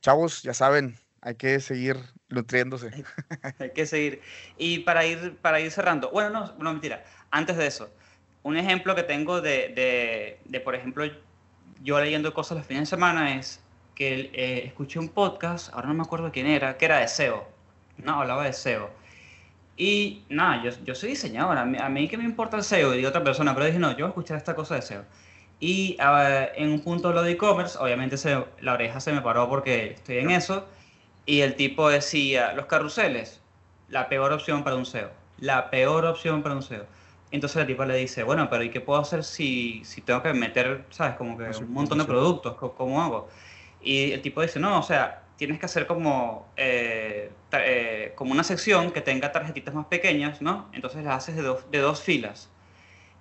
chavos, 0.00 0.42
ya 0.42 0.54
saben, 0.54 0.98
hay 1.20 1.34
que 1.34 1.60
seguir 1.60 1.96
nutriéndose. 2.28 2.90
Hay 3.58 3.70
que 3.72 3.86
seguir. 3.86 4.22
Y 4.56 4.80
para 4.80 5.04
ir, 5.04 5.36
para 5.36 5.60
ir 5.60 5.70
cerrando, 5.70 6.10
bueno, 6.10 6.30
no, 6.30 6.54
no, 6.56 6.72
mentira. 6.72 7.04
Antes 7.30 7.56
de 7.56 7.66
eso, 7.66 7.92
un 8.42 8.56
ejemplo 8.56 8.94
que 8.94 9.02
tengo 9.02 9.40
de, 9.40 9.68
de, 9.68 10.40
de, 10.46 10.60
por 10.60 10.74
ejemplo, 10.74 11.04
yo 11.82 12.00
leyendo 12.00 12.32
cosas 12.34 12.58
los 12.58 12.66
fines 12.66 12.82
de 12.82 12.86
semana 12.86 13.36
es 13.36 13.60
que 13.94 14.30
eh, 14.32 14.62
escuché 14.66 14.98
un 14.98 15.08
podcast, 15.08 15.72
ahora 15.74 15.88
no 15.88 15.94
me 15.94 16.02
acuerdo 16.02 16.30
quién 16.32 16.46
era, 16.46 16.78
que 16.78 16.84
era 16.86 16.98
de 16.98 17.08
SEO. 17.08 17.46
No, 17.98 18.20
hablaba 18.20 18.44
de 18.44 18.52
SEO. 18.52 18.90
Y 19.76 20.24
nada, 20.28 20.62
yo, 20.84 20.94
soy 20.94 21.10
diseñador, 21.10 21.56
a 21.56 21.64
mí, 21.64 21.78
a 21.78 21.88
mí 21.88 22.08
que 22.08 22.16
me 22.18 22.24
importa 22.24 22.56
el 22.56 22.64
SEO 22.64 22.94
y 22.94 23.02
de 23.02 23.06
otra 23.06 23.24
persona, 23.24 23.54
pero 23.54 23.66
dije, 23.66 23.78
no, 23.78 23.90
yo 23.92 23.98
voy 23.98 24.04
a 24.04 24.08
escuchar 24.08 24.36
esta 24.36 24.54
cosa 24.54 24.74
de 24.74 24.82
SEO. 24.82 25.04
Y 25.60 25.96
en 26.00 26.72
un 26.72 26.80
punto 26.80 27.12
lo 27.12 27.22
de 27.22 27.32
e-commerce, 27.32 27.76
obviamente 27.78 28.16
la 28.60 28.72
oreja 28.72 28.98
se 29.00 29.12
me 29.12 29.20
paró 29.20 29.48
porque 29.48 29.92
estoy 29.92 30.18
en 30.18 30.30
eso. 30.30 30.66
Y 31.26 31.40
el 31.40 31.54
tipo 31.54 31.90
decía, 31.90 32.54
los 32.54 32.66
carruseles, 32.66 33.40
la 33.88 34.08
peor 34.08 34.32
opción 34.32 34.64
para 34.64 34.76
un 34.76 34.86
SEO. 34.86 35.10
La 35.38 35.70
peor 35.70 36.06
opción 36.06 36.42
para 36.42 36.54
un 36.54 36.62
SEO. 36.62 36.86
Entonces 37.32 37.56
la 37.56 37.66
tipa 37.66 37.86
le 37.86 37.96
dice, 37.96 38.22
bueno, 38.22 38.48
pero 38.50 38.64
¿y 38.64 38.70
qué 38.70 38.80
puedo 38.80 39.00
hacer 39.00 39.22
si, 39.22 39.84
si 39.84 40.00
tengo 40.00 40.22
que 40.22 40.32
meter, 40.32 40.84
sabes, 40.90 41.14
como 41.16 41.38
que 41.38 41.44
un 41.44 41.72
montón 41.72 41.98
de 41.98 42.04
productos? 42.04 42.56
¿Cómo 42.56 43.00
hago? 43.00 43.28
Y 43.80 44.10
el 44.12 44.20
tipo 44.20 44.42
dice, 44.42 44.58
no, 44.58 44.78
o 44.78 44.82
sea, 44.82 45.22
tienes 45.36 45.58
que 45.58 45.66
hacer 45.66 45.86
como, 45.86 46.48
eh, 46.56 47.30
eh, 47.52 48.12
como 48.16 48.32
una 48.32 48.44
sección 48.44 48.90
que 48.90 49.00
tenga 49.00 49.32
tarjetitas 49.32 49.74
más 49.74 49.86
pequeñas, 49.86 50.42
¿no? 50.42 50.68
Entonces 50.72 51.04
las 51.04 51.16
haces 51.16 51.36
de, 51.36 51.42
do, 51.42 51.62
de 51.70 51.78
dos 51.78 52.02
filas. 52.02 52.50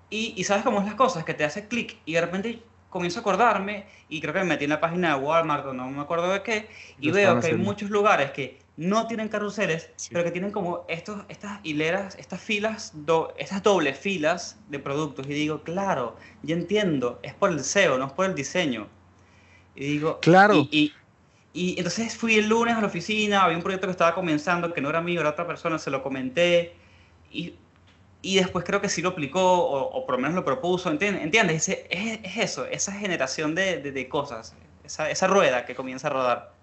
Y, 0.10 0.34
y, 0.36 0.44
sabes 0.44 0.64
cómo 0.64 0.80
es 0.80 0.86
las 0.86 0.96
cosas, 0.96 1.24
que 1.24 1.36
te 1.36 1.46
hace 1.46 1.68
clic 1.68 1.98
y 2.06 2.14
de 2.14 2.22
repente 2.22 2.64
comienzo 2.90 3.20
a 3.20 3.22
acordarme 3.22 3.86
y 4.10 4.20
creo 4.20 4.34
que 4.34 4.40
me 4.40 4.46
metí 4.46 4.64
en 4.64 4.72
la 4.72 4.80
página 4.80 5.16
de 5.16 5.24
Walmart 5.24 5.66
o 5.68 5.74
no 5.74 5.88
me 5.90 6.02
acuerdo 6.02 6.32
de 6.32 6.42
qué 6.42 6.68
y 7.00 7.12
veo 7.12 7.40
que 7.40 7.48
hay 7.48 7.54
muchos 7.56 7.90
lugares 7.90 8.32
que 8.32 8.60
no 8.80 9.08
tienen 9.08 9.28
carruseles, 9.28 9.90
sí. 9.98 10.08
pero 10.14 10.24
que 10.24 10.32
tienen 10.32 10.52
como 10.52 10.86
estos, 10.88 11.26
estas 11.28 11.60
hileras, 11.64 12.16
estas 12.16 12.40
filas, 12.40 12.94
do, 12.96 13.34
estas 13.38 13.62
dobles 13.62 14.00
filas 14.00 14.58
de 14.70 14.80
productos 14.80 15.28
y 15.28 15.34
digo, 15.34 15.64
claro, 15.64 16.16
ya 16.44 16.56
entiendo, 16.56 17.20
es 17.22 17.34
por 17.34 17.52
el 17.52 17.62
SEO, 17.62 17.98
no 17.98 18.06
es 18.06 18.14
por 18.14 18.28
el 18.28 18.36
diseño. 18.36 18.88
Y 19.76 19.86
digo, 19.86 20.22
claro. 20.22 20.56
Y, 20.56 20.70
y, 20.72 20.94
y, 21.52 21.78
entonces 21.78 22.16
fui 22.16 22.36
el 22.36 22.48
lunes 22.48 22.74
a 22.74 22.80
la 22.80 22.88
oficina, 22.88 23.44
había 23.44 23.58
un 23.58 23.64
proyecto 23.64 23.88
que 23.88 23.92
estaba 23.92 24.16
comenzando, 24.16 24.74
que 24.74 24.80
no 24.80 24.90
era 24.90 25.02
mío, 25.02 25.20
era 25.20 25.32
otra 25.32 25.46
persona, 25.46 25.78
se 25.78 25.92
lo 25.92 26.02
comenté 26.02 26.74
y, 27.34 27.56
y 28.22 28.38
después 28.38 28.64
creo 28.64 28.80
que 28.80 28.88
sí 28.88 29.02
lo 29.02 29.10
aplicó 29.10 29.42
o, 29.42 29.90
o 29.90 30.06
por 30.06 30.16
lo 30.16 30.22
menos 30.22 30.36
lo 30.36 30.46
propuso, 30.46 30.90
¿entiendes? 30.90 31.22
¿Entiendes? 31.22 31.68
Es, 31.68 31.80
es, 31.90 32.20
es 32.24 32.38
eso, 32.38 32.66
esa 32.66 32.94
generación 32.94 33.56
de, 33.56 33.82
de, 33.82 33.92
de 33.92 34.08
cosas, 34.08 34.56
esa, 34.86 35.10
esa 35.10 35.28
rueda 35.28 35.66
que 35.66 35.76
comienza 35.76 36.08
a 36.08 36.12
rodar. 36.12 36.59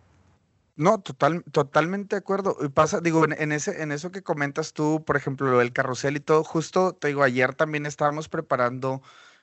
No, 0.78 1.00
total, 1.00 1.42
totalmente 1.52 2.16
de 2.16 2.18
acuerdo. 2.20 2.56
Y 2.60 2.68
pasa, 2.68 3.00
digo, 3.00 3.24
en, 3.24 3.50
ese, 3.52 3.82
en 3.82 3.92
eso 3.92 4.10
que 4.10 4.22
comentas 4.22 4.74
tú, 4.74 5.02
por 5.06 5.16
ejemplo, 5.16 5.50
lo 5.50 5.58
del 5.58 5.72
carrusel 5.72 6.16
y 6.16 6.20
todo, 6.20 6.44
justo 6.44 6.92
te 6.94 7.08
digo, 7.08 7.22
ayer 7.22 7.54
también 7.54 7.86
estábamos 7.86 8.28
preparando. 8.28 9.00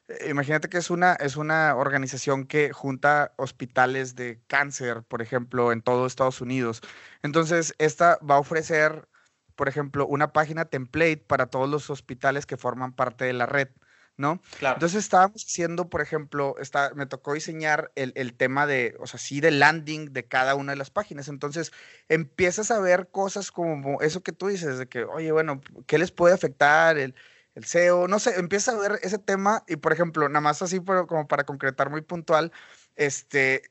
Eh, 0.07 0.29
imagínate 0.29 0.69
que 0.69 0.77
es 0.77 0.91
una, 0.91 1.13
es 1.13 1.35
una 1.35 1.75
organización 1.75 2.45
que 2.45 2.71
junta 2.71 3.33
hospitales 3.37 4.13
de 4.15 4.43
cáncer, 4.45 5.01
por 5.03 5.23
ejemplo, 5.23 5.71
en 5.71 5.81
todo 5.81 6.05
Estados 6.05 6.39
Unidos. 6.39 6.81
Entonces, 7.23 7.73
esta 7.79 8.19
va 8.19 8.35
a 8.35 8.39
ofrecer, 8.39 9.07
por 9.55 9.67
ejemplo, 9.67 10.05
una 10.05 10.33
página 10.33 10.65
template 10.65 11.17
para 11.17 11.47
todos 11.47 11.67
los 11.67 11.89
hospitales 11.89 12.45
que 12.45 12.57
forman 12.57 12.93
parte 12.93 13.25
de 13.25 13.33
la 13.33 13.47
red. 13.47 13.69
¿No? 14.17 14.41
Claro. 14.59 14.75
Entonces 14.75 15.03
estábamos 15.03 15.43
haciendo, 15.43 15.89
por 15.89 16.01
ejemplo, 16.01 16.55
está, 16.59 16.93
me 16.95 17.05
tocó 17.05 17.33
diseñar 17.33 17.91
el, 17.95 18.13
el, 18.15 18.33
tema 18.35 18.67
de, 18.67 18.95
o 18.99 19.07
sea, 19.07 19.19
sí, 19.19 19.41
de 19.41 19.51
landing 19.51 20.13
de 20.13 20.25
cada 20.25 20.55
una 20.55 20.73
de 20.73 20.77
las 20.77 20.91
páginas. 20.91 21.27
Entonces 21.27 21.71
empiezas 22.09 22.71
a 22.71 22.79
ver 22.79 23.09
cosas 23.09 23.51
como 23.51 24.01
eso 24.01 24.21
que 24.21 24.31
tú 24.31 24.47
dices, 24.47 24.77
de 24.77 24.87
que, 24.87 25.03
oye, 25.03 25.31
bueno, 25.31 25.61
¿qué 25.87 25.97
les 25.97 26.11
puede 26.11 26.33
afectar 26.33 26.97
el, 26.97 27.15
el 27.55 27.65
SEO? 27.65 28.07
No 28.07 28.19
sé, 28.19 28.39
empieza 28.39 28.71
a 28.71 28.77
ver 28.77 28.99
ese 29.01 29.17
tema 29.17 29.63
y, 29.67 29.77
por 29.77 29.93
ejemplo, 29.93 30.27
nada 30.29 30.41
más 30.41 30.61
así 30.61 30.79
pero 30.79 31.07
como 31.07 31.27
para 31.27 31.45
concretar 31.45 31.89
muy 31.89 32.01
puntual, 32.01 32.51
este, 32.95 33.63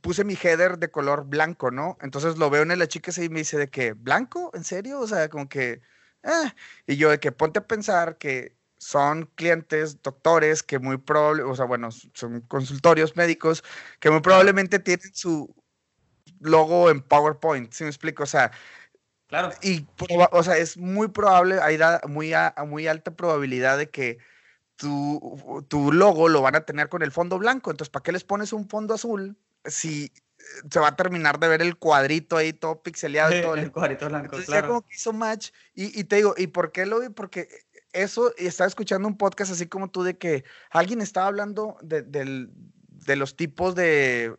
puse 0.00 0.24
mi 0.24 0.34
header 0.34 0.78
de 0.78 0.90
color 0.90 1.24
blanco, 1.26 1.70
¿no? 1.70 1.98
Entonces 2.00 2.38
lo 2.38 2.50
veo 2.50 2.62
en 2.62 2.70
el 2.70 2.86
chica 2.88 3.12
y 3.22 3.28
me 3.28 3.40
dice 3.40 3.58
de 3.58 3.70
que, 3.70 3.92
¿blanco? 3.92 4.50
¿En 4.54 4.64
serio? 4.64 5.00
O 5.00 5.06
sea, 5.06 5.28
como 5.28 5.48
que... 5.48 5.80
Eh. 6.22 6.52
Y 6.86 6.96
yo 6.96 7.10
de 7.10 7.18
que 7.18 7.32
ponte 7.32 7.60
a 7.60 7.66
pensar 7.66 8.18
que 8.18 8.59
son 8.80 9.26
clientes, 9.34 10.00
doctores, 10.02 10.62
que 10.62 10.78
muy 10.78 10.96
probable, 10.96 11.42
o 11.42 11.54
sea, 11.54 11.66
bueno, 11.66 11.90
son 11.92 12.40
consultorios 12.48 13.14
médicos, 13.14 13.62
que 14.00 14.10
muy 14.10 14.20
probablemente 14.20 14.78
tienen 14.78 15.14
su 15.14 15.54
logo 16.40 16.88
en 16.90 17.02
PowerPoint, 17.02 17.70
¿sí 17.72 17.84
me 17.84 17.90
explico? 17.90 18.22
O 18.22 18.26
sea, 18.26 18.50
Claro. 19.26 19.50
y, 19.62 19.86
o 20.32 20.42
sea, 20.42 20.56
es 20.56 20.76
muy 20.78 21.08
probable, 21.08 21.60
hay 21.60 21.76
da- 21.76 22.00
muy, 22.08 22.32
a- 22.32 22.54
muy 22.66 22.86
alta 22.88 23.12
probabilidad 23.14 23.78
de 23.78 23.90
que 23.90 24.18
tu, 24.76 25.64
tu 25.68 25.92
logo 25.92 26.28
lo 26.28 26.40
van 26.42 26.56
a 26.56 26.64
tener 26.64 26.88
con 26.88 27.02
el 27.02 27.12
fondo 27.12 27.38
blanco. 27.38 27.70
Entonces, 27.70 27.90
¿para 27.90 28.02
qué 28.02 28.12
les 28.12 28.24
pones 28.24 28.52
un 28.52 28.68
fondo 28.68 28.94
azul 28.94 29.36
si 29.66 30.06
eh, 30.06 30.42
se 30.70 30.80
va 30.80 30.88
a 30.88 30.96
terminar 30.96 31.38
de 31.38 31.48
ver 31.48 31.62
el 31.62 31.76
cuadrito 31.76 32.38
ahí 32.38 32.52
todo 32.54 32.82
pixeleado 32.82 33.30
todo? 33.42 33.54
El 33.54 33.70
cuadrito 33.70 34.08
blanco, 34.08 34.24
Entonces 34.24 34.46
ya 34.48 34.52
claro. 34.62 34.68
como 34.68 34.82
que 34.82 34.94
hizo 34.96 35.12
match 35.12 35.50
y, 35.74 36.00
y 36.00 36.04
te 36.04 36.16
digo, 36.16 36.34
¿y 36.36 36.46
por 36.48 36.72
qué 36.72 36.86
lo 36.86 36.98
vi? 37.00 37.10
Porque 37.10 37.46
eso, 37.92 38.32
y 38.38 38.46
estaba 38.46 38.68
escuchando 38.68 39.08
un 39.08 39.16
podcast 39.16 39.52
así 39.52 39.66
como 39.66 39.90
tú 39.90 40.02
de 40.02 40.16
que 40.18 40.44
alguien 40.70 41.00
estaba 41.00 41.26
hablando 41.26 41.76
de, 41.82 42.02
del- 42.02 42.50
de 42.88 43.16
los 43.16 43.36
tipos 43.36 43.74
de, 43.74 44.34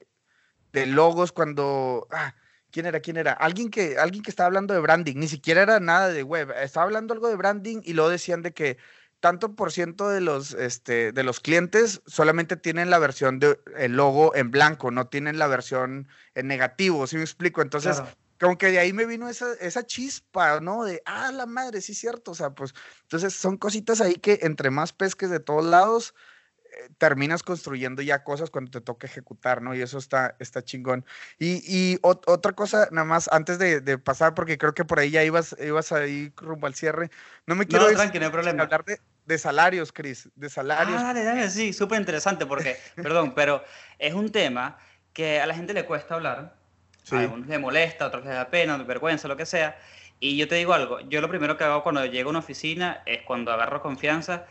de 0.71 0.85
logos 0.85 1.31
cuando... 1.31 2.07
Ah, 2.11 2.35
¿Quién 2.71 2.85
era? 2.85 3.01
¿Quién 3.01 3.17
era? 3.17 3.33
Alguien 3.33 3.69
que, 3.69 3.97
alguien 3.97 4.23
que 4.23 4.29
estaba 4.29 4.47
hablando 4.47 4.73
de 4.73 4.79
branding, 4.79 5.17
ni 5.17 5.27
siquiera 5.27 5.61
era 5.61 5.81
nada 5.81 6.07
de 6.07 6.23
web, 6.23 6.51
estaba 6.61 6.85
hablando 6.85 7.13
algo 7.13 7.27
de 7.27 7.35
branding 7.35 7.81
y 7.83 7.91
luego 7.91 8.09
decían 8.09 8.41
de 8.43 8.53
que 8.53 8.77
tanto 9.19 9.55
por 9.55 9.73
ciento 9.73 10.07
de 10.07 10.21
los, 10.21 10.53
este, 10.53 11.11
de 11.11 11.23
los 11.23 11.41
clientes 11.41 12.01
solamente 12.05 12.55
tienen 12.55 12.89
la 12.89 12.97
versión 12.97 13.39
de 13.39 13.59
el 13.77 13.97
logo 13.97 14.33
en 14.35 14.51
blanco, 14.51 14.89
no 14.89 15.07
tienen 15.07 15.37
la 15.37 15.47
versión 15.47 16.07
en 16.33 16.47
negativo, 16.47 17.05
¿sí 17.07 17.17
me 17.17 17.23
explico? 17.23 17.61
Entonces. 17.61 17.97
Como 18.41 18.57
que 18.57 18.68
de 18.72 18.80
ahí 18.80 18.91
me 18.93 19.05
vino 19.05 19.30
esa, 19.30 19.53
esa 19.61 19.85
chispa, 19.85 20.59
¿no? 20.59 20.84
De, 20.84 21.01
ah, 21.05 21.31
la 21.31 21.45
madre, 21.45 21.81
sí 21.81 21.93
es 21.93 21.99
cierto, 21.99 22.31
o 22.31 22.35
sea, 22.35 22.49
pues, 22.51 22.73
entonces 23.03 23.34
son 23.35 23.57
cositas 23.57 24.01
ahí 24.01 24.15
que 24.15 24.39
entre 24.41 24.72
más 24.72 24.93
pesques 24.93 25.30
de 25.30 25.39
todos 25.39 25.63
lados, 25.65 26.15
eh, 26.73 26.89
terminas 26.97 27.43
construyendo 27.43 28.01
ya 28.01 28.23
cosas 28.23 28.49
cuando 28.49 28.72
te 28.72 28.81
toca 28.81 29.07
ejecutar, 29.07 29.61
¿no? 29.61 29.76
Y 29.76 29.81
eso 29.81 29.97
está, 29.97 30.35
está 30.39 30.63
chingón. 30.63 31.05
Y, 31.38 31.61
y 31.65 31.97
ot- 32.01 32.23
otra 32.27 32.53
cosa, 32.53 32.88
nada 32.91 33.05
más, 33.05 33.30
antes 33.31 33.59
de, 33.59 33.81
de 33.81 33.97
pasar, 33.97 34.34
porque 34.34 34.57
creo 34.57 34.73
que 34.73 34.85
por 34.85 34.99
ahí 34.99 35.11
ya 35.11 35.23
ibas, 35.23 35.55
ibas 35.59 35.91
ahí 35.91 36.34
rumbo 36.38 36.68
al 36.68 36.76
cierre, 36.76 37.09
no 37.45 37.55
me 37.55 37.68
quiero 37.68 37.88
No, 37.88 37.93
tranqui, 37.93 38.19
no 38.19 38.26
hay 38.26 38.31
problema. 38.31 38.63
hablar 38.63 38.85
de, 38.85 38.99
de 39.26 39.38
salarios, 39.38 39.91
Cris, 39.91 40.30
de 40.35 40.49
salarios. 40.49 41.01
Ah, 41.01 41.07
dale, 41.13 41.23
dale, 41.23 41.49
sí, 41.49 41.73
súper 41.73 41.99
interesante 41.99 42.45
porque, 42.45 42.77
perdón, 42.95 43.34
pero 43.35 43.63
es 43.99 44.13
un 44.13 44.31
tema 44.31 44.77
que 45.13 45.41
a 45.41 45.45
la 45.45 45.53
gente 45.55 45.73
le 45.73 45.85
cuesta 45.85 46.15
hablar. 46.15 46.60
Sí. 47.03 47.15
A 47.15 47.19
algunos 47.19 47.47
les 47.47 47.59
molesta, 47.59 48.05
a 48.05 48.07
otros 48.07 48.23
les 48.23 48.33
da 48.33 48.49
pena, 48.49 48.77
vergüenza, 48.77 49.27
lo 49.27 49.37
que 49.37 49.45
sea. 49.45 49.77
Y 50.19 50.37
yo 50.37 50.47
te 50.47 50.55
digo 50.55 50.73
algo, 50.73 50.99
yo 51.01 51.19
lo 51.19 51.29
primero 51.29 51.57
que 51.57 51.63
hago 51.63 51.81
cuando 51.81 52.05
llego 52.05 52.29
a 52.29 52.31
una 52.31 52.39
oficina 52.39 53.01
es 53.07 53.23
cuando 53.23 53.51
agarro 53.51 53.81
confianza, 53.81 54.45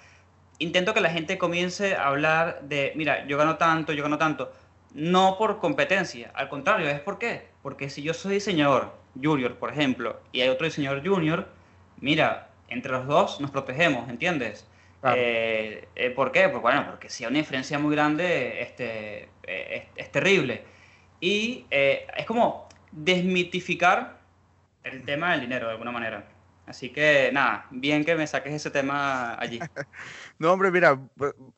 intento 0.58 0.94
que 0.94 1.00
la 1.00 1.10
gente 1.10 1.38
comience 1.38 1.94
a 1.94 2.08
hablar 2.08 2.60
de, 2.62 2.92
mira, 2.96 3.24
yo 3.26 3.38
gano 3.38 3.56
tanto, 3.56 3.92
yo 3.92 4.02
gano 4.02 4.18
tanto. 4.18 4.52
No 4.94 5.36
por 5.38 5.60
competencia, 5.60 6.32
al 6.34 6.48
contrario, 6.48 6.88
¿es 6.88 6.98
por 7.00 7.18
qué? 7.18 7.46
Porque 7.62 7.88
si 7.88 8.02
yo 8.02 8.14
soy 8.14 8.34
diseñador 8.34 8.92
junior, 9.20 9.54
por 9.56 9.70
ejemplo, 9.70 10.20
y 10.32 10.40
hay 10.40 10.48
otro 10.48 10.66
diseñador 10.66 11.06
junior, 11.06 11.46
mira, 12.00 12.48
entre 12.68 12.90
los 12.92 13.06
dos 13.06 13.40
nos 13.40 13.52
protegemos, 13.52 14.08
¿entiendes? 14.08 14.66
Claro. 15.00 15.16
Eh, 15.18 15.88
eh, 15.94 16.10
¿Por 16.10 16.32
qué? 16.32 16.48
Pues 16.48 16.60
bueno, 16.60 16.84
porque 16.86 17.08
si 17.08 17.24
hay 17.24 17.30
una 17.30 17.38
diferencia 17.38 17.78
muy 17.78 17.94
grande, 17.94 18.60
este, 18.62 19.28
eh, 19.44 19.88
es, 19.96 20.04
es 20.04 20.12
terrible. 20.12 20.64
Y 21.20 21.66
eh, 21.70 22.06
es 22.16 22.26
como 22.26 22.68
desmitificar 22.92 24.20
el 24.82 25.04
tema 25.04 25.32
del 25.32 25.42
dinero 25.42 25.66
de 25.66 25.72
alguna 25.72 25.90
manera. 25.90 26.26
Así 26.66 26.90
que 26.90 27.30
nada, 27.32 27.66
bien 27.70 28.04
que 28.04 28.14
me 28.14 28.26
saques 28.26 28.52
ese 28.54 28.70
tema 28.70 29.34
allí. 29.38 29.58
No, 30.38 30.52
hombre, 30.52 30.70
mira, 30.70 30.98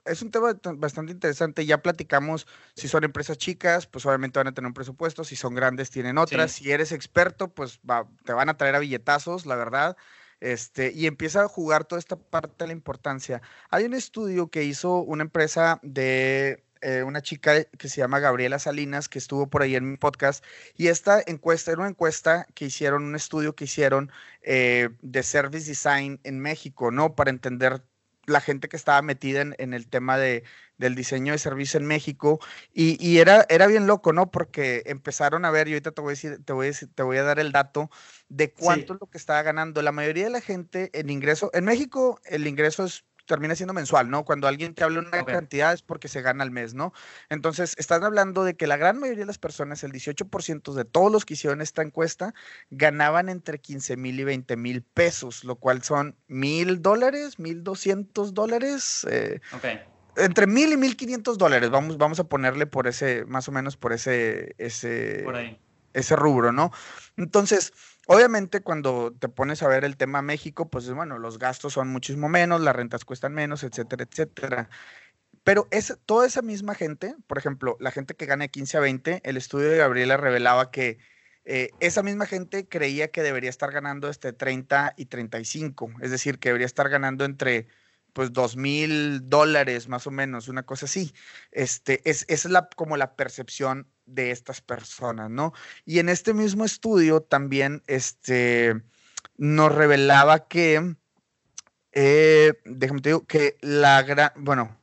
es 0.04 0.22
un 0.22 0.32
tema 0.32 0.54
tan- 0.54 0.80
bastante 0.80 1.12
interesante. 1.12 1.64
Ya 1.64 1.82
platicamos 1.82 2.48
si 2.74 2.88
son 2.88 3.04
empresas 3.04 3.38
chicas, 3.38 3.86
pues 3.86 4.04
obviamente 4.06 4.40
van 4.40 4.48
a 4.48 4.52
tener 4.54 4.66
un 4.66 4.74
presupuesto, 4.74 5.22
si 5.22 5.36
son 5.36 5.54
grandes 5.54 5.90
tienen 5.90 6.18
otras, 6.18 6.50
Sí. 6.50 6.64
si 6.64 6.72
eres 6.72 6.90
experto, 6.90 7.48
pues 7.54 7.78
va- 7.88 8.08
te 8.24 8.32
van 8.32 8.48
a 8.48 8.56
traer 8.56 8.74
a 8.74 8.80
billetazos, 8.80 9.46
la 9.46 9.54
verdad. 9.54 9.96
Este, 10.40 10.90
y 10.92 11.06
empieza 11.06 11.42
a 11.44 11.48
jugar 11.48 11.84
toda 11.84 12.00
esta 12.00 12.16
parte 12.16 12.64
de 12.64 12.68
la 12.68 12.72
importancia. 12.72 13.40
Hay 13.70 13.84
un 13.84 13.94
estudio 13.94 14.48
que 14.50 14.64
hizo 14.64 14.96
una 14.98 15.22
empresa 15.22 15.78
de 15.84 16.64
eh, 16.82 17.02
una 17.02 17.22
chica 17.22 17.64
que 17.64 17.88
se 17.88 17.98
llama 17.98 18.20
Gabriela 18.20 18.58
Salinas, 18.58 19.08
que 19.08 19.18
estuvo 19.18 19.48
por 19.48 19.62
ahí 19.62 19.76
en 19.76 19.90
mi 19.90 19.96
podcast, 19.96 20.44
y 20.76 20.88
esta 20.88 21.22
encuesta 21.26 21.72
era 21.72 21.80
una 21.80 21.90
encuesta 21.90 22.46
que 22.54 22.66
hicieron, 22.66 23.04
un 23.04 23.16
estudio 23.16 23.54
que 23.54 23.64
hicieron 23.64 24.10
eh, 24.42 24.90
de 25.00 25.22
service 25.22 25.66
design 25.68 26.20
en 26.24 26.40
México, 26.40 26.90
¿no? 26.90 27.14
Para 27.14 27.30
entender 27.30 27.82
la 28.26 28.40
gente 28.40 28.68
que 28.68 28.76
estaba 28.76 29.02
metida 29.02 29.40
en, 29.40 29.56
en 29.58 29.74
el 29.74 29.88
tema 29.88 30.16
de, 30.16 30.44
del 30.78 30.94
diseño 30.94 31.32
de 31.32 31.38
servicio 31.38 31.80
en 31.80 31.86
México 31.86 32.38
y, 32.72 32.96
y 33.04 33.18
era, 33.18 33.44
era 33.48 33.66
bien 33.66 33.88
loco, 33.88 34.12
¿no? 34.12 34.30
Porque 34.30 34.84
empezaron 34.86 35.44
a 35.44 35.50
ver, 35.50 35.66
y 35.66 35.72
ahorita 35.72 35.90
te 35.90 36.00
voy 36.02 36.10
a 36.10 36.14
decir, 36.14 36.44
te 36.44 36.52
voy 36.52 36.66
a 36.66 36.70
decir- 36.70 36.90
te 36.94 37.02
voy 37.02 37.16
a 37.16 37.24
dar 37.24 37.40
el 37.40 37.50
dato 37.50 37.90
de 38.28 38.52
cuánto 38.52 38.94
es 38.94 39.00
lo 39.00 39.08
que 39.08 39.18
estaba 39.18 39.42
ganando. 39.42 39.82
La 39.82 39.90
mayoría 39.90 40.24
de 40.24 40.30
la 40.30 40.40
gente 40.40 40.90
en 40.92 41.10
ingreso, 41.10 41.50
en 41.52 41.64
México 41.64 42.20
el 42.24 42.46
ingreso 42.46 42.84
es 42.84 43.04
termina 43.26 43.54
siendo 43.54 43.72
mensual, 43.72 44.10
¿no? 44.10 44.24
Cuando 44.24 44.48
alguien 44.48 44.74
te 44.74 44.84
habla 44.84 45.00
una 45.00 45.24
cantidad 45.24 45.72
es 45.72 45.82
porque 45.82 46.08
se 46.08 46.22
gana 46.22 46.42
al 46.44 46.50
mes, 46.50 46.74
¿no? 46.74 46.92
Entonces, 47.28 47.74
están 47.78 48.04
hablando 48.04 48.44
de 48.44 48.54
que 48.54 48.66
la 48.66 48.76
gran 48.76 48.98
mayoría 48.98 49.20
de 49.20 49.26
las 49.26 49.38
personas, 49.38 49.84
el 49.84 49.92
18% 49.92 50.74
de 50.74 50.84
todos 50.84 51.10
los 51.12 51.24
que 51.24 51.34
hicieron 51.34 51.60
esta 51.60 51.82
encuesta, 51.82 52.34
ganaban 52.70 53.28
entre 53.28 53.58
15 53.60 53.96
mil 53.96 54.18
y 54.20 54.24
20 54.24 54.56
mil 54.56 54.82
pesos, 54.82 55.44
lo 55.44 55.56
cual 55.56 55.82
son 55.82 56.16
mil 56.28 56.82
dólares, 56.82 57.38
mil 57.38 57.62
doscientos 57.62 58.34
dólares, 58.34 59.06
eh, 59.10 59.40
Ok, 59.52 59.64
entre 60.16 60.46
mil 60.46 60.72
y 60.72 60.76
mil 60.76 60.96
quinientos 60.96 61.38
dólares. 61.38 61.70
Vamos, 61.70 61.96
vamos 61.98 62.20
a 62.20 62.24
ponerle 62.24 62.66
por 62.66 62.86
ese, 62.86 63.24
más 63.26 63.48
o 63.48 63.52
menos 63.52 63.76
por 63.76 63.92
ese, 63.92 64.54
ese, 64.58 65.22
por 65.24 65.36
ahí. 65.36 65.58
ese 65.94 66.16
rubro, 66.16 66.52
¿no? 66.52 66.70
Entonces, 67.16 67.72
obviamente 68.06 68.60
cuando 68.60 69.12
te 69.12 69.28
pones 69.28 69.62
a 69.62 69.68
ver 69.68 69.84
el 69.84 69.96
tema 69.96 70.22
México, 70.22 70.68
pues 70.68 70.90
bueno, 70.92 71.18
los 71.18 71.38
gastos 71.38 71.74
son 71.74 71.88
muchísimo 71.88 72.28
menos, 72.28 72.60
las 72.60 72.76
rentas 72.76 73.04
cuestan 73.04 73.34
menos, 73.34 73.62
etcétera, 73.64 74.04
etcétera. 74.04 74.68
Pero 75.44 75.66
es, 75.70 75.98
toda 76.06 76.26
esa 76.26 76.42
misma 76.42 76.74
gente, 76.74 77.16
por 77.26 77.38
ejemplo, 77.38 77.76
la 77.80 77.90
gente 77.90 78.14
que 78.14 78.26
gana 78.26 78.44
de 78.44 78.50
15 78.50 78.76
a 78.76 78.80
20, 78.80 79.20
el 79.24 79.36
estudio 79.36 79.70
de 79.70 79.78
Gabriela 79.78 80.16
revelaba 80.16 80.70
que 80.70 80.98
eh, 81.44 81.70
esa 81.80 82.02
misma 82.02 82.26
gente 82.26 82.68
creía 82.68 83.10
que 83.10 83.22
debería 83.22 83.50
estar 83.50 83.72
ganando 83.72 84.08
este 84.08 84.32
30 84.32 84.94
y 84.96 85.06
35, 85.06 85.90
es 86.00 86.10
decir, 86.12 86.38
que 86.38 86.50
debería 86.50 86.66
estar 86.66 86.88
ganando 86.88 87.24
entre 87.24 87.66
pues 88.12 88.32
dos 88.32 88.56
mil 88.56 89.28
dólares 89.28 89.88
más 89.88 90.06
o 90.06 90.10
menos, 90.10 90.48
una 90.48 90.64
cosa 90.64 90.86
así. 90.86 91.12
Este, 91.50 92.00
es, 92.08 92.24
esa 92.28 92.48
es 92.48 92.52
la, 92.52 92.68
como 92.76 92.96
la 92.96 93.16
percepción 93.16 93.88
de 94.06 94.30
estas 94.30 94.60
personas, 94.60 95.30
¿no? 95.30 95.52
Y 95.84 95.98
en 95.98 96.08
este 96.08 96.34
mismo 96.34 96.64
estudio 96.64 97.22
también 97.22 97.82
este, 97.86 98.82
nos 99.36 99.74
revelaba 99.74 100.48
que, 100.48 100.96
eh, 101.92 102.54
déjame 102.64 103.00
te 103.00 103.10
digo, 103.10 103.26
que 103.26 103.56
la 103.60 104.02
gran, 104.02 104.32
bueno, 104.36 104.82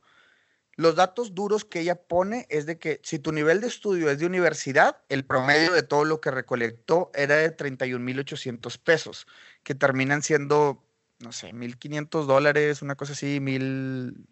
los 0.80 0.94
datos 0.96 1.34
duros 1.34 1.66
que 1.66 1.80
ella 1.80 1.94
pone 1.94 2.46
es 2.48 2.64
de 2.64 2.78
que 2.78 3.00
si 3.02 3.18
tu 3.18 3.32
nivel 3.32 3.60
de 3.60 3.66
estudio 3.66 4.08
es 4.08 4.18
de 4.18 4.24
universidad, 4.24 4.96
el 5.10 5.26
promedio 5.26 5.72
de 5.72 5.82
todo 5.82 6.06
lo 6.06 6.22
que 6.22 6.30
recolectó 6.30 7.10
era 7.14 7.36
de 7.36 7.54
31.800 7.54 8.78
pesos, 8.78 9.26
que 9.62 9.74
terminan 9.74 10.22
siendo, 10.22 10.82
no 11.20 11.32
sé, 11.32 11.52
1.500 11.52 12.26
dólares, 12.26 12.82
una 12.82 12.94
cosa 12.96 13.12
así, 13.12 13.40
mil, 13.40 14.26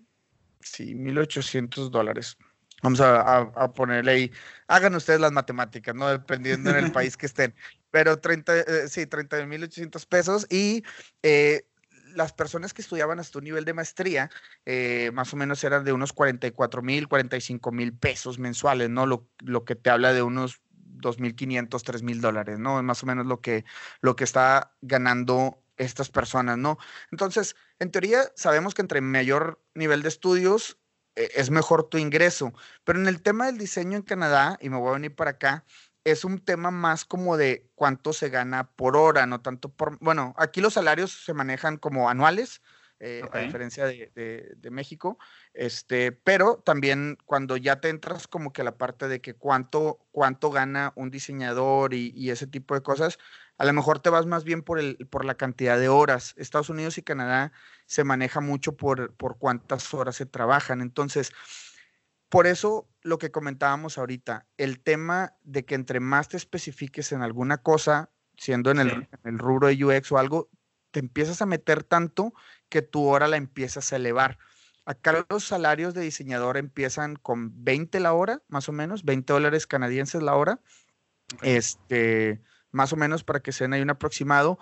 sí, 0.61 0.95
1.800 0.95 1.91
dólares. 1.91 2.37
Vamos 2.83 3.01
a, 3.01 3.39
a- 3.39 3.73
ponerle 3.73 4.11
ahí, 4.13 4.33
hagan 4.69 4.95
ustedes 4.95 5.21
las 5.21 5.33
matemáticas, 5.33 5.95
¿no? 5.95 6.09
Dependiendo 6.09 6.71
en 6.71 6.77
el 6.77 6.93
país 6.93 7.17
que 7.17 7.27
estén. 7.27 7.55
Pero 7.91 8.19
30, 8.21 8.57
eh, 8.57 8.89
sí, 8.89 9.07
30.800 9.07 10.07
pesos 10.07 10.47
y 10.49 10.85
eh, 11.23 11.67
las 12.15 12.33
personas 12.33 12.73
que 12.73 12.83
estudiaban 12.83 13.19
hasta 13.19 13.39
un 13.39 13.45
nivel 13.45 13.65
de 13.65 13.75
maestría, 13.75 14.31
eh, 14.65 15.11
más 15.13 15.33
o 15.35 15.37
menos 15.37 15.63
eran 15.65 15.85
de 15.85 15.93
unos 15.93 16.13
44 16.13 16.83
mil, 16.83 17.09
45 17.09 17.73
mil 17.73 17.93
pesos 17.97 18.39
mensuales, 18.39 18.91
¿no? 18.91 19.07
Lo, 19.07 19.29
lo 19.41 19.65
que 19.65 19.75
te 19.75 19.91
habla 19.91 20.13
de 20.13 20.23
unos 20.23 20.61
2.500, 21.01 21.83
3.000 21.83 22.21
dólares, 22.21 22.59
¿no? 22.59 22.83
Más 22.83 23.03
o 23.03 23.07
menos 23.07 23.27
lo 23.27 23.41
que, 23.41 23.65
lo 24.01 24.15
que 24.17 24.25
está 24.25 24.73
ganando 24.81 25.63
estas 25.79 26.11
personas, 26.11 26.59
¿no? 26.59 26.79
Entonces, 27.11 27.57
en 27.79 27.91
teoría, 27.91 28.31
sabemos 28.37 28.75
que 28.75 28.83
entre 28.83 29.01
mayor 29.01 29.63
nivel 29.75 30.03
de 30.03 30.09
estudios 30.09 30.79
eh, 31.17 31.31
es 31.35 31.51
mejor 31.51 31.89
tu 31.89 31.99
ingreso, 31.99 32.53
pero 32.85 32.99
en 32.99 33.09
el 33.09 33.23
tema 33.23 33.47
del 33.47 33.59
diseño 33.59 33.97
en 33.97 34.03
Canadá, 34.03 34.59
y 34.61 34.69
me 34.71 34.77
voy 34.77 34.91
a 34.91 34.95
venir 34.95 35.15
para 35.15 35.33
acá, 35.33 35.65
es 36.05 36.25
un 36.25 36.39
tema 36.39 36.71
más 36.71 37.05
como 37.05 37.37
de 37.37 37.71
cuánto 37.75 38.13
se 38.13 38.31
gana 38.31 38.71
por 38.73 38.97
hora, 38.97 39.27
no 39.27 39.41
tanto 39.41 39.69
por, 39.69 39.99
bueno, 39.99 40.35
aquí 40.39 40.61
los 40.61 40.75
salarios 40.75 41.25
se 41.25 41.35
manejan 41.35 41.77
como 41.77 42.09
anuales, 42.09 42.63
eh, 43.01 43.23
a 43.33 43.39
diferencia 43.41 43.87
de, 43.87 44.11
de- 44.15 44.55
de 44.57 44.71
México. 44.71 45.19
Este, 45.55 46.13
pero 46.13 46.57
también 46.65 47.17
cuando 47.25 47.57
ya 47.57 47.81
te 47.81 47.89
entras 47.89 48.27
como 48.29 48.53
que 48.53 48.63
a 48.63 48.65
la 48.65 48.77
parte 48.79 49.09
de 49.09 49.21
que 49.21 49.35
cuánto, 49.35 49.99
cuánto 50.11 50.51
gana 50.51 50.93
un 50.97 51.11
diseñador 51.11 51.95
y, 51.95 52.13
y 52.15 52.31
ese 52.31 52.47
tipo 52.47 52.75
de 52.75 52.83
cosas, 52.83 53.19
a 53.57 53.65
lo 53.65 53.73
mejor 53.73 54.01
te 54.01 54.11
vas 54.11 54.27
más 54.27 54.45
bien 54.45 54.63
por, 54.63 54.79
el, 54.79 54.97
por 55.11 55.25
la 55.25 55.35
cantidad 55.37 55.79
de 55.79 55.89
horas. 55.89 56.35
Estados 56.37 56.71
Unidos 56.71 56.97
y 56.99 57.03
Canadá 57.03 57.53
se 57.87 58.05
maneja 58.05 58.41
mucho 58.41 58.77
por, 58.77 59.15
por 59.15 59.39
cuántas 59.39 59.93
horas 59.95 60.17
se 60.17 60.27
trabajan. 60.27 60.81
Entonces, 60.81 61.33
por 62.29 62.47
eso 62.47 62.89
lo 63.03 63.19
que 63.19 63.31
comentábamos 63.31 63.97
ahorita, 63.97 64.47
el 64.59 64.81
tema 64.81 65.35
de 65.45 65.65
que 65.65 65.75
entre 65.75 65.99
más 66.01 66.29
te 66.29 66.37
especifiques 66.37 67.13
en 67.13 67.23
alguna 67.23 67.59
cosa, 67.59 68.11
siendo 68.37 68.71
en 68.71 68.81
el, 68.81 68.89
en 68.91 69.09
el 69.25 69.39
rubro 69.39 69.69
de 69.69 69.83
UX 69.85 70.13
o 70.13 70.19
algo, 70.19 70.51
te 70.91 71.01
empiezas 71.01 71.41
a 71.43 71.47
meter 71.47 71.85
tanto 71.85 72.33
que 72.69 72.83
tu 72.83 73.07
hora 73.07 73.29
la 73.29 73.37
empiezas 73.37 73.93
a 73.93 73.97
elevar. 73.97 74.39
Acá 74.85 75.27
los 75.29 75.45
salarios 75.45 75.93
de 75.93 76.01
diseñador 76.01 76.57
empiezan 76.57 77.17
con 77.17 77.53
20 77.63 78.01
la 78.01 78.15
hora, 78.15 78.43
más 78.49 78.69
o 78.69 78.73
menos, 78.73 79.05
20 79.05 79.33
dólares 79.33 79.67
canadienses 79.67 80.23
la 80.23 80.35
hora, 80.35 80.61
este, 81.43 82.41
más 82.71 82.93
o 82.93 82.97
menos 82.97 83.23
para 83.23 83.41
que 83.41 83.53
se 83.53 83.65
den 83.65 83.75
ahí 83.75 83.83
un 83.83 83.91
aproximado. 83.91 84.59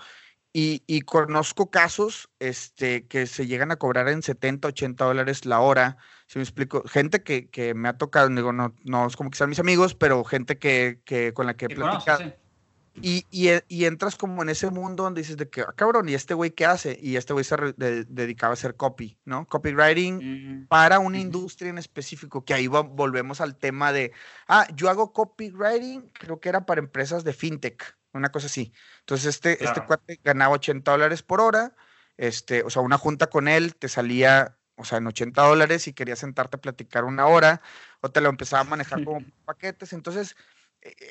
Y, 0.52 0.82
y 0.86 1.02
conozco 1.02 1.70
casos 1.70 2.30
este, 2.38 3.06
que 3.06 3.26
se 3.26 3.46
llegan 3.46 3.70
a 3.70 3.76
cobrar 3.76 4.08
en 4.08 4.22
70, 4.22 4.68
80 4.68 5.04
dólares 5.04 5.44
la 5.44 5.60
hora. 5.60 5.98
Si 6.26 6.38
me 6.38 6.42
explico, 6.42 6.82
gente 6.88 7.22
que, 7.22 7.50
que 7.50 7.74
me 7.74 7.88
ha 7.88 7.98
tocado, 7.98 8.28
digo, 8.30 8.52
no, 8.52 8.74
no 8.82 9.06
es 9.06 9.16
como 9.16 9.30
que 9.30 9.36
sean 9.36 9.50
mis 9.50 9.60
amigos, 9.60 9.94
pero 9.94 10.24
gente 10.24 10.58
que, 10.58 11.02
que 11.04 11.34
con 11.34 11.46
la 11.46 11.54
que 11.54 11.66
he 11.66 11.68
platicado. 11.68 12.18
sí. 12.20 12.32
Y, 13.02 13.26
y, 13.30 13.48
e- 13.48 13.64
y 13.68 13.84
entras 13.84 14.16
como 14.16 14.42
en 14.42 14.48
ese 14.48 14.70
mundo 14.70 15.02
donde 15.02 15.20
dices 15.20 15.36
de 15.36 15.48
que, 15.48 15.60
"Ah, 15.62 15.72
cabrón, 15.76 16.08
¿y 16.08 16.14
este 16.14 16.34
güey 16.34 16.50
qué 16.52 16.66
hace? 16.66 16.98
Y 17.00 17.16
este 17.16 17.32
güey 17.32 17.44
se 17.44 17.56
de- 17.76 18.04
dedicaba 18.04 18.52
a 18.52 18.54
hacer 18.54 18.74
copy, 18.76 19.18
¿no? 19.24 19.46
Copywriting 19.46 20.16
Mm, 20.62 20.66
para 20.68 20.98
una 20.98 21.18
industria 21.18 21.70
en 21.70 21.78
específico, 21.78 22.44
que 22.44 22.54
ahí 22.54 22.66
va- 22.66 22.80
volvemos 22.82 23.40
al 23.40 23.56
tema 23.56 23.92
de, 23.92 24.12
ah, 24.48 24.66
yo 24.74 24.88
hago 24.90 25.12
copywriting, 25.12 26.10
creo 26.18 26.40
que 26.40 26.48
era 26.48 26.64
para 26.66 26.80
empresas 26.80 27.22
de 27.24 27.32
fintech, 27.32 27.96
una 28.12 28.30
cosa 28.30 28.46
así. 28.46 28.72
Entonces, 29.00 29.26
este, 29.26 29.62
este 29.64 29.80
cuate 29.86 30.18
ganaba 30.24 30.54
80 30.54 30.90
dólares 30.92 31.22
por 31.22 31.40
hora, 31.40 31.74
este, 32.16 32.62
o 32.62 32.70
sea, 32.70 32.82
una 32.82 32.98
junta 32.98 33.28
con 33.28 33.46
él 33.46 33.76
te 33.76 33.88
salía, 33.88 34.56
o 34.76 34.84
sea, 34.84 34.98
en 34.98 35.06
80 35.06 35.42
dólares 35.42 35.86
y 35.86 35.92
querías 35.92 36.18
sentarte 36.18 36.56
a 36.56 36.60
platicar 36.60 37.04
una 37.04 37.26
hora, 37.26 37.60
o 38.00 38.10
te 38.10 38.20
lo 38.20 38.28
empezaba 38.28 38.62
a 38.62 38.64
manejar 38.64 39.04
como 39.04 39.20
paquetes. 39.44 39.92
Entonces, 39.92 40.34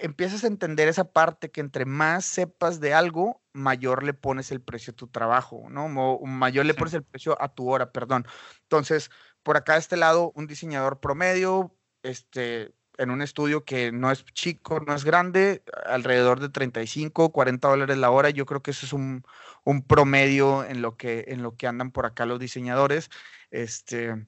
empiezas 0.02 0.44
a 0.44 0.48
entender 0.48 0.88
esa 0.88 1.12
parte 1.12 1.52
que 1.52 1.62
entre 1.62 1.86
más 1.86 2.26
sepas 2.26 2.80
de 2.80 2.94
algo, 2.94 3.42
mayor 3.54 4.04
le 4.04 4.14
pones 4.14 4.52
el 4.52 4.62
precio 4.62 4.92
a 4.92 4.96
tu 4.96 5.08
trabajo, 5.08 5.68
¿no? 5.70 5.88
Mayor 5.88 6.66
le 6.66 6.74
pones 6.74 6.94
el 6.94 7.04
precio 7.04 7.42
a 7.42 7.54
tu 7.54 7.70
hora, 7.70 7.92
perdón. 7.92 8.26
Entonces, 8.64 9.10
por 9.44 9.58
acá 9.58 9.74
de 9.74 9.80
este 9.80 9.98
lado, 9.98 10.32
un 10.36 10.48
diseñador 10.48 11.00
promedio, 11.00 11.76
este, 12.04 12.74
en 12.98 13.12
un 13.12 13.22
estudio 13.22 13.66
que 13.66 13.92
no 13.92 14.12
es 14.12 14.26
chico, 14.26 14.80
no 14.80 14.94
es 14.96 15.04
grande, 15.04 15.64
alrededor 15.86 16.40
de 16.40 16.50
35, 16.50 17.32
40 17.32 17.68
dólares 17.68 17.98
la 17.98 18.12
hora. 18.12 18.30
Yo 18.30 18.46
creo 18.46 18.62
que 18.62 18.72
eso 18.72 18.86
es 18.86 18.94
un, 18.94 19.24
un 19.64 19.84
promedio 19.84 20.64
en 20.64 20.82
lo 20.82 20.98
que, 20.98 21.26
en 21.28 21.44
lo 21.44 21.56
que 21.56 21.68
andan 21.68 21.92
por 21.92 22.06
acá 22.06 22.26
los 22.26 22.40
diseñadores. 22.40 23.10
Este, 23.52 24.26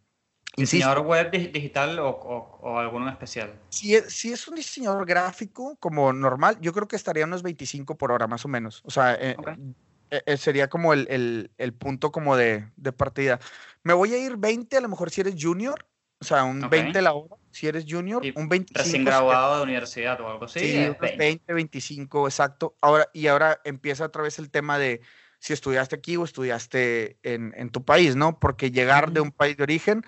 ¿Diseñador 0.55 0.99
web 1.05 1.31
dig- 1.31 1.51
digital 1.51 1.99
o, 1.99 2.09
o- 2.09 2.59
o 2.61 2.79
alguno 2.79 3.07
en 3.07 3.13
especial? 3.13 3.53
si 3.69 3.95
es, 3.95 4.05
si 4.13 4.31
es 4.31 4.47
un 4.47 4.55
diseñador 4.55 5.05
gráfico 5.05 5.75
como 5.79 6.13
normal, 6.13 6.57
yo 6.61 6.73
creo 6.73 6.87
que 6.87 6.95
estaría 6.95 7.25
unos 7.25 7.43
25 7.43 7.97
por 7.97 8.11
hora, 8.11 8.25
más 8.27 8.45
o 8.45 8.47
menos. 8.47 8.81
O 8.85 8.91
sea, 8.91 9.13
eh, 9.15 9.35
Ok. 9.37 9.49
eh, 10.09 10.23
eh, 10.25 10.37
sería 10.37 10.67
como 10.69 10.93
el, 10.93 11.05
el- 11.09 11.51
el 11.57 11.73
punto 11.73 12.11
como 12.11 12.37
de, 12.37 12.71
de 12.77 12.91
partida. 12.93 13.39
Me 13.83 13.93
voy 13.93 14.13
a 14.13 14.17
ir 14.17 14.37
20 14.37 14.77
a 14.77 14.81
lo 14.81 14.87
mejor 14.89 15.09
si 15.11 15.21
eres 15.21 15.35
junior, 15.39 15.85
o 16.19 16.25
sea, 16.25 16.43
un 16.45 16.63
Ok. 16.63 16.71
20 16.71 17.01
la 17.01 17.13
hora 17.13 17.35
si 17.51 17.67
eres 17.67 17.85
junior, 17.87 18.23
Y 18.25 18.29
un 18.39 18.47
25 18.49 18.83
Recién 18.83 19.01
si 19.01 19.05
graduado 19.05 19.57
de 19.57 19.63
universidad 19.63 20.21
o 20.21 20.29
algo 20.29 20.45
así. 20.45 20.59
Sí, 20.59 20.77
es 20.77 20.85
unos 20.89 20.99
20. 20.99 21.17
20, 21.17 21.53
25, 21.53 22.27
exacto. 22.27 22.75
Ahora, 22.81 23.09
y 23.13 23.27
ahora 23.27 23.59
empieza 23.63 24.05
otra 24.05 24.23
vez 24.23 24.39
el 24.39 24.49
tema 24.49 24.77
de 24.79 25.01
si 25.39 25.53
estudiaste 25.53 25.95
aquí 25.95 26.15
o 26.17 26.23
estudiaste 26.23 27.17
en, 27.23 27.53
en 27.57 27.69
tu 27.69 27.83
país, 27.83 28.15
¿no? 28.15 28.39
Porque 28.39 28.71
llegar 28.71 29.11
de 29.11 29.21
un 29.21 29.31
país 29.31 29.57
de 29.57 29.63
origen, 29.63 30.03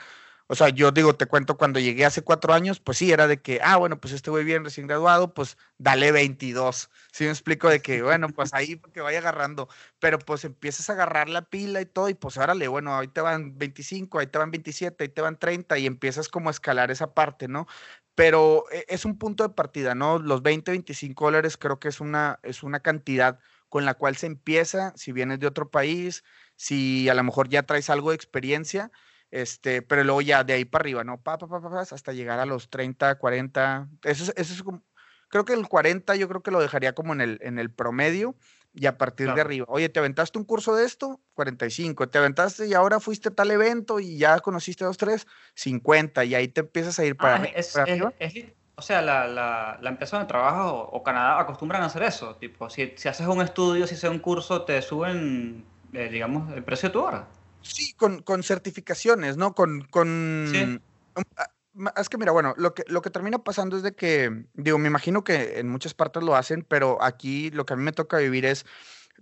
o 0.51 0.55
sea, 0.55 0.69
yo 0.69 0.91
digo, 0.91 1.15
te 1.15 1.27
cuento, 1.27 1.57
cuando 1.57 1.79
llegué 1.79 2.05
hace 2.05 2.23
cuatro 2.23 2.53
años, 2.53 2.79
pues 2.79 2.97
sí, 2.97 3.11
era 3.11 3.27
de 3.27 3.39
que, 3.41 3.59
ah, 3.63 3.77
bueno, 3.77 3.99
pues 4.01 4.13
este 4.13 4.31
güey 4.31 4.43
bien 4.43 4.63
recién 4.63 4.87
graduado, 4.87 5.33
pues 5.33 5.57
dale 5.77 6.11
22. 6.11 6.89
Sí 7.11 7.25
me 7.25 7.29
explico 7.29 7.69
de 7.69 7.81
que, 7.81 8.01
bueno, 8.01 8.29
pues 8.29 8.53
ahí 8.53 8.81
que 8.93 9.01
vaya 9.01 9.19
agarrando, 9.19 9.69
pero 9.99 10.17
pues 10.19 10.45
empiezas 10.45 10.89
a 10.89 10.93
agarrar 10.93 11.29
la 11.29 11.43
pila 11.43 11.81
y 11.81 11.85
todo, 11.85 12.09
y 12.09 12.15
pues 12.15 12.37
órale, 12.37 12.67
bueno, 12.67 12.97
ahí 12.97 13.07
te 13.07 13.21
van 13.21 13.57
25, 13.59 14.17
ahí 14.19 14.27
te 14.27 14.39
van 14.39 14.49
27, 14.51 15.03
ahí 15.03 15.09
te 15.09 15.21
van 15.21 15.37
30, 15.37 15.77
y 15.77 15.85
empiezas 15.85 16.29
como 16.29 16.49
a 16.49 16.51
escalar 16.51 16.89
esa 16.91 17.13
parte, 17.13 17.47
¿no? 17.47 17.67
pero 18.15 18.65
e- 18.71 18.85
es 18.89 19.05
un 19.05 19.17
punto 19.17 19.43
de 19.43 19.49
partida, 19.53 19.95
¿no? 19.95 20.19
Los 20.19 20.41
20, 20.41 20.71
25 20.71 21.25
dólares 21.25 21.57
creo 21.57 21.79
que 21.79 21.87
es 21.89 21.99
una, 22.01 22.39
es 22.43 22.63
una 22.63 22.79
cantidad 22.81 23.39
con 23.69 23.85
la 23.85 23.93
cual 23.93 24.15
se 24.17 24.25
empieza, 24.27 24.93
si 24.95 25.11
vienes 25.11 25.39
de 25.39 25.47
otro 25.47 25.69
país, 25.69 26.23
si 26.55 27.07
a 27.09 27.13
lo 27.13 27.23
mejor 27.23 27.49
ya 27.49 27.63
traes 27.63 27.89
algo 27.89 28.09
de 28.09 28.15
experiencia, 28.15 28.91
este, 29.31 29.81
pero 29.81 30.03
luego 30.03 30.21
ya 30.21 30.43
de 30.43 30.53
ahí 30.53 30.65
para 30.65 30.83
arriba, 30.83 31.03
¿no? 31.03 31.21
Pa, 31.21 31.37
pa, 31.37 31.47
pa, 31.47 31.61
pa, 31.61 31.79
hasta 31.81 32.13
llegar 32.13 32.39
a 32.39 32.45
los 32.45 32.69
30, 32.69 33.15
40, 33.17 33.87
eso 34.03 34.23
es, 34.23 34.33
eso 34.35 34.53
es 34.53 34.63
como, 34.63 34.83
creo 35.29 35.45
que 35.45 35.53
el 35.53 35.67
40 35.67 36.15
yo 36.15 36.27
creo 36.27 36.41
que 36.41 36.51
lo 36.51 36.59
dejaría 36.59 36.93
como 36.93 37.13
en 37.13 37.21
el, 37.21 37.39
en 37.41 37.59
el 37.59 37.71
promedio 37.71 38.35
y 38.73 38.85
a 38.85 38.97
partir 38.97 39.33
de 39.33 39.41
arriba, 39.41 39.65
oye, 39.67 39.89
¿te 39.89 39.99
aventaste 39.99 40.37
un 40.37 40.45
curso 40.45 40.75
de 40.75 40.85
esto? 40.85 41.19
45, 41.33 42.07
te 42.09 42.17
aventaste 42.19 42.67
y 42.67 42.73
ahora 42.73 42.99
fuiste 42.99 43.29
a 43.29 43.33
tal 43.33 43.49
evento 43.51 43.99
y 43.99 44.17
ya 44.17 44.39
conociste 44.39 44.85
dos, 44.85 44.97
tres, 44.97 45.25
50 45.55 46.23
y 46.25 46.35
ahí 46.35 46.47
te 46.47 46.61
empiezas 46.61 46.97
a 46.99 47.05
ir 47.05 47.15
para, 47.17 47.35
Ah, 47.35 47.39
arri- 47.39 47.51
es, 47.55 47.73
para 47.73 47.85
es- 47.85 47.91
arriba. 47.91 48.13
es 48.19 48.33
o 48.75 48.81
sea, 48.81 49.01
la, 49.01 49.27
la, 49.27 49.77
la 49.81 49.89
empresa 49.89 50.15
donde 50.15 50.29
trabajas 50.29 50.67
o, 50.67 50.77
o 50.79 51.03
Canadá 51.03 51.37
acostumbran 51.41 51.81
a 51.83 51.87
hacer 51.87 52.01
eso. 52.03 52.37
Tipo, 52.37 52.69
si, 52.69 52.93
si 52.95 53.09
haces 53.09 53.27
un 53.27 53.41
estudio, 53.41 53.85
si 53.85 53.95
haces 53.95 54.09
un 54.09 54.19
curso, 54.19 54.61
te 54.63 54.81
suben, 54.81 55.65
eh, 55.91 56.07
digamos, 56.09 56.49
el 56.55 56.63
precio 56.63 56.87
de 56.87 56.93
tu 56.93 57.01
hora. 57.03 57.27
Sí, 57.61 57.93
con, 57.93 58.21
con 58.21 58.43
certificaciones, 58.43 59.37
¿no? 59.37 59.53
Con, 59.53 59.81
con... 59.81 60.47
Sí. 60.51 60.79
um, 61.15 61.23
ah, 61.37 61.93
Es 61.97 62.09
que 62.09 62.17
mira, 62.17 62.31
bueno, 62.31 62.53
lo 62.57 62.73
que, 62.73 62.83
lo 62.87 63.01
que 63.01 63.09
termina 63.09 63.39
pasando 63.43 63.77
es 63.77 63.83
de 63.83 63.93
que, 63.93 64.45
digo, 64.53 64.77
me 64.77 64.87
imagino 64.87 65.23
que 65.23 65.59
en 65.59 65.69
muchas 65.69 65.93
partes 65.93 66.23
lo 66.23 66.35
hacen, 66.35 66.65
pero 66.67 67.01
aquí 67.01 67.51
lo 67.51 67.65
que 67.65 67.73
a 67.73 67.77
mí 67.77 67.83
me 67.83 67.91
toca 67.91 68.17
vivir 68.17 68.45
es, 68.45 68.65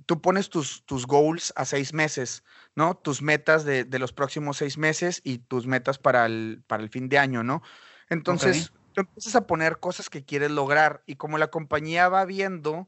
tú 0.05 0.21
pones 0.21 0.49
tus, 0.49 0.83
tus 0.85 1.05
goals 1.05 1.53
a 1.55 1.65
seis 1.65 1.93
meses, 1.93 2.43
¿no? 2.75 2.95
Tus 2.95 3.21
metas 3.21 3.65
de, 3.65 3.83
de 3.83 3.99
los 3.99 4.13
próximos 4.13 4.57
seis 4.57 4.77
meses 4.77 5.21
y 5.23 5.39
tus 5.39 5.67
metas 5.67 5.97
para 5.97 6.25
el, 6.25 6.63
para 6.67 6.83
el 6.83 6.89
fin 6.89 7.09
de 7.09 7.17
año, 7.17 7.43
¿no? 7.43 7.61
Entonces, 8.09 8.71
tú 8.93 9.01
empiezas 9.01 9.35
a 9.35 9.47
poner 9.47 9.79
cosas 9.79 10.09
que 10.09 10.23
quieres 10.23 10.51
lograr 10.51 11.03
y 11.05 11.15
como 11.15 11.37
la 11.37 11.47
compañía 11.47 12.09
va 12.09 12.25
viendo 12.25 12.87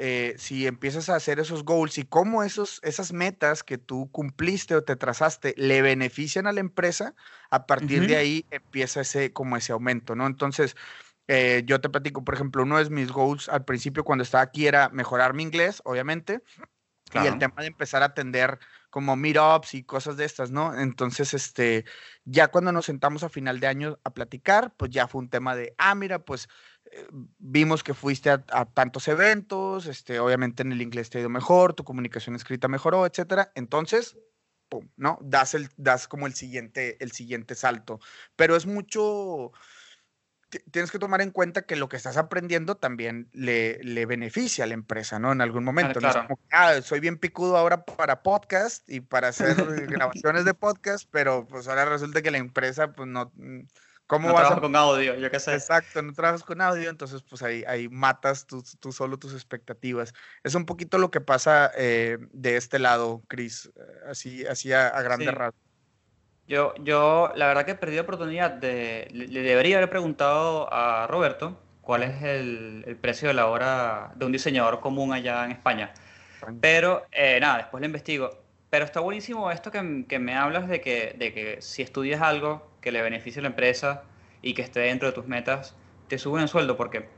eh, 0.00 0.36
si 0.38 0.68
empiezas 0.68 1.08
a 1.08 1.16
hacer 1.16 1.40
esos 1.40 1.64
goals 1.64 1.98
y 1.98 2.04
cómo 2.04 2.44
esos, 2.44 2.78
esas 2.84 3.12
metas 3.12 3.64
que 3.64 3.78
tú 3.78 4.08
cumpliste 4.12 4.76
o 4.76 4.84
te 4.84 4.94
trazaste 4.94 5.54
le 5.56 5.82
benefician 5.82 6.46
a 6.46 6.52
la 6.52 6.60
empresa, 6.60 7.16
a 7.50 7.66
partir 7.66 8.06
de 8.06 8.14
ahí 8.14 8.46
empieza 8.52 9.00
ese, 9.00 9.32
como 9.32 9.56
ese 9.56 9.72
aumento, 9.72 10.14
¿no? 10.14 10.28
Entonces, 10.28 10.76
eh, 11.26 11.64
yo 11.66 11.80
te 11.80 11.88
platico, 11.88 12.22
por 12.24 12.34
ejemplo, 12.34 12.62
uno 12.62 12.78
de 12.78 12.88
mis 12.90 13.10
goals 13.10 13.48
al 13.48 13.64
principio 13.64 14.04
cuando 14.04 14.22
estaba 14.22 14.44
aquí 14.44 14.68
era 14.68 14.88
mejorar 14.90 15.34
mi 15.34 15.42
inglés, 15.42 15.82
obviamente, 15.84 16.42
y 17.12 17.26
el 17.26 17.38
tema 17.38 17.62
de 17.62 17.66
empezar 17.66 18.02
a 18.02 18.06
atender 18.06 18.60
como 18.90 19.16
meetups 19.16 19.74
y 19.74 19.82
cosas 19.82 20.16
de 20.16 20.24
estas, 20.24 20.50
¿no? 20.50 20.78
Entonces, 20.78 21.34
este, 21.34 21.84
ya 22.24 22.48
cuando 22.48 22.70
nos 22.70 22.86
sentamos 22.86 23.22
a 23.24 23.28
final 23.28 23.58
de 23.58 23.66
año 23.66 23.98
a 24.04 24.10
platicar, 24.10 24.74
pues 24.76 24.90
ya 24.90 25.08
fue 25.08 25.22
un 25.22 25.28
tema 25.28 25.56
de, 25.56 25.74
ah, 25.76 25.94
mira, 25.94 26.20
pues 26.20 26.48
vimos 27.38 27.82
que 27.82 27.94
fuiste 27.94 28.30
a, 28.30 28.44
a 28.50 28.64
tantos 28.66 29.08
eventos, 29.08 29.86
este, 29.86 30.20
obviamente 30.20 30.62
en 30.62 30.72
el 30.72 30.82
inglés 30.82 31.10
te 31.10 31.18
ha 31.18 31.20
ido 31.20 31.30
mejor, 31.30 31.74
tu 31.74 31.84
comunicación 31.84 32.36
escrita 32.36 32.68
mejoró, 32.68 33.06
etcétera. 33.06 33.52
Entonces, 33.54 34.18
pum, 34.68 34.88
¿no? 34.96 35.18
Das 35.22 35.54
el, 35.54 35.68
das 35.76 36.08
como 36.08 36.26
el 36.26 36.34
siguiente, 36.34 37.02
el 37.02 37.12
siguiente 37.12 37.54
salto. 37.54 38.00
Pero 38.36 38.54
es 38.56 38.66
mucho, 38.66 39.52
ti- 40.50 40.58
tienes 40.70 40.90
que 40.90 40.98
tomar 40.98 41.20
en 41.22 41.30
cuenta 41.30 41.62
que 41.62 41.76
lo 41.76 41.88
que 41.88 41.96
estás 41.96 42.16
aprendiendo 42.16 42.76
también 42.76 43.28
le, 43.32 43.82
le 43.82 44.04
beneficia 44.06 44.64
a 44.64 44.66
la 44.66 44.74
empresa, 44.74 45.18
¿no? 45.18 45.32
En 45.32 45.40
algún 45.40 45.64
momento. 45.64 46.00
No 46.00 46.08
es 46.08 46.14
claro. 46.14 46.28
como, 46.28 46.40
ah, 46.52 46.80
soy 46.82 47.00
bien 47.00 47.18
picudo 47.18 47.56
ahora 47.56 47.84
para 47.84 48.22
podcast 48.22 48.88
y 48.90 49.00
para 49.00 49.28
hacer 49.28 49.56
grabaciones 49.86 50.44
de 50.44 50.54
podcast, 50.54 51.08
pero 51.10 51.46
pues 51.46 51.66
ahora 51.68 51.84
resulta 51.86 52.20
que 52.22 52.30
la 52.30 52.38
empresa, 52.38 52.92
pues 52.92 53.08
no, 53.08 53.32
mm, 53.36 53.60
¿cómo 54.08 54.28
No 54.28 54.34
vas 54.34 54.50
a 54.50 54.60
con 54.60 54.76
audio, 54.76 55.16
yo 55.16 55.30
qué 55.30 55.40
sé. 55.40 55.52
Exacto, 55.52 56.02
no 56.02 56.12
trabajas 56.14 56.44
con 56.44 56.60
audio, 56.60 56.90
entonces 56.90 57.22
pues 57.24 57.42
ahí, 57.42 57.64
ahí 57.66 57.88
matas 57.88 58.46
tú, 58.46 58.62
tú 58.80 58.92
solo 58.92 59.18
tus 59.18 59.34
expectativas. 59.34 60.12
Es 60.44 60.54
un 60.56 60.66
poquito 60.66 60.98
lo 60.98 61.10
que 61.10 61.22
pasa 61.22 61.72
eh, 61.76 62.18
de 62.32 62.56
este 62.58 62.78
lado, 62.80 63.24
Chris, 63.28 63.66
eh, 63.76 63.80
así, 64.10 64.46
así 64.46 64.72
a, 64.74 64.88
a 64.88 65.02
grandes 65.02 65.32
Sí. 65.32 65.34
rasgos. 65.34 65.60
Yo, 66.46 66.74
yo, 66.78 67.30
la 67.36 67.46
verdad 67.46 67.66
que 67.66 67.74
perdí 67.74 67.96
la 67.96 68.02
oportunidad 68.02 68.50
de. 68.50 69.08
Le, 69.12 69.26
le 69.28 69.42
debería 69.42 69.76
haber 69.76 69.90
preguntado 69.90 70.72
a 70.72 71.06
Roberto 71.06 71.60
cuál 71.82 72.02
es 72.02 72.22
el, 72.22 72.84
el 72.86 72.96
precio 72.96 73.28
de 73.28 73.34
la 73.34 73.46
hora 73.48 74.12
de 74.16 74.24
un 74.24 74.32
diseñador 74.32 74.80
común 74.80 75.12
allá 75.12 75.44
en 75.44 75.52
España. 75.52 75.92
Pero, 76.60 77.06
eh, 77.12 77.38
nada, 77.40 77.58
después 77.58 77.80
lo 77.82 77.86
investigo. 77.86 78.30
pero 78.70 78.84
está 78.86 79.00
buenísimo 79.00 79.50
esto 79.52 79.70
que, 79.72 80.06
que 80.08 80.18
me 80.20 80.34
hablas 80.36 80.68
de 80.68 80.80
que, 80.80 81.14
de 81.18 81.32
que 81.34 81.62
si 81.62 81.82
estudias 81.82 82.22
algo 82.22 82.77
que 82.80 82.92
le 82.92 83.02
beneficie 83.02 83.40
a 83.40 83.42
la 83.42 83.48
empresa 83.48 84.02
y 84.42 84.54
que 84.54 84.62
esté 84.62 84.80
dentro 84.80 85.08
de 85.08 85.14
tus 85.14 85.26
metas, 85.26 85.74
te 86.08 86.18
suben 86.18 86.42
el 86.42 86.48
sueldo 86.48 86.76
porque, 86.76 87.08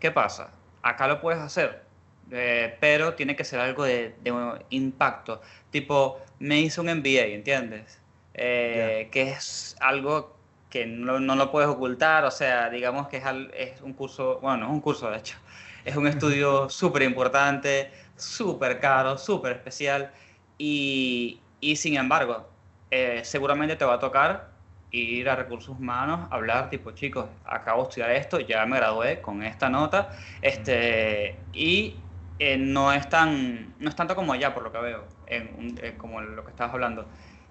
¿qué 0.00 0.10
pasa? 0.10 0.50
Acá 0.82 1.06
lo 1.06 1.20
puedes 1.20 1.40
hacer, 1.40 1.82
eh, 2.30 2.76
pero 2.80 3.14
tiene 3.14 3.36
que 3.36 3.44
ser 3.44 3.60
algo 3.60 3.84
de, 3.84 4.14
de 4.22 4.64
impacto. 4.70 5.40
Tipo, 5.70 6.20
me 6.38 6.60
hice 6.60 6.80
un 6.80 6.88
MBA, 6.88 7.26
¿entiendes? 7.34 8.00
Eh, 8.34 9.08
Que 9.12 9.30
es 9.30 9.76
algo 9.80 10.36
que 10.70 10.86
no, 10.86 11.20
no, 11.20 11.36
lo 11.36 11.50
puedes 11.52 11.68
ocultar, 11.68 12.24
o 12.24 12.30
sea, 12.30 12.70
digamos 12.70 13.08
que 13.08 13.18
es, 13.18 13.24
al, 13.24 13.52
es 13.54 13.82
un 13.82 13.92
curso, 13.92 14.38
bueno, 14.40 14.58
no 14.58 14.66
es 14.66 14.72
un 14.72 14.80
curso 14.80 15.10
de 15.10 15.18
hecho, 15.18 15.36
es 15.84 15.96
un 15.96 16.06
estudio 16.06 16.70
súper 16.70 17.02
importante, 17.02 17.90
súper 18.16 18.80
caro, 18.80 19.18
súper 19.18 19.52
especial, 19.52 20.12
y, 20.58 21.40
y, 21.60 21.76
sin 21.76 21.96
embargo, 21.96 22.48
eh, 22.90 23.20
seguramente 23.24 23.76
te 23.76 23.84
va 23.84 23.94
a 23.94 23.98
tocar 23.98 24.51
ir 24.92 25.28
a 25.28 25.36
recursos 25.36 25.76
humanos, 25.78 26.28
hablar 26.30 26.70
tipo, 26.70 26.92
chicos, 26.92 27.26
acabo 27.44 27.82
de 27.82 27.88
estudiar 27.88 28.10
esto, 28.12 28.40
ya 28.40 28.64
me 28.66 28.76
gradué 28.76 29.20
con 29.20 29.42
esta 29.42 29.68
nota, 29.70 30.10
este, 30.42 31.36
y 31.52 31.96
eh, 32.38 32.58
no, 32.58 32.92
es 32.92 33.08
tan, 33.08 33.74
no 33.78 33.88
es 33.88 33.96
tanto 33.96 34.14
como 34.14 34.32
allá, 34.34 34.52
por 34.54 34.62
lo 34.62 34.70
que 34.72 34.78
veo, 34.78 35.04
en, 35.26 35.78
eh, 35.82 35.94
como 35.96 36.20
lo 36.20 36.44
que 36.44 36.50
estabas 36.50 36.74
hablando. 36.74 37.06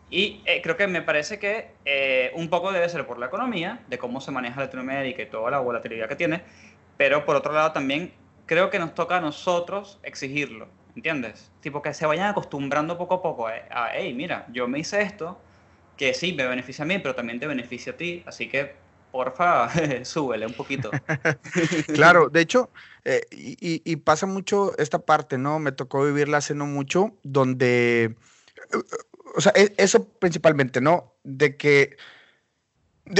Y 0.09 0.43
eh, 0.45 0.61
creo 0.61 0.77
que 0.77 0.87
me 0.87 1.01
parece 1.01 1.39
que 1.39 1.71
eh, 1.85 2.31
un 2.35 2.49
poco 2.49 2.71
debe 2.71 2.87
ser 2.89 3.07
por 3.07 3.17
la 3.17 3.27
economía, 3.27 3.83
de 3.87 3.97
cómo 3.97 4.21
se 4.21 4.31
maneja 4.31 4.59
Latinoamérica 4.59 5.23
y 5.23 5.29
toda 5.29 5.49
la 5.49 5.59
volatilidad 5.59 6.07
que 6.09 6.15
tiene, 6.17 6.43
pero 6.97 7.25
por 7.25 7.35
otro 7.37 7.53
lado 7.53 7.71
también 7.71 8.13
creo 8.45 8.69
que 8.69 8.77
nos 8.77 8.93
toca 8.93 9.17
a 9.17 9.21
nosotros 9.21 9.99
exigirlo, 10.03 10.67
¿entiendes? 10.95 11.51
Tipo 11.61 11.81
que 11.81 11.93
se 11.93 12.05
vayan 12.05 12.27
acostumbrando 12.29 12.97
poco 12.97 13.15
a 13.15 13.21
poco 13.21 13.47
a, 13.47 13.53
a 13.71 13.95
hey, 13.95 14.13
mira, 14.13 14.45
yo 14.49 14.67
me 14.67 14.79
hice 14.79 15.01
esto, 15.01 15.41
que 16.01 16.15
sí, 16.15 16.33
me 16.33 16.47
beneficia 16.47 16.83
a 16.83 16.87
mí, 16.87 16.97
pero 16.97 17.13
también 17.13 17.39
te 17.39 17.45
beneficia 17.45 17.93
a 17.93 17.95
ti, 17.95 18.23
así 18.25 18.49
que 18.49 18.73
porfa, 19.11 19.69
súbele 20.03 20.47
un 20.47 20.53
poquito. 20.53 20.89
claro, 21.93 22.27
de 22.27 22.41
hecho, 22.41 22.71
eh, 23.05 23.21
y, 23.29 23.83
y, 23.85 23.95
pasa 23.97 24.25
mucho 24.25 24.75
esta 24.79 24.97
parte, 24.97 25.37
¿no? 25.37 25.59
Me 25.59 25.71
tocó 25.71 26.03
vivirla 26.03 26.37
hace 26.37 26.55
no 26.55 26.65
mucho, 26.65 27.15
donde 27.21 28.15
o 29.35 29.41
sea, 29.41 29.51
e, 29.55 29.75
eso 29.77 30.07
principalmente, 30.17 30.81
¿no? 30.81 31.13
De 31.23 31.55
que 31.55 31.97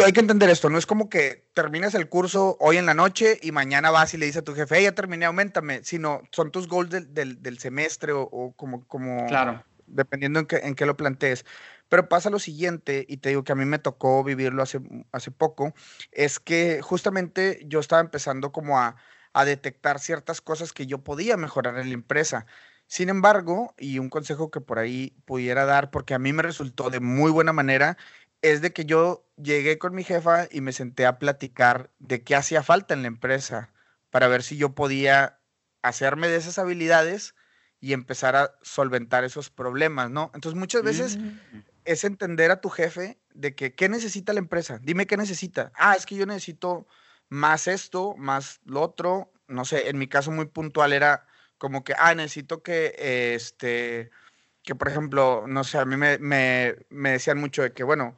hay 0.04 0.12
que 0.12 0.20
entender 0.20 0.50
esto, 0.50 0.72
no 0.72 0.80
es 0.80 0.88
como 0.88 1.08
que 1.08 1.46
terminas 1.54 1.94
el 1.94 2.10
curso 2.10 2.58
hoy 2.60 2.78
en 2.78 2.88
la 2.88 2.96
noche 2.96 3.38
y 3.44 3.52
mañana 3.52 3.92
vas 3.92 4.16
y 4.16 4.18
le 4.18 4.26
dices 4.26 4.42
a 4.42 4.44
tu 4.44 4.56
jefe, 4.56 4.78
hey, 4.78 4.86
ya 4.86 4.94
terminé, 4.94 5.26
aumentame, 5.26 5.84
sino 5.84 6.24
son 6.32 6.50
tus 6.50 6.68
goals 6.68 6.90
del, 6.90 7.14
del, 7.14 7.44
del 7.44 7.60
semestre 7.60 8.12
o, 8.12 8.24
o, 8.24 8.54
como, 8.54 8.88
como 8.88 9.28
claro. 9.28 9.64
dependiendo 9.86 10.40
en 10.40 10.48
qué, 10.48 10.56
en 10.64 10.74
qué 10.74 10.88
lo 10.88 10.98
plantees. 10.98 11.46
Pero 11.92 12.08
pasa 12.08 12.30
lo 12.30 12.40
siguiente, 12.40 13.06
y 13.10 13.18
te 13.18 13.28
digo 13.28 13.44
que 13.44 13.52
a 13.52 13.56
mí 13.56 13.66
me 13.66 13.78
tocó 13.78 14.24
vivirlo 14.24 14.64
hace, 14.64 14.80
hace 15.12 15.30
poco, 15.30 15.74
es 16.14 16.40
que 16.40 16.82
justamente 16.82 17.60
yo 17.66 17.82
estaba 17.82 18.02
empezando 18.02 18.54
como 18.54 18.80
a, 18.80 18.96
a 19.34 19.44
detectar 19.44 20.00
ciertas 20.00 20.40
cosas 20.40 20.72
que 20.72 20.88
yo 20.88 21.00
podía 21.00 21.36
mejorar 21.36 21.78
en 21.78 21.90
la 21.90 21.94
empresa. 21.94 22.46
Sin 22.88 23.10
embargo, 23.10 23.76
y 23.78 24.00
un 24.00 24.10
consejo 24.10 24.52
que 24.52 24.62
por 24.62 24.80
ahí 24.80 25.18
pudiera 25.26 25.66
dar, 25.66 25.92
porque 25.92 26.14
a 26.14 26.20
mí 26.20 26.32
me 26.32 26.44
resultó 26.44 26.90
de 26.90 27.02
muy 27.02 27.30
buena 27.30 27.52
manera, 27.52 27.98
es 28.42 28.62
de 28.62 28.72
que 28.72 28.86
yo 28.86 29.28
llegué 29.36 29.78
con 29.78 29.94
mi 29.94 30.06
jefa 30.06 30.48
y 30.50 30.62
me 30.62 30.72
senté 30.72 31.06
a 31.06 31.20
platicar 31.20 31.92
de 32.00 32.24
qué 32.24 32.38
hacía 32.38 32.64
falta 32.64 32.94
en 32.94 33.02
la 33.02 33.10
empresa 33.10 33.74
para 34.12 34.30
ver 34.30 34.44
si 34.44 34.56
yo 34.56 34.76
podía 34.76 35.42
hacerme 35.82 36.30
de 36.30 36.38
esas 36.38 36.58
habilidades 36.58 37.36
y 37.82 37.92
empezar 37.92 38.38
a 38.38 38.56
solventar 38.62 39.26
esos 39.26 39.50
problemas, 39.50 40.10
¿no? 40.10 40.32
Entonces 40.34 40.58
muchas 40.58 40.84
veces 40.84 41.18
mm. 41.18 41.71
Es 41.86 42.04
entender 42.04 42.52
a 42.52 42.62
tu 42.62 42.70
jefe 42.70 43.20
de 43.34 43.56
que 43.56 43.76
qué 43.76 43.90
necesita 43.90 44.34
la 44.34 44.40
empresa, 44.40 44.80
dime 44.82 45.08
qué 45.08 45.18
necesita. 45.18 45.72
Ah, 45.76 45.96
es 45.96 46.06
que 46.06 46.16
yo 46.16 46.26
necesito 46.26 46.88
más 47.30 47.68
esto, 47.68 48.16
más 48.18 48.60
lo 48.66 48.82
otro, 48.82 49.32
no 49.48 49.66
sé, 49.66 49.90
en 49.90 49.98
mi 49.98 50.08
caso 50.08 50.32
muy 50.32 50.46
puntual 50.46 50.94
era 50.94 51.26
como 51.58 51.84
que, 51.84 51.94
ah, 51.98 52.16
necesito 52.16 52.64
que, 52.64 52.96
este, 53.36 54.12
que 54.64 54.76
por 54.76 54.90
ejemplo, 54.90 55.46
no 55.48 55.64
sé, 55.64 55.78
a 55.78 55.86
mí 55.86 55.98
me, 55.98 56.18
me, 56.20 56.76
me 56.90 57.12
decían 57.12 57.38
mucho 57.40 57.62
de 57.62 57.74
que, 57.74 57.84
bueno, 57.84 58.16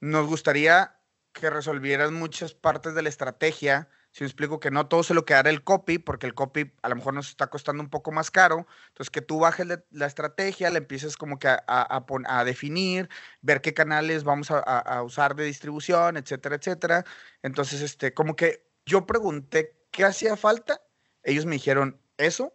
nos 0.00 0.26
gustaría 0.26 0.96
que 1.32 1.50
resolvieran 1.50 2.14
muchas 2.14 2.54
partes 2.54 2.94
de 2.94 3.02
la 3.02 3.08
estrategia. 3.08 3.88
Si 4.16 4.24
me 4.24 4.28
explico 4.28 4.60
que 4.60 4.70
no 4.70 4.86
todo 4.86 5.02
se 5.02 5.12
lo 5.12 5.26
quedará 5.26 5.50
el 5.50 5.62
copy, 5.62 5.98
porque 5.98 6.26
el 6.26 6.32
copy 6.32 6.72
a 6.80 6.88
lo 6.88 6.96
mejor 6.96 7.12
nos 7.12 7.28
está 7.28 7.48
costando 7.48 7.82
un 7.82 7.90
poco 7.90 8.12
más 8.12 8.30
caro. 8.30 8.66
Entonces, 8.88 9.10
que 9.10 9.20
tú 9.20 9.40
bajes 9.40 9.66
la 9.90 10.06
estrategia, 10.06 10.70
le 10.70 10.78
empieces 10.78 11.18
como 11.18 11.38
que 11.38 11.48
a, 11.48 11.62
a, 11.66 12.06
a, 12.26 12.44
definir, 12.46 13.10
ver 13.42 13.60
qué 13.60 13.74
canales 13.74 14.24
vamos 14.24 14.50
a, 14.50 15.02
usar 15.02 15.36
de 15.36 15.44
distribución, 15.44 16.16
etcétera, 16.16 16.56
etcétera. 16.56 17.04
Entonces, 17.42 17.82
este, 17.82 18.14
como 18.14 18.36
que 18.36 18.66
yo 18.86 19.04
pregunté 19.04 19.76
qué 19.90 20.06
hacía 20.06 20.34
falta. 20.38 20.80
Ellos 21.22 21.44
me 21.44 21.56
dijeron 21.56 22.00
eso. 22.16 22.54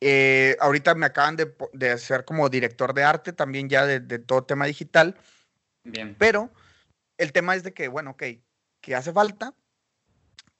Eh, 0.00 0.56
ahorita 0.58 0.96
me 0.96 1.06
acaban 1.06 1.36
de, 1.36 1.54
de, 1.74 1.90
hacer 1.90 2.24
como 2.24 2.48
director 2.48 2.92
de 2.92 3.04
arte 3.04 3.32
también 3.32 3.68
ya 3.68 3.86
de, 3.86 4.00
de, 4.00 4.18
todo 4.18 4.42
tema 4.42 4.66
digital. 4.66 5.16
Bien. 5.84 6.16
Pero 6.18 6.50
el 7.18 7.30
tema 7.30 7.54
es 7.54 7.62
de 7.62 7.72
que, 7.72 7.86
bueno, 7.86 8.10
ok, 8.10 8.24
que 8.80 8.96
hace 8.96 9.12
falta, 9.12 9.54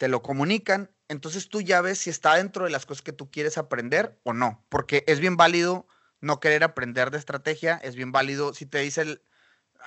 te 0.00 0.08
lo 0.08 0.22
comunican, 0.22 0.90
entonces 1.08 1.50
tú 1.50 1.60
ya 1.60 1.82
ves 1.82 1.98
si 1.98 2.08
está 2.08 2.36
dentro 2.36 2.64
de 2.64 2.70
las 2.70 2.86
cosas 2.86 3.02
que 3.02 3.12
tú 3.12 3.30
quieres 3.30 3.58
aprender 3.58 4.18
o 4.22 4.32
no, 4.32 4.64
porque 4.70 5.04
es 5.06 5.20
bien 5.20 5.36
válido 5.36 5.86
no 6.22 6.40
querer 6.40 6.64
aprender 6.64 7.10
de 7.10 7.18
estrategia, 7.18 7.78
es 7.82 7.96
bien 7.96 8.10
válido 8.10 8.54
si 8.54 8.64
te 8.64 8.78
dice 8.78 9.02
el, 9.02 9.22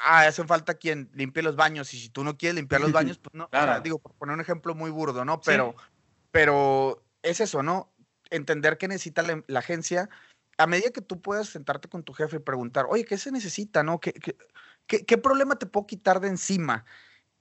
ah, 0.03 0.27
hace 0.27 0.45
falta 0.45 0.76
quien 0.76 1.10
limpie 1.15 1.41
los 1.41 1.56
baños 1.56 1.91
y 1.95 1.99
si 1.99 2.10
tú 2.10 2.23
no 2.23 2.38
quieres 2.38 2.53
limpiar 2.53 2.81
los 2.81 2.91
baños, 2.91 3.18
pues 3.23 3.34
no, 3.34 3.49
claro. 3.49 3.72
o 3.72 3.73
sea, 3.73 3.81
digo, 3.81 3.98
por 3.98 4.14
poner 4.14 4.35
un 4.35 4.41
ejemplo 4.41 4.76
muy 4.76 4.91
burdo, 4.91 5.26
¿no? 5.26 5.41
Pero, 5.41 5.73
sí. 5.76 5.85
pero 6.30 7.03
es 7.23 7.40
eso, 7.40 7.64
¿no? 7.64 7.91
entender 8.30 8.77
qué 8.77 8.88
necesita 8.88 9.23
la, 9.23 9.44
la, 9.48 9.60
agencia, 9.60 10.10
a 10.60 10.68
medida 10.68 10.91
que 10.91 11.02
tú 11.02 11.22
puedas 11.23 11.49
sentarte 11.49 11.90
con 11.90 12.03
tu 12.03 12.14
jefe 12.14 12.35
y 12.35 12.40
preguntar, 12.40 12.85
oye, 12.88 13.03
¿qué 13.03 13.18
se 13.18 13.31
necesita? 13.31 13.81
¿no? 13.81 13.99
¿Qué, 13.99 14.14
qué, 14.14 14.38
qué, 14.85 15.06
qué 15.06 15.18
problema 15.18 15.57
te 15.57 15.65
puedo 15.65 15.88
quitar 15.88 16.19
de 16.19 16.27
encima? 16.27 16.85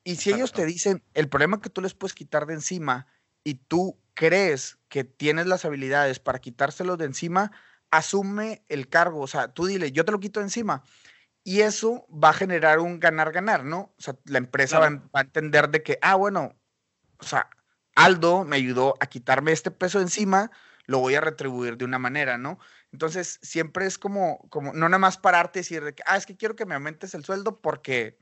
Y 0.04 0.16
si 0.16 0.32
ellos 0.32 0.52
te 0.52 0.66
dicen 0.66 1.02
el 1.14 1.28
problema 1.28 1.60
que 1.60 1.70
tú 1.70 1.80
les 1.80 1.94
puedes 1.94 2.14
quitar 2.14 2.46
de 2.46 2.54
encima 2.54 3.06
y 3.44 3.54
tú 3.54 4.00
crees 4.14 4.78
que 4.88 5.04
tienes 5.04 5.46
las 5.46 5.64
habilidades 5.64 6.18
para 6.18 6.40
quitárselo 6.40 6.96
de 6.96 7.04
encima, 7.04 7.52
asume 7.90 8.64
el 8.68 8.88
cargo. 8.88 9.20
O 9.20 9.26
sea, 9.26 9.48
tú 9.48 9.66
dile, 9.66 9.92
yo 9.92 10.04
te 10.04 10.12
lo 10.12 10.20
quito 10.20 10.40
de 10.40 10.46
encima. 10.46 10.82
Y 11.44 11.60
eso 11.60 12.06
va 12.10 12.30
a 12.30 12.34
generar 12.34 12.78
un 12.78 13.00
ganar-ganar, 13.00 13.64
¿no? 13.64 13.94
O 13.98 14.02
sea, 14.02 14.16
la 14.24 14.38
empresa 14.38 14.78
claro. 14.78 14.96
va, 14.96 15.02
va, 15.02 15.20
a 15.20 15.22
entender 15.22 15.70
de 15.70 15.82
que, 15.82 15.98
ah, 16.02 16.14
bueno, 16.14 16.56
o 17.18 17.24
sea, 17.24 17.48
Aldo 17.94 18.44
me 18.44 18.56
ayudó 18.56 18.94
a 19.00 19.06
quitarme 19.06 19.52
este 19.52 19.70
peso 19.70 19.98
de 19.98 20.04
encima, 20.04 20.50
lo 20.86 20.98
voy 20.98 21.14
a 21.14 21.20
retribuir 21.20 21.76
de 21.76 21.84
una 21.84 21.98
manera, 21.98 22.38
¿no? 22.38 22.58
Entonces, 22.92 23.38
siempre 23.42 23.86
es 23.86 23.98
como, 23.98 24.46
como 24.50 24.72
no 24.72 24.88
nada 24.88 24.98
más 24.98 25.18
pararte 25.18 25.58
y 25.58 25.62
decir, 25.62 25.84
de 25.84 25.94
que, 25.94 26.02
ah, 26.06 26.16
es 26.16 26.26
que 26.26 26.36
quiero 26.36 26.56
que 26.56 26.66
me 26.66 26.74
aumentes 26.74 27.14
el 27.14 27.24
sueldo 27.24 27.60
porque, 27.60 28.18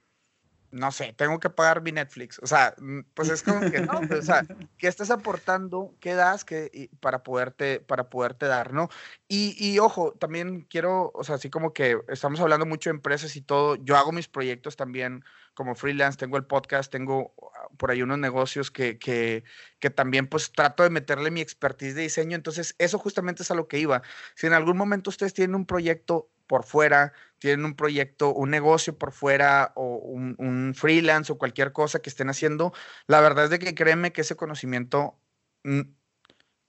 no 0.73 0.93
sé, 0.93 1.13
tengo 1.17 1.41
que 1.41 1.51
pagar 1.51 1.83
mi 1.83 1.93
Netflix. 1.93 2.39
O 2.43 2.47
sea, 2.47 2.75
pues 3.15 3.29
es 3.29 3.43
como 3.43 3.61
que, 3.71 3.81
no, 3.81 4.01
o 4.19 4.23
sea, 4.23 4.43
¿qué 4.79 4.89
estás 4.89 5.11
aportando? 5.11 5.95
¿Qué 6.01 6.15
das 6.15 6.45
que, 6.45 6.91
para, 7.01 7.23
poderte, 7.23 7.81
para 7.81 8.09
poderte 8.09 8.47
dar, 8.47 8.73
no? 8.73 8.89
Y, 9.27 9.57
y, 9.59 9.79
ojo, 9.79 10.13
también 10.13 10.63
quiero, 10.63 11.11
o 11.15 11.25
sea, 11.25 11.37
así 11.37 11.51
como 11.51 11.73
que 11.73 11.99
estamos 12.09 12.41
hablando 12.41 12.67
mucho 12.67 12.91
de 12.91 12.97
empresas 12.97 13.35
y 13.37 13.43
todo, 13.43 13.77
yo 13.77 13.97
hago 13.97 14.13
mis 14.13 14.29
proyectos 14.29 14.77
también 14.77 15.25
como 15.55 15.75
freelance, 15.75 16.19
tengo 16.19 16.37
el 16.37 16.45
podcast, 16.45 16.91
tengo 16.91 17.35
por 17.77 17.91
ahí 17.91 18.03
unos 18.03 18.19
negocios 18.19 18.71
que, 18.71 18.99
que, 18.99 19.45
que, 19.79 19.91
también 19.91 20.29
pues 20.29 20.53
trato 20.53 20.83
de 20.83 20.91
meterle 20.91 21.31
mi 21.31 21.41
expertise 21.41 21.95
de 21.95 22.03
diseño. 22.03 22.37
Entonces, 22.37 22.75
eso 22.79 22.99
justamente 22.99 23.43
es 23.43 23.51
a 23.51 23.55
lo 23.55 23.69
que 23.69 23.79
iba. 23.79 24.03
Si 24.35 24.47
en 24.47 24.53
algún 24.53 24.77
momento 24.77 25.11
ustedes 25.11 25.35
tienen 25.35 25.55
un 25.55 25.67
proyecto 25.67 26.31
por 26.47 26.65
fuera, 26.65 27.13
tienen 27.41 27.65
un 27.65 27.75
proyecto, 27.75 28.33
un 28.33 28.51
negocio 28.51 28.97
por 28.97 29.12
fuera 29.12 29.73
o 29.75 29.97
un, 29.97 30.37
un 30.39 30.75
freelance 30.75 31.33
o 31.33 31.39
cualquier 31.39 31.73
cosa 31.73 32.01
que 32.01 32.11
estén 32.11 32.29
haciendo, 32.29 32.73
la 33.07 33.21
verdad 33.21 33.45
es 33.45 33.51
de 33.51 33.59
que 33.59 33.75
créeme 33.75 34.12
que 34.12 34.21
ese 34.21 34.37
conocimiento 34.37 35.19
mm, 35.65 35.81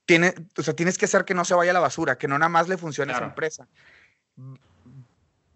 tiene, 0.06 0.34
o 0.58 0.64
sea, 0.64 0.74
tienes 0.74 0.98
que 0.98 1.06
hacer 1.06 1.26
que 1.26 1.34
no 1.34 1.46
se 1.46 1.54
vaya 1.54 1.72
a 1.72 1.74
la 1.74 1.80
basura, 1.80 2.18
que 2.18 2.28
no 2.28 2.40
nada 2.40 2.50
más 2.50 2.68
le 2.70 2.78
funcione 2.78 3.12
claro. 3.12 3.26
a 3.26 3.28
esa 3.28 3.32
empresa. 3.32 3.68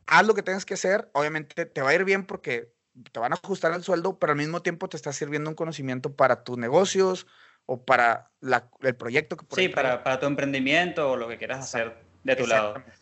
Haz 0.06 0.28
lo 0.28 0.36
que 0.36 0.44
tengas 0.44 0.66
que 0.66 0.76
hacer, 0.76 1.10
obviamente 1.14 1.66
te 1.66 1.82
va 1.82 1.90
a 1.90 1.96
ir 1.96 2.04
bien 2.04 2.26
porque 2.26 2.74
te 3.12 3.20
van 3.20 3.32
a 3.32 3.36
ajustar 3.36 3.74
el 3.74 3.84
sueldo, 3.84 4.20
pero 4.20 4.34
al 4.34 4.38
mismo 4.38 4.62
tiempo 4.62 4.90
te 4.90 4.98
está 4.98 5.14
sirviendo 5.14 5.50
un 5.50 5.56
conocimiento 5.56 6.14
para 6.14 6.44
tus 6.44 6.58
negocios 6.58 7.26
o 7.66 7.84
para 7.84 8.32
la, 8.42 8.70
el 8.82 8.96
proyecto 8.96 9.38
que 9.38 9.46
por 9.46 9.58
Sí, 9.58 9.70
para, 9.70 10.04
para, 10.04 10.20
tu 10.20 10.28
emprendimiento 10.28 11.12
o 11.12 11.16
lo 11.16 11.28
que 11.28 11.38
quieras 11.38 11.60
hacer 11.60 11.98
de 12.24 12.36
tu 12.36 12.44
Exactamente. 12.44 12.50
lado. 12.50 13.02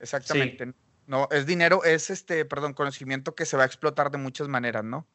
Exactamente. 0.00 0.66
Sí. 0.66 0.83
No, 1.06 1.28
es 1.30 1.46
dinero, 1.46 1.82
es 1.84 2.10
este, 2.10 2.44
perdón, 2.44 2.74
conocimiento 2.74 3.34
que 3.34 3.46
se 3.46 3.56
va 3.56 3.62
a 3.64 3.66
explotar 3.66 4.10
de 4.10 4.18
muchas 4.18 4.48
maneras, 4.48 4.84
¿no? 4.84 5.06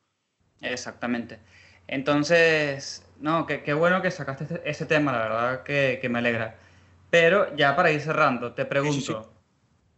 Exactamente. 0.61 1.39
Entonces, 1.87 3.05
no, 3.19 3.45
qué 3.47 3.73
bueno 3.73 4.01
que 4.01 4.11
sacaste 4.11 4.43
ese, 4.45 4.61
ese 4.65 4.85
tema, 4.85 5.11
la 5.11 5.19
verdad 5.19 5.63
que, 5.63 5.99
que, 6.01 6.09
me 6.09 6.19
alegra. 6.19 6.57
Pero 7.09 7.55
ya 7.55 7.75
para 7.75 7.91
ir 7.91 8.01
cerrando, 8.01 8.53
te 8.53 8.65
pregunto, 8.65 9.01
sí, 9.01 9.01
sí, 9.03 9.29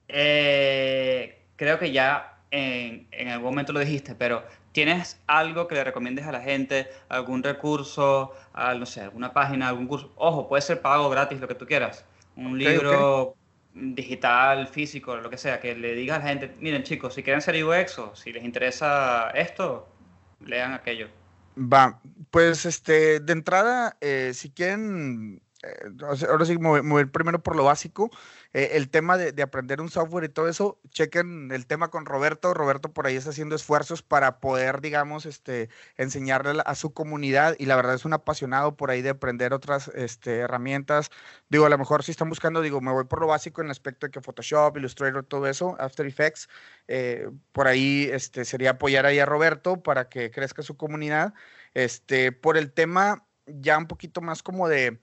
eh, 0.10 1.46
creo 1.58 1.80
que 1.80 1.92
ya 1.92 2.44
en, 2.52 3.08
en 3.12 3.30
algún 3.30 3.52
momento 3.52 3.74
lo 3.74 3.80
dijiste, 3.82 4.16
pero 4.16 4.44
¿tienes 4.74 5.20
algo 5.28 5.68
que 5.68 5.76
le 5.76 5.84
recomiendes 5.84 6.26
a 6.28 6.32
la 6.32 6.42
gente? 6.42 6.90
¿Algún 7.10 7.44
recurso? 7.44 8.34
al- 8.54 8.80
no 8.80 8.86
sé, 8.86 9.02
alguna 9.02 9.34
página, 9.34 9.70
algún 9.70 9.88
curso? 9.88 10.14
Ojo, 10.18 10.48
puede 10.50 10.62
ser 10.64 10.82
pago 10.82 11.10
gratis, 11.10 11.40
lo 11.42 11.48
que 11.48 11.56
tú 11.56 11.66
quieras. 11.68 12.06
Un 12.36 12.58
Ok, 12.64 12.92
libro 12.92 13.38
digital, 13.74 14.68
físico, 14.68 15.16
lo 15.16 15.30
que 15.30 15.38
sea, 15.38 15.60
que 15.60 15.76
le 15.76 15.94
digas 15.94 16.18
a 16.18 16.24
la 16.24 16.30
gente, 16.30 16.56
miren 16.60 16.84
chicos, 16.84 17.14
si 17.14 17.24
quieren 17.24 17.42
ser 17.42 17.64
UX 17.64 18.00
o 18.00 18.16
si 18.16 18.34
les 18.34 18.44
interesa 18.44 19.30
esto, 19.32 19.88
lean 20.46 20.74
aquello. 20.74 21.08
Va, 21.58 22.00
pues 22.32 22.66
este, 22.66 23.20
de 23.20 23.34
entrada, 23.34 23.98
eh, 24.02 24.32
si 24.34 24.50
quieren, 24.52 25.42
eh, 25.64 26.26
ahora 26.30 26.46
sí, 26.46 26.58
mover 26.58 27.12
primero 27.12 27.42
por 27.42 27.56
lo 27.56 27.66
básico, 27.66 28.10
eh, 28.54 28.72
el 28.74 28.90
tema 28.90 29.18
de, 29.18 29.32
de 29.32 29.44
aprender 29.44 29.82
un 29.82 29.90
software 29.90 30.26
y 30.26 30.30
todo 30.30 30.48
eso, 30.48 30.80
chequen 30.90 31.52
el 31.52 31.66
tema 31.66 31.90
con 31.90 32.06
Roberto. 32.06 32.54
Roberto 32.54 32.92
por 32.94 33.08
ahí 33.08 33.16
está 33.16 33.30
haciendo 33.30 33.56
esfuerzos 33.56 34.02
para 34.02 34.40
poder, 34.40 34.82
digamos, 34.82 35.26
este, 35.26 35.70
enseñarle 35.98 36.62
a 36.66 36.76
su 36.76 36.94
comunidad 36.94 37.56
y 37.60 37.66
la 37.66 37.76
verdad 37.76 37.96
es 37.96 38.06
un 38.06 38.14
apasionado 38.14 38.76
por 38.76 38.92
ahí 38.92 39.02
de 39.02 39.10
aprender 39.10 39.54
otras 39.54 39.90
este, 39.96 40.40
herramientas. 40.40 41.10
Digo, 41.50 41.66
a 41.66 41.70
lo 41.70 41.78
mejor 41.78 42.04
si 42.04 42.12
están 42.12 42.30
buscando, 42.30 42.62
digo, 42.62 42.82
me 42.82 42.92
voy 42.92 43.06
por 43.06 43.22
lo 43.22 43.28
básico 43.28 43.62
en 43.62 43.68
el 43.68 43.72
aspecto 43.72 44.08
de 44.08 44.12
que 44.12 44.22
Photoshop, 44.22 44.78
Illustrator, 44.78 45.24
todo 45.24 45.48
eso, 45.48 45.76
After 45.80 46.06
Effects, 46.06 46.50
eh, 46.88 47.30
por 47.52 47.68
ahí 47.68 48.10
este, 48.12 48.46
sería 48.46 48.72
apoyar 48.72 49.06
ahí 49.06 49.20
a 49.20 49.26
Roberto 49.26 49.82
para 49.82 50.10
que 50.10 50.32
crezca 50.32 50.62
su 50.62 50.76
comunidad. 50.76 51.34
Este, 51.74 52.32
por 52.32 52.58
el 52.58 52.72
tema 52.72 53.26
ya 53.46 53.78
un 53.78 53.88
poquito 53.88 54.22
más 54.22 54.44
como 54.44 54.68
de... 54.68 55.00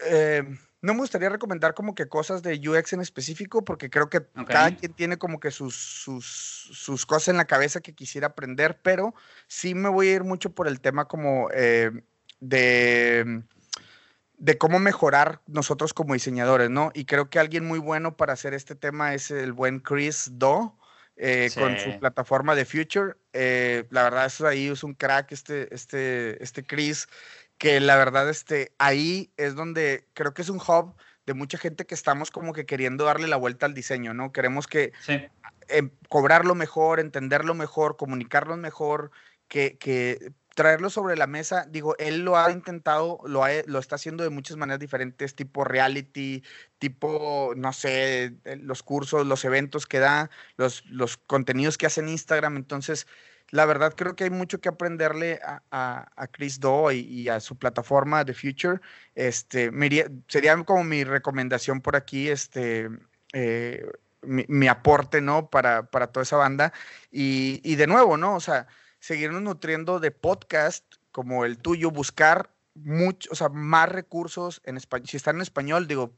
eh, 0.00 0.42
no 0.82 0.94
me 0.94 1.00
gustaría 1.00 1.28
recomendar 1.28 1.74
como 1.74 1.94
que 1.94 2.08
cosas 2.08 2.42
de 2.42 2.60
UX 2.68 2.92
en 2.92 3.00
específico, 3.00 3.64
porque 3.64 3.90
creo 3.90 4.08
que 4.08 4.22
cada 4.46 4.70
quien 4.72 4.94
tiene 4.94 5.18
como 5.18 5.40
que 5.40 5.50
sus, 5.50 5.74
sus, 5.74 6.24
sus 6.26 7.06
cosas 7.06 7.28
en 7.28 7.36
la 7.38 7.46
cabeza 7.46 7.80
que 7.80 7.94
quisiera 7.94 8.28
aprender, 8.28 8.80
pero 8.82 9.14
sí 9.48 9.74
me 9.74 9.88
voy 9.88 10.08
a 10.08 10.14
ir 10.14 10.24
mucho 10.24 10.54
por 10.54 10.68
el 10.68 10.80
tema 10.80 11.06
como 11.08 11.48
eh, 11.52 11.90
de, 12.40 13.42
de 14.38 14.58
cómo 14.58 14.78
mejorar 14.78 15.42
nosotros 15.46 15.94
como 15.94 16.14
diseñadores, 16.14 16.70
¿no? 16.70 16.90
Y 16.94 17.06
creo 17.06 17.30
que 17.30 17.38
alguien 17.38 17.64
muy 17.64 17.78
bueno 17.78 18.16
para 18.16 18.34
hacer 18.34 18.54
este 18.54 18.74
tema 18.74 19.14
es 19.14 19.30
el 19.30 19.52
buen 19.52 19.80
Chris 19.80 20.30
Do. 20.34 20.78
eh, 21.18 21.50
con 21.56 21.78
su 21.78 21.98
plataforma 21.98 22.54
de 22.54 22.66
Future, 22.66 23.14
Eh, 23.32 23.86
la 23.90 24.02
verdad 24.04 24.26
es 24.26 24.40
ahí 24.42 24.68
es 24.68 24.82
un 24.84 24.94
crack 24.94 25.32
este, 25.32 25.74
este, 25.74 26.42
este 26.42 26.64
Chris, 26.64 27.06
que 27.58 27.80
la 27.80 27.96
verdad 27.96 28.28
este, 28.28 28.72
ahí 28.78 29.32
es 29.36 29.54
donde 29.54 30.06
creo 30.14 30.34
que 30.34 30.42
es 30.42 30.48
un 30.48 30.58
hub 30.58 30.94
de 31.26 31.34
mucha 31.34 31.58
gente 31.58 31.86
que 31.86 31.94
estamos 31.94 32.30
como 32.30 32.52
que 32.52 32.66
queriendo 32.66 33.04
darle 33.04 33.26
la 33.26 33.36
vuelta 33.36 33.66
al 33.66 33.74
diseño, 33.74 34.14
¿no? 34.14 34.32
Queremos 34.32 34.66
que 34.66 34.92
Sí, 35.00 35.20
em, 35.68 35.90
cobrarlo 36.08 36.54
mejor, 36.54 37.00
entenderlo 37.00 37.54
mejor, 37.54 37.96
comunicarlo 37.96 38.56
mejor, 38.56 39.10
que, 39.48 39.76
que 39.78 40.32
traerlo 40.54 40.88
sobre 40.88 41.16
la 41.16 41.26
mesa. 41.26 41.66
Digo, 41.68 41.96
él 41.98 42.20
lo 42.24 42.38
ha 42.38 42.50
intentado, 42.50 43.18
lo, 43.26 43.44
ha- 43.44 43.62
lo 43.66 43.78
está 43.78 43.96
haciendo 43.96 44.22
de 44.24 44.30
muchas 44.30 44.56
maneras 44.56 44.78
diferentes, 44.80 45.34
tipo 45.34 45.64
reality, 45.64 46.42
tipo, 46.78 47.52
no 47.56 47.72
sé, 47.72 48.34
los 48.60 48.82
cursos, 48.82 49.26
los 49.26 49.44
eventos 49.44 49.86
que 49.86 49.98
da, 49.98 50.30
los, 50.56 50.84
los 50.86 51.16
contenidos 51.16 51.76
que 51.76 51.86
hace 51.86 52.00
en 52.00 52.08
Instagram. 52.08 52.56
Entonces, 52.56 53.06
la 53.50 53.64
verdad 53.64 53.94
creo 53.96 54.16
que 54.16 54.24
hay 54.24 54.30
mucho 54.30 54.60
que 54.60 54.68
aprenderle 54.68 55.40
a, 55.44 55.62
a- 55.70 56.10
a 56.16 56.26
Chris 56.26 56.58
Do 56.60 56.90
y, 56.90 56.98
y 57.00 57.28
a 57.28 57.40
su 57.40 57.56
plataforma 57.56 58.24
The 58.24 58.34
Future. 58.34 58.80
Este, 59.14 59.70
iría- 59.72 60.10
sería 60.28 60.56
como 60.64 60.82
mi 60.84 61.04
recomendación 61.04 61.80
por 61.80 61.96
aquí, 61.96 62.28
este, 62.28 62.88
eh, 63.32 63.86
mi, 64.22 64.44
mi 64.48 64.66
aporte, 64.68 65.20
¿no? 65.20 65.48
Para, 65.48 65.84
para 65.84 66.08
toda 66.08 66.24
esa 66.24 66.36
banda. 66.36 66.72
Y, 67.10 67.60
y 67.62 67.76
de 67.76 67.86
nuevo, 67.86 68.16
¿no? 68.16 68.34
O 68.34 68.40
sea, 68.40 68.66
seguirnos 68.98 69.42
nutriendo 69.42 70.00
de 70.00 70.10
podcast 70.10 70.84
como 71.12 71.44
el 71.44 71.58
tuyo, 71.58 71.90
buscar 71.90 72.50
mucho, 72.74 73.30
o 73.32 73.34
sea, 73.36 73.48
más 73.48 73.88
recursos 73.88 74.60
en 74.64 74.76
español. 74.76 75.08
Si 75.08 75.16
están 75.16 75.36
en 75.36 75.42
español, 75.42 75.86
digo, 75.86 76.12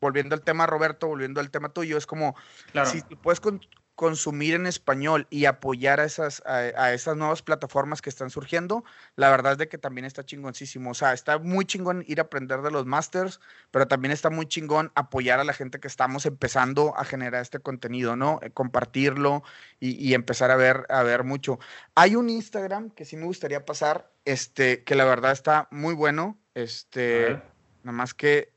volviendo 0.00 0.34
al 0.34 0.42
tema, 0.42 0.66
Roberto, 0.66 1.06
volviendo 1.06 1.40
al 1.40 1.50
tema 1.50 1.68
tuyo, 1.70 1.96
es 1.96 2.06
como, 2.06 2.34
claro. 2.72 2.90
si 2.90 3.00
tú 3.02 3.16
puedes 3.16 3.40
con- 3.40 3.60
consumir 3.96 4.54
en 4.54 4.66
español 4.66 5.26
y 5.30 5.46
apoyar 5.46 6.00
a 6.00 6.04
esas, 6.04 6.42
a, 6.46 6.56
a 6.56 6.92
esas 6.92 7.16
nuevas 7.16 7.42
plataformas 7.42 8.02
que 8.02 8.10
están 8.10 8.30
surgiendo, 8.30 8.84
la 9.16 9.30
verdad 9.30 9.52
es 9.52 9.58
de 9.58 9.68
que 9.68 9.78
también 9.78 10.04
está 10.04 10.24
chingoncísimo. 10.24 10.90
O 10.90 10.94
sea, 10.94 11.14
está 11.14 11.38
muy 11.38 11.64
chingón 11.64 12.04
ir 12.06 12.20
a 12.20 12.24
aprender 12.24 12.60
de 12.62 12.70
los 12.70 12.86
masters, 12.86 13.40
pero 13.70 13.88
también 13.88 14.12
está 14.12 14.30
muy 14.30 14.46
chingón 14.46 14.92
apoyar 14.94 15.40
a 15.40 15.44
la 15.44 15.54
gente 15.54 15.80
que 15.80 15.88
estamos 15.88 16.26
empezando 16.26 16.96
a 16.96 17.04
generar 17.04 17.42
este 17.42 17.58
contenido, 17.58 18.14
¿no? 18.14 18.38
Eh, 18.42 18.50
compartirlo 18.50 19.42
y, 19.80 19.92
y 19.96 20.14
empezar 20.14 20.50
a 20.50 20.56
ver, 20.56 20.86
a 20.90 21.02
ver 21.02 21.24
mucho. 21.24 21.58
Hay 21.94 22.14
un 22.14 22.28
Instagram 22.28 22.90
que 22.90 23.06
sí 23.06 23.16
me 23.16 23.24
gustaría 23.24 23.64
pasar, 23.64 24.12
este, 24.26 24.84
que 24.84 24.94
la 24.94 25.06
verdad 25.06 25.32
está 25.32 25.68
muy 25.70 25.94
bueno, 25.94 26.38
este, 26.54 27.40
nada 27.82 27.96
más 27.96 28.12
que 28.12 28.52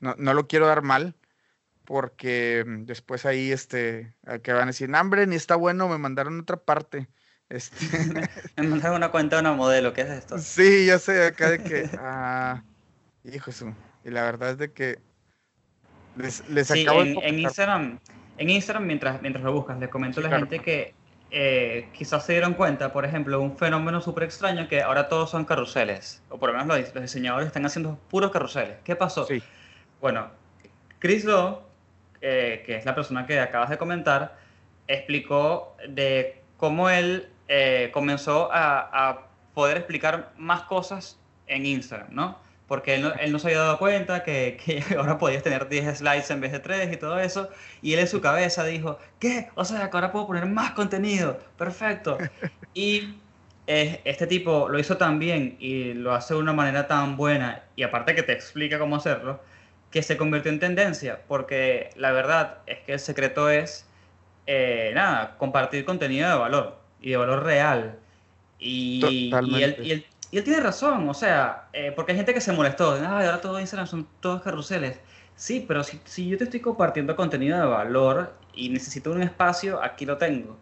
no, 0.00 0.14
no 0.16 0.34
lo 0.34 0.48
quiero 0.48 0.66
dar 0.66 0.82
mal, 0.82 1.14
porque 1.90 2.62
mm, 2.64 2.84
después 2.84 3.26
ahí, 3.26 3.50
este, 3.50 4.14
que 4.44 4.52
van 4.52 4.62
a 4.62 4.66
decir, 4.66 4.88
"No, 4.88 5.00
hombre, 5.00 5.26
ni 5.26 5.34
está 5.34 5.56
bueno, 5.56 5.88
me 5.88 5.98
mandaron 5.98 6.38
a 6.38 6.42
otra 6.42 6.56
parte. 6.56 7.08
Este, 7.50 7.74
Me 8.56 8.62
mandaron 8.62 8.98
una 8.98 9.10
cuenta 9.10 9.34
de 9.34 9.40
una 9.40 9.54
modelo, 9.54 9.92
¿qué 9.92 10.02
es 10.02 10.10
esto? 10.10 10.38
sí, 10.38 10.86
ya 10.86 11.00
sé, 11.00 11.26
acá 11.26 11.50
de 11.50 11.58
que, 11.58 11.90
ah, 11.98 12.62
hijo 13.24 13.46
de 13.46 13.52
su, 13.56 13.74
y 14.04 14.10
la 14.10 14.22
verdad 14.22 14.50
es 14.50 14.58
de 14.58 14.72
que 14.72 14.98
les, 16.16 16.48
les 16.48 16.70
Sí, 16.70 16.82
acabo 16.82 17.00
de 17.02 17.06
en, 17.06 17.08
en 17.08 17.14
comentar- 17.16 17.40
Instagram, 17.40 17.98
en 18.38 18.50
Instagram 18.50 18.86
mientras, 18.86 19.20
mientras 19.20 19.44
lo 19.44 19.52
buscas, 19.52 19.80
le 19.80 19.90
comento 19.90 20.20
Sí, 20.20 20.20
a 20.20 20.24
la 20.24 20.28
claro. 20.28 20.46
gente 20.46 20.60
que 20.64 20.94
eh, 21.32 21.88
quizás 21.92 22.24
se 22.24 22.32
dieron 22.34 22.54
cuenta, 22.54 22.92
por 22.92 23.04
ejemplo, 23.04 23.40
un 23.40 23.56
fenómeno 23.56 24.00
súper 24.00 24.22
extraño 24.24 24.68
que 24.68 24.80
ahora 24.82 25.08
todos 25.08 25.28
son 25.30 25.44
carruseles, 25.44 26.22
o 26.28 26.38
por 26.38 26.50
lo 26.52 26.58
menos 26.58 26.78
los, 26.78 26.94
los 26.94 27.02
diseñadores 27.02 27.48
están 27.48 27.66
haciendo 27.66 27.98
puros 28.10 28.30
carruseles. 28.30 28.76
¿Qué 28.84 28.94
pasó? 28.94 29.26
Sí, 29.26 29.42
Bueno, 30.00 30.30
Chris 31.00 31.24
Do, 31.24 31.69
eh, 32.20 32.62
que 32.66 32.76
es 32.76 32.84
la 32.84 32.94
persona 32.94 33.26
que 33.26 33.40
acabas 33.40 33.70
de 33.70 33.78
comentar, 33.78 34.36
explicó 34.86 35.76
de 35.88 36.42
cómo 36.56 36.90
él 36.90 37.28
eh, 37.48 37.90
comenzó 37.92 38.52
a, 38.52 39.08
a 39.08 39.26
poder 39.54 39.78
explicar 39.78 40.32
más 40.36 40.62
cosas 40.62 41.18
en 41.46 41.66
Instagram, 41.66 42.08
¿no? 42.12 42.38
Porque 42.68 42.94
él 42.94 43.02
no, 43.02 43.12
él 43.14 43.32
no 43.32 43.38
se 43.38 43.48
había 43.48 43.58
dado 43.58 43.78
cuenta 43.78 44.22
que, 44.22 44.56
que 44.64 44.84
ahora 44.96 45.18
podías 45.18 45.42
tener 45.42 45.68
10 45.68 45.98
slides 45.98 46.30
en 46.30 46.40
vez 46.40 46.52
de 46.52 46.60
3 46.60 46.92
y 46.92 46.96
todo 46.96 47.18
eso. 47.18 47.48
Y 47.82 47.94
él 47.94 48.00
en 48.00 48.08
su 48.08 48.20
cabeza 48.20 48.64
dijo, 48.64 48.98
¿qué? 49.18 49.48
O 49.56 49.64
sea, 49.64 49.90
que 49.90 49.96
ahora 49.96 50.12
puedo 50.12 50.28
poner 50.28 50.46
más 50.46 50.72
contenido. 50.72 51.38
Perfecto. 51.56 52.18
Y 52.72 53.16
eh, 53.72 54.00
este 54.04 54.26
tipo 54.26 54.68
lo 54.68 54.80
hizo 54.80 54.96
tan 54.96 55.20
bien 55.20 55.56
y 55.60 55.94
lo 55.94 56.12
hace 56.12 56.34
de 56.34 56.40
una 56.40 56.52
manera 56.52 56.88
tan 56.88 57.16
buena, 57.16 57.62
y 57.76 57.84
aparte 57.84 58.16
que 58.16 58.24
te 58.24 58.32
explica 58.32 58.80
cómo 58.80 58.96
hacerlo, 58.96 59.40
que 59.90 60.02
se 60.02 60.16
convirtió 60.16 60.52
en 60.52 60.60
tendencia, 60.60 61.20
porque 61.26 61.90
la 61.96 62.12
verdad 62.12 62.58
es 62.66 62.78
que 62.80 62.92
el 62.92 63.00
secreto 63.00 63.50
es, 63.50 63.86
eh, 64.46 64.92
nada, 64.94 65.36
compartir 65.36 65.84
contenido 65.84 66.28
de 66.30 66.36
valor 66.36 66.78
y 67.00 67.10
de 67.10 67.16
valor 67.16 67.44
real. 67.44 67.98
Y, 68.58 69.04
y, 69.04 69.62
él, 69.62 69.76
y, 69.82 69.90
él, 69.92 70.06
y 70.30 70.38
él 70.38 70.44
tiene 70.44 70.60
razón, 70.60 71.08
o 71.08 71.14
sea, 71.14 71.68
eh, 71.72 71.92
porque 71.94 72.12
hay 72.12 72.18
gente 72.18 72.34
que 72.34 72.40
se 72.40 72.52
molestó, 72.52 72.92
"Ay, 72.92 73.26
ahora 73.26 73.40
todo 73.40 73.58
Instagram 73.58 73.86
son 73.86 74.06
todos 74.20 74.42
carruseles. 74.42 75.00
Sí, 75.34 75.64
pero 75.66 75.82
si, 75.82 76.00
si 76.04 76.28
yo 76.28 76.38
te 76.38 76.44
estoy 76.44 76.60
compartiendo 76.60 77.16
contenido 77.16 77.58
de 77.58 77.66
valor 77.66 78.34
y 78.54 78.68
necesito 78.68 79.10
un 79.12 79.22
espacio, 79.22 79.82
aquí 79.82 80.04
lo 80.06 80.18
tengo. 80.18 80.58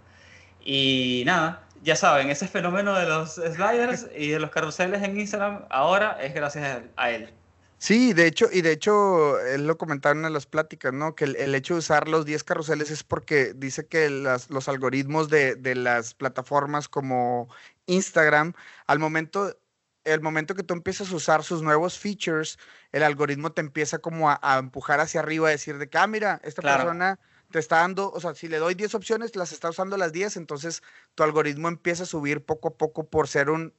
Y 0.65 1.23
nada, 1.27 1.63
ya 1.83 1.97
saben, 1.97 2.31
ese 2.31 2.47
fenómeno 2.49 2.95
de 2.95 3.07
los 3.07 3.35
sliders 3.35 4.07
y 4.17 4.29
de 4.29 4.39
los 4.41 4.51
carruseles 4.51 5.03
en 5.03 5.19
Instagram 5.19 5.65
ahora 5.71 6.19
es 6.23 6.35
gracias 6.35 6.83
a 6.97 7.11
él. 7.11 7.33
Sí, 7.81 8.13
de 8.13 8.27
hecho, 8.27 8.49
y 8.53 8.61
de 8.63 8.73
hecho, 8.73 9.39
él 9.41 9.67
lo 9.69 9.79
comentaba 9.79 10.13
en 10.27 10.33
las 10.33 10.47
pláticas, 10.47 10.93
¿no? 10.93 11.15
Que 11.15 11.25
el, 11.25 11.37
el 11.37 11.55
hecho 11.55 11.75
de 11.75 11.79
usar 11.79 12.09
los 12.09 12.25
10 12.27 12.43
carruseles 12.43 12.91
es 12.91 13.05
porque 13.05 13.53
dice 13.55 13.87
que 13.87 14.11
las- 14.11 14.51
los 14.51 14.69
algoritmos 14.69 15.29
de, 15.29 15.55
de 15.55 15.77
las 15.77 16.15
plataformas 16.15 16.89
como 16.89 17.49
Instagram, 17.87 18.55
al 18.89 18.99
momento, 18.99 19.57
el 20.05 20.21
momento 20.21 20.55
que 20.57 20.65
tú 20.65 20.75
empiezas 20.75 21.13
a 21.13 21.17
usar 21.17 21.45
sus 21.45 21.63
nuevos 21.63 21.99
features, 21.99 22.59
el 22.91 23.05
algoritmo 23.05 23.53
te 23.53 23.61
empieza 23.61 23.99
como 23.99 24.29
a, 24.29 24.41
a 24.43 24.59
empujar 24.59 24.99
hacia 25.01 25.21
arriba, 25.21 25.47
a 25.49 25.51
decir 25.53 25.79
de 25.79 25.89
que, 25.89 25.99
ah, 25.99 26.07
mira, 26.09 26.41
esta 26.43 26.63
Claro. 26.63 26.83
persona 26.83 27.21
te 27.51 27.61
está 27.61 27.77
dando, 27.79 28.11
o 28.11 28.21
sea, 28.21 28.35
si 28.35 28.49
le 28.49 28.59
doy 28.59 28.75
10 28.75 28.95
opciones, 28.97 29.37
las 29.37 29.53
está 29.53 29.71
usando 29.71 29.97
las 29.97 30.13
10, 30.13 30.37
entonces 30.37 30.83
tu 31.15 31.23
algoritmo 31.23 31.69
empieza 31.69 32.03
a 32.03 32.07
subir 32.07 32.45
poco 32.45 32.69
a 32.69 32.77
poco 32.77 33.09
por 33.09 33.29
ser 33.29 33.51
un, 33.51 33.73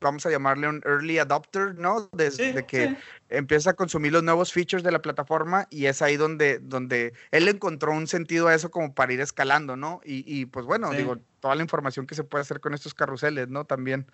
vamos 0.00 0.26
a 0.26 0.30
llamarle 0.30 0.68
un 0.68 0.82
early 0.84 1.18
adopter, 1.18 1.74
¿no? 1.74 2.08
Desde 2.12 2.52
Sí, 2.54 2.66
que 2.66 2.88
sí. 2.88 2.96
empieza 3.28 3.70
a 3.70 3.74
consumir 3.74 4.12
los 4.12 4.22
nuevos 4.22 4.52
features 4.52 4.82
de 4.82 4.92
la 4.92 5.00
plataforma 5.02 5.66
y 5.70 5.86
es 5.86 6.02
ahí 6.02 6.16
donde, 6.16 6.58
donde 6.58 7.14
él 7.30 7.48
encontró 7.48 7.92
un 7.92 8.06
sentido 8.06 8.48
a 8.48 8.54
eso 8.54 8.70
como 8.70 8.94
para 8.94 9.12
ir 9.12 9.20
escalando, 9.20 9.76
¿no? 9.76 10.00
Y, 10.04 10.22
y, 10.26 10.46
pues 10.46 10.66
bueno, 10.66 10.90
Sí. 10.90 10.98
digo, 10.98 11.18
toda 11.40 11.54
la 11.54 11.62
información 11.62 12.06
que 12.06 12.14
se 12.14 12.24
puede 12.24 12.42
hacer 12.42 12.60
con 12.60 12.74
estos 12.74 12.94
carruseles, 12.94 13.48
¿no? 13.48 13.64
También. 13.64 14.06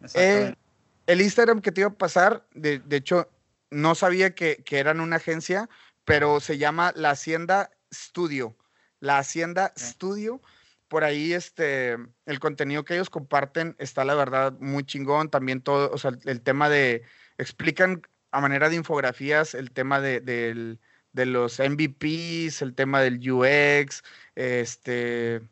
Exactamente. 0.00 0.58
El 1.06 1.20
Instagram 1.20 1.60
que 1.60 1.72
te 1.72 1.82
iba 1.82 1.90
a 1.90 1.94
pasar, 1.94 2.46
de, 2.54 2.78
de 2.78 2.96
hecho, 2.96 3.28
no 3.70 3.94
sabía 3.94 4.34
que, 4.34 4.62
que 4.64 4.78
eran 4.78 5.00
una 5.00 5.16
agencia, 5.16 5.68
pero 6.04 6.40
se 6.40 6.56
llama 6.58 6.92
La 6.96 7.10
Hacienda 7.10 7.70
Studio. 7.92 8.56
La 9.00 9.18
Hacienda. 9.18 9.72
Studio. 9.76 10.40
Por 10.88 11.04
ahí, 11.04 11.32
este, 11.32 11.96
el 12.26 12.40
contenido 12.40 12.84
que 12.84 12.94
ellos 12.94 13.10
comparten 13.10 13.74
está, 13.78 14.04
la 14.04 14.14
verdad, 14.14 14.52
muy 14.60 14.84
chingón. 14.84 15.30
También 15.30 15.60
todo, 15.60 15.90
o 15.90 15.98
sea, 15.98 16.10
el, 16.10 16.20
el 16.24 16.40
tema 16.42 16.68
de, 16.68 17.02
explican 17.38 18.02
a 18.30 18.40
manera 18.40 18.68
de 18.68 18.76
infografías 18.76 19.54
el 19.54 19.70
tema 19.70 20.00
de, 20.00 20.20
de 20.20 21.26
los 21.26 21.60
MVPs, 21.60 22.62
el 22.62 22.74
tema 22.74 23.00
del 23.00 23.18
UX, 23.30 24.02
este, 24.34 25.36
eh, 25.36 25.42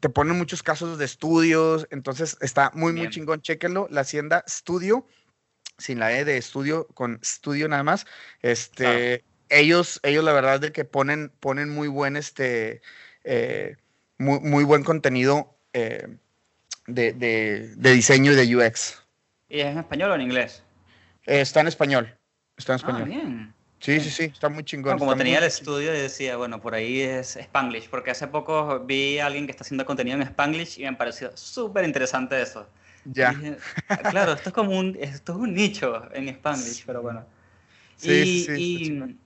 te 0.00 0.08
ponen 0.08 0.38
muchos 0.38 0.62
casos 0.62 0.98
de 0.98 1.04
estudios, 1.04 1.88
entonces 1.90 2.36
está 2.40 2.70
muy, 2.74 2.92
muy 2.92 3.10
chingón, 3.10 3.42
chéquenlo, 3.42 3.88
la 3.90 4.02
Hacienda 4.02 4.44
Studio, 4.48 5.04
sin 5.78 5.98
la 5.98 6.16
E 6.16 6.24
de 6.24 6.36
estudio, 6.36 6.86
con 6.94 7.18
estudio 7.20 7.68
nada 7.68 7.82
más, 7.82 8.06
este, 8.40 9.24
ellos, 9.48 9.98
ellos 10.04 10.22
la 10.22 10.32
verdad 10.32 10.60
de 10.60 10.70
que 10.70 10.84
ponen, 10.84 11.32
ponen 11.40 11.68
muy 11.70 11.88
buen, 11.88 12.16
este, 12.16 12.82
eh, 13.24 13.76
muy, 14.20 14.38
muy 14.40 14.64
buen 14.64 14.84
contenido 14.84 15.56
eh, 15.72 16.06
de, 16.86 17.12
de- 17.12 17.74
de 17.76 17.92
diseño 17.92 18.32
y 18.32 18.34
de 18.36 18.56
UX. 18.56 19.02
¿Y 19.48 19.60
es 19.60 19.66
en 19.66 19.78
español 19.78 20.10
o 20.10 20.14
en 20.14 20.20
inglés? 20.20 20.62
Eh, 21.26 21.40
está 21.40 21.60
en 21.60 21.68
español, 21.68 22.16
está 22.56 22.74
en 22.74 22.76
Ah, 22.76 22.86
español. 22.86 23.08
bien. 23.08 23.54
sí, 23.80 23.92
bien. 23.92 24.04
sí, 24.04 24.10
sí, 24.10 24.24
está 24.24 24.48
muy 24.48 24.62
chingón. 24.64 24.92
No, 24.94 24.98
como 24.98 25.16
tenía 25.16 25.38
el 25.38 25.44
estudio 25.44 25.94
y 25.94 25.98
decía, 25.98 26.36
bueno, 26.36 26.60
por 26.60 26.74
ahí 26.74 27.00
es 27.00 27.36
Spanglish, 27.36 27.88
porque 27.88 28.10
hace 28.10 28.26
poco 28.28 28.80
vi 28.80 29.18
a 29.18 29.26
alguien 29.26 29.46
que 29.46 29.52
está 29.52 29.64
haciendo 29.64 29.84
contenido 29.86 30.16
en 30.16 30.22
Spanglish 30.22 30.78
y 30.78 30.84
me 30.84 30.92
pareció 30.94 31.34
súper 31.36 31.84
interesante 31.84 32.40
eso. 32.40 32.68
Ya. 33.04 33.30
Dije, 33.30 33.56
"Ah, 33.88 34.02
claro, 34.10 34.32
esto 34.34 34.50
es 34.50 34.54
como 34.54 34.78
un, 34.78 34.96
esto 35.00 35.32
es 35.32 35.38
un 35.38 35.54
nicho 35.54 36.02
en 36.14 36.28
Spanglish, 36.28 36.84
pero 36.84 37.00
bueno. 37.02 37.24
Sí, 37.96 38.10
y, 38.10 38.24
sí, 38.24 38.46
sí, 38.46 38.92
y- 39.02 39.16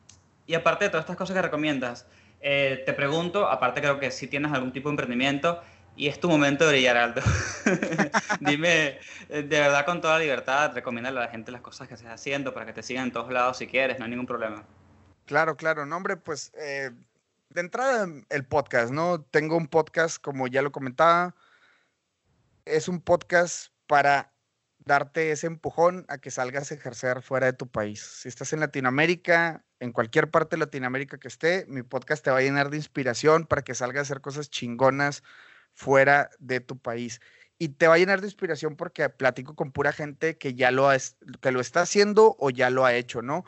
y 0.46 0.54
aparte 0.54 0.84
de 0.84 0.90
todas 0.90 1.04
estas 1.04 1.16
cosas 1.16 1.34
que 1.34 1.42
recomiendas, 1.42 2.06
eh, 2.46 2.82
te 2.84 2.92
pregunto, 2.92 3.48
aparte 3.48 3.80
creo 3.80 3.98
que 3.98 4.10
si 4.10 4.26
tienes 4.26 4.52
algún 4.52 4.70
tipo 4.70 4.90
de 4.90 4.92
emprendimiento 4.92 5.62
y 5.96 6.08
es 6.08 6.20
tu 6.20 6.28
momento 6.28 6.66
de 6.66 6.72
brillar 6.72 6.98
alto. 6.98 7.22
Dime, 8.40 8.98
eh, 9.30 9.42
de 9.42 9.60
verdad 9.60 9.86
con 9.86 10.02
toda 10.02 10.18
libertad, 10.18 10.72
recomiéndale 10.74 11.20
a 11.20 11.22
la 11.22 11.28
gente 11.30 11.50
las 11.50 11.62
cosas 11.62 11.88
que 11.88 11.94
estés 11.94 12.10
haciendo 12.10 12.52
para 12.52 12.66
que 12.66 12.74
te 12.74 12.82
sigan 12.82 13.04
en 13.04 13.12
todos 13.12 13.32
lados 13.32 13.56
si 13.56 13.66
quieres, 13.66 13.98
no 13.98 14.04
hay 14.04 14.10
ningún 14.10 14.26
problema. 14.26 14.62
Claro, 15.24 15.56
claro, 15.56 15.86
no, 15.86 15.96
hombre, 15.96 16.18
pues 16.18 16.52
eh, 16.60 16.90
de 17.48 17.60
entrada 17.62 18.06
el 18.28 18.44
podcast, 18.44 18.92
¿no? 18.92 19.22
Tengo 19.22 19.56
un 19.56 19.66
podcast, 19.66 20.20
como 20.20 20.46
ya 20.46 20.60
lo 20.60 20.70
comentaba, 20.70 21.34
es 22.66 22.88
un 22.88 23.00
podcast 23.00 23.68
para 23.86 24.34
darte 24.80 25.30
ese 25.30 25.46
empujón 25.46 26.04
a 26.08 26.18
que 26.18 26.30
salgas 26.30 26.70
a 26.70 26.74
ejercer 26.74 27.22
fuera 27.22 27.46
de 27.46 27.54
tu 27.54 27.68
país. 27.68 28.02
Si 28.02 28.28
estás 28.28 28.52
en 28.52 28.60
Latinoamérica, 28.60 29.63
en 29.84 29.92
cualquier 29.92 30.30
parte 30.30 30.56
de 30.56 30.60
Latinoamérica 30.60 31.18
que 31.18 31.28
esté, 31.28 31.66
mi 31.68 31.82
podcast 31.82 32.24
te 32.24 32.30
va 32.30 32.38
a 32.38 32.42
llenar 32.42 32.70
de 32.70 32.78
inspiración 32.78 33.46
para 33.46 33.62
que 33.62 33.74
salgas 33.74 33.98
a 34.00 34.02
hacer 34.02 34.20
cosas 34.22 34.48
chingonas 34.48 35.22
fuera 35.74 36.30
de 36.38 36.60
tu 36.60 36.78
país. 36.78 37.20
Y 37.58 37.68
te 37.68 37.86
va 37.86 37.94
a 37.94 37.98
llenar 37.98 38.20
de 38.22 38.26
inspiración 38.26 38.76
porque 38.76 39.08
platico 39.10 39.54
con 39.54 39.72
pura 39.72 39.92
gente 39.92 40.38
que 40.38 40.54
ya 40.54 40.70
lo, 40.70 40.88
ha 40.88 40.96
que 41.40 41.52
lo 41.52 41.60
está 41.60 41.82
haciendo 41.82 42.34
o 42.38 42.48
ya 42.48 42.70
lo 42.70 42.86
ha 42.86 42.94
hecho, 42.94 43.20
¿no? 43.20 43.44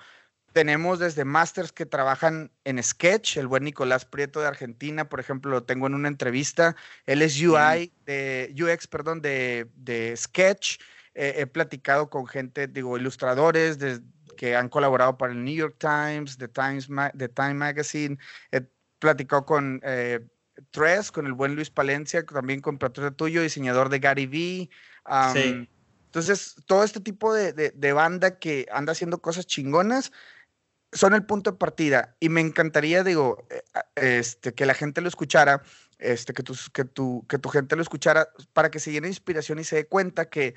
Tenemos 0.52 0.98
desde 0.98 1.24
masters 1.24 1.72
que 1.72 1.86
trabajan 1.86 2.50
en 2.64 2.82
Sketch, 2.82 3.38
el 3.38 3.46
buen 3.46 3.64
Nicolás 3.64 4.04
Prieto 4.04 4.40
de 4.40 4.46
Argentina, 4.46 5.08
por 5.08 5.20
ejemplo, 5.20 5.50
lo 5.50 5.64
tengo 5.64 5.86
en 5.86 5.94
una 5.94 6.08
entrevista. 6.08 6.76
Él 7.06 7.22
es 7.22 7.40
UI, 7.40 7.92
de, 8.04 8.54
UX, 8.58 8.86
perdón, 8.86 9.22
de, 9.22 9.68
de 9.74 10.14
Sketch. 10.16 10.78
Eh, 11.14 11.34
he 11.38 11.46
platicado 11.46 12.10
con 12.10 12.26
gente, 12.26 12.68
digo, 12.68 12.98
ilustradores 12.98 13.78
de- 13.78 14.00
que 14.36 14.54
han 14.54 14.68
colaborado 14.68 15.16
para 15.18 15.32
el 15.32 15.42
New 15.42 15.54
York 15.54 15.76
Times, 15.78 16.38
The, 16.38 16.48
Times 16.48 16.88
Ma- 16.88 17.10
The 17.16 17.28
Time 17.28 17.54
Magazine. 17.54 18.18
He 18.52 18.62
platicado 18.98 19.44
con 19.44 19.80
eh, 19.82 20.20
Tres, 20.70 21.12
con 21.12 21.26
el 21.26 21.32
buen 21.34 21.54
Luis 21.54 21.70
Palencia, 21.70 22.24
también 22.24 22.60
con 22.60 22.78
Patricio 22.78 23.12
Tuyo, 23.12 23.42
diseñador 23.42 23.88
de 23.88 23.98
Gary 23.98 24.26
Vee. 24.26 24.70
am, 25.04 25.32
Sí. 25.34 25.70
Entonces, 26.06 26.54
todo 26.66 26.82
este 26.82 27.00
tipo 27.00 27.34
de, 27.34 27.52
de- 27.52 27.72
de 27.72 27.92
banda 27.92 28.38
que 28.38 28.66
anda 28.72 28.92
haciendo 28.92 29.18
cosas 29.20 29.44
chingonas 29.46 30.12
son 30.92 31.12
el 31.12 31.26
punto 31.26 31.50
de 31.50 31.58
partida. 31.58 32.16
Y 32.20 32.30
me 32.30 32.40
encantaría, 32.40 33.04
digo, 33.04 33.46
eh, 33.50 33.62
a- 33.74 33.84
este, 33.96 34.54
que 34.54 34.64
la 34.64 34.72
gente 34.72 35.02
lo 35.02 35.08
escuchara, 35.08 35.62
este, 35.98 36.32
que, 36.32 36.42
tus- 36.42 36.70
que, 36.70 36.84
tu, 36.86 37.26
que 37.28 37.38
tu 37.38 37.50
gente 37.50 37.76
lo 37.76 37.82
escuchara, 37.82 38.28
para 38.54 38.70
que 38.70 38.80
se 38.80 38.92
llene 38.92 39.08
de 39.08 39.12
inspiración 39.12 39.58
y 39.58 39.64
se 39.64 39.76
dé 39.76 39.86
cuenta 39.86 40.30
que 40.30 40.54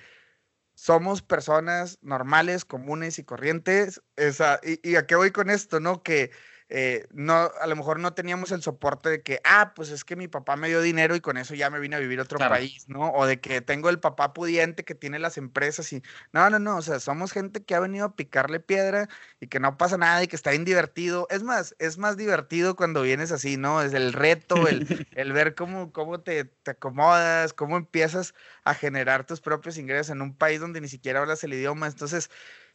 somos 0.80 1.22
personas 1.22 2.00
normales, 2.02 2.64
comunes 2.64 3.20
y 3.20 3.24
corrientes. 3.26 4.02
Esa, 4.16 4.62
y, 4.64 4.80
y 4.90 4.96
a 4.96 5.06
qué 5.06 5.16
voy 5.16 5.32
con 5.32 5.50
esto, 5.50 5.82
¿no? 5.82 6.04
Que 6.04 6.32
eh, 6.70 7.08
no, 7.12 7.34
a 7.60 7.68
lo 7.68 7.76
mejor 7.76 8.00
no 8.00 8.14
teníamos 8.14 8.52
el 8.52 8.62
soporte 8.62 9.10
de 9.10 9.24
que, 9.24 9.42
ah, 9.44 9.74
pues 9.76 9.90
es 9.90 10.06
que 10.06 10.16
mi 10.16 10.28
papá 10.28 10.56
me 10.56 10.68
dio 10.70 10.82
dinero 10.82 11.16
y 11.16 11.22
con 11.22 11.38
eso 11.38 11.56
ya 11.56 11.70
me 11.70 11.80
vine 11.80 11.96
a 11.96 12.00
vivir 12.00 12.20
a 12.20 12.24
otro 12.24 12.40
Claro. 12.40 12.48
país, 12.48 12.88
¿no? 12.88 13.12
O 13.12 13.26
de 13.26 13.40
que 13.42 13.62
tengo 13.62 13.90
el 13.90 14.00
papá 14.00 14.34
pudiente 14.34 14.86
que 14.86 14.96
tiene 14.96 15.20
las 15.20 15.38
empresas 15.38 15.92
y, 15.94 16.02
no, 16.32 16.50
no, 16.50 16.60
no, 16.60 16.78
o 16.78 16.82
sea, 16.82 17.00
somos 17.00 17.32
gente 17.32 17.64
que 17.64 17.76
ha 17.76 17.80
venido 17.80 18.06
a 18.06 18.16
picarle 18.16 18.60
piedra 18.60 19.10
y 19.40 19.48
que 19.48 19.60
no 19.60 19.78
pasa 19.78 19.98
nada 19.98 20.24
y 20.24 20.28
que 20.28 20.36
está 20.36 20.52
bien 20.52 20.66
divertido. 20.66 21.28
Es 21.30 21.44
más, 21.44 21.76
es 21.80 21.98
más 21.98 22.18
divertido 22.18 22.76
cuando 22.76 23.02
vienes 23.02 23.32
así, 23.32 23.58
¿no? 23.58 23.82
Es 23.82 23.94
el 23.94 24.14
reto, 24.14 24.68
el, 24.68 24.86
el 25.16 25.34
ver 25.34 25.56
cómo, 25.56 25.92
cómo 25.92 26.22
te, 26.22 26.46
te 26.46 26.72
acomodas, 26.72 27.54
cómo 27.54 27.78
empiezas 27.78 28.34
a 28.64 28.74
generar 28.76 29.26
tus 29.26 29.42
propios 29.42 29.78
ingresos 29.78 30.12
en 30.12 30.22
un 30.22 30.36
país 30.38 30.60
donde 30.60 30.82
ni 30.82 30.88
siquiera 30.88 31.20
hablas 31.22 31.44
el 31.44 31.54
idioma. 31.54 31.88
Entonces, 31.88 32.30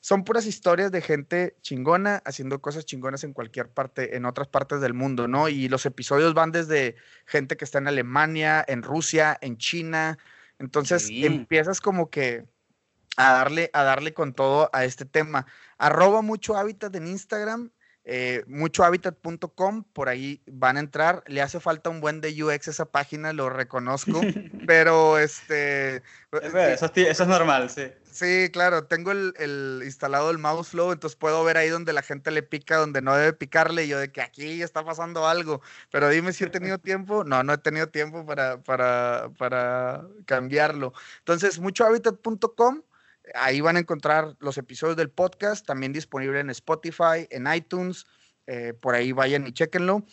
son 0.04 0.22
puras 0.22 0.44
historias 0.44 0.92
de 0.92 1.00
gente 1.00 1.56
chingona 1.62 2.20
haciendo 2.26 2.60
cosas 2.60 2.84
chingonas 2.84 3.24
en 3.24 3.32
cualquier 3.32 3.70
parte, 3.70 4.18
en 4.18 4.26
otras 4.26 4.48
partes 4.48 4.82
del 4.82 4.92
mundo, 4.92 5.28
¿no? 5.28 5.48
Y 5.48 5.66
los 5.68 5.86
episodios 5.86 6.34
van 6.34 6.52
desde 6.52 6.96
gente 7.24 7.56
que 7.56 7.64
está 7.64 7.78
en 7.78 7.88
Alemania, 7.88 8.62
en 8.68 8.82
Rusia, 8.82 9.38
en 9.40 9.56
China. 9.56 10.18
Entonces, 10.58 11.08
empiezas 11.10 11.80
como 11.80 12.10
que 12.10 12.44
a 13.16 13.32
darle, 13.32 13.70
a 13.72 13.82
darle 13.82 14.12
con 14.12 14.34
todo 14.34 14.68
a 14.74 14.84
este 14.84 15.06
tema. 15.06 15.46
Arroba 15.78 16.20
mucho 16.20 16.54
hábitat 16.54 16.94
en 16.96 17.06
Instagram, 17.06 17.70
eh, 18.04 18.44
muchohabitat.com, 18.46 19.84
por 19.92 20.08
ahí 20.08 20.40
van 20.46 20.76
a 20.76 20.80
entrar. 20.80 21.22
Le 21.26 21.42
hace 21.42 21.60
falta 21.60 21.90
un 21.90 22.00
buen 22.00 22.20
de 22.20 22.42
UX 22.42 22.68
esa 22.68 22.84
página, 22.86 23.32
lo 23.32 23.50
reconozco, 23.50 24.20
pero 24.66 25.18
este... 25.18 25.96
Es 25.96 26.02
verdad, 26.52 26.72
Eso, 26.72 26.86
es, 26.86 26.92
ti- 26.92 27.06
eso 27.06 27.22
es 27.22 27.28
normal, 27.28 27.70
sí. 27.70 27.90
Sí, 28.10 28.48
claro, 28.52 28.84
tengo 28.84 29.10
el, 29.10 29.34
el 29.38 29.82
instalado 29.84 30.30
el 30.30 30.38
mouse 30.38 30.68
flow, 30.68 30.92
entonces 30.92 31.16
puedo 31.16 31.42
ver 31.42 31.56
ahí 31.56 31.68
donde 31.68 31.92
la 31.92 32.02
gente 32.02 32.30
le 32.30 32.44
pica, 32.44 32.76
donde 32.76 33.02
no 33.02 33.16
debe 33.16 33.32
picarle, 33.32 33.84
y 33.84 33.88
yo 33.88 33.98
de 33.98 34.12
que 34.12 34.22
aquí 34.22 34.62
está 34.62 34.84
pasando 34.84 35.26
algo. 35.26 35.60
Pero 35.90 36.08
dime 36.08 36.32
si 36.32 36.44
he 36.44 36.48
tenido 36.48 36.78
tiempo. 36.78 37.24
No, 37.24 37.42
no 37.42 37.52
he 37.54 37.58
tenido 37.58 37.88
tiempo 37.88 38.24
para, 38.24 38.58
para, 38.62 39.30
para 39.36 40.04
cambiarlo. 40.26 40.92
Entonces, 41.18 41.58
muchohabitat.com, 41.58 42.82
ahí 43.34 43.60
van 43.60 43.76
a 43.76 43.80
encontrar 43.80 44.36
los 44.40 44.58
episodios 44.58 44.96
del 44.96 45.10
podcast, 45.10 45.66
también 45.66 45.92
disponible 45.92 46.40
en 46.40 46.50
Spotify, 46.50 47.26
en 47.30 47.52
iTunes, 47.52 48.06
eh, 48.46 48.74
por 48.74 48.94
ahí 48.94 49.12
vayan 49.12 49.46
y 49.46 49.52
chequenlo. 49.52 50.04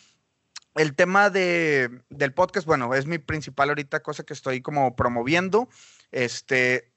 El 0.74 0.94
tema 0.94 1.28
de, 1.28 2.02
del 2.08 2.32
podcast, 2.32 2.66
bueno, 2.66 2.94
es 2.94 3.06
mi 3.06 3.18
principal 3.18 3.68
ahorita 3.68 4.00
cosa 4.00 4.22
que 4.22 4.32
estoy 4.32 4.62
como 4.62 4.96
promoviendo. 4.96 5.68
Este, 6.10 6.92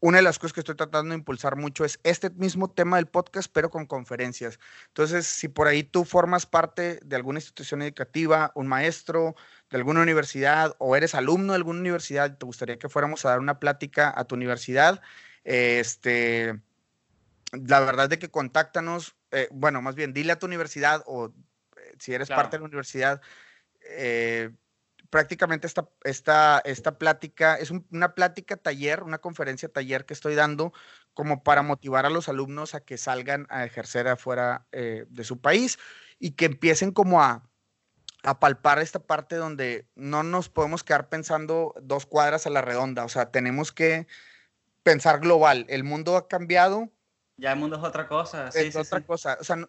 una 0.00 0.18
de 0.18 0.22
las 0.22 0.38
cosas 0.38 0.52
que 0.52 0.60
estoy 0.60 0.74
tratando 0.74 1.10
de 1.10 1.18
impulsar 1.18 1.56
mucho 1.56 1.84
es 1.84 1.98
este 2.02 2.30
mismo 2.30 2.70
tema 2.70 2.96
del 2.96 3.06
podcast, 3.06 3.50
pero 3.52 3.70
con 3.70 3.86
conferencias. 3.86 4.58
Entonces, 4.88 5.26
si 5.26 5.48
por 5.48 5.68
ahí 5.68 5.84
tú 5.84 6.04
formas 6.04 6.46
parte 6.46 7.00
de 7.04 7.16
alguna 7.16 7.38
institución 7.38 7.80
educativa, 7.82 8.52
un 8.54 8.66
maestro 8.66 9.36
de 9.70 9.78
alguna 9.78 10.02
universidad 10.02 10.74
o 10.78 10.96
eres 10.96 11.14
alumno 11.14 11.52
de 11.52 11.56
alguna 11.56 11.80
universidad 11.80 12.36
te 12.36 12.44
gustaría 12.44 12.78
que 12.78 12.88
fuéramos 12.88 13.24
a 13.24 13.30
dar 13.30 13.40
una 13.40 13.58
plática 13.58 14.12
a 14.14 14.24
tu 14.24 14.34
universidad, 14.34 15.00
este, 15.46 16.60
la 17.52 17.80
verdad 17.80 18.08
de 18.08 18.18
que 18.18 18.30
contáctanos, 18.30 19.14
eh, 19.30 19.48
bueno, 19.52 19.80
más 19.80 19.94
bien 19.94 20.12
dile 20.12 20.32
a 20.32 20.38
tu 20.38 20.46
universidad 20.46 21.02
o 21.06 21.26
eh, 21.76 21.94
si 21.98 22.12
eres 22.12 22.28
Claro. 22.28 22.42
parte 22.42 22.56
de 22.56 22.60
la 22.60 22.66
universidad, 22.66 23.20
eh, 23.88 24.50
prácticamente 25.08 25.68
esta, 25.68 25.88
esta, 26.02 26.60
esta 26.64 26.98
plática 26.98 27.54
es 27.54 27.70
un- 27.70 27.86
una 27.92 28.14
plática 28.14 28.56
taller, 28.56 29.04
una 29.04 29.18
conferencia 29.18 29.68
taller 29.68 30.04
que 30.04 30.14
estoy 30.14 30.34
dando 30.34 30.72
como 31.14 31.44
para 31.44 31.62
motivar 31.62 32.06
a 32.06 32.10
los 32.10 32.28
alumnos 32.28 32.74
a 32.74 32.80
que 32.80 32.98
salgan 32.98 33.46
a 33.48 33.64
ejercer 33.64 34.08
afuera 34.08 34.66
eh, 34.72 35.06
de 35.08 35.24
su 35.24 35.40
país 35.40 35.78
y 36.18 36.32
que 36.32 36.46
empiecen 36.46 36.90
como 36.90 37.22
a, 37.22 37.48
a 38.24 38.40
palpar 38.40 38.80
esta 38.80 38.98
parte 38.98 39.36
donde 39.36 39.86
no 39.94 40.24
nos 40.24 40.48
podemos 40.48 40.82
quedar 40.82 41.08
pensando 41.08 41.72
dos 41.80 42.04
cuadras 42.04 42.46
a 42.46 42.50
la 42.50 42.60
redonda, 42.62 43.04
o 43.04 43.08
sea, 43.08 43.30
tenemos 43.30 43.70
que 43.70 44.08
pensar 44.86 45.18
global. 45.18 45.66
El 45.68 45.82
mundo 45.82 46.16
ha 46.16 46.28
cambiado, 46.28 46.92
Ya 47.36 47.52
el 47.52 47.58
mundo 47.58 47.76
es 47.76 47.82
otra 47.82 48.06
cosa. 48.06 48.52
Sí, 48.52 48.60
es 48.60 48.74
sí, 48.74 48.78
otra 48.78 49.00
sí. 49.00 49.04
cosa. 49.04 49.36
O 49.40 49.42
sea, 49.42 49.56
no, 49.56 49.68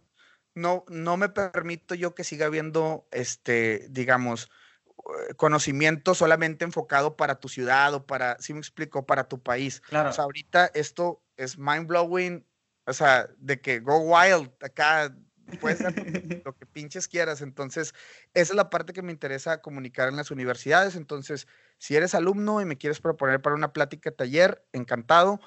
no, 0.53 0.85
no 0.89 1.18
me 1.18 1.27
permito 1.27 1.95
yo 1.95 2.14
que 2.14 2.23
siga 2.23 2.45
habiendo, 2.45 3.07
este, 3.10 3.88
digamos, 3.89 4.52
eh, 4.85 5.34
conocimiento 5.34 6.14
solamente 6.14 6.65
enfocado 6.65 7.18
para 7.18 7.39
tu 7.39 7.49
ciudad 7.49 7.95
o 7.95 8.06
para, 8.06 8.38
si 8.39 8.53
me 8.53 8.60
explico, 8.60 9.07
para 9.07 9.27
tu 9.27 9.41
país. 9.41 9.81
Claro. 9.81 10.11
O 10.11 10.14
sea, 10.14 10.26
ahorita 10.26 10.68
esto 10.76 11.23
es 11.35 11.57
mind 11.57 11.88
blowing, 11.88 12.45
o 12.85 12.94
sea, 12.94 13.27
de 13.39 13.60
que 13.60 13.80
go 13.80 13.98
wild 13.98 14.52
acá, 14.61 15.15
puedes 15.60 15.80
dar 15.80 15.98
lo 15.98 16.03
que, 16.03 16.41
lo 16.45 16.56
que 16.56 16.65
pinches 16.68 17.07
quieras. 17.07 17.41
Entonces, 17.41 17.95
esa 18.35 18.53
es 18.53 18.56
la 18.56 18.69
parte 18.69 18.94
que 18.94 19.02
me 19.02 19.11
interesa 19.11 19.64
comunicar 19.64 20.10
en 20.10 20.15
las 20.15 20.30
universidades. 20.30 20.95
Entonces, 20.95 21.48
si 21.78 21.95
eres 21.95 22.16
alumno 22.16 22.62
y 22.62 22.66
me 22.66 22.78
quieres 22.78 22.99
proponer 22.99 23.41
para 23.41 23.56
una 23.56 23.74
plática 23.74 24.12
taller, 24.12 24.64
encantado. 24.74 25.40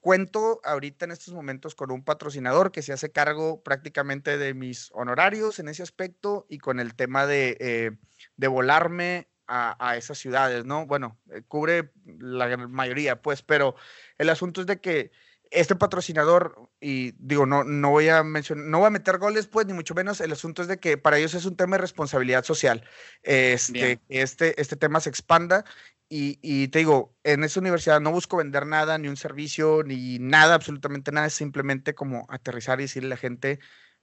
Cuento 0.00 0.60
ahorita 0.64 1.04
en 1.04 1.10
estos 1.10 1.34
momentos 1.34 1.74
con 1.74 1.90
un 1.90 2.02
patrocinador 2.02 2.72
que 2.72 2.82
se 2.82 2.92
hace 2.92 3.12
cargo 3.12 3.62
prácticamente 3.62 4.38
de 4.38 4.54
mis 4.54 4.90
honorarios 4.92 5.58
en 5.58 5.68
ese 5.68 5.82
aspecto 5.82 6.46
y 6.48 6.58
con 6.58 6.80
el 6.80 6.94
tema 6.94 7.26
de, 7.26 7.56
eh, 7.60 7.90
de 8.36 8.48
volarme 8.48 9.28
a, 9.50 9.96
esas 9.96 10.16
ciudades, 10.18 10.64
¿no? 10.64 10.86
Bueno, 10.86 11.18
eh, 11.32 11.42
cubre 11.46 11.90
la 12.04 12.56
mayoría, 12.56 13.20
pues, 13.20 13.42
pero 13.42 13.74
el 14.16 14.30
asunto 14.30 14.60
es 14.60 14.66
de 14.68 14.80
que 14.80 15.10
este 15.50 15.74
patrocinador, 15.76 16.70
y 16.80 17.12
digo, 17.18 17.44
no, 17.44 17.64
no 17.64 17.90
voy 17.90 18.08
a 18.08 18.22
mencionar, 18.22 18.66
no 18.66 18.78
voy 18.78 18.86
a 18.86 18.90
meter 18.90 19.18
goles, 19.18 19.46
pues, 19.46 19.66
ni 19.66 19.72
mucho 19.72 19.94
menos. 19.94 20.20
El 20.20 20.32
asunto 20.32 20.62
es 20.62 20.68
de 20.68 20.78
que 20.78 20.96
para 20.96 21.18
ellos 21.18 21.34
es 21.34 21.44
un 21.44 21.56
tema 21.56 21.76
de 21.76 21.82
responsabilidad 21.82 22.44
social. 22.44 22.84
Este, 23.22 24.00
este, 24.08 24.60
este 24.60 24.76
tema 24.76 25.00
se 25.00 25.10
expanda. 25.10 25.64
Y, 26.08 26.38
y 26.42 26.68
te 26.68 26.80
digo, 26.80 27.16
en 27.22 27.44
esta 27.44 27.60
universidad 27.60 28.00
no 28.00 28.10
busco 28.10 28.36
vender 28.36 28.66
nada, 28.66 28.98
ni 28.98 29.08
un 29.08 29.16
servicio, 29.16 29.82
ni 29.84 30.18
nada, 30.18 30.54
absolutamente 30.54 31.12
nada. 31.12 31.26
Es 31.26 31.34
simplemente 31.34 31.94
como 31.94 32.26
aterrizar 32.28 32.80
y 32.80 32.84
decirle 32.84 33.08
a 33.08 33.10
la 33.10 33.16
gente, 33.16 33.60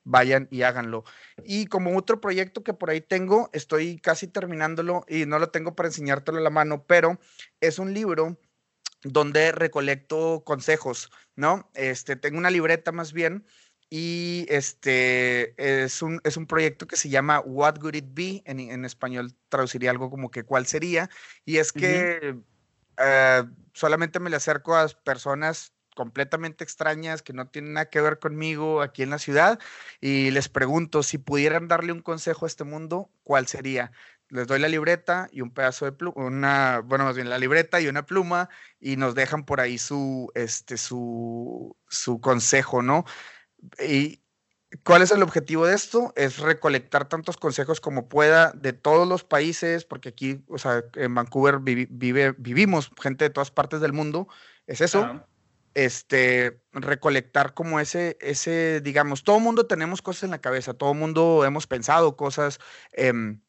vayan 0.07 0.47
y 0.49 0.61
háganlo. 0.61 1.03
Y 1.43 1.67
como 1.67 1.95
otro 1.97 2.21
proyecto 2.21 2.63
que 2.63 2.73
por 2.73 2.89
ahí 2.89 3.01
tengo, 3.01 3.49
estoy 3.53 3.99
casi 3.99 4.27
terminándolo 4.27 5.03
y 5.07 5.25
no 5.25 5.37
lo 5.37 5.49
tengo 5.49 5.75
para 5.75 5.89
enseñártelo 5.89 6.37
a 6.37 6.41
la 6.41 6.49
mano, 6.49 6.85
pero 6.87 7.19
es 7.59 7.77
un 7.77 7.93
libro 7.93 8.39
donde 9.03 9.51
recolecto 9.51 10.43
consejos, 10.45 11.11
¿no? 11.35 11.69
Este, 11.73 12.15
tengo 12.15 12.37
una 12.37 12.49
libreta 12.49 12.91
más 12.91 13.13
bien 13.13 13.45
y 13.89 14.45
este 14.49 15.53
es 15.83 16.01
un, 16.01 16.19
es 16.23 16.35
un 16.35 16.45
proyecto 16.45 16.87
que 16.87 16.97
se 16.97 17.09
llama 17.09 17.39
What 17.39 17.81
Would 17.81 17.95
It 17.95 18.09
Be, 18.09 18.43
en, 18.45 18.59
en 18.59 18.83
español 18.85 19.33
traduciría 19.49 19.91
algo 19.91 20.09
como 20.09 20.29
que 20.29 20.43
cuál 20.43 20.65
sería, 20.65 21.09
y 21.45 21.57
es 21.57 21.71
que 21.71 22.37
eh, 22.97 23.43
solamente 23.73 24.19
me 24.19 24.29
le 24.29 24.35
acerco 24.35 24.75
a 24.75 24.87
personas 24.87 25.73
completamente 25.95 26.63
extrañas 26.63 27.23
que 27.23 27.33
no 27.33 27.47
tienen 27.47 27.73
nada 27.73 27.89
que 27.89 28.01
ver 28.01 28.19
conmigo 28.19 28.81
aquí 28.81 29.01
en 29.01 29.09
la 29.09 29.17
ciudad 29.17 29.59
y 29.99 30.29
les 30.29 30.47
pregunto 30.47 31.01
si 31.01 31.17
pudieran 31.17 31.67
darle 31.67 31.91
un 31.91 32.01
consejo 32.01 32.45
a 32.45 32.47
este 32.47 32.63
mundo, 32.63 33.09
¿cuál 33.23 33.47
sería? 33.47 33.91
Les 34.29 34.45
doy 34.47 34.59
la 34.59 34.67
libreta 34.67 35.29
y 35.31 35.41
un 35.41 35.51
pedazo 35.53 35.85
de 35.85 35.93
pluma, 35.93 36.13
una, 36.17 36.81
bueno, 36.83 37.05
más 37.05 37.15
bien 37.15 37.29
la 37.29 37.37
libreta 37.37 37.79
y 37.79 37.87
una 37.87 38.05
pluma 38.05 38.49
y 38.79 38.97
nos 38.97 39.15
dejan 39.15 39.45
por 39.45 39.61
ahí 39.61 39.77
su, 39.77 40.29
este, 40.35 40.77
su, 40.77 41.77
su 41.87 42.19
consejo, 42.19 42.81
¿no? 42.81 43.05
¿Y 43.79 44.21
cuál 44.83 45.01
es 45.01 45.11
el 45.11 45.23
objetivo 45.23 45.65
de 45.65 45.75
esto? 45.75 46.11
Es 46.17 46.39
recolectar 46.39 47.07
tantos 47.07 47.37
consejos 47.37 47.79
como 47.79 48.09
pueda 48.09 48.51
de 48.51 48.73
todos 48.73 49.07
los 49.07 49.23
países, 49.23 49.85
porque 49.85 50.09
aquí, 50.09 50.43
o 50.49 50.57
sea, 50.57 50.83
en 50.95 51.15
Vancouver 51.15 51.59
vivi- 51.59 51.87
vive, 51.89 52.35
vivimos 52.37 52.91
gente 53.01 53.23
de 53.23 53.29
todas 53.29 53.49
partes 53.51 53.79
del 53.79 53.93
mundo, 53.93 54.27
es 54.67 54.81
eso 54.81 54.99
Claro. 55.03 55.27
este, 55.73 56.61
recolectar 56.73 57.53
como 57.53 57.79
ese, 57.79 58.17
ese, 58.19 58.81
digamos, 58.81 59.23
todo 59.23 59.39
mundo 59.39 59.67
tenemos 59.67 60.01
cosas 60.01 60.23
en 60.23 60.31
la 60.31 60.41
cabeza, 60.41 60.73
todo 60.73 60.93
mundo 60.93 61.45
hemos 61.45 61.65
pensado 61.67 62.17
cosas 62.17 62.59
em, 62.91 63.39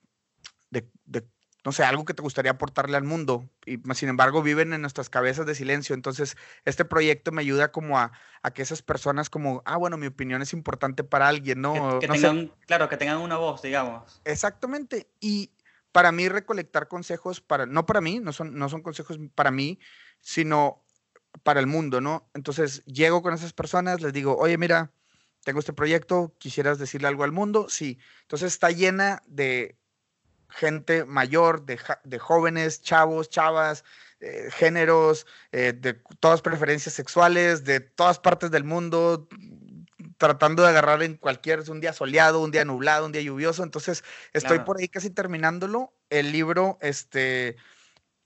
de, 0.70 0.90
de, 1.04 1.26
no 1.64 1.72
sé, 1.72 1.84
algo 1.84 2.04
que 2.04 2.14
te 2.14 2.22
gustaría 2.22 2.52
aportarle 2.52 2.96
al 2.96 3.04
mundo, 3.04 3.48
y 3.66 3.78
sin 3.94 4.08
embargo 4.08 4.42
viven 4.42 4.72
en 4.72 4.80
nuestras 4.80 5.10
cabezas 5.10 5.46
de 5.46 5.54
silencio. 5.54 5.94
Entonces, 5.94 6.36
este 6.64 6.84
proyecto 6.84 7.32
me 7.32 7.42
ayuda 7.42 7.72
como 7.72 7.98
a, 7.98 8.12
a 8.42 8.50
que 8.52 8.62
esas 8.62 8.82
personas 8.82 9.28
como, 9.28 9.62
ah, 9.64 9.76
bueno, 9.76 9.96
mi 9.96 10.06
opinión 10.06 10.40
es 10.40 10.52
importante 10.52 11.04
para 11.04 11.28
alguien, 11.28 11.60
¿no? 11.60 11.74
Que, 11.74 12.06
que 12.06 12.08
No 12.08 12.14
sé, 12.14 12.20
tengan, 12.20 12.52
claro, 12.66 12.88
que 12.88 12.96
tengan 12.96 13.18
una 13.18 13.36
voz, 13.36 13.62
digamos. 13.62 14.20
Exactamente. 14.24 15.10
Y 15.20 15.50
para 15.92 16.12
mí 16.12 16.28
recolectar 16.28 16.88
consejos 16.88 17.40
para, 17.40 17.66
no 17.66 17.86
para 17.86 18.00
mí, 18.00 18.20
no 18.20 18.32
son, 18.32 18.54
no 18.54 18.68
son 18.68 18.82
consejos 18.82 19.18
para 19.34 19.50
mí, 19.50 19.78
sino 20.20 20.84
para 21.42 21.60
el 21.60 21.66
mundo, 21.66 22.00
¿no? 22.00 22.28
Entonces 22.34 22.84
llego 22.84 23.22
con 23.22 23.34
esas 23.34 23.52
personas, 23.52 24.00
les 24.00 24.12
digo, 24.12 24.36
oye, 24.36 24.56
mira, 24.58 24.92
tengo 25.44 25.60
este 25.60 25.72
proyecto, 25.72 26.34
¿quisieras 26.38 26.78
decirle 26.78 27.08
algo 27.08 27.24
al 27.24 27.32
mundo? 27.32 27.68
Sí. 27.68 27.98
Entonces 28.22 28.52
está 28.52 28.70
llena 28.70 29.22
de 29.26 29.76
gente 30.48 31.04
mayor, 31.04 31.64
de, 31.64 31.78
de 32.04 32.18
jóvenes, 32.18 32.82
chavos, 32.82 33.28
chavas, 33.28 33.84
eh, 34.20 34.48
géneros, 34.50 35.26
eh, 35.52 35.72
de 35.72 35.94
todas 36.20 36.42
preferencias 36.42 36.94
sexuales, 36.94 37.64
de 37.64 37.80
todas 37.80 38.18
partes 38.18 38.50
del 38.50 38.64
mundo, 38.64 39.28
tratando 40.16 40.62
de 40.64 40.70
agarrar 40.70 41.02
en 41.04 41.14
cualquier, 41.16 41.70
un 41.70 41.80
día 41.80 41.92
soleado, 41.92 42.40
un 42.40 42.50
día 42.50 42.64
nublado, 42.64 43.06
un 43.06 43.12
día 43.12 43.22
lluvioso. 43.22 43.62
Entonces, 43.62 44.02
estoy 44.32 44.56
Claro. 44.56 44.64
por 44.64 44.78
ahí 44.78 44.88
casi 44.88 45.10
terminándolo. 45.10 45.92
El 46.10 46.32
libro, 46.32 46.78
este, 46.80 47.56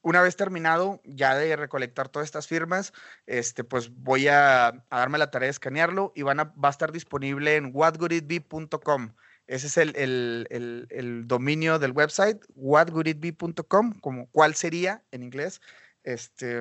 una 0.01 0.23
vez 0.23 0.37
terminado 0.37 1.01
ya 1.05 1.35
de 1.37 1.55
recolectar 1.57 2.09
todas 2.09 2.27
estas 2.27 2.47
firmas, 2.49 2.93
este, 3.27 3.63
pues 3.63 3.91
voy 3.95 4.29
a, 4.29 4.69
a 4.69 4.99
darme 4.99 5.19
la 5.19 5.31
tarea 5.31 5.47
de 5.47 5.51
escanearlo 5.51 6.13
y 6.15 6.23
van 6.23 6.41
a, 6.41 6.45
va 6.45 6.69
a 6.69 6.71
estar 6.71 6.91
disponible 6.93 7.57
en 7.57 7.71
whatwoulditbe.com. 7.75 9.15
Ese 9.53 9.67
es 9.67 9.77
el, 9.77 9.95
el- 9.97 10.47
el- 10.49 10.87
el 10.91 11.29
dominio 11.29 11.79
del 11.79 11.93
website, 11.93 12.39
whatwoulditbe.com, 12.55 13.93
como 14.01 14.27
cuál 14.31 14.55
sería 14.55 15.03
en 15.11 15.23
inglés, 15.23 15.61
este, 16.05 16.61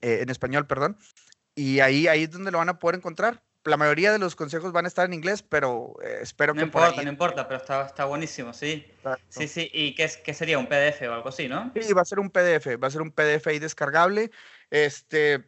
eh, 0.00 0.20
en 0.22 0.30
español, 0.30 0.66
perdón. 0.66 0.96
Y 1.54 1.80
ahí, 1.80 2.08
ahí 2.08 2.22
es 2.22 2.30
donde 2.30 2.50
lo 2.50 2.56
van 2.58 2.70
a 2.70 2.78
poder 2.78 2.96
encontrar. 2.96 3.42
La 3.64 3.76
mayoría 3.76 4.12
de 4.12 4.18
los 4.18 4.34
consejos 4.34 4.72
van 4.72 4.86
a 4.86 4.88
estar 4.88 5.04
en 5.04 5.12
inglés, 5.12 5.42
pero 5.42 5.94
eh, 6.02 6.20
espero 6.22 6.54
No 6.54 6.60
que 6.60 6.66
por 6.68 6.80
importa, 6.82 7.00
ahí- 7.00 7.04
no 7.04 7.10
importa, 7.12 7.46
pero 7.46 7.60
está, 7.60 7.84
está 7.84 8.06
buenísimo, 8.06 8.54
sí. 8.54 8.86
Exacto. 8.96 9.22
Sí, 9.28 9.46
sí. 9.46 9.70
¿Y 9.74 9.94
qué, 9.94 10.10
qué 10.24 10.32
sería? 10.32 10.58
¿Un 10.58 10.68
PDF 10.68 11.06
o 11.06 11.12
algo 11.12 11.28
así, 11.28 11.48
no? 11.48 11.70
Sí, 11.74 11.92
va 11.92 12.00
a 12.00 12.06
ser 12.06 12.18
un 12.18 12.30
PDF, 12.30 12.76
va 12.76 12.88
a 12.88 12.90
ser 12.90 13.02
un 13.02 13.10
PDF 13.10 13.50
ahí 13.50 13.58
descargable. 13.58 14.30
Este, 14.70 15.44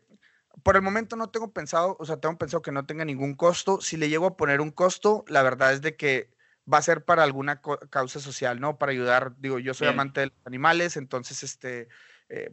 por 0.62 0.77
el 0.77 0.83
momento 0.83 1.16
no 1.16 1.31
tengo 1.31 1.51
pensado, 1.51 1.97
o 1.99 2.05
sea, 2.05 2.19
tengo 2.19 2.37
pensado 2.37 2.61
que 2.61 2.73
no 2.73 2.85
tenga 2.85 3.07
ningún 3.07 3.35
costo. 3.37 3.81
Si 3.81 3.97
le 3.97 4.11
llego 4.11 4.27
a 4.27 4.37
poner 4.37 4.61
un 4.61 4.70
costo, 4.70 5.24
la 5.29 5.43
verdad 5.43 5.73
es 5.73 5.81
de 5.81 5.97
que 5.97 6.31
va 6.72 6.78
a 6.78 6.82
ser 6.82 7.05
para 7.05 7.22
alguna 7.24 7.60
causa 7.90 8.20
social, 8.20 8.60
¿no? 8.60 8.78
Para 8.78 8.93
ayudar, 8.93 9.34
digo, 9.39 9.59
yo 9.59 9.74
soy 9.74 9.86
Bien. 9.86 9.89
amante 9.89 10.20
de 10.20 10.26
los 10.26 10.47
animales, 10.47 10.97
entonces, 10.97 11.43
este, 11.43 11.89
eh, 12.28 12.51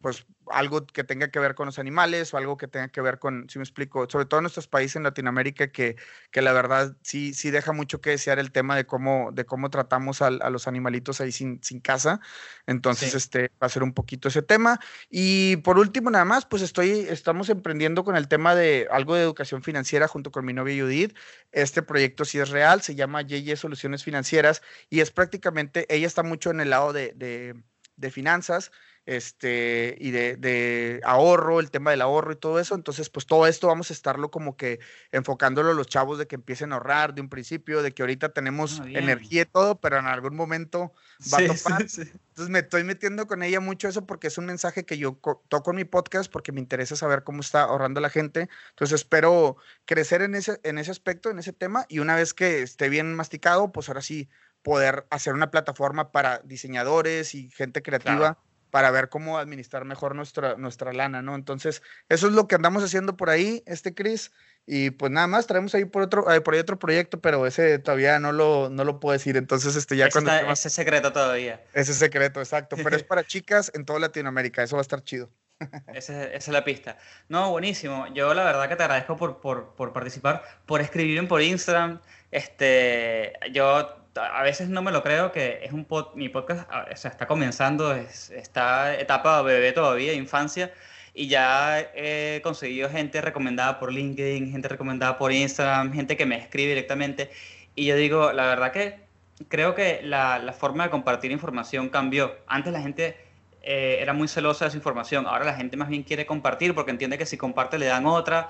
pues 0.00 0.26
algo 0.50 0.86
que 0.86 1.04
tenga 1.04 1.30
que 1.30 1.38
ver 1.38 1.54
con 1.54 1.66
los 1.66 1.78
animales 1.78 2.32
o 2.32 2.36
algo 2.36 2.56
que 2.56 2.68
tenga 2.68 2.88
que 2.88 3.00
ver 3.00 3.18
con, 3.18 3.48
si 3.48 3.58
me 3.58 3.64
explico, 3.64 4.06
sobre 4.08 4.26
todo 4.26 4.38
en 4.40 4.44
nuestros 4.44 4.68
países 4.68 4.96
en 4.96 5.02
Latinoamérica 5.02 5.68
que, 5.68 5.96
que 6.30 6.42
la 6.42 6.52
verdad 6.52 6.96
sí, 7.02 7.34
sí 7.34 7.50
deja 7.50 7.72
mucho 7.72 8.00
que 8.00 8.10
desear 8.10 8.38
el 8.38 8.52
tema 8.52 8.76
de 8.76 8.86
cómo, 8.86 9.30
de 9.32 9.44
cómo 9.44 9.70
tratamos 9.70 10.22
a, 10.22 10.30
los 10.30 10.68
animalitos 10.68 11.20
ahí 11.20 11.32
sin, 11.32 11.62
sin 11.62 11.80
casa. 11.80 12.20
Entonces, 12.66 13.10
Sí. 13.10 13.16
este 13.16 13.50
va 13.62 13.66
a 13.66 13.68
ser 13.68 13.82
un 13.82 13.92
poquito 13.92 14.28
ese 14.28 14.42
tema. 14.42 14.80
Y 15.10 15.56
por 15.58 15.78
último, 15.78 16.10
nada 16.10 16.24
más, 16.24 16.46
pues 16.46 16.62
estoy, 16.62 16.90
estamos 16.90 17.48
emprendiendo 17.48 18.04
con 18.04 18.16
el 18.16 18.28
tema 18.28 18.54
de 18.54 18.88
algo 18.90 19.14
de 19.14 19.22
educación 19.22 19.62
financiera 19.62 20.08
junto 20.08 20.30
con 20.30 20.44
mi 20.44 20.52
novia 20.52 20.82
Judith. 20.82 21.16
Este 21.52 21.82
proyecto 21.82 22.24
sí 22.24 22.38
es 22.38 22.50
real, 22.50 22.82
se 22.82 22.94
llama 22.94 23.22
Yeye 23.22 23.56
Soluciones 23.56 24.04
Financieras 24.04 24.62
y 24.90 25.00
es 25.00 25.10
prácticamente, 25.10 25.86
ella 25.88 26.06
está 26.06 26.22
mucho 26.22 26.50
en 26.50 26.60
el 26.60 26.70
lado 26.70 26.92
de, 26.92 27.12
de, 27.14 27.54
de 27.96 28.10
finanzas 28.10 28.72
este, 29.06 29.96
y 30.00 30.10
de, 30.10 30.36
de 30.36 31.00
ahorro, 31.04 31.60
el 31.60 31.70
tema 31.70 31.90
del 31.92 32.02
ahorro 32.02 32.32
y 32.32 32.36
todo 32.36 32.60
eso. 32.60 32.74
Entonces, 32.74 33.08
pues 33.10 33.26
todo 33.26 33.46
esto 33.46 33.68
vamos 33.68 33.90
a 33.90 33.94
estarlo 33.94 34.30
como 34.30 34.56
que 34.56 34.80
enfocándolo 35.12 35.70
a 35.70 35.74
los 35.74 35.86
chavos 35.88 36.18
de 36.18 36.26
que 36.26 36.34
empiecen 36.36 36.72
a 36.72 36.76
ahorrar 36.76 37.14
de 37.14 37.20
un 37.22 37.28
principio, 37.28 37.82
de 37.82 37.92
que 37.94 38.02
ahorita 38.02 38.30
tenemos 38.32 38.82
Ah, 38.82 38.86
energía 38.92 39.42
y 39.42 39.46
todo, 39.46 39.80
pero 39.80 39.98
en 39.98 40.06
algún 40.06 40.36
momento 40.36 40.92
va 41.32 41.38
a 41.38 41.40
Sí, 41.40 41.46
topar. 41.46 41.82
sí, 41.88 41.88
sí. 41.88 42.02
Entonces 42.30 42.50
me 42.52 42.58
estoy 42.58 42.84
metiendo 42.84 43.26
con 43.26 43.42
ella 43.42 43.60
mucho 43.60 43.88
eso 43.88 44.04
porque 44.06 44.26
es 44.26 44.36
un 44.36 44.44
mensaje 44.46 44.84
que 44.84 44.98
yo 44.98 45.18
co- 45.20 45.42
toco 45.48 45.70
en 45.70 45.76
mi 45.76 45.84
podcast 45.84 46.30
porque 46.30 46.52
me 46.52 46.60
interesa 46.60 46.94
saber 46.96 47.24
cómo 47.24 47.40
está 47.40 47.62
ahorrando 47.62 48.00
la 48.00 48.10
gente. 48.10 48.48
Entonces 48.70 49.00
espero 49.00 49.56
crecer 49.86 50.20
en 50.22 50.34
ese, 50.34 50.60
en 50.62 50.76
ese 50.78 50.90
aspecto, 50.90 51.30
en 51.30 51.38
ese 51.38 51.52
tema 51.54 51.86
y 51.88 51.98
una 52.00 52.14
vez 52.16 52.34
que 52.34 52.60
esté 52.62 52.88
bien 52.90 53.14
masticado, 53.14 53.72
pues 53.72 53.88
ahora 53.88 54.02
sí 54.02 54.28
poder 54.62 55.06
hacer 55.10 55.32
una 55.34 55.50
plataforma 55.50 56.10
para 56.12 56.40
diseñadores 56.40 57.34
y 57.34 57.50
gente 57.50 57.82
creativa 57.82 58.36
Claro. 58.36 58.45
Para 58.76 58.90
ver 58.90 59.08
cómo 59.08 59.38
administrar 59.38 59.86
mejor 59.86 60.14
nuestra, 60.14 60.56
nuestra 60.56 60.92
lana, 60.92 61.22
¿no? 61.22 61.34
Entonces 61.34 61.80
eso 62.10 62.26
es 62.26 62.34
lo 62.34 62.46
que 62.46 62.56
andamos 62.56 62.84
haciendo 62.84 63.16
por 63.16 63.30
ahí, 63.30 63.62
este 63.64 63.94
Chris. 63.94 64.32
Y 64.66 64.90
pues 64.90 65.10
nada 65.10 65.26
más, 65.26 65.46
traemos 65.46 65.74
ahí 65.74 65.86
por 65.86 66.02
otro, 66.02 66.30
eh, 66.30 66.42
por 66.42 66.52
ahí 66.52 66.60
otro 66.60 66.78
proyecto, 66.78 67.18
pero 67.18 67.46
ese 67.46 67.78
todavía 67.78 68.18
no 68.20 68.32
lo, 68.32 68.68
no 68.68 68.84
lo 68.84 69.00
puedo 69.00 69.14
decir. 69.14 69.38
Entonces, 69.38 69.76
este 69.76 69.96
ya 69.96 70.10
cuando 70.10 70.30
más- 70.30 70.58
ese 70.58 70.68
secreto 70.68 71.10
todavía. 71.10 71.64
ese 71.72 71.92
es 71.92 71.96
secreto, 71.96 72.40
exacto. 72.40 72.76
Pero 72.76 72.94
es 72.94 73.02
para 73.02 73.24
chicas 73.26 73.72
en 73.74 73.86
toda 73.86 73.98
Latinoamérica. 73.98 74.62
Eso 74.62 74.76
va 74.76 74.80
a 74.80 74.82
estar 74.82 75.02
chido. 75.02 75.30
Ese- 75.94 76.26
esa 76.26 76.36
es 76.36 76.48
la 76.48 76.64
pista. 76.64 76.98
No, 77.30 77.50
buenísimo. 77.50 78.06
Yo 78.12 78.34
la 78.34 78.44
verdad 78.44 78.68
que 78.68 78.76
te 78.76 78.82
agradezco 78.82 79.16
por, 79.16 79.40
por, 79.40 79.74
por 79.74 79.94
participar, 79.94 80.42
por 80.66 80.82
escribirme 80.82 81.26
por 81.28 81.40
Instagram. 81.40 82.02
Este, 82.30 83.32
yo 83.52 84.05
a 84.22 84.42
veces 84.42 84.68
no 84.68 84.82
me 84.82 84.90
lo 84.92 85.02
creo 85.02 85.32
que 85.32 85.60
es 85.62 85.72
un 85.72 85.86
pod- 85.86 86.14
mi 86.14 86.28
podcast, 86.28 86.68
o 86.70 86.96
sea, 86.96 87.10
está 87.10 87.26
comenzando, 87.26 87.94
es, 87.94 88.30
está 88.30 88.94
etapa 88.98 89.42
bebé 89.42 89.72
todavía, 89.72 90.12
infancia, 90.12 90.72
y 91.14 91.28
ya 91.28 91.80
he 91.94 92.40
conseguido 92.42 92.90
gente 92.90 93.20
recomendada 93.20 93.78
por 93.78 93.92
LinkedIn, 93.92 94.50
gente 94.52 94.68
recomendada 94.68 95.16
por 95.18 95.32
Instagram, 95.32 95.92
gente 95.92 96.16
que 96.16 96.26
me 96.26 96.36
escribe 96.36 96.68
directamente. 96.70 97.30
y 97.74 97.86
yo 97.86 97.96
digo, 97.96 98.32
la 98.32 98.46
verdad 98.46 98.72
que 98.72 99.00
creo 99.48 99.74
que 99.74 100.00
la, 100.02 100.38
la 100.38 100.52
forma 100.52 100.84
de 100.84 100.90
compartir 100.90 101.30
información 101.30 101.88
cambió. 101.90 102.36
Antes 102.46 102.72
la 102.72 102.80
gente 102.80 103.16
eh, 103.62 103.98
era 104.00 104.12
muy 104.14 104.28
celosa 104.28 104.64
de 104.64 104.68
esa 104.70 104.76
información, 104.78 105.26
ahora 105.26 105.44
la 105.44 105.54
gente 105.54 105.76
más 105.76 105.88
bien 105.88 106.02
quiere 106.02 106.26
compartir 106.26 106.74
porque 106.74 106.90
entiende 106.90 107.18
que 107.18 107.26
si 107.26 107.36
comparte 107.36 107.78
le 107.78 107.86
dan 107.86 108.06
otra 108.06 108.48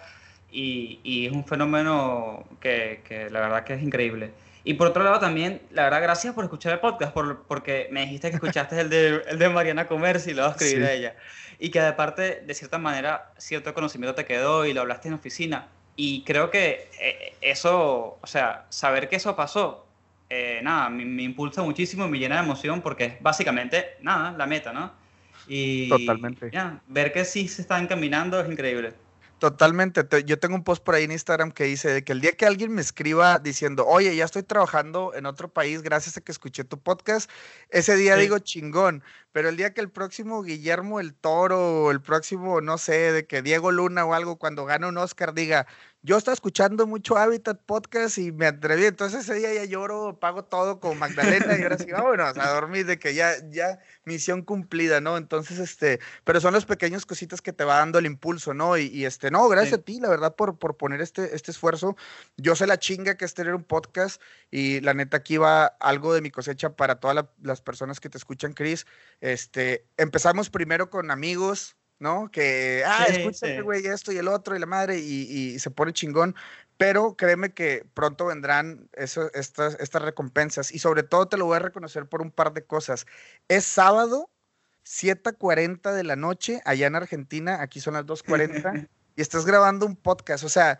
y, 0.50 1.00
y 1.02 1.26
es 1.26 1.32
un 1.32 1.44
fenómeno 1.44 2.44
que, 2.60 3.02
que 3.04 3.30
la 3.30 3.40
verdad 3.40 3.64
que 3.64 3.74
es 3.74 3.82
increíble. 3.82 4.30
Y 4.68 4.74
por 4.74 4.88
otro 4.88 5.04
lado 5.04 5.20
también, 5.20 5.62
la 5.70 5.84
verdad, 5.84 6.02
gracias 6.02 6.34
por 6.34 6.42
escuchar 6.42 6.72
el 6.72 6.80
podcast, 6.80 7.12
por, 7.14 7.44
porque 7.44 7.86
me 7.92 8.00
dijiste 8.00 8.30
que 8.30 8.34
escuchaste 8.36 8.80
el 8.80 8.90
de, 8.90 9.22
el 9.28 9.38
de 9.38 9.48
Mariana 9.48 9.86
Comerci 9.86 10.32
y 10.32 10.34
lo 10.34 10.42
voy 10.42 10.48
a 10.50 10.52
escribir 10.56 10.78
Sí. 10.78 10.82
a 10.84 10.92
ella. 10.92 11.16
Y 11.60 11.70
que 11.70 11.78
aparte, 11.80 12.42
de 12.44 12.52
cierta 12.52 12.76
manera, 12.76 13.30
cierto 13.38 13.72
conocimiento 13.72 14.16
te 14.16 14.24
quedó 14.24 14.66
y 14.66 14.72
lo 14.72 14.80
hablaste 14.80 15.06
en 15.06 15.14
oficina. 15.14 15.68
Y 15.94 16.24
creo 16.24 16.50
que 16.50 16.90
eh, 17.00 17.36
eso, 17.40 18.18
o 18.20 18.26
sea, 18.26 18.66
saber 18.68 19.08
que 19.08 19.14
eso 19.16 19.36
pasó, 19.36 19.86
eh, 20.28 20.58
nada, 20.64 20.88
me, 20.90 21.04
me 21.04 21.22
impulsa 21.22 21.62
muchísimo, 21.62 22.08
me 22.08 22.18
llena 22.18 22.34
de 22.38 22.42
emoción 22.42 22.82
porque 22.82 23.04
es 23.04 23.22
básicamente, 23.22 23.94
nada, 24.02 24.32
la 24.36 24.46
meta, 24.46 24.72
¿no? 24.72 24.92
Y 25.46 25.88
Totalmente. 25.88 26.50
ya, 26.52 26.80
ver 26.88 27.12
que 27.12 27.24
sí 27.24 27.46
se 27.46 27.62
está 27.62 27.78
encaminando 27.78 28.40
es 28.40 28.50
increíble. 28.50 28.94
Totalmente. 29.38 30.02
te- 30.02 30.24
Yo 30.24 30.38
tengo 30.38 30.54
un 30.54 30.64
post 30.64 30.82
por 30.82 30.94
ahí 30.94 31.04
en 31.04 31.12
Instagram 31.12 31.52
que 31.52 31.64
dice 31.64 31.90
de 31.90 32.02
que 32.04 32.12
el 32.12 32.22
día 32.22 32.32
que 32.32 32.46
alguien 32.46 32.72
me 32.72 32.80
escriba 32.80 33.38
diciendo, 33.38 33.84
oye, 33.86 34.16
ya 34.16 34.24
estoy 34.24 34.42
trabajando 34.42 35.12
en 35.14 35.26
otro 35.26 35.52
país 35.52 35.82
gracias 35.82 36.16
a 36.16 36.22
que 36.22 36.32
escuché 36.32 36.64
tu 36.64 36.80
podcast, 36.80 37.30
ese 37.68 37.96
día 37.96 38.14
Sí. 38.14 38.22
digo 38.22 38.38
chingón. 38.38 39.02
Pero 39.32 39.50
el 39.50 39.58
día 39.58 39.74
que 39.74 39.82
el 39.82 39.90
próximo 39.90 40.42
Guillermo 40.42 41.00
el 41.00 41.12
Toro 41.14 41.90
el 41.90 42.00
próximo, 42.00 42.62
no 42.62 42.78
sé, 42.78 43.12
de 43.12 43.26
que 43.26 43.42
Diego 43.42 43.70
Luna 43.72 44.06
o 44.06 44.14
algo, 44.14 44.38
cuando 44.38 44.64
gane 44.64 44.86
un 44.88 44.96
Oscar, 44.96 45.34
diga, 45.34 45.66
yo 46.06 46.16
estaba 46.16 46.34
escuchando 46.34 46.86
mucho 46.86 47.16
Habitat 47.16 47.60
Podcast 47.66 48.16
y 48.18 48.30
me 48.30 48.46
atreví. 48.46 48.84
Entonces 48.84 49.22
ese 49.24 49.34
día 49.34 49.52
ya 49.52 49.64
lloro, 49.64 50.20
pago 50.20 50.44
todo 50.44 50.78
con 50.78 50.96
Magdalena 51.00 51.58
y 51.58 51.62
ahora 51.64 51.78
sí, 51.78 51.90
vámonos 51.90 52.38
a 52.38 52.50
dormir 52.52 52.86
de 52.86 52.96
que 53.00 53.12
ya, 53.12 53.32
ya 53.50 53.80
misión 54.04 54.42
cumplida, 54.42 55.00
¿no? 55.00 55.16
Entonces, 55.16 55.58
este, 55.58 55.98
pero 56.22 56.40
son 56.40 56.54
las 56.54 56.64
pequeñas 56.64 57.04
cositas 57.06 57.42
que 57.42 57.52
te 57.52 57.64
va 57.64 57.78
dando 57.78 57.98
el 57.98 58.06
impulso, 58.06 58.54
¿no? 58.54 58.78
Y, 58.78 58.84
y, 58.86 59.04
este, 59.04 59.32
no, 59.32 59.48
gracias 59.48 59.74
Sí. 59.74 59.80
a 59.80 59.84
ti, 59.84 59.98
la 60.00 60.08
verdad, 60.08 60.36
por, 60.36 60.56
por 60.58 60.76
poner 60.76 61.00
este, 61.00 61.34
este 61.34 61.50
esfuerzo. 61.50 61.96
Yo 62.36 62.54
sé 62.54 62.68
la 62.68 62.78
chinga 62.78 63.16
que 63.16 63.24
es 63.24 63.34
tener 63.34 63.52
un 63.56 63.64
podcast 63.64 64.22
y 64.52 64.80
la 64.82 64.94
neta 64.94 65.16
aquí 65.16 65.38
va 65.38 65.66
algo 65.80 66.14
de 66.14 66.20
mi 66.20 66.30
cosecha 66.30 66.76
para 66.76 67.00
todas 67.00 67.16
la- 67.16 67.30
las 67.42 67.60
personas 67.60 67.98
que 67.98 68.08
te 68.08 68.16
escuchan, 68.18 68.52
Chris. 68.52 68.86
Este, 69.20 69.84
empezamos 69.96 70.50
primero 70.50 70.88
con 70.88 71.10
amigos, 71.10 71.74
¿no? 71.98 72.30
Que, 72.30 72.82
ah, 72.86 73.06
Sí, 73.08 73.16
escúchame, 73.16 73.56
sí. 73.56 73.60
güey, 73.62 73.86
esto 73.86 74.12
y 74.12 74.18
el 74.18 74.28
otro 74.28 74.54
y 74.56 74.58
la 74.58 74.66
madre 74.66 74.98
y, 74.98 75.22
y 75.54 75.58
se 75.58 75.70
pone 75.70 75.92
chingón. 75.92 76.34
Pero 76.78 77.16
créeme 77.16 77.54
que 77.54 77.86
pronto 77.94 78.26
vendrán 78.26 78.90
eso- 78.92 79.32
estas, 79.32 79.76
estas 79.80 80.02
recompensas 80.02 80.72
y 80.72 80.78
sobre 80.78 81.02
todo 81.02 81.26
te 81.26 81.38
lo 81.38 81.46
voy 81.46 81.56
a 81.56 81.60
reconocer 81.60 82.06
por 82.06 82.20
un 82.20 82.30
par 82.30 82.52
de 82.52 82.64
cosas. 82.64 83.06
Es 83.48 83.64
sábado, 83.64 84.30
7:40 84.84 85.92
de 85.92 86.04
la 86.04 86.16
noche, 86.16 86.60
allá 86.64 86.86
en 86.86 86.96
Argentina, 86.96 87.60
aquí 87.62 87.80
son 87.80 87.94
las 87.94 88.04
2:40, 88.06 88.88
y 89.16 89.20
estás 89.22 89.46
grabando 89.46 89.86
un 89.86 89.96
podcast. 89.96 90.44
O 90.44 90.48
sea, 90.48 90.78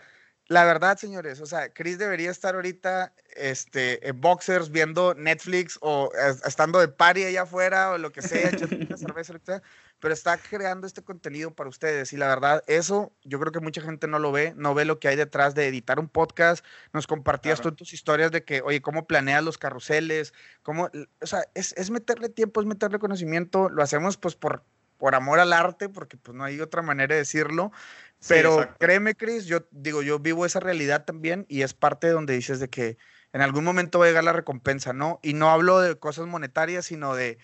la 0.49 0.65
verdad, 0.65 0.97
señores, 0.97 1.41
o 1.41 1.47
sea, 1.47 1.73
Chris 1.73 1.99
debería 1.99 2.31
estar 2.31 2.55
ahorita 2.55 3.13
este, 3.35 4.07
en 4.09 4.21
boxers 4.21 4.71
viendo 4.71 5.15
Netflix 5.15 5.77
o 5.81 6.11
eh, 6.15 6.35
estando 6.45 6.79
de 6.79 6.89
party 6.89 7.25
allá 7.25 7.43
afuera 7.43 7.91
o 7.93 7.99
lo 7.99 8.13
que 8.13 8.23
sea, 8.23 8.51
echando 8.51 8.77
una 8.77 8.97
cerveza, 8.97 9.33
lo 9.33 9.41
que 9.41 9.47
sea, 9.47 9.63
pero 10.01 10.13
está 10.13 10.37
creando 10.39 10.87
este 10.87 11.03
contenido 11.03 11.55
para 11.55 11.71
ustedes. 11.71 12.13
Y 12.13 12.17
la 12.17 12.29
verdad, 12.29 12.63
eso 12.67 13.13
yo 13.25 13.41
creo 13.41 13.53
que 13.53 13.61
mucha 13.61 13.81
gente 13.81 14.07
no 14.09 14.19
lo 14.19 14.31
ve, 14.33 14.53
no 14.57 14.75
ve 14.75 14.85
lo 14.85 14.99
que 15.01 15.09
hay 15.09 15.17
detrás 15.17 15.55
de 15.55 15.67
editar 15.69 15.99
un 15.99 16.09
podcast. 16.09 16.65
Nos 16.93 17.07
compartías 17.07 17.61
Claro. 17.61 17.71
tú 17.71 17.77
tus 17.77 17.93
historias 17.95 18.31
de 18.31 18.45
que, 18.45 18.61
oye, 18.63 18.83
cómo 18.83 19.07
planeas 19.07 19.43
los 19.43 19.59
carruseles, 19.59 20.35
cómo, 20.63 20.91
o 21.21 21.27
sea, 21.27 21.45
es, 21.55 21.73
es 21.77 21.91
meterle 21.91 22.29
tiempo, 22.29 22.61
es 22.61 22.67
meterle 22.67 22.99
conocimiento. 22.99 23.71
Lo 23.71 23.83
hacemos 23.83 24.17
pues 24.19 24.35
por, 24.37 24.65
por 24.99 25.15
amor 25.15 25.41
al 25.41 25.53
arte, 25.53 25.89
porque 25.89 26.17
pues 26.17 26.37
no 26.37 26.45
hay 26.45 26.61
otra 26.61 26.83
manera 26.83 27.15
de 27.15 27.21
decirlo. 27.21 27.73
Sí, 28.19 28.29
Pero 28.29 28.55
exacto. 28.55 28.77
créeme, 28.81 29.15
Chris, 29.15 29.47
yo 29.47 29.67
digo, 29.71 30.03
yo 30.03 30.19
vivo 30.19 30.45
esa 30.47 30.61
realidad 30.61 31.05
también 31.05 31.47
y 31.49 31.63
es 31.63 31.75
parte 31.75 32.07
de 32.07 32.13
donde 32.15 32.35
dices 32.35 32.61
de 32.61 32.69
que 32.69 32.99
en 33.33 33.43
algún 33.43 33.65
momento 33.65 33.99
va 33.99 34.07
a 34.07 34.09
llegar 34.09 34.25
la 34.25 34.33
recompensa, 34.33 34.93
¿no? 34.93 35.21
Y 35.23 35.35
no 35.35 35.51
hablo 35.51 35.81
de 35.81 35.99
cosas 35.99 36.27
monetarias, 36.27 36.87
sino 36.87 37.15
de 37.15 37.39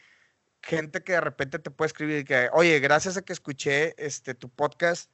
gente 0.62 1.02
que 1.02 1.12
de 1.12 1.20
repente 1.20 1.58
te 1.58 1.70
puede 1.70 1.88
escribir 1.88 2.18
y 2.18 2.24
que, 2.24 2.48
oye, 2.52 2.78
gracias 2.80 3.16
a 3.16 3.22
que 3.22 3.32
escuché 3.32 3.94
este, 4.04 4.34
tu 4.34 4.48
podcast, 4.48 5.10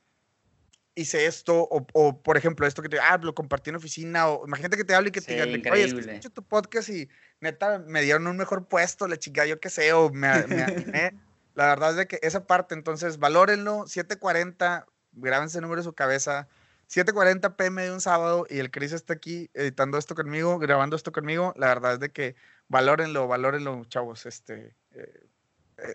hice 0.94 1.26
esto, 1.26 1.62
o, 1.62 1.86
o, 1.92 2.22
por 2.22 2.36
ejemplo, 2.36 2.66
esto 2.66 2.82
que 2.82 2.88
te, 2.88 2.98
ah, 2.98 3.18
lo 3.22 3.34
compartí 3.34 3.70
en 3.70 3.76
oficina, 3.76 4.28
o 4.28 4.46
imagínate 4.46 4.76
que 4.76 4.84
te 4.84 4.94
hable 4.94 5.08
y 5.08 5.12
que 5.12 5.20
Sí, 5.20 5.26
te 5.26 5.62
que, 5.62 5.70
oye, 5.70 5.84
es 5.84 5.94
que 5.94 6.00
escucho 6.00 6.30
tu 6.30 6.42
podcast 6.42 6.88
y 6.88 7.08
neta 7.40 7.78
me 7.78 8.02
dieron 8.02 8.26
un 8.26 8.36
mejor 8.36 8.66
puesto, 8.66 9.06
la 9.08 9.16
chica, 9.16 9.46
yo 9.46 9.60
qué 9.60 9.70
sé, 9.70 9.92
o 9.92 10.10
me, 10.10 10.46
me 10.46 10.62
animé. 10.62 11.14
La 11.54 11.66
verdad 11.66 11.90
es 11.90 11.96
de 11.96 12.06
que 12.06 12.18
esa 12.22 12.46
parte, 12.46 12.74
entonces, 12.74 13.18
valórenlo, 13.18 13.86
740, 13.86 14.86
grábense 15.12 15.58
el 15.58 15.62
número 15.62 15.80
de 15.80 15.84
su 15.84 15.92
cabeza, 15.92 16.48
7:40 16.88 17.56
pm 17.56 17.82
de 17.82 17.92
un 17.92 18.00
sábado 18.00 18.46
y 18.48 18.58
el 18.58 18.70
Chris 18.70 18.92
está 18.92 19.12
aquí 19.12 19.50
editando 19.52 19.98
esto 19.98 20.14
conmigo, 20.14 20.58
grabando 20.58 20.96
esto 20.96 21.12
conmigo. 21.12 21.52
La 21.56 21.66
verdad 21.66 21.94
es 21.94 22.00
de 22.00 22.10
que 22.10 22.34
valórenlo, 22.68 23.28
valórenlo, 23.28 23.84
chavos. 23.86 24.24
Este, 24.24 24.74
eh, 24.92 25.27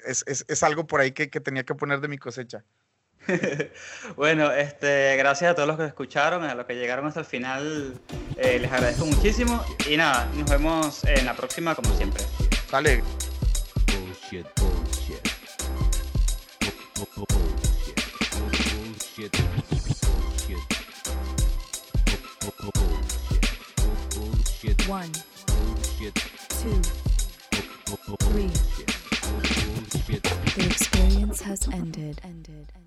es, 0.06 0.24
es- 0.28 0.46
es 0.48 0.64
algo 0.64 0.86
por 0.88 1.02
ahí 1.02 1.12
que, 1.12 1.30
que 1.30 1.40
tenía 1.40 1.64
que 1.64 1.76
poner 1.76 2.00
de 2.02 2.08
mi 2.08 2.18
cosecha. 2.18 2.64
Bueno, 4.18 4.52
este, 4.52 5.16
gracias 5.18 5.52
a 5.52 5.56
todos 5.56 5.68
los 5.68 5.78
que 5.78 5.86
escucharon, 5.86 6.44
a 6.44 6.56
los 6.56 6.66
que 6.66 6.76
llegaron 6.76 7.06
hasta 7.08 7.22
el 7.22 7.26
final, 7.26 8.00
eh, 8.38 8.60
les 8.60 8.72
agradezco 8.72 9.06
muchísimo 9.06 9.64
y 9.90 9.96
nada, 9.98 10.26
nos 10.36 10.50
vemos 10.50 11.04
en 11.06 11.26
la 11.26 11.34
próxima 11.34 11.74
como 11.76 11.96
siempre. 11.96 12.22
Sale. 12.70 13.02
Bullshit, 13.88 14.46
bullshit. 14.60 15.24
Bu- 16.96 17.08
bu- 17.16 17.26
bu- 17.28 17.38
Bullshit. 18.38 19.32
Bullshit. 19.32 19.38
Bullshit. 20.02 20.58
Bu- 22.42 22.54
bu- 22.62 22.72
bu- 22.74 24.20
Bullshit. 24.20 24.90
One, 24.90 25.12
Bullshit. 25.48 26.16
two, 26.62 26.82
three. 28.32 28.52
The 30.22 30.66
experience 30.68 31.42
has 31.42 31.68
ended. 31.70 32.22
Ended. 32.24 32.83